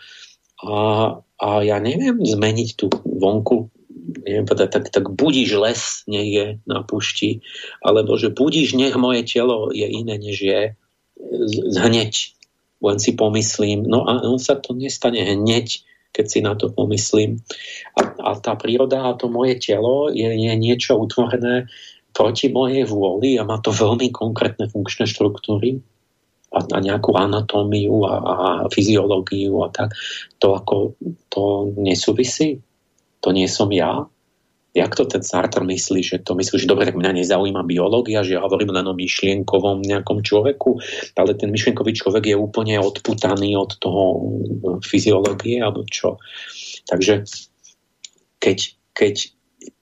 a, 0.60 0.76
a 1.20 1.48
ja 1.64 1.78
neviem 1.80 2.20
zmeniť 2.20 2.68
tú 2.76 2.92
vonku 2.92 3.72
neviem 4.07 4.47
povedať, 4.47 4.69
tak, 4.70 4.85
tak 4.95 5.05
budíš 5.11 5.59
les, 5.59 5.81
nech 6.07 6.28
je 6.31 6.47
na 6.65 6.87
pušti, 6.87 7.43
alebo 7.83 8.15
že 8.15 8.31
budíš, 8.31 8.78
nech 8.78 8.95
moje 8.95 9.27
telo 9.27 9.74
je 9.74 9.87
iné, 9.87 10.15
než 10.16 10.37
je 10.39 10.61
hneď. 11.83 12.15
Len 12.77 12.99
si 13.01 13.16
pomyslím, 13.16 13.89
no 13.89 14.05
a 14.05 14.20
on 14.20 14.37
sa 14.37 14.55
to 14.55 14.77
nestane 14.77 15.19
hneď, 15.24 15.81
keď 16.12 16.27
si 16.28 16.39
na 16.45 16.53
to 16.55 16.69
pomyslím. 16.69 17.41
A, 17.97 18.01
a 18.20 18.31
tá 18.37 18.53
príroda 18.55 19.01
a 19.09 19.16
to 19.16 19.33
moje 19.33 19.57
telo 19.59 20.12
je, 20.12 20.28
je 20.28 20.53
niečo 20.55 20.97
utvorené 21.01 21.73
proti 22.12 22.53
mojej 22.53 22.85
vôli 22.85 23.37
a 23.41 23.49
má 23.49 23.61
to 23.61 23.73
veľmi 23.73 24.12
konkrétne 24.12 24.69
funkčné 24.69 25.09
štruktúry 25.09 25.81
a, 26.53 26.65
a 26.65 26.78
nejakú 26.81 27.16
anatómiu 27.16 28.05
a, 28.05 28.15
a 28.20 28.37
fyziológiu 28.69 29.61
a 29.65 29.69
tak. 29.73 29.97
To 30.41 30.57
ako 30.57 31.01
to 31.33 31.73
nesúvisí 31.81 32.61
to 33.27 33.35
nie 33.35 33.51
som 33.51 33.74
ja. 33.74 34.07
Jak 34.70 34.94
to 34.94 35.03
ten 35.11 35.27
Sartre 35.27 35.66
myslí, 35.66 36.05
že 36.05 36.16
to 36.23 36.39
myslí, 36.39 36.62
že 36.62 36.70
dobre, 36.70 36.86
tak 36.86 36.94
mňa 36.94 37.19
nezaujíma 37.19 37.66
biológia, 37.66 38.23
že 38.23 38.39
ja 38.39 38.44
hovorím 38.44 38.70
len 38.70 38.86
o 38.86 38.94
myšlienkovom 38.94 39.82
nejakom 39.82 40.23
človeku, 40.23 40.78
ale 41.19 41.35
ten 41.35 41.51
myšlienkový 41.51 41.90
človek 41.97 42.31
je 42.31 42.36
úplne 42.39 42.78
odputaný 42.78 43.59
od 43.59 43.74
toho 43.82 44.31
fyziológie 44.85 45.59
alebo 45.59 45.82
čo. 45.90 46.23
Takže 46.86 47.27
keď, 48.39 48.59
keď 48.94 49.15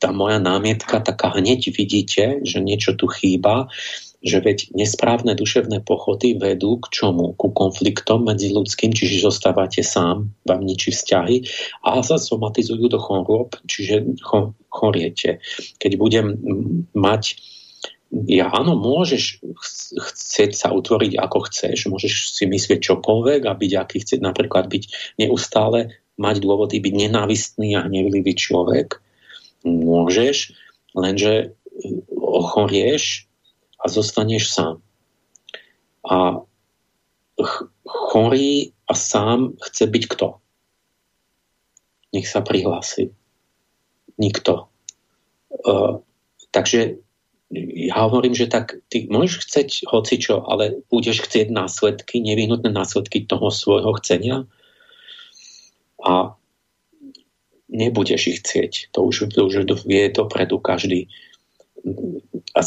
tá 0.01 0.15
moja 0.15 0.41
námietka 0.41 1.03
taká 1.05 1.37
hneď 1.37 1.69
vidíte, 1.75 2.41
že 2.47 2.65
niečo 2.65 2.97
tu 2.97 3.11
chýba, 3.11 3.69
že 4.25 4.41
veď 4.41 4.73
nesprávne 4.73 5.37
duševné 5.37 5.85
pochody 5.85 6.33
vedú 6.33 6.81
k 6.81 6.89
čomu? 6.89 7.37
Ku 7.37 7.53
konfliktom 7.53 8.25
medzi 8.25 8.49
ľudským, 8.49 8.97
čiže 8.97 9.21
zostávate 9.21 9.85
sám, 9.85 10.33
vám 10.49 10.63
ničí 10.65 10.97
vzťahy 10.97 11.45
a 11.85 12.01
sa 12.01 12.17
somatizujú 12.17 12.89
do 12.89 12.97
chorôb, 12.97 13.53
čiže 13.69 14.17
choriete. 14.73 15.45
Keď 15.77 15.93
budem 16.01 16.27
mať 16.97 17.37
ja 18.31 18.47
áno, 18.47 18.79
môžeš 18.79 19.43
chcieť 19.99 20.55
sa 20.55 20.71
utvoriť 20.71 21.19
ako 21.19 21.51
chceš, 21.51 21.91
môžeš 21.91 22.39
si 22.39 22.47
myslieť 22.47 22.79
čokoľvek 22.79 23.43
a 23.43 23.59
byť 23.59 23.73
aký 23.75 24.07
chcieť, 24.07 24.21
napríklad 24.23 24.71
byť 24.71 24.83
neustále, 25.19 25.99
mať 26.15 26.37
dôvody 26.39 26.79
byť 26.79 26.95
nenávistný 26.95 27.75
a 27.75 27.83
hnevlivý 27.83 28.39
človek. 28.39 29.03
Môžeš, 29.67 30.55
lenže 30.95 31.59
ochorieš 32.15 33.27
a 33.85 33.87
zostaneš 33.89 34.49
sám. 34.49 34.81
A 36.09 36.41
chorý 37.85 38.73
a 38.89 38.95
sám 38.97 39.53
chce 39.61 39.85
byť 39.87 40.05
kto? 40.09 40.29
Nech 42.17 42.25
sa 42.25 42.41
prihlási. 42.41 43.13
Nikto. 44.17 44.73
Uh, 45.51 46.01
takže 46.49 47.05
ja 47.55 47.97
hovorím, 48.09 48.35
že 48.35 48.51
tak 48.51 48.81
ty 48.89 49.07
môžeš 49.07 49.35
chceť 49.45 49.69
hocičo, 49.87 50.43
ale 50.49 50.81
budeš 50.89 51.27
chcieť 51.29 51.53
následky, 51.53 52.19
nevyhnutné 52.25 52.73
následky 52.73 53.27
toho 53.29 53.51
svojho 53.53 53.93
chcenia 54.01 54.49
a 56.03 56.35
nebudeš 57.69 58.23
ich 58.31 58.39
chcieť. 58.43 58.95
To 58.95 59.07
už, 59.07 59.35
to 59.35 59.41
už 59.47 59.55
vie 59.87 60.11
dopredu 60.11 60.59
každý. 60.59 61.11
A 62.55 62.61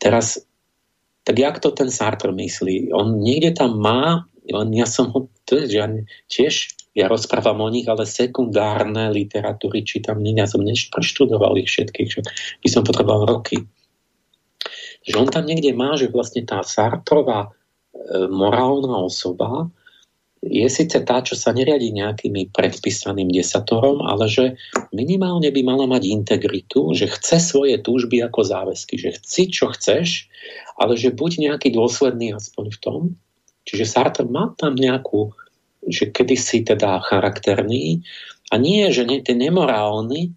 teraz 0.00 0.44
tak 1.24 1.36
jak 1.40 1.56
to 1.58 1.72
ten 1.72 1.90
Sartre 1.90 2.32
myslí? 2.32 2.92
On 2.92 3.16
niekde 3.18 3.56
tam 3.56 3.80
má, 3.80 4.28
len 4.44 4.68
ja 4.76 4.84
som 4.84 5.08
ho, 5.10 5.32
je, 5.48 5.72
ja 5.72 5.88
tiež 6.28 6.76
ja 6.94 7.10
rozprávam 7.10 7.58
o 7.58 7.68
nich, 7.68 7.90
ale 7.90 8.06
sekundárne 8.06 9.10
literatúry 9.10 9.82
čítam, 9.82 10.22
ja 10.22 10.46
som 10.46 10.62
než 10.62 10.94
preštudoval 10.94 11.58
ich 11.58 11.66
všetkých, 11.66 12.08
že 12.08 12.20
by 12.62 12.68
som 12.70 12.86
potreboval 12.86 13.26
roky. 13.26 13.66
Že 15.02 15.14
on 15.18 15.28
tam 15.28 15.44
niekde 15.44 15.74
má, 15.74 15.98
že 15.98 16.06
vlastne 16.08 16.46
tá 16.46 16.62
Sartrová 16.62 17.50
e, 17.50 18.30
morálna 18.30 19.02
osoba 19.02 19.74
je 20.44 20.68
síce 20.68 21.00
tá, 21.08 21.24
čo 21.24 21.32
sa 21.32 21.56
neriadi 21.56 21.88
nejakými 21.96 22.52
predpísaným 22.52 23.32
desatorom, 23.32 24.04
ale 24.04 24.28
že 24.28 24.44
minimálne 24.92 25.48
by 25.48 25.60
mala 25.64 25.88
mať 25.88 26.04
integritu, 26.04 26.92
že 26.92 27.08
chce 27.08 27.40
svoje 27.40 27.80
túžby 27.80 28.20
ako 28.20 28.44
záväzky, 28.44 29.00
že 29.00 29.16
chci, 29.16 29.48
čo 29.48 29.72
chceš, 29.72 30.28
ale 30.76 31.00
že 31.00 31.16
buď 31.16 31.48
nejaký 31.48 31.72
dôsledný 31.72 32.36
aspoň 32.36 32.64
v 32.76 32.78
tom. 32.78 33.00
Čiže 33.64 33.88
Sartre 33.88 34.28
má 34.28 34.52
tam 34.60 34.76
nejakú, 34.76 35.32
že 35.88 36.12
kedysi 36.12 36.68
teda 36.68 37.00
charakterný 37.00 38.04
a 38.52 38.60
nie, 38.60 38.92
že 38.92 39.08
nie, 39.08 39.24
ten 39.24 39.40
nemorálny, 39.40 40.36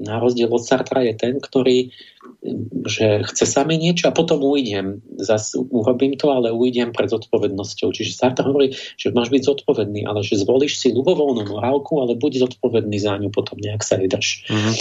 na 0.00 0.16
rozdiel 0.16 0.48
od 0.48 0.64
Sartra 0.64 1.04
je 1.04 1.14
ten, 1.14 1.36
ktorý 1.36 1.92
že 2.86 3.26
chce 3.26 3.44
sa 3.46 3.66
mi 3.66 3.76
niečo 3.80 4.08
a 4.08 4.16
potom 4.16 4.40
ujdem. 4.42 5.02
Zas 5.18 5.54
urobím 5.58 6.14
to, 6.14 6.30
ale 6.30 6.54
ujdem 6.54 6.94
pred 6.94 7.10
zodpovednosťou. 7.10 7.90
Čiže 7.90 8.14
Sartre 8.14 8.46
hovorí, 8.46 8.74
že 8.94 9.10
máš 9.10 9.32
byť 9.34 9.42
zodpovedný, 9.42 10.06
ale 10.06 10.22
že 10.22 10.38
zvolíš 10.38 10.78
si 10.78 10.94
ľubovoľnú 10.94 11.50
morálku, 11.50 11.98
ale 11.98 12.14
buď 12.14 12.48
zodpovedný 12.48 12.98
za 13.02 13.18
ňu, 13.18 13.34
potom 13.34 13.58
nejak 13.58 13.82
sa 13.82 13.98
jedeš. 13.98 14.46
Mm-hmm. 14.46 14.74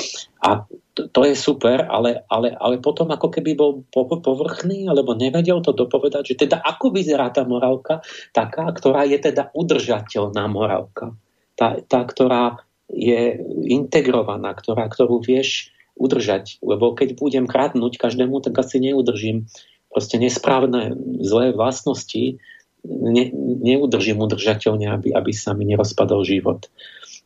A 0.46 0.50
to, 0.94 1.02
to 1.10 1.22
je 1.26 1.34
super, 1.34 1.86
ale, 1.90 2.26
ale, 2.30 2.54
ale 2.54 2.78
potom 2.78 3.10
ako 3.10 3.34
keby 3.34 3.58
bol 3.58 3.82
povrchný, 3.94 4.86
alebo 4.86 5.18
nevedel 5.18 5.62
to 5.66 5.74
dopovedať, 5.74 6.34
že 6.34 6.48
teda 6.48 6.62
ako 6.62 6.94
vyzerá 6.94 7.34
tá 7.34 7.42
morálka 7.42 8.06
taká, 8.34 8.70
ktorá 8.70 9.06
je 9.10 9.18
teda 9.18 9.50
udržateľná 9.54 10.46
morálka. 10.46 11.18
Tá, 11.58 11.82
tá 11.90 12.06
ktorá 12.06 12.66
je 12.92 13.40
integrovaná, 13.68 14.56
ktorá, 14.56 14.88
ktorú 14.88 15.20
vieš 15.20 15.76
udržať. 16.00 16.62
Lebo 16.64 16.94
keď 16.94 17.18
budem 17.20 17.46
kradnúť 17.50 18.00
každému, 18.00 18.40
tak 18.40 18.56
asi 18.58 18.80
neudržím 18.80 19.50
proste 19.92 20.22
nesprávne 20.22 20.94
zlé 21.24 21.52
vlastnosti, 21.52 22.38
ne, 22.86 23.26
neudržím 23.64 24.22
udržateľne, 24.22 24.88
aby, 24.94 25.10
aby 25.12 25.32
sa 25.34 25.58
mi 25.58 25.66
nerozpadol 25.68 26.24
život. 26.24 26.70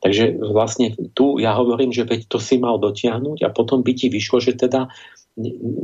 Takže 0.02 0.42
vlastne 0.42 0.98
tu 1.14 1.38
ja 1.38 1.54
hovorím, 1.54 1.94
že 1.94 2.08
veď 2.10 2.26
to 2.26 2.42
si 2.42 2.58
mal 2.58 2.82
dotiahnuť 2.82 3.46
a 3.46 3.54
potom 3.54 3.86
by 3.86 3.94
ti 3.94 4.10
vyšlo, 4.10 4.42
že 4.42 4.58
teda 4.58 4.90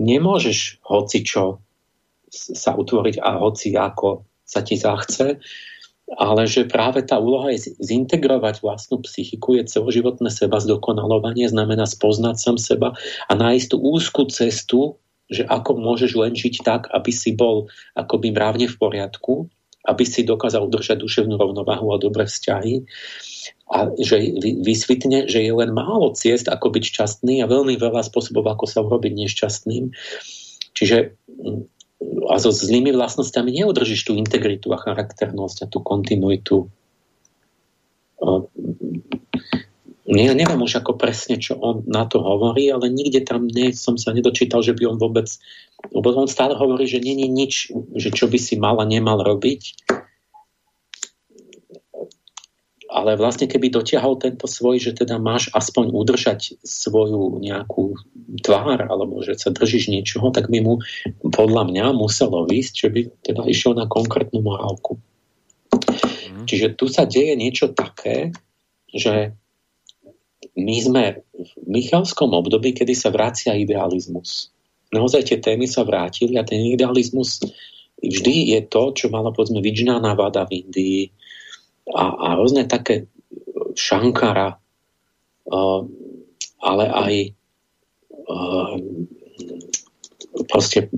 nemôžeš 0.01 0.81
hoci 0.81 1.21
čo 1.21 1.61
sa 2.33 2.73
utvoriť 2.73 3.21
a 3.21 3.39
hoci 3.39 3.77
ako 3.77 4.25
sa 4.41 4.65
ti 4.65 4.79
zachce, 4.79 5.37
ale 6.15 6.47
že 6.47 6.63
práve 6.63 7.03
tá 7.03 7.19
úloha 7.19 7.51
je 7.51 7.75
zintegrovať 7.83 8.63
vlastnú 8.63 9.03
psychiku, 9.03 9.59
je 9.59 9.67
celoživotné 9.67 10.31
seba 10.31 10.63
zdokonalovanie, 10.63 11.51
znamená 11.51 11.83
spoznať 11.83 12.35
sám 12.39 12.57
seba 12.57 12.89
a 13.27 13.31
nájsť 13.35 13.67
tú 13.75 13.77
úzkú 13.83 14.23
cestu, 14.31 14.95
že 15.27 15.43
ako 15.43 15.75
môžeš 15.75 16.15
len 16.15 16.31
žiť 16.31 16.63
tak, 16.63 16.87
aby 16.95 17.11
si 17.11 17.35
bol 17.35 17.67
akoby 17.99 18.31
mravne 18.31 18.71
v 18.71 18.79
poriadku, 18.79 19.51
aby 19.83 20.03
si 20.07 20.23
dokázal 20.23 20.63
udržať 20.63 21.03
duševnú 21.03 21.35
rovnováhu 21.35 21.91
a 21.91 21.99
dobré 21.99 22.23
vzťahy 22.23 22.87
a 23.67 23.91
že 23.99 24.19
vysvetne, 24.63 25.27
že 25.27 25.43
je 25.43 25.51
len 25.51 25.75
málo 25.75 26.15
ciest, 26.15 26.47
ako 26.47 26.71
byť 26.71 26.83
šťastný 26.87 27.43
a 27.43 27.51
veľmi 27.51 27.75
veľa 27.75 27.99
spôsobov, 28.07 28.47
ako 28.47 28.63
sa 28.63 28.79
urobiť 28.83 29.11
nešťastným. 29.11 29.91
Čiže 30.71 31.19
a 32.03 32.35
so 32.37 32.53
zlými 32.53 32.93
vlastnosťami 32.93 33.49
neudržíš 33.63 34.05
tú 34.05 34.13
integritu 34.13 34.69
a 34.69 34.77
charakternosť 34.77 35.65
a 35.65 35.69
tú 35.69 35.81
kontinuitu. 35.81 36.69
Ja 40.07 40.31
neviem 40.31 40.63
už 40.63 40.79
ako 40.79 40.95
presne, 40.95 41.35
čo 41.35 41.59
on 41.59 41.83
na 41.83 42.07
to 42.07 42.23
hovorí, 42.23 42.71
ale 42.71 42.87
nikde 42.87 43.27
tam 43.27 43.43
nie, 43.43 43.75
som 43.75 43.99
sa 43.99 44.15
nedočítal, 44.15 44.63
že 44.63 44.71
by 44.71 44.95
on 44.95 44.97
vôbec... 45.01 45.27
Lebo 45.91 46.15
on 46.15 46.31
stále 46.31 46.55
hovorí, 46.55 46.87
že 46.87 47.03
je 47.03 47.27
nič, 47.27 47.69
že 47.93 48.09
čo 48.09 48.31
by 48.31 48.39
si 48.39 48.55
mal 48.57 48.79
a 48.79 48.85
nemal 48.87 49.19
robiť 49.19 49.61
ale 52.87 53.19
vlastne 53.19 53.51
keby 53.51 53.67
dotiahol 53.67 54.15
tento 54.15 54.47
svoj, 54.47 54.79
že 54.79 54.95
teda 54.95 55.19
máš 55.19 55.51
aspoň 55.51 55.91
udržať 55.91 56.55
svoju 56.63 57.43
nejakú 57.43 57.99
tvár, 58.41 58.87
alebo 58.87 59.19
že 59.19 59.35
sa 59.35 59.51
držíš 59.51 59.91
niečoho, 59.91 60.31
tak 60.31 60.47
by 60.47 60.63
mu 60.63 60.79
podľa 61.35 61.67
mňa 61.67 61.85
muselo 61.91 62.47
výsť, 62.47 62.73
že 62.87 62.89
by 62.89 63.01
teda 63.27 63.41
išiel 63.47 63.75
na 63.75 63.85
konkrétnu 63.91 64.39
morálku. 64.39 64.95
Mm. 66.31 66.47
Čiže 66.47 66.79
tu 66.79 66.87
sa 66.87 67.03
deje 67.03 67.35
niečo 67.35 67.75
také, 67.75 68.31
že 68.95 69.35
my 70.57 70.75
sme 70.79 71.03
v 71.35 71.51
Michalskom 71.67 72.33
období, 72.33 72.73
kedy 72.73 72.95
sa 72.95 73.13
vracia 73.13 73.53
idealizmus. 73.53 74.49
naozaj 74.95 75.27
tie 75.27 75.37
témy 75.43 75.67
sa 75.67 75.83
vrátili 75.83 76.39
a 76.39 76.47
ten 76.47 76.63
idealizmus 76.63 77.43
vždy 77.99 78.55
je 78.55 78.61
to, 78.65 78.95
čo 78.95 79.05
mala 79.11 79.35
povedzme 79.35 79.59
Vidžná 79.59 79.99
Navada 79.99 80.47
v 80.47 80.65
Indii 80.65 81.01
a, 81.93 82.03
a 82.03 82.27
rôzne 82.35 82.67
také 82.67 83.07
Shankara, 83.77 84.59
uh, 85.47 85.81
ale 86.59 86.85
aj 86.89 87.13
uh, 88.27 88.75
proste 90.49 90.91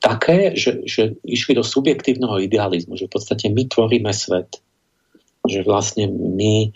také, 0.00 0.56
že, 0.56 0.82
že 0.88 1.14
išli 1.22 1.54
do 1.54 1.64
subjektívneho 1.64 2.40
idealizmu, 2.40 2.96
že 2.96 3.06
v 3.06 3.14
podstate 3.14 3.46
my 3.52 3.68
tvoríme 3.68 4.10
svet. 4.10 4.58
Že 5.44 5.64
vlastne 5.64 6.04
my 6.10 6.72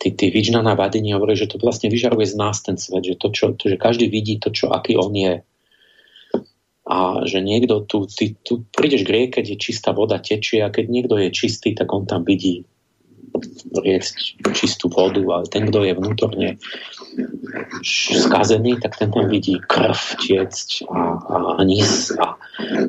tí, 0.00 0.08
tí 0.12 0.26
Vidžna 0.28 0.60
na 0.60 0.76
Vadini 0.76 1.12
hovorí, 1.16 1.36
že 1.36 1.48
to 1.48 1.60
vlastne 1.60 1.88
vyžaruje 1.88 2.28
z 2.28 2.36
nás 2.36 2.60
ten 2.60 2.76
svet, 2.76 3.04
že, 3.04 3.14
to, 3.16 3.32
čo, 3.32 3.56
to, 3.56 3.72
že 3.72 3.76
každý 3.80 4.06
vidí 4.08 4.36
to, 4.38 4.52
čo, 4.52 4.70
aký 4.70 4.96
on 4.96 5.12
je 5.12 5.40
a 6.86 7.26
že 7.26 7.42
niekto 7.42 7.82
tu, 7.82 8.06
ty, 8.06 8.38
tu 8.46 8.62
prídeš 8.70 9.02
k 9.02 9.10
rieke, 9.10 9.38
kde 9.42 9.58
čistá 9.58 9.90
voda 9.90 10.22
tečie 10.22 10.62
a 10.62 10.70
keď 10.70 10.84
niekto 10.86 11.18
je 11.18 11.34
čistý, 11.34 11.74
tak 11.74 11.90
on 11.90 12.06
tam 12.06 12.22
vidí 12.22 12.62
čistú 14.54 14.88
vodu, 14.88 15.20
ale 15.20 15.44
ten, 15.50 15.68
kto 15.68 15.84
je 15.84 15.92
vnútorne 15.92 16.48
skazený, 17.84 18.80
tak 18.80 18.96
ten 18.96 19.12
tam 19.12 19.28
vidí 19.28 19.60
krv 19.60 19.98
tiecť 20.20 20.88
a, 20.88 21.00
a, 21.20 21.36
a 21.58 21.60
nis 21.66 22.12
a, 22.16 22.36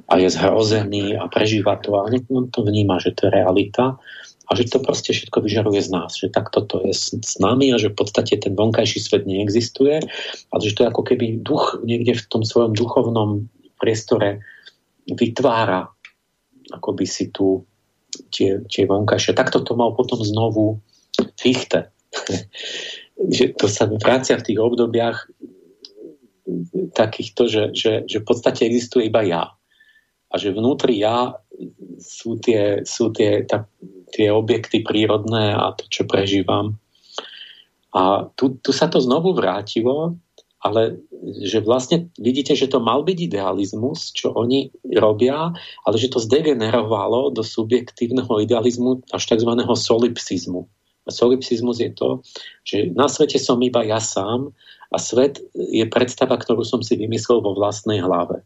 a 0.07 0.13
je 0.15 0.29
zhrozený 0.31 1.19
a 1.19 1.27
prežíva 1.27 1.75
to 1.81 1.99
a 1.99 2.07
on 2.07 2.47
to 2.47 2.63
vníma, 2.63 2.99
že 3.01 3.11
to 3.17 3.27
je 3.27 3.31
realita 3.33 3.99
a 4.47 4.51
že 4.55 4.71
to 4.71 4.79
proste 4.79 5.11
všetko 5.11 5.43
vyžaruje 5.43 5.83
z 5.83 5.89
nás, 5.91 6.15
že 6.15 6.31
takto 6.31 6.63
to 6.63 6.79
je 6.87 6.95
s, 6.95 7.35
nami 7.43 7.75
a 7.75 7.77
že 7.81 7.91
v 7.91 7.99
podstate 7.99 8.39
ten 8.39 8.55
vonkajší 8.55 8.99
svet 9.03 9.27
neexistuje 9.27 9.99
a 10.47 10.53
že 10.63 10.71
to 10.71 10.87
je 10.87 10.91
ako 10.91 11.03
keby 11.03 11.43
duch 11.43 11.83
niekde 11.83 12.15
v 12.15 12.23
tom 12.31 12.47
svojom 12.47 12.71
duchovnom 12.71 13.51
priestore 13.79 14.43
vytvára 15.07 15.87
akoby 16.73 17.05
si 17.07 17.31
tu 17.31 17.63
tie, 18.31 18.63
tie 18.67 18.83
vonkajšie. 18.83 19.37
Takto 19.37 19.63
to 19.63 19.77
mal 19.77 19.95
potom 19.95 20.19
znovu 20.19 20.83
Fichte. 21.39 21.91
že 23.33 23.57
to 23.57 23.65
sa 23.65 23.89
vracia 23.89 24.37
v 24.37 24.45
tých 24.45 24.59
obdobiach 24.61 25.25
takýchto, 26.93 27.49
že, 27.49 27.63
že, 27.75 27.91
že 28.07 28.23
v 28.23 28.25
podstate 28.25 28.63
existuje 28.63 29.09
iba 29.11 29.25
ja. 29.25 29.43
A 30.27 30.33
že 30.35 30.51
vnútri 30.51 30.99
ja 31.01 31.35
sú 31.99 32.39
tie, 32.39 32.83
sú 32.83 33.11
tie, 33.15 33.47
tá, 33.47 33.67
tie 34.11 34.31
objekty 34.31 34.83
prírodné 34.83 35.55
a 35.55 35.71
to, 35.75 35.87
čo 35.87 36.03
prežívam. 36.03 36.75
A 37.95 38.27
tu, 38.35 38.59
tu 38.59 38.71
sa 38.75 38.91
to 38.91 38.99
znovu 38.99 39.33
vrátilo 39.33 40.19
ale 40.57 40.97
že 41.41 41.61
vlastne 41.61 42.09
vidíte, 42.17 42.57
že 42.57 42.65
to 42.65 42.81
mal 42.81 43.05
byť 43.05 43.17
idealizmus, 43.29 44.09
čo 44.13 44.33
oni 44.33 44.73
robia, 44.97 45.53
ale 45.85 45.95
že 46.01 46.09
to 46.09 46.17
zdegenerovalo 46.17 47.29
do 47.29 47.45
subjektívneho 47.45 48.41
idealizmu 48.41 49.05
až 49.13 49.23
tzv. 49.29 49.51
solipsizmu. 49.61 50.65
A 51.07 51.09
solipsizmus 51.13 51.79
je 51.79 51.93
to, 51.93 52.25
že 52.67 52.91
na 52.91 53.07
svete 53.07 53.39
som 53.39 53.61
iba 53.63 53.85
ja 53.85 54.01
sám 54.01 54.51
a 54.91 54.97
svet 54.99 55.39
je 55.55 55.85
predstava, 55.87 56.35
ktorú 56.35 56.65
som 56.65 56.81
si 56.83 56.99
vymyslel 56.99 57.39
vo 57.39 57.55
vlastnej 57.55 58.03
hlave. 58.03 58.43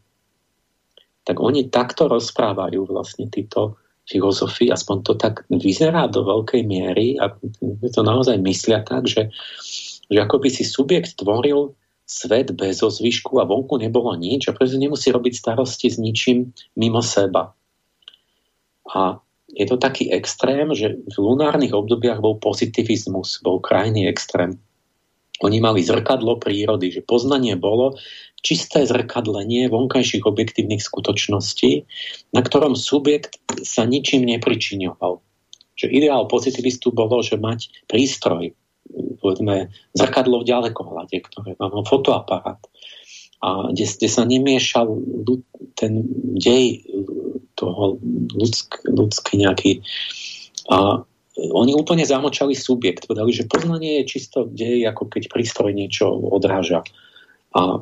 Tak 1.26 1.38
oni 1.42 1.70
takto 1.72 2.10
rozprávajú 2.10 2.86
vlastne 2.86 3.30
títo 3.30 3.82
filozofii, 4.10 4.74
aspoň 4.74 4.98
to 5.06 5.14
tak 5.16 5.46
vyzerá 5.48 6.10
do 6.10 6.26
veľkej 6.26 6.62
miery 6.66 7.16
a 7.22 7.32
to 7.94 8.02
naozaj 8.02 8.36
myslia 8.42 8.82
tak, 8.82 9.06
že, 9.06 9.30
že 10.10 10.20
ako 10.20 10.42
by 10.42 10.50
si 10.50 10.66
subjekt 10.66 11.22
tvoril 11.22 11.78
svet 12.12 12.52
bez 12.52 12.84
ozvyšku 12.84 13.40
a 13.40 13.48
vonku 13.48 13.80
nebolo 13.80 14.12
nič 14.20 14.52
a 14.52 14.56
preto 14.56 14.76
nemusí 14.76 15.08
robiť 15.16 15.32
starosti 15.32 15.88
s 15.88 15.96
ničím 15.96 16.52
mimo 16.76 17.00
seba. 17.00 17.56
A 18.92 19.24
je 19.56 19.66
to 19.68 19.80
taký 19.80 20.12
extrém, 20.12 20.68
že 20.76 21.00
v 21.08 21.16
lunárnych 21.16 21.72
obdobiach 21.72 22.20
bol 22.20 22.36
pozitivizmus, 22.40 23.40
bol 23.40 23.64
krajný 23.64 24.08
extrém. 24.12 24.60
Oni 25.42 25.58
mali 25.58 25.82
zrkadlo 25.82 26.38
prírody, 26.38 26.94
že 26.94 27.02
poznanie 27.02 27.58
bolo 27.58 27.98
čisté 28.46 28.86
zrkadlenie 28.86 29.72
vonkajších 29.74 30.28
objektívnych 30.28 30.84
skutočností, 30.84 31.88
na 32.36 32.42
ktorom 32.46 32.78
subjekt 32.78 33.42
sa 33.66 33.88
ničím 33.88 34.28
nepričinoval. 34.28 35.24
Že 35.80 35.88
ideál 35.90 36.30
pozitivistu 36.30 36.94
bolo, 36.94 37.26
že 37.26 37.42
mať 37.42 37.74
prístroj, 37.90 38.54
povedzme, 39.20 39.70
zrkadlo 39.94 40.42
v 40.42 40.50
ďalekohľade, 40.50 41.18
ktoré 41.28 41.56
mám 41.60 41.84
fotoaparát. 41.86 42.62
A 43.42 43.74
kde, 43.74 43.86
kde 43.90 44.10
sa 44.10 44.24
nemiešal 44.24 44.86
ten 45.74 46.06
dej 46.38 46.86
toho 47.58 47.98
ľudsk, 48.38 48.86
ľudský 48.86 49.42
nejaký 49.42 49.82
a 50.70 51.02
oni 51.40 51.72
úplne 51.74 52.04
zamočali 52.04 52.54
subjekt. 52.54 53.08
Povedali, 53.08 53.32
že 53.32 53.48
poznanie 53.48 54.04
je 54.04 54.12
čisto 54.18 54.46
dej, 54.46 54.84
ako 54.86 55.08
keď 55.08 55.32
prístroj 55.32 55.72
niečo 55.72 56.12
odráža. 56.12 56.84
A, 57.56 57.80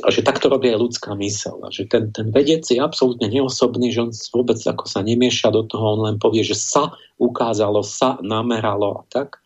a 0.00 0.06
že 0.08 0.24
takto 0.24 0.46
robí 0.46 0.70
aj 0.70 0.80
ľudská 0.80 1.12
mysel. 1.18 1.60
A 1.66 1.68
že 1.74 1.90
ten, 1.90 2.14
ten 2.14 2.30
vedec 2.30 2.62
je 2.62 2.78
absolútne 2.78 3.26
neosobný, 3.26 3.90
že 3.90 4.06
on 4.06 4.12
vôbec 4.32 4.56
ako 4.62 4.86
sa 4.86 5.02
nemieša 5.02 5.50
do 5.50 5.66
toho, 5.66 5.98
on 5.98 6.00
len 6.14 6.16
povie, 6.22 6.46
že 6.46 6.54
sa 6.54 6.94
ukázalo, 7.18 7.82
sa 7.82 8.22
nameralo 8.22 9.02
a 9.02 9.06
tak 9.10 9.42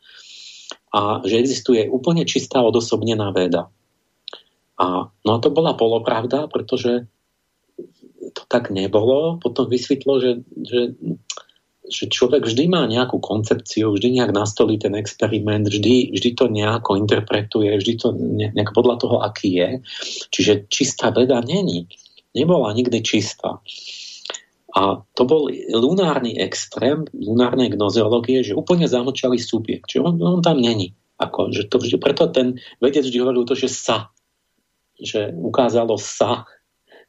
a 0.91 1.23
že 1.23 1.39
existuje 1.39 1.87
úplne 1.87 2.27
čistá 2.27 2.63
odosobnená 2.63 3.31
veda. 3.31 3.71
A, 4.81 5.07
no 5.07 5.31
a 5.31 5.39
to 5.39 5.53
bola 5.53 5.77
polopravda, 5.77 6.49
pretože 6.49 7.07
to 8.33 8.43
tak 8.49 8.71
nebolo. 8.71 9.39
Potom 9.39 9.69
vysvetlo, 9.69 10.19
že, 10.19 10.33
že, 10.57 10.81
že 11.87 12.05
človek 12.09 12.47
vždy 12.47 12.65
má 12.71 12.87
nejakú 12.89 13.21
koncepciu, 13.21 13.93
vždy 13.93 14.19
nejak 14.19 14.33
nastolí 14.33 14.81
ten 14.81 14.97
experiment, 14.97 15.69
vždy, 15.69 16.17
vždy 16.17 16.31
to 16.35 16.49
nejako 16.49 16.97
interpretuje, 16.97 17.71
vždy 17.77 17.95
to 18.01 18.09
nejak 18.17 18.71
podľa 18.73 18.97
toho, 18.99 19.17
aký 19.21 19.61
je. 19.61 19.71
Čiže 20.33 20.71
čistá 20.73 21.13
veda 21.13 21.45
není. 21.45 21.87
Nebola 22.35 22.73
nikdy 22.73 23.03
čistá. 23.03 23.59
A 24.71 25.03
to 25.19 25.23
bol 25.27 25.51
lunárny 25.75 26.39
extrém 26.39 27.03
lunárnej 27.11 27.75
gnozeológie, 27.75 28.47
že 28.47 28.55
úplne 28.55 28.87
zamlčali 28.87 29.39
subjekt. 29.39 29.91
Že 29.91 29.99
on, 30.07 30.15
on 30.23 30.41
tam 30.43 30.63
není. 30.63 30.95
Ako, 31.19 31.51
že 31.51 31.67
to 31.67 31.83
vždy, 31.83 31.99
preto 31.99 32.31
ten 32.31 32.63
vedec 32.79 33.03
vždy 33.03 33.19
hovoril 33.19 33.45
to, 33.45 33.59
že 33.59 33.69
sa. 33.69 34.15
Že 34.97 35.35
ukázalo 35.35 35.99
sa. 35.99 36.47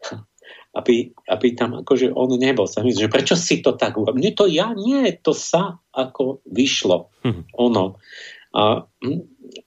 Aby, 0.71 1.11
aby 1.27 1.51
tam 1.51 1.83
akože 1.83 2.15
on 2.15 2.31
nebol. 2.39 2.63
Sa 2.63 2.79
že 2.79 3.11
prečo 3.11 3.35
si 3.35 3.59
to 3.59 3.75
tak 3.75 3.99
urobil? 3.99 4.23
Nie 4.23 4.31
to 4.31 4.47
ja, 4.47 4.71
nie, 4.71 5.03
to 5.19 5.35
sa 5.35 5.83
ako 5.91 6.39
vyšlo. 6.47 7.11
Hm. 7.27 7.43
Ono. 7.59 7.99
A, 8.55 8.87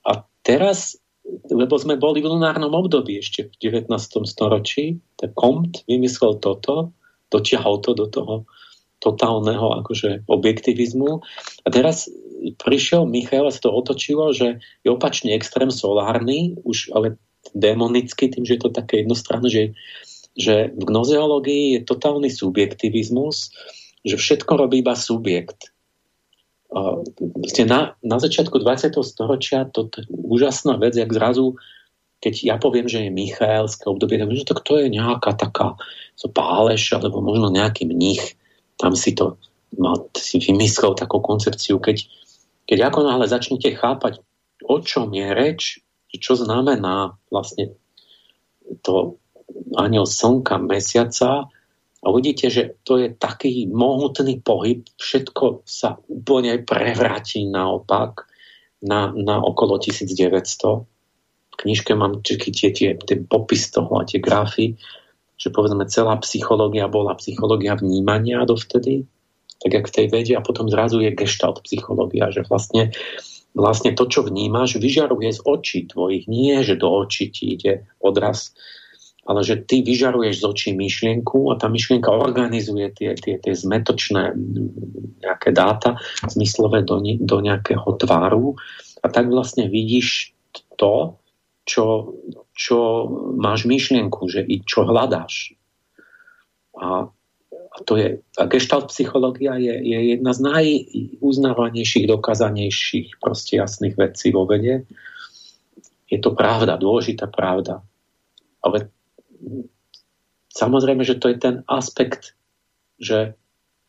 a 0.01 0.11
teraz 0.41 0.97
lebo 1.45 1.77
sme 1.77 1.97
boli 1.97 2.21
v 2.21 2.29
lunárnom 2.29 2.73
období 2.73 3.21
ešte 3.21 3.49
v 3.49 3.85
19. 3.85 3.89
storočí, 4.25 5.01
tak 5.17 5.33
Comte 5.33 5.81
vymyslel 5.89 6.37
toto, 6.37 6.93
dotiahol 7.35 7.83
to 7.83 7.91
do 7.91 8.07
toho 8.07 8.47
totálneho 9.03 9.75
akože 9.83 10.25
objektivizmu. 10.25 11.19
A 11.65 11.67
teraz 11.67 12.07
prišiel 12.63 13.05
Michal 13.05 13.47
a 13.47 13.53
sa 13.53 13.67
to 13.67 13.75
otočilo, 13.75 14.31
že 14.31 14.63
je 14.81 14.89
opačný 14.89 15.35
extrém 15.35 15.69
solárny, 15.69 16.55
už 16.63 16.95
ale 16.95 17.19
demonicky, 17.53 18.31
tým, 18.31 18.47
že 18.47 18.57
je 18.57 18.61
to 18.65 18.71
také 18.73 19.05
jednostranné, 19.05 19.47
že, 19.51 19.63
že 20.33 20.73
v 20.73 20.83
gnozeológii 20.89 21.77
je 21.77 21.79
totálny 21.85 22.33
subjektivizmus, 22.33 23.53
že 24.01 24.15
všetko 24.17 24.65
robí 24.65 24.81
iba 24.81 24.97
subjekt. 24.97 25.69
Na, 27.69 27.95
na 28.03 28.17
začiatku 28.19 28.57
20. 28.59 28.99
storočia 29.05 29.69
to 29.69 29.87
je 29.95 30.03
úžasná 30.09 30.75
vec, 30.81 30.97
jak 30.97 31.13
zrazu 31.13 31.55
keď 32.23 32.33
ja 32.41 32.55
poviem, 32.57 32.89
že 32.89 33.05
je 33.05 33.13
Michaelské 33.13 33.85
obdobie, 33.85 34.17
tak 34.17 34.33
že 34.33 34.49
to 34.65 34.73
je 34.81 34.87
nejaká 34.89 35.37
taká 35.37 35.77
so 36.15 36.31
páleš, 36.31 36.95
alebo 36.95 37.19
možno 37.19 37.51
nejaký 37.51 37.87
mních, 37.87 38.39
tam 38.79 38.95
si 38.95 39.15
to 39.15 39.39
mal, 39.75 40.07
si 40.15 40.39
vymyslel 40.39 40.95
takú 40.95 41.19
koncepciu, 41.19 41.79
keď, 41.79 42.07
keď 42.67 42.91
ako 42.91 42.99
náhle 43.03 43.27
začnete 43.27 43.75
chápať, 43.75 44.23
o 44.63 44.79
čom 44.79 45.11
je 45.11 45.27
reč, 45.35 45.61
čo 46.15 46.39
znamená 46.39 47.19
vlastne 47.27 47.75
to 48.79 49.19
aniel 49.75 50.07
slnka, 50.07 50.55
mesiaca, 50.63 51.51
a 52.05 52.13
uvidíte, 52.13 52.53
že 52.53 52.77
to 52.85 53.01
je 53.01 53.09
taký 53.17 53.65
mohutný 53.65 54.37
pohyb, 54.39 54.85
všetko 55.01 55.65
sa 55.65 55.97
úplne 56.05 56.61
prevráti 56.61 57.49
naopak 57.49 58.29
na, 58.85 59.09
na 59.09 59.41
okolo 59.41 59.81
1900 59.81 60.85
knižke 61.55 61.95
mám 61.95 62.19
tie, 62.21 62.37
tie, 62.37 62.99
tie 62.99 63.17
popis 63.23 63.71
toho 63.71 63.89
a 63.99 64.03
tie 64.03 64.19
grafy, 64.19 64.75
že 65.35 65.51
povedzme 65.51 65.87
celá 65.91 66.15
psychológia 66.23 66.87
bola 66.87 67.15
psychológia 67.19 67.75
vnímania 67.75 68.47
dovtedy, 68.47 69.07
tak 69.59 69.71
jak 69.71 69.85
v 69.87 69.95
tej 69.95 70.07
vede 70.11 70.33
a 70.35 70.45
potom 70.45 70.67
zrazu 70.67 71.03
je 71.03 71.15
gestalt 71.15 71.63
psychológia, 71.63 72.31
že 72.31 72.43
vlastne, 72.47 72.91
vlastne 73.55 73.95
to, 73.95 74.07
čo 74.07 74.23
vnímaš, 74.23 74.79
vyžaruje 74.79 75.31
z 75.31 75.39
očí 75.43 75.79
tvojich, 75.87 76.27
nie, 76.27 76.59
že 76.63 76.79
do 76.79 76.91
očí 76.91 77.31
ti 77.31 77.55
ide 77.55 77.87
odraz 77.99 78.55
ale 79.25 79.41
že 79.41 79.65
ty 79.65 79.81
vyžaruješ 79.81 80.41
z 80.41 80.45
očí 80.45 80.69
myšlienku 80.77 81.49
a 81.49 81.57
tá 81.57 81.65
myšlienka 81.65 82.13
organizuje 82.13 82.93
tie, 82.93 83.17
tie, 83.17 83.41
tie 83.41 83.53
zmetočné 83.57 84.37
nejaké 85.25 85.49
dáta 85.49 85.97
zmyslové 86.29 86.85
do, 86.85 87.01
do 87.01 87.37
nejakého 87.41 87.89
tváru 87.97 88.53
a 89.01 89.09
tak 89.09 89.33
vlastne 89.33 89.65
vidíš 89.65 90.37
to, 90.77 91.17
čo, 91.65 92.13
čo 92.55 93.11
máš 93.35 93.67
myšlienku, 93.67 94.31
že 94.31 94.41
i 94.41 94.63
čo 94.63 94.87
hľadáš. 94.87 95.53
A, 96.79 97.11
a 97.51 97.77
to 97.83 97.99
je, 97.99 98.23
a 98.39 98.43
gestalt 98.47 98.95
psychológia 98.95 99.59
je, 99.59 99.75
je 99.75 99.99
jedna 100.15 100.31
z 100.31 100.39
najuznávanejších, 100.39 102.07
dokázanejších, 102.07 103.19
proste 103.19 103.59
jasných 103.59 103.99
vecí 103.99 104.31
vo 104.31 104.47
vede. 104.47 104.87
Je 106.07 106.19
to 106.23 106.31
pravda, 106.31 106.79
dôležitá 106.79 107.27
pravda. 107.27 107.83
Ale 108.63 108.87
samozrejme, 110.55 111.03
že 111.03 111.19
to 111.19 111.27
je 111.27 111.37
ten 111.37 111.55
aspekt, 111.67 112.39
že 112.95 113.35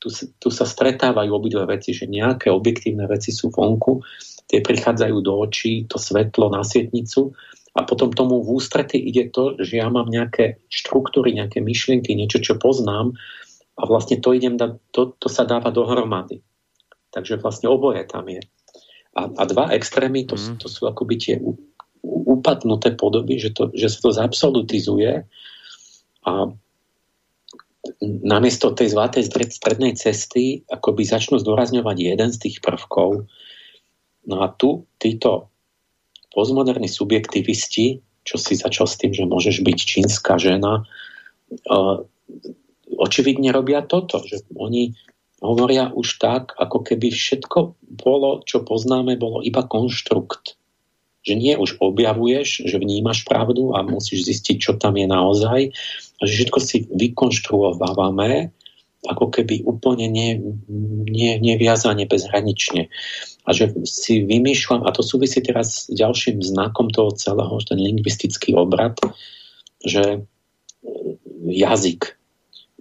tu, 0.03 0.11
tu 0.43 0.49
sa 0.51 0.67
stretávajú 0.67 1.31
obidve 1.31 1.65
veci, 1.71 1.95
že 1.95 2.11
nejaké 2.11 2.51
objektívne 2.51 3.07
veci 3.07 3.31
sú 3.31 3.55
vonku, 3.55 4.03
tie 4.51 4.59
prichádzajú 4.59 5.17
do 5.23 5.33
očí, 5.39 5.87
to 5.87 5.99
svetlo 5.99 6.51
na 6.51 6.67
sietnicu 6.67 7.35
a 7.77 7.85
potom 7.85 8.09
tomu 8.09 8.41
v 8.41 8.57
ústrety 8.57 8.97
ide 8.97 9.29
to, 9.29 9.61
že 9.61 9.77
ja 9.77 9.93
mám 9.93 10.09
nejaké 10.09 10.65
štruktúry, 10.73 11.37
nejaké 11.37 11.61
myšlienky, 11.61 12.17
niečo, 12.17 12.41
čo 12.41 12.57
poznám 12.57 13.13
a 13.77 13.83
vlastne 13.85 14.17
to, 14.17 14.33
idem 14.33 14.57
da, 14.57 14.81
to, 14.97 15.13
to 15.21 15.29
sa 15.29 15.45
dáva 15.45 15.69
dohromady. 15.69 16.41
Takže 17.13 17.37
vlastne 17.37 17.69
oboje 17.69 18.01
tam 18.09 18.25
je. 18.33 18.41
A, 19.13 19.29
a 19.29 19.43
dva 19.45 19.77
extrémy, 19.77 20.25
to, 20.25 20.41
mm. 20.41 20.57
to 20.57 20.73
sú 20.73 20.89
akoby 20.89 21.21
tie 21.21 21.37
upadnuté 22.05 22.97
podoby, 22.97 23.37
že, 23.37 23.53
to, 23.53 23.69
že 23.77 23.93
sa 23.93 23.99
to 24.01 24.11
zabsolutizuje 24.13 25.29
a 26.27 26.33
namiesto 28.03 28.75
tej 28.75 28.93
zlatej 28.93 29.31
strednej 29.31 29.95
cesty 29.95 30.67
akoby 30.67 31.07
začnú 31.07 31.39
zdôrazňovať 31.39 31.97
jeden 31.97 32.31
z 32.35 32.39
tých 32.41 32.57
prvkov. 32.65 33.31
No 34.27 34.37
a 34.43 34.51
tu 34.51 34.91
títo 34.99 35.55
postmoderní 36.37 36.93
subjektivisti, 36.93 38.05
čo 38.29 38.37
si 38.37 38.61
začal 38.61 38.85
s 38.85 39.01
tým, 39.01 39.17
že 39.17 39.25
môžeš 39.25 39.65
byť 39.65 39.79
čínska 39.81 40.37
žena, 40.37 40.85
uh, 40.85 42.05
očividne 43.01 43.57
robia 43.57 43.81
toto, 43.81 44.21
že 44.21 44.45
oni 44.53 44.93
hovoria 45.41 45.93
už 45.93 46.21
tak, 46.21 46.53
ako 46.61 46.85
keby 46.85 47.09
všetko 47.13 47.77
bolo, 48.05 48.45
čo 48.45 48.65
poznáme, 48.65 49.17
bolo 49.17 49.41
iba 49.41 49.65
konštrukt. 49.65 50.57
Že 51.27 51.35
nie 51.41 51.55
už 51.59 51.83
objavuješ, 51.83 52.69
že 52.69 52.77
vnímaš 52.79 53.27
pravdu 53.27 53.75
a 53.75 53.83
musíš 53.83 54.31
zistiť, 54.31 54.57
čo 54.61 54.73
tam 54.79 54.95
je 54.95 55.07
naozaj, 55.11 55.61
a 56.17 56.23
že 56.23 56.33
všetko 56.33 56.59
si 56.63 56.77
vykonštruovávame 56.93 58.55
ako 59.07 59.31
keby 59.31 59.63
úplne 59.65 60.11
ne, 60.11 60.29
ne, 61.07 61.31
neviazane 61.39 62.05
bezhranične 62.07 62.91
a 63.47 63.51
že 63.55 63.71
si 63.87 64.27
vymýšľam, 64.27 64.83
a 64.83 64.91
to 64.91 65.07
súvisí 65.07 65.39
teraz 65.39 65.87
s 65.87 65.95
ďalším 65.95 66.43
znakom 66.43 66.91
toho 66.91 67.15
celého, 67.15 67.55
ten 67.63 67.79
lingvistický 67.79 68.59
obrad, 68.59 68.99
že 69.87 70.03
e, 70.03 70.21
jazyk, 71.47 72.19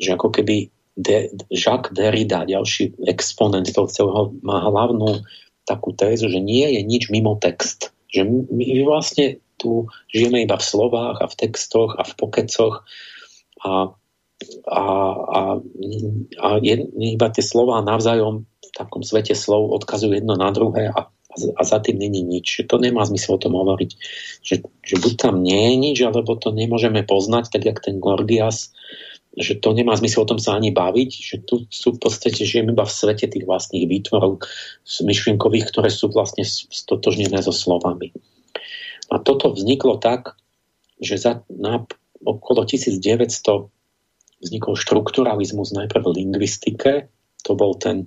že 0.01 0.09
ako 0.17 0.33
keby 0.33 0.73
De, 0.95 1.27
Jacques 1.51 1.91
Derrida, 1.91 2.47
ďalší 2.47 2.95
exponent 3.03 3.67
toho 3.67 3.91
celého, 3.91 4.31
má 4.39 4.63
hlavnú 4.63 5.27
takú 5.67 5.91
tézu, 5.91 6.31
že 6.31 6.39
nie 6.39 6.63
je 6.71 6.81
nič 6.87 7.11
mimo 7.11 7.35
text. 7.35 7.91
Že 8.15 8.47
my 8.47 8.63
vlastne 8.87 9.43
tu 9.59 9.91
žijeme 10.15 10.47
iba 10.47 10.55
v 10.55 10.63
slovách 10.63 11.19
a 11.19 11.27
v 11.27 11.35
textoch 11.35 11.99
a 11.99 12.07
v 12.07 12.15
pokecoch 12.15 12.87
a, 13.59 13.91
a, 14.67 14.83
a, 15.15 15.39
a 16.43 16.47
je, 16.59 16.75
iba 17.15 17.27
tie 17.31 17.43
slova 17.43 17.79
navzájom 17.81 18.43
takom 18.75 19.01
svete 19.01 19.31
slov 19.31 19.71
odkazujú 19.71 20.11
jedno 20.11 20.35
na 20.35 20.51
druhé 20.51 20.91
a, 20.91 21.07
a 21.55 21.61
za 21.63 21.79
tým 21.79 21.95
není 21.95 22.19
nič. 22.19 22.67
To 22.67 22.75
nemá 22.75 23.07
zmysel 23.07 23.39
o 23.39 23.41
tom 23.41 23.55
hovoriť. 23.55 23.91
Že, 24.43 24.55
že 24.83 24.95
buď 24.99 25.13
tam 25.15 25.39
nie 25.39 25.71
je 25.71 25.75
nič, 25.79 25.97
alebo 26.03 26.35
to 26.35 26.51
nemôžeme 26.51 26.99
poznať, 27.07 27.55
tak 27.55 27.63
jak 27.63 27.79
ten 27.79 28.03
Gorgias, 28.03 28.75
že 29.35 29.59
to 29.59 29.71
nemá 29.71 29.95
zmysel 29.95 30.23
o 30.23 30.29
tom 30.31 30.39
sa 30.39 30.59
ani 30.59 30.75
baviť, 30.75 31.11
že 31.11 31.35
tu 31.43 31.67
sú 31.71 31.95
v 31.95 31.99
podstate, 32.03 32.43
žijeme 32.43 32.71
iba 32.75 32.87
v 32.87 32.91
svete 32.91 33.27
tých 33.27 33.47
vlastných 33.47 33.87
výtvorov 33.87 34.43
myšlienkových, 34.83 35.71
ktoré 35.71 35.87
sú 35.91 36.11
vlastne 36.11 36.43
stotožnené 36.47 37.39
so 37.43 37.51
slovami. 37.51 38.15
A 39.11 39.19
toto 39.19 39.51
vzniklo 39.51 39.99
tak, 39.99 40.39
že 41.03 41.19
za, 41.19 41.43
na 41.51 41.83
okolo 42.23 42.63
1900 42.63 43.74
vznikol 44.45 44.77
štruktúralizmus 44.77 45.73
najprv 45.73 46.05
v 46.05 46.15
lingvistike, 46.21 47.09
to 47.41 47.51
bol 47.57 47.73
ten 47.75 48.05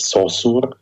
Saussure, 0.00 0.76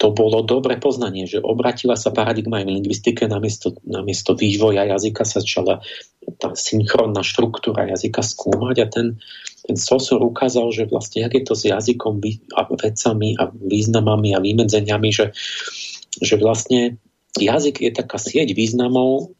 to 0.00 0.06
bolo 0.16 0.40
dobré 0.40 0.80
poznanie, 0.80 1.28
že 1.28 1.44
obratila 1.44 1.92
sa 1.92 2.08
paradigma 2.08 2.64
aj 2.64 2.66
v 2.68 2.74
lingvistike, 2.80 3.28
namiesto, 3.28 3.76
namiesto 3.84 4.32
vývoja 4.32 4.88
jazyka 4.88 5.28
sa 5.28 5.44
začala 5.44 5.84
tá 6.40 6.56
synchronná 6.56 7.20
štruktúra 7.20 7.84
jazyka 7.84 8.24
skúmať. 8.24 8.76
A 8.80 8.86
ten, 8.88 9.06
ten 9.68 9.76
Saussure 9.76 10.24
ukázal, 10.24 10.72
že 10.72 10.88
vlastne 10.88 11.28
jak 11.28 11.36
je 11.36 11.44
to 11.44 11.52
s 11.52 11.68
jazykom 11.68 12.16
a 12.56 12.60
vecami 12.72 13.36
a 13.36 13.52
významami 13.52 14.32
a 14.32 14.40
vymedzeniami, 14.40 15.08
že, 15.12 15.36
že 16.16 16.40
vlastne 16.40 16.96
jazyk 17.38 17.84
je 17.84 17.90
taká 17.94 18.18
sieť 18.18 18.56
významov, 18.56 19.36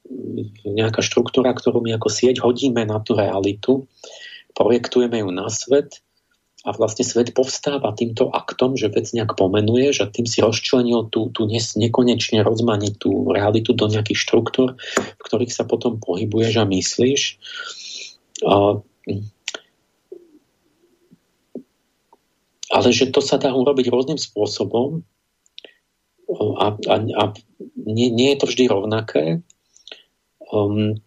nejaká 0.63 1.03
štruktúra, 1.03 1.51
ktorú 1.51 1.83
my 1.83 1.99
ako 1.99 2.09
sieť 2.13 2.43
hodíme 2.45 2.87
na 2.87 3.03
tú 3.03 3.19
realitu, 3.19 3.91
projektujeme 4.55 5.23
ju 5.23 5.31
na 5.35 5.51
svet 5.51 5.99
a 6.61 6.77
vlastne 6.77 7.09
svet 7.09 7.33
povstáva 7.33 7.97
týmto 7.97 8.29
aktom, 8.29 8.77
že 8.77 8.93
vec 8.93 9.09
nejak 9.17 9.33
pomenuješ 9.33 10.05
a 10.05 10.11
tým 10.13 10.29
si 10.29 10.45
rozčlenil 10.45 11.09
tú, 11.09 11.33
tú 11.33 11.49
nekonečne 11.49 12.45
rozmanitú 12.45 13.33
realitu 13.33 13.73
do 13.73 13.89
nejakých 13.89 14.21
štruktúr, 14.21 14.77
v 14.97 15.23
ktorých 15.25 15.53
sa 15.57 15.65
potom 15.65 15.97
pohybuješ 15.97 16.61
a 16.61 16.65
myslíš. 16.69 17.23
A, 18.45 18.77
ale 22.71 22.89
že 22.93 23.09
to 23.09 23.25
sa 23.25 23.41
dá 23.41 23.57
urobiť 23.57 23.89
rôznym 23.89 24.21
spôsobom 24.21 25.01
a, 26.39 26.67
a, 26.77 26.95
a 26.97 27.25
nie, 27.75 28.09
nie 28.11 28.35
je 28.35 28.39
to 28.39 28.47
vždy 28.47 28.65
rovnaké. 28.71 29.43
Um, 30.51 31.03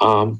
a 0.00 0.34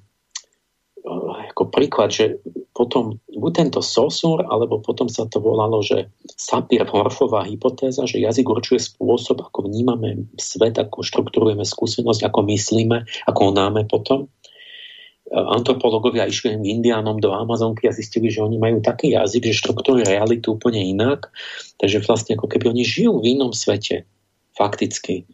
ako 1.55 1.63
príklad, 1.71 2.11
že 2.11 2.43
potom 2.75 3.23
buď 3.31 3.53
tento 3.55 3.81
Saussure, 3.81 4.45
alebo 4.45 4.83
potom 4.83 5.09
sa 5.09 5.25
to 5.25 5.39
volalo, 5.39 5.81
že 5.81 6.11
Sapir-Whorfová 6.37 7.47
hypotéza, 7.47 8.05
že 8.05 8.21
jazyk 8.21 8.45
určuje 8.51 8.83
spôsob, 8.83 9.41
ako 9.41 9.71
vnímame 9.71 10.29
svet, 10.37 10.77
ako 10.77 11.07
štruktúrujeme 11.07 11.65
skúsenosť, 11.65 12.27
ako 12.27 12.41
myslíme, 12.53 13.07
ako 13.25 13.43
náme 13.55 13.89
potom. 13.89 14.29
Antropológovia 15.35 16.31
išli 16.31 16.55
k 16.55 16.63
indiánom 16.63 17.19
do 17.19 17.35
Amazonky 17.35 17.91
a 17.91 17.97
zistili, 17.97 18.31
že 18.31 18.47
oni 18.47 18.63
majú 18.63 18.79
taký 18.79 19.11
jazyk, 19.19 19.51
že 19.51 19.59
štruktúrujú 19.59 20.07
realitu 20.07 20.55
úplne 20.55 20.79
inak. 20.79 21.35
Takže 21.83 22.07
vlastne 22.07 22.39
ako 22.39 22.47
keby 22.47 22.71
oni 22.71 22.87
žijú 22.87 23.19
v 23.19 23.35
inom 23.35 23.51
svete, 23.51 24.07
fakticky. 24.55 25.27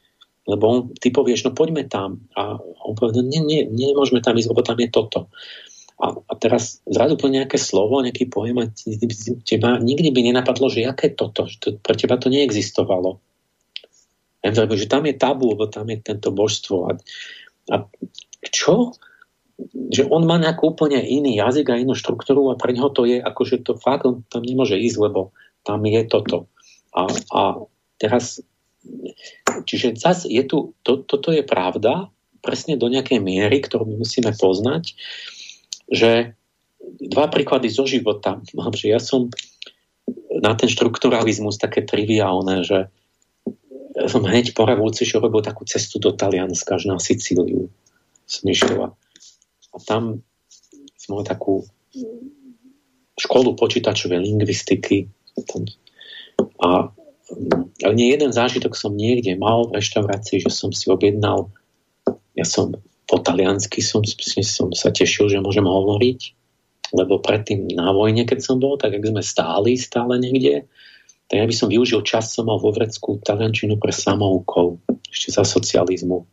Lebo 0.48 0.64
on, 0.64 0.78
ty 0.96 1.12
povieš, 1.12 1.44
no 1.44 1.52
poďme 1.52 1.84
tam. 1.86 2.24
A 2.34 2.56
on 2.58 2.96
povie, 2.96 3.20
no 3.20 3.22
nie, 3.22 3.44
nie, 3.44 3.60
nemôžeme 3.68 4.24
tam 4.24 4.34
ísť, 4.40 4.48
lebo 4.48 4.64
tam 4.64 4.80
je 4.80 4.88
toto. 4.88 5.28
A, 6.02 6.18
a 6.18 6.32
teraz 6.34 6.80
zrazu 6.88 7.14
to 7.14 7.30
nejaké 7.30 7.60
slovo, 7.60 8.02
nejaký 8.02 8.26
pojem 8.26 8.58
a 8.58 8.66
teba 9.46 9.78
nikdy 9.78 10.10
by 10.10 10.20
nenapadlo, 10.24 10.66
že 10.72 10.88
aké 10.88 11.14
toto, 11.14 11.46
že 11.46 11.62
to, 11.62 11.68
pre 11.78 11.94
teba 11.94 12.18
to 12.18 12.26
neexistovalo. 12.32 13.22
Lebo, 14.42 14.74
že 14.74 14.90
tam 14.90 15.06
je 15.06 15.14
tabu, 15.14 15.54
lebo 15.54 15.70
tam 15.70 15.86
je 15.86 16.02
tento 16.02 16.34
božstvo. 16.34 16.90
A, 16.90 16.92
a 17.70 17.76
čo? 18.50 18.98
Že 19.70 20.08
on 20.08 20.26
má 20.26 20.40
nejaký 20.40 20.62
úplne 20.64 20.98
iný 21.02 21.38
jazyk 21.38 21.70
a 21.70 21.80
inú 21.80 21.92
štruktúru 21.92 22.50
a 22.50 22.58
pre 22.58 22.72
neho 22.74 22.88
to 22.90 23.06
je 23.06 23.20
ako, 23.20 23.42
že 23.46 23.62
to 23.62 23.78
fakt 23.78 24.08
on 24.08 24.26
tam 24.32 24.42
nemôže 24.42 24.74
ísť, 24.78 24.98
lebo 24.98 25.36
tam 25.62 25.84
je 25.86 26.02
toto. 26.08 26.50
A, 26.92 27.06
a 27.32 27.42
teraz, 28.00 28.42
čiže 29.68 29.94
zase 29.94 30.26
je 30.32 30.42
tu, 30.44 30.74
to, 30.82 31.04
toto 31.04 31.30
je 31.30 31.46
pravda, 31.46 32.10
presne 32.42 32.74
do 32.74 32.90
nejakej 32.90 33.22
miery, 33.22 33.62
ktorú 33.62 33.86
my 33.86 34.02
musíme 34.02 34.34
poznať 34.34 34.98
že 35.92 36.32
dva 37.12 37.28
príklady 37.28 37.68
zo 37.68 37.84
života 37.84 38.40
mám, 38.56 38.72
že 38.72 38.88
ja 38.88 38.98
som 38.98 39.28
na 40.32 40.56
ten 40.56 40.72
štrukturalizmus 40.72 41.60
také 41.60 41.84
triviálne, 41.84 42.64
že 42.64 42.88
som 44.08 44.24
hneď 44.24 44.56
po 44.56 44.64
revolúcii 44.64 45.04
robil 45.20 45.44
takú 45.44 45.68
cestu 45.68 46.00
do 46.00 46.16
Talianska 46.16 46.80
až 46.80 46.88
na 46.88 46.96
Sicíliu. 46.96 47.68
Som 48.24 48.44
išiel 48.48 48.96
a 49.72 49.76
tam 49.82 50.20
som 50.96 51.18
mal 51.18 51.24
takú 51.24 51.66
školu 53.18 53.56
počítačovej 53.56 54.20
lingvistiky. 54.20 55.08
A 56.62 56.92
ale 57.82 57.94
nie 57.96 58.12
jeden 58.12 58.30
zážitok 58.30 58.76
som 58.76 58.94
niekde 58.94 59.34
mal 59.40 59.66
v 59.68 59.80
reštaurácii, 59.80 60.44
že 60.44 60.50
som 60.52 60.70
si 60.70 60.92
objednal, 60.92 61.50
ja 62.36 62.44
som 62.44 62.76
po 63.08 63.16
taliansky 63.20 63.84
som, 63.84 64.04
som 64.44 64.68
sa 64.72 64.88
tešil, 64.92 65.28
že 65.28 65.44
môžem 65.44 65.66
hovoriť, 65.66 66.20
lebo 66.92 67.20
predtým 67.20 67.72
na 67.72 67.92
vojne, 67.92 68.24
keď 68.28 68.38
som 68.40 68.56
bol, 68.60 68.76
tak 68.76 68.96
ak 68.96 69.04
sme 69.04 69.22
stáli 69.24 69.76
stále 69.80 70.20
niekde, 70.20 70.68
tak 71.28 71.36
ja 71.40 71.44
by 71.48 71.54
som 71.56 71.72
využil 71.72 72.04
čas, 72.04 72.32
som 72.32 72.48
mal 72.48 72.60
vo 72.60 72.72
Vrecku 72.72 73.20
taliančinu 73.24 73.80
pre 73.80 73.92
samoukov, 73.92 74.80
ešte 75.08 75.32
za 75.32 75.44
socializmu. 75.48 76.24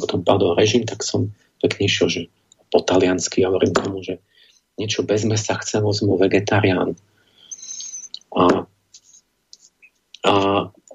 Potom 0.00 0.24
padol 0.24 0.56
režim, 0.56 0.88
tak 0.88 1.04
som 1.04 1.32
pekne 1.60 1.84
išiel, 1.84 2.08
že 2.08 2.20
po 2.72 2.80
taliansky 2.80 3.44
a 3.44 3.52
hovorím 3.52 3.76
tomu, 3.76 4.00
že 4.00 4.24
niečo 4.80 5.04
bez 5.04 5.28
mesa 5.28 5.60
chcem, 5.60 5.84
ozmu 5.84 6.16
vegetarián. 6.16 6.96
A, 8.32 8.64
a 10.24 10.32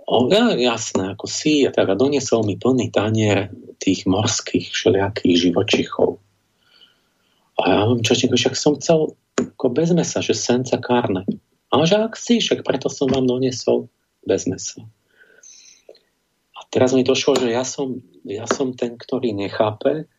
on, 0.10 0.24
ja, 0.34 0.58
jasné, 0.58 1.14
ako 1.14 1.30
si, 1.30 1.68
a 1.68 1.70
tak 1.70 1.94
a 1.94 1.96
doniesol 2.00 2.42
mi 2.42 2.58
plný 2.58 2.90
tanier 2.90 3.54
tých 3.78 4.10
morských 4.10 4.74
všelijakých 4.74 5.36
živočichov. 5.38 6.18
A 7.58 7.62
ja 7.70 7.78
mám 7.86 8.02
čo 8.02 8.18
však 8.18 8.58
som 8.58 8.78
chcel 8.82 9.14
ako 9.38 9.68
bez 9.70 9.94
mesa, 9.94 10.22
že 10.22 10.34
senca 10.34 10.82
karne. 10.82 11.26
A 11.70 11.84
že 11.86 12.00
ak 12.00 12.18
si, 12.18 12.42
však 12.42 12.66
preto 12.66 12.90
som 12.90 13.12
vám 13.12 13.30
doniesol 13.30 13.92
bez 14.26 14.50
mesa. 14.50 14.82
A 16.58 16.60
teraz 16.74 16.96
mi 16.98 17.06
došlo, 17.06 17.38
že 17.38 17.54
ja 17.54 17.62
som, 17.62 18.02
ja 18.26 18.50
som 18.50 18.74
ten, 18.74 18.98
ktorý 18.98 19.36
nechápe 19.36 20.10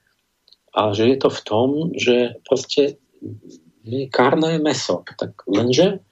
a 0.74 0.92
že 0.92 1.08
je 1.08 1.16
to 1.18 1.28
v 1.32 1.40
tom, 1.44 1.68
že 1.96 2.16
proste 2.44 3.00
kárne 4.12 4.58
je 4.58 4.60
meso. 4.60 5.04
Tak 5.04 5.48
lenže 5.48 6.04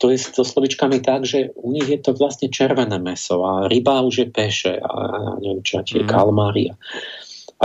to 0.00 0.08
je 0.08 0.16
so 0.16 0.40
slovičkami 0.40 1.04
tak, 1.04 1.28
že 1.28 1.52
u 1.52 1.68
nich 1.68 1.84
je 1.84 2.00
to 2.00 2.16
vlastne 2.16 2.48
červené 2.48 2.96
meso 2.96 3.44
a 3.44 3.68
ryba 3.68 4.00
už 4.00 4.14
je 4.24 4.28
peše 4.32 4.74
a, 4.80 4.88
a 4.88 5.36
neviem 5.36 5.60
čo, 5.60 5.84
tie 5.84 6.00
mm. 6.00 6.08
kalmári. 6.08 6.72
A, 7.60 7.64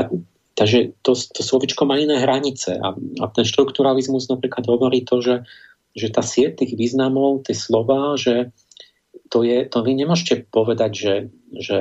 takže 0.59 0.99
to, 0.99 1.15
to 1.15 1.41
slovičko 1.41 1.87
má 1.87 1.95
iné 1.95 2.19
hranice 2.19 2.75
a, 2.75 2.91
a 2.95 3.25
ten 3.31 3.47
štrukturalizmus 3.47 4.27
napríklad 4.27 4.67
hovorí 4.67 5.07
to, 5.07 5.23
že 5.23 5.35
že 5.91 6.07
tá 6.11 6.23
sieť 6.23 6.63
tých 6.63 6.79
významov, 6.79 7.43
tie 7.43 7.55
slova, 7.55 8.15
že 8.15 8.55
to, 9.27 9.43
je, 9.43 9.67
to 9.67 9.83
vy 9.83 9.91
nemôžete 9.95 10.47
povedať, 10.47 10.91
že, 10.95 11.15
že, 11.55 11.79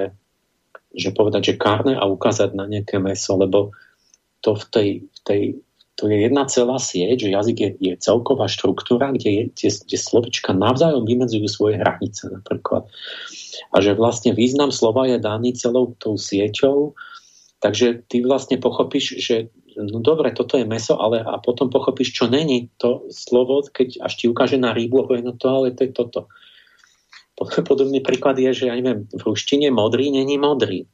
že 0.94 1.08
povedať, 1.14 1.54
že 1.54 1.60
kárne 1.60 1.94
a 1.94 2.04
ukázať 2.10 2.54
na 2.54 2.66
nejaké 2.66 2.98
meso, 2.98 3.38
lebo 3.38 3.70
to 4.40 4.56
v 4.56 4.64
tej, 4.72 4.88
v 5.04 5.20
tej 5.24 5.42
to 6.00 6.08
je 6.08 6.16
jedna 6.16 6.48
celá 6.48 6.80
sieť, 6.80 7.28
že 7.28 7.36
jazyk 7.36 7.56
je, 7.60 7.70
je 7.76 7.94
celková 8.00 8.48
štruktúra, 8.48 9.12
kde, 9.12 9.28
je, 9.28 9.42
kde, 9.52 9.68
kde 9.84 9.98
slovička 10.00 10.56
navzájom 10.56 11.04
vymedzujú 11.04 11.44
svoje 11.44 11.76
hranice 11.76 12.32
napríklad. 12.32 12.88
A 13.76 13.84
že 13.84 13.92
vlastne 13.92 14.32
význam 14.32 14.72
slova 14.72 15.04
je 15.04 15.20
daný 15.20 15.52
celou 15.60 15.92
tou 16.00 16.16
sieťou, 16.16 16.96
takže 17.60 18.08
ty 18.08 18.24
vlastne 18.24 18.56
pochopíš, 18.56 19.20
že 19.20 19.52
no 19.76 20.00
dobre, 20.00 20.32
toto 20.32 20.56
je 20.56 20.64
meso, 20.64 20.96
ale 20.96 21.20
a 21.20 21.36
potom 21.36 21.68
pochopíš, 21.68 22.16
čo 22.16 22.32
není 22.32 22.72
to 22.80 23.04
slovo, 23.12 23.60
keď 23.68 24.00
až 24.00 24.12
ti 24.16 24.24
ukáže 24.24 24.56
na 24.56 24.72
rybu 24.72 25.04
a 25.04 25.06
povie, 25.06 25.20
no 25.20 25.36
to 25.36 25.46
ale 25.52 25.76
to 25.76 25.84
je 25.84 25.92
toto. 25.92 26.32
Podobný 27.68 28.00
príklad 28.00 28.40
je, 28.40 28.56
že 28.56 28.64
ja 28.72 28.74
neviem, 28.76 29.04
v 29.04 29.20
ruštine 29.20 29.68
modrý 29.68 30.08
není 30.08 30.40
modrý. 30.40 30.88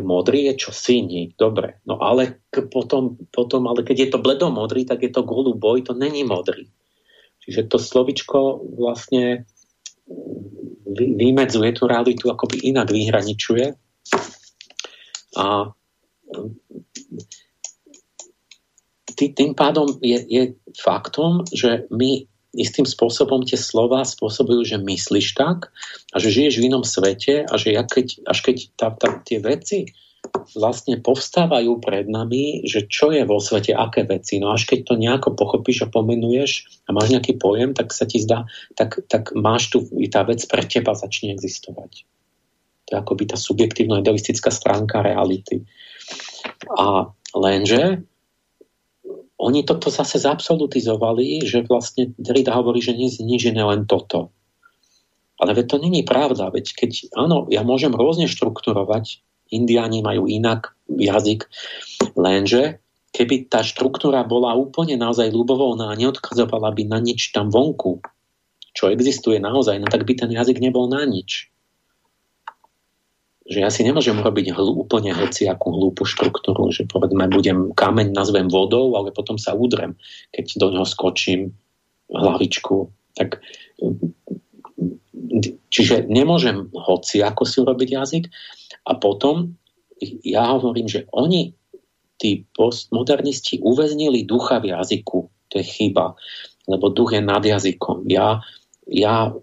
Modrý 0.00 0.48
je 0.48 0.54
čo 0.56 0.70
síni, 0.72 1.36
dobre. 1.36 1.84
No 1.84 2.00
ale 2.00 2.40
k, 2.48 2.64
potom, 2.64 3.20
potom, 3.28 3.68
ale 3.68 3.84
keď 3.84 3.96
je 3.98 4.08
to 4.16 4.24
bledomodrý, 4.24 4.88
tak 4.88 5.04
je 5.04 5.12
to 5.12 5.20
goluboj, 5.20 5.84
to 5.84 5.92
není 5.92 6.24
modrý. 6.24 6.72
Čiže 7.44 7.68
to 7.68 7.76
slovičko 7.76 8.64
vlastne 8.80 9.44
vymedzuje 10.96 11.70
tú 11.76 11.84
realitu, 11.84 12.32
akoby 12.32 12.72
inak 12.72 12.88
vyhraničuje. 12.88 13.76
A 15.36 15.46
tým 19.16 19.52
pádom 19.52 20.00
je, 20.00 20.18
je 20.24 20.42
faktom, 20.80 21.44
že 21.52 21.84
my 21.92 22.31
istým 22.52 22.84
spôsobom 22.84 23.42
tie 23.48 23.56
slova 23.56 24.04
spôsobujú, 24.04 24.64
že 24.64 24.76
myslíš 24.76 25.36
tak 25.36 25.72
a 26.12 26.16
že 26.20 26.32
žiješ 26.32 26.60
v 26.60 26.66
inom 26.68 26.84
svete 26.84 27.48
a 27.48 27.54
že 27.56 27.72
ja 27.72 27.82
keď, 27.84 28.28
až 28.28 28.38
keď 28.44 28.56
tá, 28.76 28.88
tá, 28.92 29.08
tie 29.24 29.40
veci 29.40 29.88
vlastne 30.54 31.00
povstávajú 31.02 31.82
pred 31.82 32.06
nami, 32.06 32.62
že 32.64 32.86
čo 32.86 33.10
je 33.10 33.26
vo 33.26 33.42
svete, 33.42 33.74
aké 33.74 34.06
veci. 34.06 34.38
No 34.38 34.54
až 34.54 34.70
keď 34.70 34.80
to 34.86 34.94
nejako 34.94 35.34
pochopíš 35.34 35.88
a 35.88 35.92
pomenuješ 35.92 36.50
a 36.86 36.94
máš 36.94 37.10
nejaký 37.10 37.36
pojem, 37.42 37.74
tak 37.74 37.90
sa 37.90 38.06
ti 38.06 38.22
zdá, 38.22 38.46
tak, 38.78 39.02
tak 39.10 39.34
máš 39.34 39.74
tu, 39.74 39.82
tá 40.08 40.22
vec 40.22 40.40
pre 40.46 40.62
teba 40.64 40.94
začne 40.94 41.34
existovať. 41.34 42.06
To 42.86 42.88
je 42.94 42.98
akoby 43.00 43.24
tá 43.34 43.36
subjektívno-idealistická 43.40 44.52
stránka 44.52 45.02
reality. 45.02 45.66
A 46.78 47.10
lenže 47.34 48.04
oni 49.42 49.66
toto 49.66 49.90
zase 49.90 50.22
zabsolutizovali, 50.22 51.42
že 51.42 51.66
vlastne 51.66 52.14
Derrida 52.14 52.54
hovorí, 52.54 52.78
že 52.78 52.94
nie 52.94 53.10
je 53.10 53.26
nič 53.26 53.50
len 53.50 53.90
toto. 53.90 54.30
Ale 55.42 55.58
veď 55.58 55.66
to 55.66 55.76
není 55.82 56.06
pravda, 56.06 56.54
veď 56.54 56.66
keď, 56.78 56.90
áno, 57.18 57.50
ja 57.50 57.66
môžem 57.66 57.90
rôzne 57.90 58.30
štrukturovať, 58.30 59.18
indiáni 59.50 60.00
majú 60.00 60.30
inak 60.30 60.78
jazyk, 60.86 61.50
lenže 62.14 62.78
keby 63.10 63.50
tá 63.50 63.66
štruktúra 63.66 64.22
bola 64.22 64.54
úplne 64.54 64.94
naozaj 64.94 65.34
ľubovolná 65.34 65.90
a 65.90 65.98
neodkazovala 65.98 66.70
by 66.72 66.86
na 66.86 67.02
nič 67.02 67.34
tam 67.34 67.50
vonku, 67.50 68.00
čo 68.72 68.88
existuje 68.88 69.42
naozaj, 69.42 69.82
no 69.82 69.90
tak 69.90 70.06
by 70.06 70.14
ten 70.16 70.30
jazyk 70.30 70.62
nebol 70.62 70.86
na 70.86 71.02
nič 71.04 71.51
že 73.46 73.58
ja 73.58 73.70
si 73.74 73.82
nemôžem 73.82 74.14
robiť 74.14 74.54
hl, 74.54 74.86
úplne 74.86 75.10
hociakú 75.10 75.74
hlúpu 75.74 76.06
štruktúru, 76.06 76.70
že 76.70 76.86
povedzme 76.86 77.26
budem 77.26 77.74
kameň 77.74 78.14
nazvem 78.14 78.46
vodou, 78.46 78.94
ale 78.94 79.10
potom 79.10 79.34
sa 79.34 79.56
udrem, 79.58 79.98
keď 80.30 80.62
do 80.62 80.66
ňoho 80.78 80.86
skočím 80.86 81.50
hlavičku. 82.12 82.86
Tak, 83.18 83.42
čiže 85.68 86.06
nemôžem 86.06 86.70
hoci 86.72 87.20
ako 87.20 87.42
si 87.44 87.56
urobiť 87.60 87.88
jazyk 87.92 88.24
a 88.88 88.92
potom 88.96 89.58
ja 90.22 90.54
hovorím, 90.54 90.86
že 90.90 91.06
oni, 91.14 91.54
tí 92.18 92.46
postmodernisti, 92.54 93.62
uväznili 93.62 94.22
ducha 94.26 94.62
v 94.62 94.74
jazyku. 94.74 95.18
To 95.50 95.54
je 95.58 95.66
chyba, 95.66 96.14
lebo 96.70 96.90
duch 96.94 97.14
je 97.14 97.22
nad 97.22 97.42
jazykom. 97.42 98.06
Ja, 98.06 98.42
ja 98.86 99.34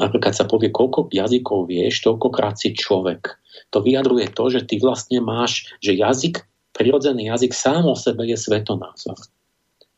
napríklad 0.00 0.36
sa 0.36 0.48
povie, 0.48 0.72
koľko 0.72 1.12
jazykov 1.12 1.68
vieš, 1.68 2.04
toľkokrát 2.04 2.56
si 2.56 2.72
človek 2.72 3.41
to 3.72 3.80
vyjadruje 3.80 4.28
to, 4.36 4.44
že 4.52 4.68
ty 4.68 4.76
vlastne 4.76 5.24
máš, 5.24 5.72
že 5.80 5.96
jazyk, 5.96 6.44
prirodzený 6.76 7.32
jazyk 7.32 7.56
sám 7.56 7.88
o 7.88 7.96
sebe 7.96 8.28
je 8.28 8.36
svetonázor. 8.36 9.16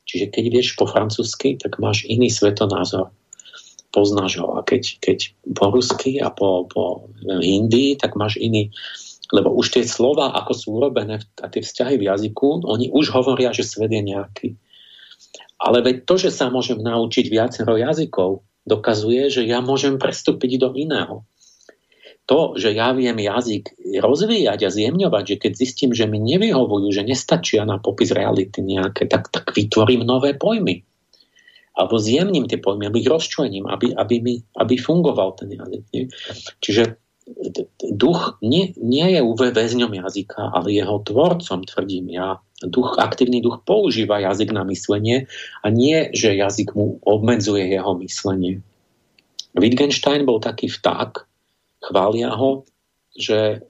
Čiže 0.07 0.31
keď 0.31 0.45
vieš 0.55 0.79
po 0.79 0.87
francúzsky, 0.87 1.59
tak 1.59 1.83
máš 1.83 2.07
iný 2.07 2.31
svetonázor. 2.31 3.11
Poznáš 3.91 4.39
ho. 4.39 4.59
A 4.59 4.61
keď, 4.63 5.03
keď 5.03 5.19
po 5.59 5.75
rusky 5.75 6.23
a 6.23 6.31
po, 6.31 6.71
po 6.71 7.11
hindi, 7.43 7.99
tak 7.99 8.15
máš 8.15 8.39
iný. 8.39 8.71
Lebo 9.35 9.51
už 9.51 9.75
tie 9.75 9.83
slova, 9.83 10.31
ako 10.39 10.53
sú 10.55 10.67
urobené 10.79 11.19
a 11.43 11.47
tie 11.51 11.63
vzťahy 11.63 11.99
v 11.99 12.07
jazyku, 12.07 12.63
oni 12.63 12.95
už 12.95 13.11
hovoria, 13.11 13.51
že 13.51 13.67
svet 13.67 13.91
je 13.91 14.03
nejaký. 14.03 14.49
Ale 15.59 15.83
veď 15.83 16.05
to, 16.07 16.15
že 16.21 16.31
sa 16.31 16.53
môžem 16.53 16.79
naučiť 16.79 17.27
viacero 17.27 17.75
jazykov, 17.75 18.45
dokazuje, 18.69 19.33
že 19.33 19.43
ja 19.49 19.65
môžem 19.65 19.99
prestúpiť 19.99 20.61
do 20.61 20.69
iného 20.77 21.25
to, 22.25 22.57
že 22.57 22.73
ja 22.73 22.97
viem 22.97 23.21
jazyk 23.21 23.77
rozvíjať 24.01 24.61
a 24.65 24.73
zjemňovať, 24.73 25.25
že 25.29 25.37
keď 25.37 25.53
zistím, 25.53 25.91
že 25.93 26.09
mi 26.09 26.17
nevyhovujú, 26.25 26.89
že 26.89 27.05
nestačia 27.05 27.69
na 27.69 27.77
popis 27.77 28.17
reality 28.17 28.65
nejaké, 28.65 29.05
tak, 29.05 29.29
tak 29.29 29.53
vytvorím 29.53 30.09
nové 30.09 30.33
pojmy. 30.33 30.81
Alebo 31.75 32.01
zjemním 32.01 32.49
tie 32.49 32.57
pojmy, 32.57 32.89
aby 32.89 33.05
ich 33.05 33.11
rozčlením, 33.11 33.69
aby, 33.69 33.93
aby, 33.93 34.17
mi, 34.25 34.35
aby 34.57 34.75
fungoval 34.79 35.37
ten 35.37 35.53
jazyk. 35.53 35.85
Čiže 36.65 36.97
duch 37.93 38.37
nie, 38.45 38.77
nie 38.77 39.07
je 39.17 39.21
väzňom 39.25 39.93
jazyka, 39.97 40.53
ale 40.53 40.77
jeho 40.77 41.01
tvorcom, 41.01 41.61
tvrdím 41.65 42.13
ja. 42.13 42.41
Duch, 42.65 42.97
aktívny 42.97 43.45
duch 43.45 43.65
používa 43.65 44.21
jazyk 44.21 44.53
na 44.53 44.65
myslenie 44.69 45.29
a 45.61 45.67
nie, 45.69 46.09
že 46.17 46.37
jazyk 46.37 46.73
mu 46.73 47.01
obmedzuje 47.05 47.69
jeho 47.69 47.93
myslenie. 48.01 48.65
Wittgenstein 49.57 50.25
bol 50.25 50.41
taký 50.41 50.73
vták, 50.73 51.29
chvália 51.85 52.32
ho, 52.32 52.65
že 53.15 53.62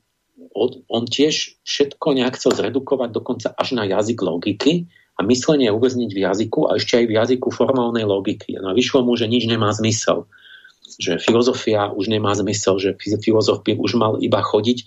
on 0.91 1.05
tiež 1.07 1.63
všetko 1.63 2.19
nejak 2.19 2.35
chcel 2.39 2.55
zredukovať 2.55 3.11
dokonca 3.11 3.49
až 3.55 3.79
na 3.79 3.87
jazyk 3.87 4.19
logiky 4.23 4.91
a 5.15 5.23
myslenie 5.23 5.71
uväzniť 5.71 6.11
v 6.11 6.23
jazyku 6.27 6.67
a 6.67 6.79
ešte 6.79 6.99
aj 7.03 7.07
v 7.07 7.17
jazyku 7.17 7.49
formálnej 7.55 8.03
logiky. 8.03 8.59
No 8.59 8.75
a 8.75 8.77
vyšlo 8.77 9.07
mu, 9.07 9.15
že 9.15 9.31
nič 9.31 9.47
nemá 9.47 9.71
zmysel. 9.71 10.27
Že 10.85 11.23
filozofia 11.23 11.91
už 11.91 12.11
nemá 12.11 12.35
zmysel, 12.35 12.79
že 12.83 12.91
filozof 12.99 13.63
by 13.63 13.79
už 13.79 13.95
mal 13.95 14.19
iba 14.19 14.43
chodiť 14.43 14.85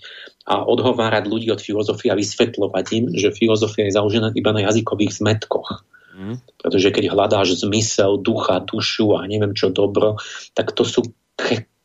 a 0.48 0.64
odhovárať 0.64 1.28
ľudí 1.28 1.48
od 1.52 1.60
filozofie 1.60 2.12
a 2.12 2.18
vysvetľovať 2.18 2.86
im, 2.96 3.04
že 3.16 3.32
filozofia 3.32 3.88
je 3.88 3.96
založená 3.96 4.32
iba 4.36 4.52
na 4.52 4.68
jazykových 4.68 5.20
zmetkoch. 5.20 5.84
Mm. 6.16 6.40
Pretože 6.60 6.88
keď 6.92 7.04
hľadáš 7.12 7.64
zmysel, 7.64 8.20
ducha, 8.20 8.60
dušu 8.64 9.16
a 9.16 9.24
neviem 9.24 9.56
čo 9.56 9.72
dobro, 9.72 10.20
tak 10.52 10.72
to 10.76 10.84
sú 10.84 11.08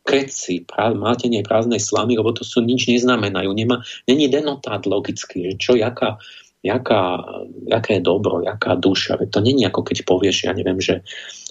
ke, 0.03 0.27
keci, 0.27 0.67
práv, 0.67 0.99
mátenie 0.99 1.43
prázdnej 1.43 1.79
slamy, 1.79 2.19
lebo 2.19 2.35
to 2.35 2.43
sú 2.43 2.59
nič 2.59 2.91
neznamenajú. 2.91 3.49
Nemá, 3.55 3.81
není 4.07 4.27
denotát 4.27 4.83
logický, 4.83 5.51
že 5.51 5.53
čo, 5.57 5.71
jaká, 5.79 6.19
jaká, 6.63 7.23
jaké 7.67 7.99
dobro, 7.99 8.43
jaká 8.43 8.75
duša. 8.75 9.19
To 9.31 9.39
není 9.39 9.67
ako 9.67 9.83
keď 9.83 10.07
povieš, 10.07 10.47
ja 10.47 10.53
neviem, 10.55 10.79
že, 10.79 11.03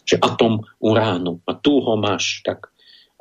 že 0.04 0.16
atom 0.20 0.64
uránu 0.80 1.40
a 1.48 1.52
tu 1.56 1.80
ho 1.80 1.94
máš, 1.96 2.44
tak 2.44 2.72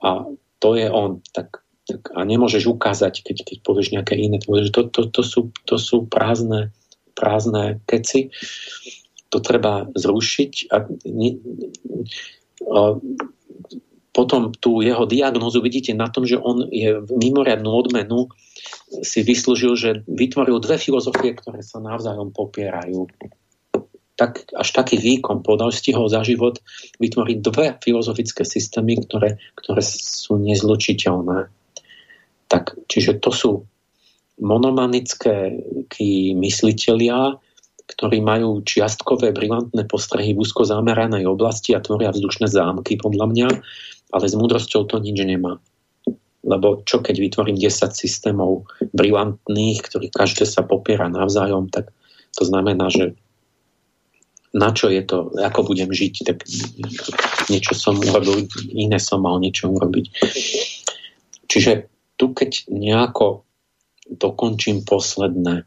a 0.02 0.26
to 0.60 0.76
je 0.76 0.88
on, 0.90 1.22
tak, 1.32 1.62
tak 1.86 2.10
a 2.16 2.26
nemôžeš 2.26 2.66
ukázať, 2.68 3.22
keď, 3.22 3.38
keď 3.46 3.58
povieš 3.62 3.88
nejaké 3.94 4.18
iné, 4.18 4.42
to, 4.42 4.52
to, 4.72 4.82
to, 4.90 5.02
to, 5.14 5.22
sú, 5.22 5.42
to 5.66 5.76
sú 5.78 6.10
prázdne, 6.10 6.74
prázdne 7.14 7.80
keci. 7.86 8.34
To 9.32 9.40
treba 9.40 9.88
zrušiť 9.96 10.54
a, 10.76 10.78
a 12.68 12.80
potom 14.12 14.52
tú 14.52 14.84
jeho 14.84 15.08
diagnózu 15.08 15.64
vidíte 15.64 15.96
na 15.96 16.12
tom, 16.12 16.28
že 16.28 16.36
on 16.36 16.68
je 16.68 17.00
mimoriadnú 17.08 17.72
odmenu 17.72 18.28
si 19.00 19.24
vyslúžil, 19.24 19.74
že 19.80 19.90
vytvoril 20.04 20.60
dve 20.60 20.76
filozofie, 20.76 21.32
ktoré 21.32 21.64
sa 21.64 21.80
navzájom 21.80 22.36
popierajú. 22.36 23.08
Tak, 24.20 24.52
až 24.54 24.70
taký 24.76 25.00
výkon 25.00 25.42
podal 25.42 25.72
stihol 25.72 26.12
za 26.12 26.22
život 26.22 26.60
vytvoriť 27.00 27.38
dve 27.40 27.80
filozofické 27.80 28.44
systémy, 28.44 29.00
ktoré, 29.08 29.40
ktoré 29.58 29.82
sú 29.82 30.38
nezlučiteľné. 30.38 31.50
Tak, 32.52 32.76
čiže 32.92 33.18
to 33.24 33.32
sú 33.32 33.52
monomanické 34.44 35.56
mysliteľia, 36.36 37.40
ktorí 37.96 38.24
majú 38.24 38.64
čiastkové 38.64 39.36
brilantné 39.36 39.88
postrehy 39.88 40.36
v 40.36 40.42
úzko 40.44 40.64
zameranej 40.64 41.28
oblasti 41.28 41.76
a 41.76 41.84
tvoria 41.84 42.12
vzdušné 42.12 42.48
zámky, 42.48 42.96
podľa 42.96 43.26
mňa 43.32 43.48
ale 44.12 44.26
s 44.28 44.36
múdrosťou 44.36 44.86
to 44.88 45.00
nič 45.00 45.18
nemá. 45.24 45.58
Lebo 46.42 46.82
čo 46.84 47.00
keď 47.00 47.16
vytvorím 47.22 47.58
10 47.58 47.96
systémov 47.96 48.68
brilantných, 48.92 49.80
ktorí 49.82 50.08
každé 50.12 50.44
sa 50.44 50.66
popiera 50.66 51.08
navzájom, 51.08 51.70
tak 51.70 51.94
to 52.36 52.44
znamená, 52.44 52.90
že 52.90 53.16
na 54.52 54.76
čo 54.76 54.92
je 54.92 55.00
to, 55.08 55.32
ako 55.40 55.64
budem 55.64 55.88
žiť, 55.88 56.28
tak 56.28 56.44
niečo 57.48 57.72
som 57.72 57.96
urobil, 57.96 58.52
iné 58.76 59.00
som 59.00 59.24
mal 59.24 59.40
niečo 59.40 59.72
urobiť. 59.72 60.06
Čiže 61.48 61.88
tu 62.20 62.36
keď 62.36 62.68
nejako 62.68 63.48
dokončím 64.12 64.84
posledné 64.84 65.64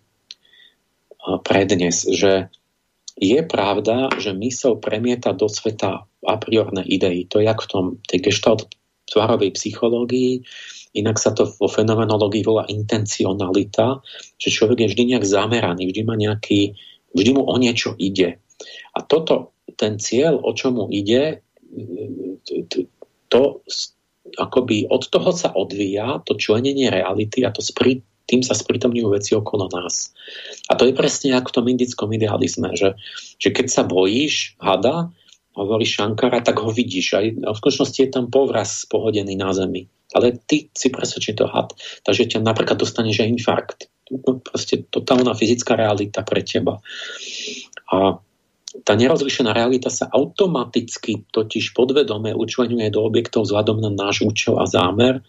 prednes, 1.49 2.05
že 2.13 2.53
je 3.15 3.41
pravda, 3.47 4.11
že 4.19 4.35
mysel 4.35 4.77
premieta 4.83 5.31
do 5.31 5.47
sveta 5.47 6.03
a 6.05 6.33
priorné 6.41 6.83
idei. 6.83 7.27
To 7.31 7.39
je 7.39 7.47
jak 7.47 7.63
v 7.63 7.71
tom, 7.71 7.85
tej 8.11 8.31
gestalt 8.31 8.67
tvarovej 9.07 9.55
psychológii, 9.55 10.43
inak 10.95 11.19
sa 11.19 11.35
to 11.35 11.47
vo 11.47 11.69
fenomenológii 11.69 12.43
volá 12.47 12.65
intencionalita, 12.71 14.01
že 14.39 14.55
človek 14.55 14.87
je 14.87 14.91
vždy 14.91 15.03
nejak 15.15 15.27
zameraný, 15.27 15.91
vždy 15.91 16.01
má 16.07 16.15
nejaký, 16.15 16.75
vždy 17.13 17.31
mu 17.35 17.43
o 17.45 17.55
niečo 17.59 17.95
ide. 17.99 18.39
A 18.95 18.99
toto, 19.03 19.55
ten 19.75 19.99
cieľ, 19.99 20.39
o 20.39 20.55
čomu 20.55 20.87
ide, 20.91 21.43
to 23.29 23.43
akoby 24.39 24.87
od 24.89 25.11
toho 25.11 25.31
sa 25.35 25.53
odvíja 25.53 26.23
to 26.25 26.39
členenie 26.39 26.89
reality 26.89 27.43
a 27.43 27.51
to 27.51 27.61
spri, 27.61 28.01
tým 28.25 28.41
sa 28.41 28.57
spritomňujú 28.57 29.09
veci 29.13 29.33
okolo 29.37 29.69
nás. 29.69 30.17
A 30.69 30.77
to 30.77 30.89
je 30.89 30.97
presne 30.97 31.37
ako 31.37 31.49
v 31.51 31.57
tom 31.61 31.67
indickom 31.69 32.09
idealizme, 32.13 32.73
že, 32.73 32.97
že 33.37 33.53
keď 33.53 33.67
sa 33.69 33.83
bojíš 33.85 34.57
hada, 34.61 35.13
hovorí 35.55 35.87
Šankara, 35.87 36.43
tak 36.43 36.59
ho 36.61 36.71
vidíš. 36.71 37.07
Aj, 37.15 37.27
v 37.31 37.57
skutočnosti 37.57 37.99
je 38.01 38.11
tam 38.11 38.27
povraz 38.29 38.85
pohodený 38.91 39.39
na 39.39 39.55
zemi. 39.55 39.87
Ale 40.15 40.35
ty 40.47 40.71
si 40.75 40.91
presvedčí 40.91 41.35
to 41.39 41.47
had. 41.47 41.75
Takže 42.03 42.37
ťa 42.37 42.39
napríklad 42.43 42.79
dostaneš 42.79 43.23
aj 43.23 43.29
infarkt. 43.31 43.79
Proste 44.45 44.85
totálna 44.91 45.33
fyzická 45.33 45.79
realita 45.79 46.27
pre 46.27 46.43
teba. 46.43 46.83
A 47.91 48.19
tá 48.83 48.93
nerozlišená 48.99 49.55
realita 49.55 49.87
sa 49.87 50.11
automaticky 50.11 51.31
totiž 51.31 51.79
podvedome 51.79 52.35
učlenuje 52.35 52.91
do 52.91 53.07
objektov 53.07 53.47
vzhľadom 53.47 53.79
na 53.79 53.91
náš 53.95 54.27
účel 54.27 54.59
a 54.59 54.67
zámer. 54.67 55.23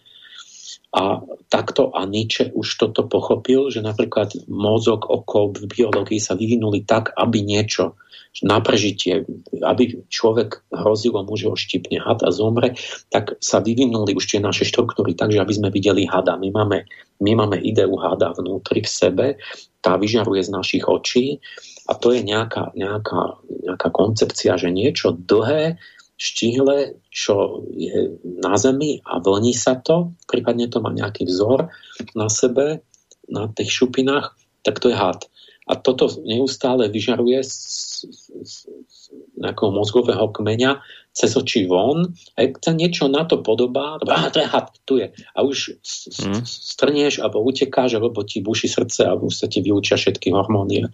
A 0.96 1.20
takto 1.52 1.92
a 1.92 2.08
Nietzsche 2.08 2.48
už 2.56 2.80
toto 2.80 3.04
pochopil, 3.04 3.68
že 3.68 3.84
napríklad 3.84 4.48
mozog, 4.48 5.04
oko 5.04 5.52
v 5.52 5.68
biológii 5.68 6.16
sa 6.16 6.32
vyvinuli 6.32 6.88
tak, 6.88 7.12
aby 7.20 7.44
niečo 7.44 8.00
na 8.44 8.60
prežitie, 8.60 9.24
aby 9.64 10.04
človek 10.12 10.60
hrozilo 10.68 11.24
mu, 11.24 11.40
že 11.40 11.48
ho 11.48 11.56
štipne 11.56 11.96
had 12.00 12.20
a 12.20 12.28
zomre, 12.28 12.76
tak 13.08 13.36
sa 13.40 13.64
vyvinuli 13.64 14.12
už 14.12 14.24
tie 14.28 14.40
naše 14.40 14.68
štruktúry 14.68 15.16
takže 15.16 15.40
aby 15.40 15.52
sme 15.56 15.68
videli 15.72 16.04
hada. 16.04 16.36
My 16.36 16.52
máme, 16.52 16.84
my 17.24 17.32
máme 17.32 17.56
ideu 17.64 17.96
hada 17.96 18.36
vnútri 18.36 18.84
v 18.84 18.90
sebe, 18.90 19.26
tá 19.80 19.96
vyžaruje 19.96 20.44
z 20.44 20.50
našich 20.52 20.84
očí 20.84 21.40
a 21.88 21.96
to 21.96 22.12
je 22.12 22.20
nejaká, 22.20 22.76
nejaká, 22.76 23.40
nejaká 23.46 23.88
koncepcia, 23.88 24.60
že 24.60 24.68
niečo 24.68 25.16
dlhé, 25.16 25.80
štihle, 26.16 26.96
čo 27.12 27.64
je 27.76 28.16
na 28.24 28.56
zemi 28.56 29.04
a 29.04 29.20
vlní 29.20 29.52
sa 29.52 29.76
to, 29.76 30.16
prípadne 30.24 30.68
to 30.68 30.80
má 30.80 30.88
nejaký 30.88 31.28
vzor 31.28 31.68
na 32.16 32.32
sebe, 32.32 32.80
na 33.28 33.52
tých 33.52 33.70
šupinách, 33.72 34.32
tak 34.64 34.80
to 34.80 34.88
je 34.88 34.96
had. 34.96 35.28
A 35.66 35.74
toto 35.74 36.06
neustále 36.22 36.86
vyžaruje 36.86 37.42
z, 37.42 37.54
z, 38.06 38.70
z 38.86 38.98
nejakého 39.34 39.74
mozgového 39.74 40.30
kmeňa 40.30 40.78
cez 41.10 41.34
oči 41.34 41.66
von. 41.66 42.14
A 42.38 42.46
ak 42.46 42.62
sa 42.62 42.70
niečo 42.70 43.10
na 43.10 43.26
to 43.26 43.42
podobá, 43.42 43.98
to 44.30 44.38
je 44.38 44.46
had, 44.46 44.70
tu 44.86 45.02
je. 45.02 45.10
A 45.34 45.38
už 45.42 45.74
mm. 46.22 46.46
strnieš 46.46 47.18
alebo 47.18 47.42
utekáš, 47.42 47.98
alebo 47.98 48.22
ti 48.22 48.46
buši 48.46 48.70
srdce 48.70 49.10
a 49.10 49.18
už 49.18 49.34
sa 49.34 49.50
ti 49.50 49.58
vyučia 49.58 49.98
všetky 49.98 50.30
hormóny. 50.30 50.86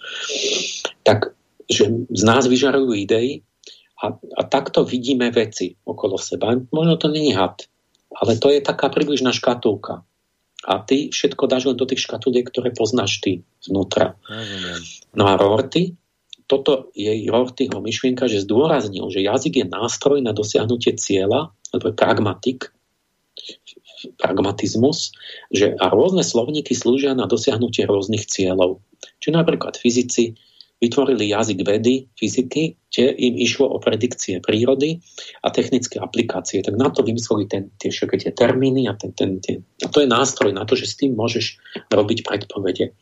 Tak, 1.05 1.37
že 1.69 2.09
z 2.09 2.23
nás 2.25 2.49
vyžarujú 2.49 2.97
idei 2.97 3.45
a, 4.03 4.07
a 4.19 4.43
takto 4.51 4.83
vidíme 4.83 5.31
veci 5.31 5.79
okolo 5.87 6.19
seba. 6.19 6.51
Možno 6.75 6.99
to 6.99 7.07
není 7.07 7.31
had, 7.33 7.63
ale 8.11 8.35
to 8.37 8.51
je 8.51 8.59
taká 8.59 8.91
približná 8.91 9.31
škatulka 9.31 10.03
a 10.63 10.79
ty 10.79 11.11
všetko 11.11 11.51
dáš 11.51 11.67
len 11.67 11.77
do 11.79 11.87
tých 11.87 12.07
škatuliek, 12.07 12.47
ktoré 12.47 12.71
poznáš 12.71 13.19
ty 13.19 13.43
vnútra. 13.67 14.15
No 15.15 15.27
a 15.27 15.35
Rorty, 15.35 15.99
toto 16.47 16.95
je 16.95 17.11
Rortyho 17.27 17.83
myšlienka, 17.83 18.31
že 18.31 18.47
zdôraznil, 18.47 19.11
že 19.11 19.27
jazyk 19.27 19.63
je 19.63 19.67
nástroj 19.67 20.23
na 20.23 20.31
dosiahnutie 20.31 20.95
cieľa, 20.95 21.51
alebo 21.75 21.91
je 21.91 21.99
pragmatik, 21.99 22.71
pragmatizmus, 24.19 25.15
že 25.51 25.75
a 25.79 25.91
rôzne 25.91 26.23
slovníky 26.23 26.75
slúžia 26.75 27.15
na 27.15 27.27
dosiahnutie 27.27 27.87
rôznych 27.87 28.27
cieľov. 28.27 28.83
Čiže 29.19 29.35
napríklad 29.35 29.79
fyzici 29.79 30.39
vytvorili 30.83 31.31
jazyk 31.31 31.63
vedy, 31.63 32.11
fyziky, 32.19 32.75
kde 32.91 33.15
im 33.15 33.39
išlo 33.39 33.71
o 33.71 33.79
predikcie 33.79 34.43
prírody 34.43 34.99
a 35.47 35.55
technické 35.55 36.03
aplikácie. 36.03 36.59
Tak 36.59 36.75
na 36.75 36.91
to 36.91 37.07
vymysleli 37.07 37.47
ten, 37.47 37.71
tie 37.79 37.95
všetky 37.95 38.27
tie 38.27 38.33
termíny 38.35 38.91
a, 38.91 38.99
ten, 38.99 39.15
ten, 39.15 39.39
ten, 39.39 39.63
a 39.79 39.87
to 39.87 40.03
je 40.03 40.11
nástroj 40.11 40.51
na 40.51 40.67
to, 40.67 40.75
že 40.75 40.91
s 40.91 40.99
tým 40.99 41.15
môžeš 41.15 41.63
robiť 41.87 42.27
predpovede, 42.27 42.91
e, 42.91 42.93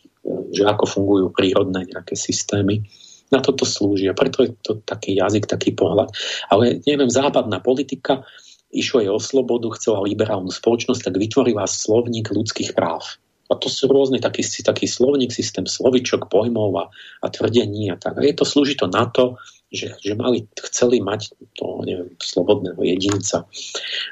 že 0.52 0.68
ako 0.68 0.84
fungujú 0.84 1.26
prírodné 1.32 1.88
nejaké 1.88 2.12
systémy. 2.12 2.84
Na 3.32 3.40
toto 3.40 3.64
slúži 3.64 4.10
a 4.10 4.18
preto 4.18 4.44
je 4.44 4.52
to 4.60 4.82
taký 4.84 5.16
jazyk, 5.16 5.48
taký 5.48 5.72
pohľad. 5.72 6.12
Ale 6.52 6.84
neviem, 6.84 7.08
západná 7.08 7.62
politika, 7.62 8.26
išlo 8.74 9.00
jej 9.00 9.10
o 9.10 9.22
slobodu, 9.22 9.70
chcela 9.78 10.04
liberálnu 10.04 10.50
spoločnosť, 10.50 11.00
tak 11.08 11.14
vytvorila 11.16 11.64
slovník 11.64 12.28
ľudských 12.28 12.74
práv 12.74 13.06
a 13.50 13.58
to 13.58 13.66
sú 13.66 13.90
rôzne 13.90 14.22
taký, 14.22 14.46
taký 14.46 14.86
slovník, 14.86 15.34
systém 15.34 15.66
slovičok, 15.66 16.30
pojmov 16.30 16.70
a, 16.78 16.84
a 17.20 17.26
tvrdení 17.26 17.90
a 17.90 17.98
tak. 17.98 18.16
A 18.16 18.22
je 18.22 18.38
to, 18.38 18.46
slúži 18.46 18.78
to 18.78 18.86
na 18.86 19.10
to, 19.10 19.34
že, 19.74 19.98
že 19.98 20.14
mali, 20.14 20.46
chceli 20.70 21.02
mať 21.02 21.34
to, 21.58 21.82
neviem, 21.82 22.14
slobodného 22.22 22.78
jedinca. 22.78 23.50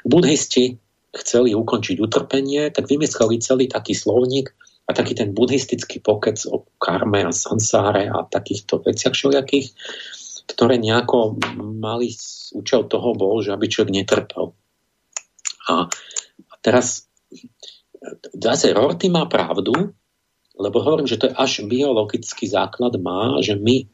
Budhisti 0.03 0.75
chceli 1.15 1.55
ukončiť 1.55 1.97
utrpenie, 2.03 2.69
tak 2.69 2.91
vymysleli 2.91 3.39
celý 3.39 3.65
taký 3.71 3.95
slovník 3.95 4.51
a 4.85 4.91
taký 4.91 5.15
ten 5.15 5.31
buddhistický 5.31 6.03
pokec 6.03 6.37
o 6.49 6.67
karme 6.81 7.23
a 7.23 7.31
sansáre 7.31 8.09
a 8.11 8.25
takýchto 8.25 8.83
veciach 8.83 9.13
všelijakých, 9.15 9.71
ktoré 10.49 10.81
nejako 10.81 11.37
mali 11.79 12.11
účel 12.57 12.89
toho 12.89 13.13
bol, 13.13 13.39
že 13.45 13.53
aby 13.53 13.69
človek 13.69 13.93
netrpel. 13.93 14.51
A, 15.69 15.85
a 16.49 16.53
teraz 16.65 17.05
zase 18.33 18.73
Rorty 18.73 19.09
má 19.09 19.25
pravdu, 19.25 19.93
lebo 20.59 20.83
hovorím, 20.83 21.07
že 21.07 21.19
to 21.19 21.31
je 21.31 21.39
až 21.39 21.63
biologický 21.63 22.47
základ 22.51 22.99
má, 22.99 23.39
že 23.39 23.55
my, 23.55 23.87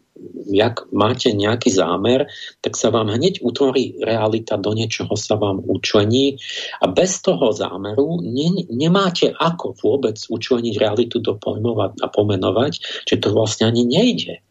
jak 0.49 0.89
máte 0.89 1.29
nejaký 1.29 1.69
zámer, 1.69 2.25
tak 2.65 2.73
sa 2.73 2.89
vám 2.89 3.13
hneď 3.13 3.45
utvorí 3.45 4.01
realita, 4.01 4.57
do 4.57 4.73
niečoho 4.73 5.13
sa 5.13 5.37
vám 5.37 5.61
učlení 5.61 6.41
a 6.81 6.89
bez 6.89 7.21
toho 7.21 7.53
zámeru 7.53 8.17
ne, 8.25 8.65
nemáte 8.73 9.29
ako 9.29 9.77
vôbec 9.77 10.17
učleniť 10.17 10.73
realitu 10.81 11.21
do 11.21 11.37
pojmov 11.37 12.01
a 12.01 12.07
pomenovať, 12.09 13.05
že 13.05 13.21
to 13.21 13.29
vlastne 13.29 13.69
ani 13.69 13.85
nejde. 13.85 14.41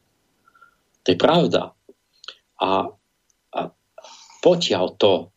To 1.03 1.13
je 1.13 1.19
pravda. 1.19 1.75
A, 2.63 2.95
a 3.51 3.61
potiaľ 4.39 4.87
to 4.95 5.35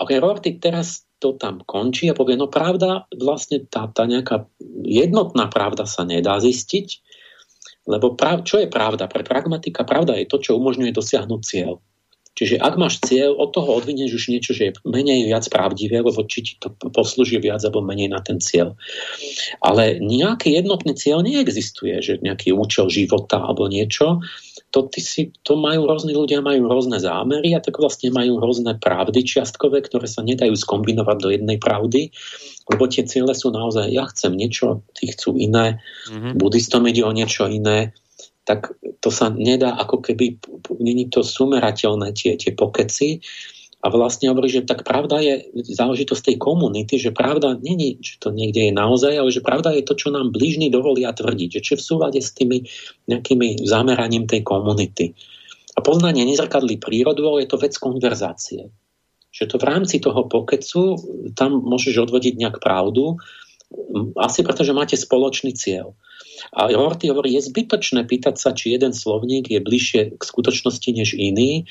Ale 0.00 0.16
Rorty 0.16 0.56
teraz 0.56 1.04
to 1.20 1.36
tam 1.36 1.60
končí 1.62 2.08
a 2.08 2.16
povie, 2.16 2.34
no 2.34 2.48
pravda, 2.48 3.04
vlastne 3.12 3.62
tá, 3.68 3.86
tá 3.92 4.08
nejaká 4.08 4.48
jednotná 4.82 5.52
pravda 5.52 5.84
sa 5.84 6.08
nedá 6.08 6.40
zistiť, 6.40 7.04
lebo 7.84 8.16
prav, 8.16 8.42
čo 8.48 8.60
je 8.60 8.68
pravda? 8.72 9.06
Pre 9.06 9.20
pragmatika 9.20 9.84
pravda 9.84 10.16
je 10.16 10.26
to, 10.28 10.40
čo 10.40 10.56
umožňuje 10.56 10.92
dosiahnuť 10.96 11.40
cieľ. 11.44 11.76
Čiže 12.40 12.56
ak 12.56 12.74
máš 12.80 13.02
cieľ, 13.04 13.36
od 13.36 13.52
toho 13.52 13.76
odvinieš 13.76 14.16
už 14.16 14.24
niečo, 14.32 14.56
že 14.56 14.70
je 14.70 14.76
menej 14.86 15.28
viac 15.28 15.44
pravdivé, 15.50 16.00
lebo 16.00 16.24
či 16.24 16.40
ti 16.40 16.52
to 16.56 16.72
poslúži 16.88 17.36
viac 17.36 17.60
alebo 17.66 17.84
menej 17.84 18.08
na 18.08 18.22
ten 18.22 18.40
cieľ. 18.40 18.78
Ale 19.60 20.00
nejaký 20.00 20.56
jednotný 20.56 20.96
cieľ 20.96 21.20
neexistuje, 21.20 22.00
že 22.00 22.22
nejaký 22.22 22.54
účel 22.56 22.88
života 22.88 23.44
alebo 23.44 23.68
niečo. 23.68 24.24
To, 24.70 24.86
ty 24.86 25.02
si, 25.02 25.34
to 25.42 25.58
majú 25.58 25.90
rôzni 25.90 26.14
ľudia, 26.14 26.46
majú 26.46 26.70
rôzne 26.70 27.02
zámery 27.02 27.58
a 27.58 27.60
tak 27.60 27.82
vlastne 27.82 28.14
majú 28.14 28.38
rôzne 28.38 28.78
pravdy 28.78 29.26
čiastkové, 29.26 29.82
ktoré 29.82 30.06
sa 30.06 30.22
nedajú 30.22 30.54
skombinovať 30.54 31.16
do 31.18 31.28
jednej 31.34 31.58
pravdy, 31.58 32.14
lebo 32.70 32.86
tie 32.86 33.02
ciele 33.02 33.34
sú 33.34 33.50
naozaj, 33.50 33.90
ja 33.90 34.06
chcem 34.06 34.38
niečo, 34.38 34.86
tí 34.94 35.10
chcú 35.10 35.34
iné, 35.34 35.82
mm-hmm. 36.06 36.38
buddhistom 36.38 36.86
ide 36.86 37.02
o 37.02 37.10
niečo 37.10 37.50
iné, 37.50 37.90
tak 38.46 38.74
to 39.02 39.10
sa 39.10 39.30
nedá 39.30 39.74
ako 39.74 40.06
keby, 40.06 40.38
není 40.78 41.10
to 41.10 41.26
sumerateľné 41.26 42.14
tie, 42.14 42.38
tie 42.38 42.54
pokeci. 42.54 43.22
A 43.80 43.88
vlastne 43.88 44.28
hovorí, 44.28 44.52
že 44.52 44.68
tak 44.68 44.84
pravda 44.84 45.24
je 45.24 45.48
záležitosť 45.56 46.32
tej 46.32 46.36
komunity, 46.36 47.00
že 47.00 47.16
pravda 47.16 47.56
není, 47.56 47.96
že 48.04 48.20
to 48.20 48.28
niekde 48.28 48.68
je 48.68 48.72
naozaj, 48.76 49.16
ale 49.16 49.32
že 49.32 49.40
pravda 49.40 49.72
je 49.72 49.88
to, 49.88 49.96
čo 49.96 50.12
nám 50.12 50.36
blížni 50.36 50.68
dovolia 50.68 51.16
tvrdiť, 51.16 51.48
že 51.48 51.64
či 51.64 51.72
v 51.80 51.86
súlade 51.88 52.20
s 52.20 52.36
tými 52.36 52.68
nejakými 53.08 53.64
zameraním 53.64 54.28
tej 54.28 54.44
komunity. 54.44 55.16
A 55.74 55.80
poznanie 55.80 56.28
nezrkadlí 56.28 56.76
prírodu, 56.76 57.24
ale 57.24 57.48
je 57.48 57.56
to 57.56 57.62
vec 57.62 57.72
konverzácie. 57.80 58.68
Že 59.32 59.44
to 59.48 59.56
v 59.56 59.64
rámci 59.64 59.96
toho 59.96 60.28
pokecu 60.28 61.00
tam 61.32 61.64
môžeš 61.64 62.04
odvodiť 62.04 62.36
nejak 62.36 62.56
pravdu, 62.60 63.16
asi 64.18 64.42
preto, 64.42 64.66
že 64.66 64.74
máte 64.74 64.98
spoločný 64.98 65.54
cieľ. 65.54 65.94
A 66.50 66.72
Horty 66.72 67.12
hovorí, 67.12 67.38
je 67.38 67.46
zbytočné 67.46 68.02
pýtať 68.08 68.34
sa, 68.40 68.50
či 68.50 68.74
jeden 68.74 68.90
slovník 68.90 69.46
je 69.46 69.60
bližšie 69.62 70.18
k 70.18 70.22
skutočnosti 70.22 70.90
než 70.90 71.14
iný. 71.14 71.70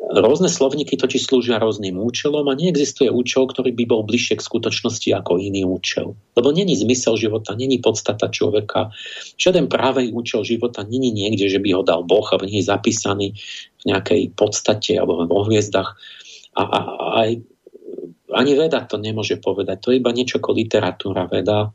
Rôzne 0.00 0.48
slovníky 0.48 0.96
totiž 0.96 1.28
slúžia 1.28 1.60
rôznym 1.60 2.00
účelom 2.00 2.48
a 2.48 2.56
neexistuje 2.56 3.12
účel, 3.12 3.44
ktorý 3.44 3.76
by 3.76 3.84
bol 3.84 4.02
bližšie 4.08 4.40
k 4.40 4.46
skutočnosti 4.48 5.12
ako 5.12 5.36
iný 5.36 5.68
účel. 5.68 6.16
Lebo 6.32 6.48
není 6.56 6.72
zmysel 6.72 7.20
života, 7.20 7.52
není 7.52 7.84
podstata 7.84 8.32
človeka. 8.32 8.96
Žiaden 9.36 9.68
právej 9.68 10.16
účel 10.16 10.40
života 10.40 10.88
není 10.88 11.12
niekde, 11.12 11.52
že 11.52 11.60
by 11.60 11.76
ho 11.76 11.82
dal 11.84 12.00
Boh 12.08 12.24
a 12.32 12.40
v 12.40 12.48
nej 12.48 12.64
zapísaný 12.64 13.36
v 13.84 13.92
nejakej 13.92 14.32
podstate 14.32 14.96
alebo 14.96 15.28
vo 15.28 15.44
hviezdach. 15.44 15.92
A, 16.56 16.62
a, 16.64 16.78
a 16.80 17.06
aj 17.20 17.30
ani 18.32 18.52
veda 18.56 18.80
to 18.88 18.96
nemôže 18.96 19.36
povedať. 19.36 19.84
To 19.84 19.92
je 19.92 20.00
iba 20.00 20.16
niečo 20.16 20.40
ako 20.40 20.56
literatúra, 20.56 21.28
veda. 21.28 21.68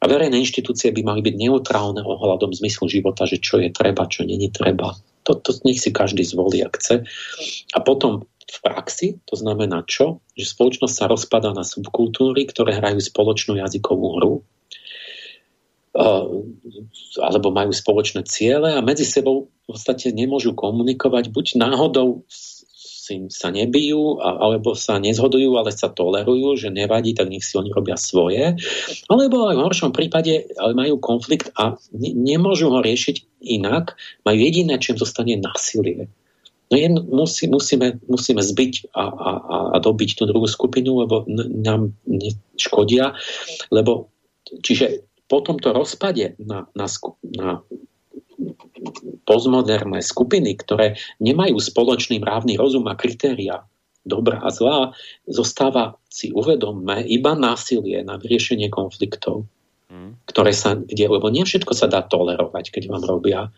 A 0.00 0.04
verejné 0.08 0.38
inštitúcie 0.38 0.94
by 0.94 1.02
mali 1.04 1.20
byť 1.20 1.34
neutrálne 1.34 2.00
ohľadom 2.00 2.56
zmyslu 2.56 2.88
života, 2.88 3.28
že 3.28 3.42
čo 3.42 3.60
je 3.60 3.68
treba, 3.68 4.08
čo 4.08 4.24
není 4.24 4.48
treba. 4.48 4.96
To, 5.28 5.36
to 5.36 5.52
nech 5.68 5.80
si 5.80 5.92
každý 5.92 6.24
zvolí, 6.24 6.64
ak 6.64 6.80
chce. 6.80 7.04
A 7.76 7.78
potom 7.84 8.24
v 8.50 8.58
praxi, 8.66 9.22
to 9.30 9.38
znamená 9.38 9.86
čo? 9.86 10.24
Že 10.34 10.46
spoločnosť 10.58 10.94
sa 10.94 11.06
rozpadá 11.06 11.50
na 11.54 11.62
subkultúry, 11.62 12.50
ktoré 12.50 12.76
hrajú 12.78 12.98
spoločnú 12.98 13.60
jazykovú 13.60 14.06
hru, 14.18 14.34
alebo 17.18 17.48
majú 17.50 17.74
spoločné 17.74 18.22
ciele 18.22 18.78
a 18.78 18.80
medzi 18.82 19.02
sebou 19.02 19.50
v 19.50 19.74
podstate 19.74 20.14
nemôžu 20.14 20.54
komunikovať. 20.54 21.34
Buď 21.34 21.58
náhodou 21.58 22.22
si 23.10 23.26
sa 23.26 23.50
nebijú, 23.50 24.22
alebo 24.22 24.78
sa 24.78 25.02
nezhodujú, 25.02 25.58
ale 25.58 25.74
sa 25.74 25.90
tolerujú, 25.90 26.54
že 26.54 26.70
nevadí, 26.70 27.10
tak 27.18 27.26
nech 27.26 27.42
si 27.42 27.58
oni 27.58 27.74
robia 27.74 27.98
svoje. 27.98 28.54
Alebo 29.10 29.50
aj 29.50 29.58
v 29.58 29.64
horšom 29.66 29.90
prípade 29.90 30.46
ale 30.54 30.78
majú 30.78 31.02
konflikt 31.02 31.50
a 31.58 31.74
ne- 31.90 32.14
nemôžu 32.14 32.70
ho 32.70 32.78
riešiť 32.78 33.42
inak. 33.42 33.98
Majú 34.22 34.38
jediné, 34.38 34.78
čím 34.78 34.94
zostane 34.94 35.34
násilie. 35.42 36.06
No 36.70 36.78
jedno, 36.78 37.02
musí, 37.02 37.50
musíme, 37.50 37.98
musíme 38.06 38.46
zbyť 38.46 38.94
a, 38.94 39.04
a, 39.10 39.30
a 39.74 39.76
dobiť 39.82 40.14
tú 40.14 40.30
druhú 40.30 40.46
skupinu, 40.46 41.02
lebo 41.02 41.26
nám 41.66 41.98
škodia. 42.54 43.18
Lebo, 43.74 44.06
čiže 44.62 45.02
po 45.26 45.42
tomto 45.42 45.74
rozpade 45.74 46.38
na, 46.38 46.70
na, 46.78 46.86
na 47.34 47.48
postmoderné 49.28 50.00
skupiny, 50.00 50.56
ktoré 50.56 50.96
nemajú 51.20 51.60
spoločný 51.60 52.18
mravný 52.22 52.56
rozum 52.56 52.88
a 52.88 52.98
kritéria 52.98 53.64
dobrá 54.04 54.40
a 54.40 54.48
zlá, 54.48 54.96
zostáva 55.28 56.00
si 56.08 56.32
uvedomme 56.32 57.04
iba 57.04 57.36
násilie 57.36 58.00
na 58.00 58.16
vyriešenie 58.16 58.72
konfliktov, 58.72 59.44
mm. 59.92 60.24
ktoré 60.24 60.56
sa, 60.56 60.76
kde, 60.76 61.04
lebo 61.06 61.28
nie 61.28 61.44
všetko 61.44 61.76
sa 61.76 61.86
dá 61.86 62.00
tolerovať, 62.00 62.72
keď 62.72 62.82
vám 62.88 63.04
robia. 63.04 63.52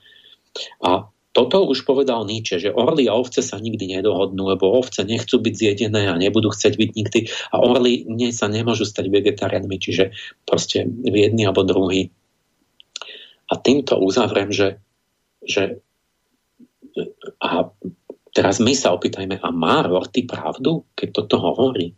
A 0.82 1.06
toto 1.32 1.64
už 1.64 1.88
povedal 1.88 2.28
Nietzsche, 2.28 2.60
že 2.60 2.76
orly 2.76 3.08
a 3.08 3.16
ovce 3.16 3.40
sa 3.40 3.56
nikdy 3.56 3.96
nedohodnú, 3.96 4.52
lebo 4.52 4.68
ovce 4.68 5.00
nechcú 5.00 5.40
byť 5.40 5.54
zjedené 5.56 6.12
a 6.12 6.20
nebudú 6.20 6.52
chcieť 6.52 6.76
byť 6.76 6.90
nikdy 6.92 7.20
a 7.48 7.56
orly 7.56 8.04
nie 8.04 8.28
sa 8.36 8.52
nemôžu 8.52 8.84
stať 8.84 9.08
vegetariánmi, 9.08 9.80
čiže 9.80 10.12
proste 10.44 10.84
jedni 11.08 11.48
alebo 11.48 11.64
druhý. 11.64 12.12
A 13.52 13.60
týmto 13.60 14.00
uzavriem, 14.00 14.48
že 14.48 14.80
že 15.42 15.82
a 17.42 17.66
teraz 18.30 18.62
my 18.62 18.72
sa 18.76 18.94
opýtajme, 18.94 19.42
a 19.42 19.48
má 19.50 19.82
Rorty 19.82 20.22
pravdu, 20.24 20.86
keď 20.94 21.08
toto 21.10 21.36
hovorí? 21.42 21.92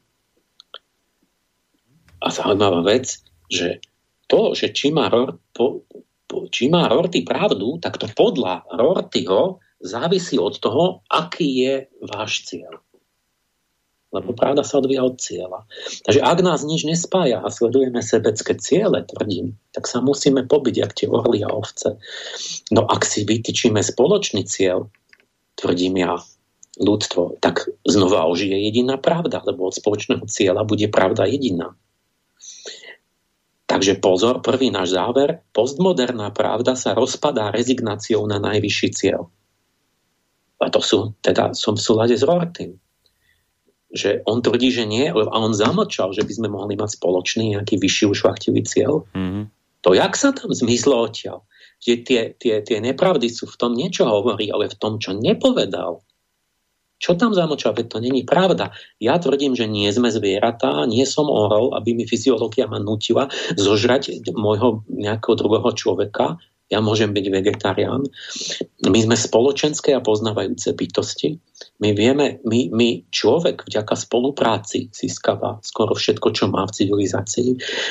A 2.24 2.26
zaujímavá 2.32 2.80
vec, 2.80 3.20
že 3.52 3.84
to, 4.24 4.56
že 4.56 4.72
či 4.72 4.88
má, 4.88 5.12
po, 5.52 5.84
po, 6.24 6.48
či 6.48 6.72
má 6.72 6.88
Rorty 6.88 7.20
pravdu, 7.20 7.76
tak 7.76 8.00
to 8.00 8.08
podľa 8.08 8.64
Rortyho 8.72 9.60
závisí 9.76 10.40
od 10.40 10.56
toho, 10.56 11.04
aký 11.12 11.68
je 11.68 11.74
váš 12.00 12.48
cieľ 12.48 12.80
lebo 14.14 14.30
pravda 14.30 14.62
sa 14.62 14.78
odvíja 14.78 15.02
od 15.02 15.18
cieľa. 15.18 15.66
Takže 16.06 16.22
ak 16.22 16.38
nás 16.46 16.62
nič 16.62 16.86
nespája 16.86 17.42
a 17.42 17.50
sledujeme 17.50 17.98
sebecké 17.98 18.54
ciele, 18.62 19.02
tvrdím, 19.02 19.58
tak 19.74 19.90
sa 19.90 19.98
musíme 19.98 20.46
pobiť, 20.46 20.74
jak 20.78 20.92
tie 20.94 21.06
orly 21.10 21.42
a 21.42 21.50
ovce. 21.50 21.98
No 22.70 22.86
ak 22.86 23.02
si 23.02 23.26
vytýčime 23.26 23.82
spoločný 23.82 24.46
cieľ, 24.46 24.86
tvrdím 25.58 25.98
ja, 25.98 26.22
ľudstvo, 26.78 27.42
tak 27.42 27.66
znova 27.86 28.26
ožije 28.30 28.54
jediná 28.70 28.98
pravda, 28.98 29.42
lebo 29.42 29.70
od 29.70 29.74
spoločného 29.74 30.26
cieľa 30.30 30.62
bude 30.66 30.86
pravda 30.90 31.26
jediná. 31.26 31.74
Takže 33.64 33.98
pozor, 33.98 34.38
prvý 34.44 34.70
náš 34.70 34.94
záver, 34.94 35.42
postmoderná 35.50 36.30
pravda 36.30 36.78
sa 36.78 36.94
rozpadá 36.94 37.50
rezignáciou 37.50 38.22
na 38.28 38.38
najvyšší 38.38 38.88
cieľ. 38.94 39.26
A 40.62 40.70
to 40.70 40.78
sú, 40.78 40.98
teda 41.24 41.50
som 41.56 41.74
v 41.74 41.82
súlade 41.82 42.14
s 42.14 42.22
Rortym 42.22 42.78
že 43.94 44.26
on 44.26 44.42
tvrdí, 44.42 44.74
že 44.74 44.84
nie, 44.84 45.06
a 45.06 45.36
on 45.38 45.54
zamlčal, 45.54 46.10
že 46.10 46.26
by 46.26 46.32
sme 46.34 46.48
mohli 46.50 46.74
mať 46.74 46.98
spoločný 46.98 47.54
nejaký 47.54 47.78
vyšší 47.78 48.04
ušlachtivý 48.10 48.66
cieľ. 48.66 49.06
Mm-hmm. 49.14 49.44
To, 49.86 49.90
jak 49.94 50.18
sa 50.18 50.34
tam 50.34 50.50
zmizlo 50.50 51.06
odtiaľ? 51.06 51.46
Že 51.78 51.92
tie, 52.02 52.20
tie, 52.34 52.54
tie 52.64 52.78
nepravdy 52.82 53.30
sú 53.30 53.46
v 53.46 53.56
tom 53.60 53.72
niečo 53.78 54.08
hovorí, 54.08 54.50
ale 54.50 54.66
v 54.66 54.76
tom, 54.76 54.98
čo 54.98 55.14
nepovedal. 55.14 56.02
Čo 56.98 57.20
tam 57.20 57.36
zamlčal? 57.36 57.76
Veď 57.76 57.86
to 57.92 57.98
není 58.00 58.24
pravda. 58.24 58.72
Ja 58.96 59.20
tvrdím, 59.20 59.52
že 59.52 59.68
nie 59.68 59.92
sme 59.92 60.08
zvieratá, 60.08 60.88
nie 60.88 61.04
som 61.04 61.28
orol, 61.28 61.76
aby 61.76 61.92
mi 61.92 62.08
fyziológia 62.08 62.64
ma 62.64 62.80
nutila 62.80 63.28
zožrať 63.60 64.24
môjho 64.32 64.88
nejakého 64.88 65.36
druhého 65.36 65.70
človeka, 65.76 66.40
ja 66.72 66.80
môžem 66.80 67.12
byť 67.12 67.26
vegetarián. 67.28 68.08
My 68.88 68.98
sme 69.04 69.16
spoločenské 69.20 69.92
a 69.92 70.00
poznávajúce 70.00 70.72
bytosti. 70.72 71.36
My 71.78 71.92
vieme, 71.92 72.40
my, 72.48 72.72
my 72.72 72.88
človek 73.12 73.68
vďaka 73.68 73.92
spolupráci 73.92 74.88
získava 74.88 75.60
skoro 75.60 75.92
všetko, 75.92 76.28
čo 76.32 76.48
má 76.48 76.64
v 76.64 76.74
civilizácii. 76.74 77.50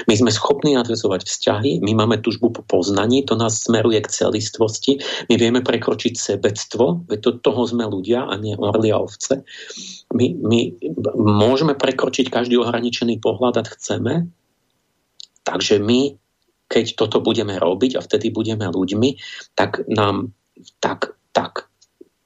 My 0.09 0.13
sme 0.17 0.33
schopní 0.33 0.73
nadvezovať 0.73 1.21
vzťahy, 1.21 1.71
my 1.85 1.91
máme 1.93 2.17
tužbu 2.19 2.49
po 2.49 2.61
poznaní, 2.65 3.21
to 3.21 3.37
nás 3.37 3.61
smeruje 3.61 4.01
k 4.01 4.09
celistvosti. 4.09 4.97
My 5.29 5.37
vieme 5.37 5.61
prekročiť 5.61 6.17
sebectvo, 6.17 7.05
veď 7.05 7.19
to, 7.21 7.29
toho 7.45 7.69
sme 7.69 7.85
ľudia 7.85 8.25
a 8.25 8.33
nie 8.41 8.57
orly 8.57 8.89
a 8.89 8.97
ovce. 8.97 9.45
My, 10.17 10.33
my 10.33 10.59
môžeme 11.15 11.77
prekročiť 11.77 12.33
každý 12.33 12.57
ohraničený 12.57 13.21
pohľad, 13.21 13.61
ak 13.61 13.77
chceme, 13.77 14.33
Takže 15.43 15.79
my 15.83 16.15
keď 16.67 16.97
toto 16.97 17.21
budeme 17.21 17.55
robiť 17.57 17.99
a 17.99 18.03
vtedy 18.05 18.33
budeme 18.33 18.67
ľuďmi, 18.69 19.19
tak 19.53 19.85
nám 19.89 20.33
tak, 20.79 21.17
tak 21.33 21.69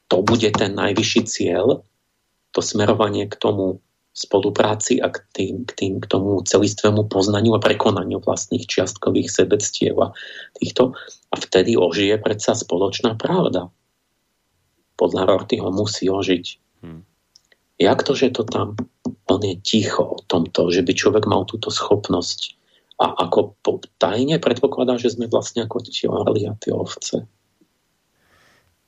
to 0.08 0.24
bude 0.24 0.48
ten 0.56 0.72
najvyšší 0.76 1.22
cieľ, 1.28 1.84
to 2.56 2.60
smerovanie 2.64 3.28
k 3.28 3.36
tomu 3.36 3.84
spolupráci 4.18 4.98
a 4.98 5.14
k, 5.14 5.22
tým, 5.30 5.56
k, 5.70 5.72
tým, 5.78 5.94
k 6.02 6.10
tomu 6.10 6.42
celistvému 6.42 7.06
poznaniu 7.06 7.54
a 7.54 7.62
prekonaniu 7.62 8.18
vlastných 8.18 8.66
čiastkových 8.66 9.30
sebectiev 9.30 9.94
a 10.02 10.08
týchto. 10.58 10.98
A 11.30 11.36
vtedy 11.38 11.78
ožije 11.78 12.18
predsa 12.18 12.58
spoločná 12.58 13.14
pravda. 13.14 13.70
Podľa 14.98 15.22
Rortyho 15.30 15.70
musí 15.70 16.10
ožiť. 16.10 16.46
Hmm. 16.82 17.06
Jak 17.78 18.02
to, 18.02 18.18
že 18.18 18.34
to 18.34 18.42
tam 18.42 18.74
on 19.28 19.42
je 19.44 19.60
ticho 19.60 20.02
o 20.02 20.20
tomto, 20.26 20.74
že 20.74 20.82
by 20.82 20.98
človek 20.98 21.30
mal 21.30 21.44
túto 21.46 21.70
schopnosť 21.70 22.57
a 22.98 23.06
ako 23.30 23.58
tajne 24.02 24.42
predpokladá, 24.42 24.98
že 24.98 25.14
sme 25.14 25.30
vlastne 25.30 25.66
ako 25.70 25.86
orly 26.10 26.50
a 26.50 26.58
tie 26.58 26.74
ovce. 26.74 27.30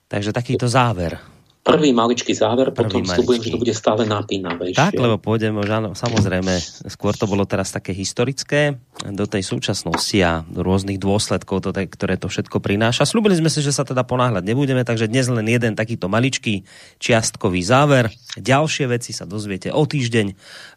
Takže 0.10 0.34
takýto 0.34 0.66
záver 0.66 1.22
prvý 1.60 1.92
maličký 1.92 2.32
záver, 2.32 2.72
Prvý 2.72 3.04
potom 3.04 3.04
slúbujem, 3.04 3.42
že 3.44 3.52
to 3.52 3.60
bude 3.60 3.76
stále 3.76 4.08
napínavejšie. 4.08 4.80
Tak, 4.80 4.96
lebo 4.96 5.20
pôjdeme 5.20 5.60
už, 5.60 5.70
áno, 5.70 5.90
samozrejme, 5.92 6.56
skôr 6.88 7.12
to 7.12 7.28
bolo 7.28 7.44
teraz 7.44 7.76
také 7.76 7.92
historické, 7.92 8.80
do 9.00 9.28
tej 9.28 9.44
súčasnosti 9.44 10.16
a 10.24 10.44
do 10.48 10.64
rôznych 10.64 11.00
dôsledkov, 11.00 11.64
to, 11.64 11.72
ktoré 11.72 12.16
to 12.16 12.32
všetko 12.32 12.64
prináša. 12.64 13.08
Slúbili 13.08 13.36
sme 13.36 13.52
si, 13.52 13.60
že 13.60 13.76
sa 13.76 13.84
teda 13.84 14.08
ponáhľať 14.08 14.44
nebudeme, 14.44 14.88
takže 14.88 15.12
dnes 15.12 15.28
len 15.28 15.48
jeden 15.48 15.76
takýto 15.76 16.08
maličký 16.08 16.64
čiastkový 17.00 17.60
záver. 17.64 18.12
Ďalšie 18.40 18.88
veci 18.92 19.12
sa 19.12 19.28
dozviete 19.28 19.72
o 19.72 19.84
týždeň 19.84 20.28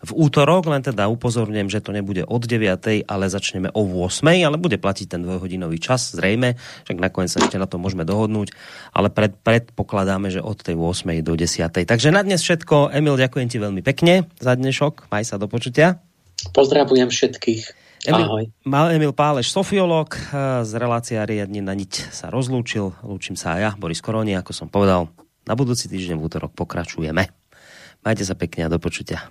v 0.02 0.10
útorok, 0.14 0.70
len 0.70 0.82
teda 0.82 1.06
upozorňujem, 1.10 1.70
že 1.70 1.82
to 1.82 1.94
nebude 1.94 2.26
od 2.26 2.42
9, 2.42 3.06
ale 3.06 3.24
začneme 3.30 3.70
o 3.74 3.82
8, 3.86 4.22
ale 4.46 4.58
bude 4.58 4.78
platiť 4.78 5.06
ten 5.18 5.20
dvojhodinový 5.22 5.78
čas, 5.82 6.14
zrejme, 6.14 6.58
však 6.86 6.98
nakoniec 6.98 7.30
sa 7.30 7.42
ešte 7.42 7.58
na 7.58 7.66
to 7.66 7.78
môžeme 7.78 8.06
dohodnúť, 8.06 8.54
ale 8.94 9.10
pred, 9.10 9.34
predpokladáme, 9.42 10.30
že 10.30 10.42
od 10.42 10.58
tej 10.62 10.71
tej 10.71 10.71
8. 10.80 11.20
do 11.20 11.36
10. 11.36 11.68
Takže 11.84 12.08
na 12.08 12.24
dnes 12.24 12.40
všetko. 12.40 12.94
Emil, 12.94 13.20
ďakujem 13.20 13.48
ti 13.50 13.58
veľmi 13.60 13.82
pekne 13.84 14.30
za 14.40 14.56
dnešok. 14.56 15.12
Maj 15.12 15.28
sa 15.28 15.36
do 15.36 15.50
počutia. 15.50 16.00
Pozdravujem 16.56 17.12
všetkých. 17.12 17.62
Emil, 18.02 18.26
Ahoj. 18.26 18.44
Emil 18.90 19.14
Páleš, 19.14 19.54
sofiolog 19.54 20.10
z 20.66 20.72
relácia 20.74 21.22
Riadne 21.22 21.62
na 21.62 21.70
niť 21.70 22.10
sa 22.10 22.34
rozlúčil. 22.34 22.90
Lúčim 23.06 23.38
sa 23.38 23.54
aj 23.54 23.60
ja, 23.62 23.70
Boris 23.78 24.02
Koroni, 24.02 24.34
ako 24.34 24.50
som 24.50 24.66
povedal. 24.66 25.06
Na 25.46 25.54
budúci 25.54 25.86
týždeň 25.86 26.18
v 26.18 26.26
útorok 26.26 26.50
pokračujeme. 26.58 27.30
Majte 28.02 28.26
sa 28.26 28.34
pekne 28.34 28.66
a 28.66 28.72
do 28.74 28.82
počutia. 28.82 29.30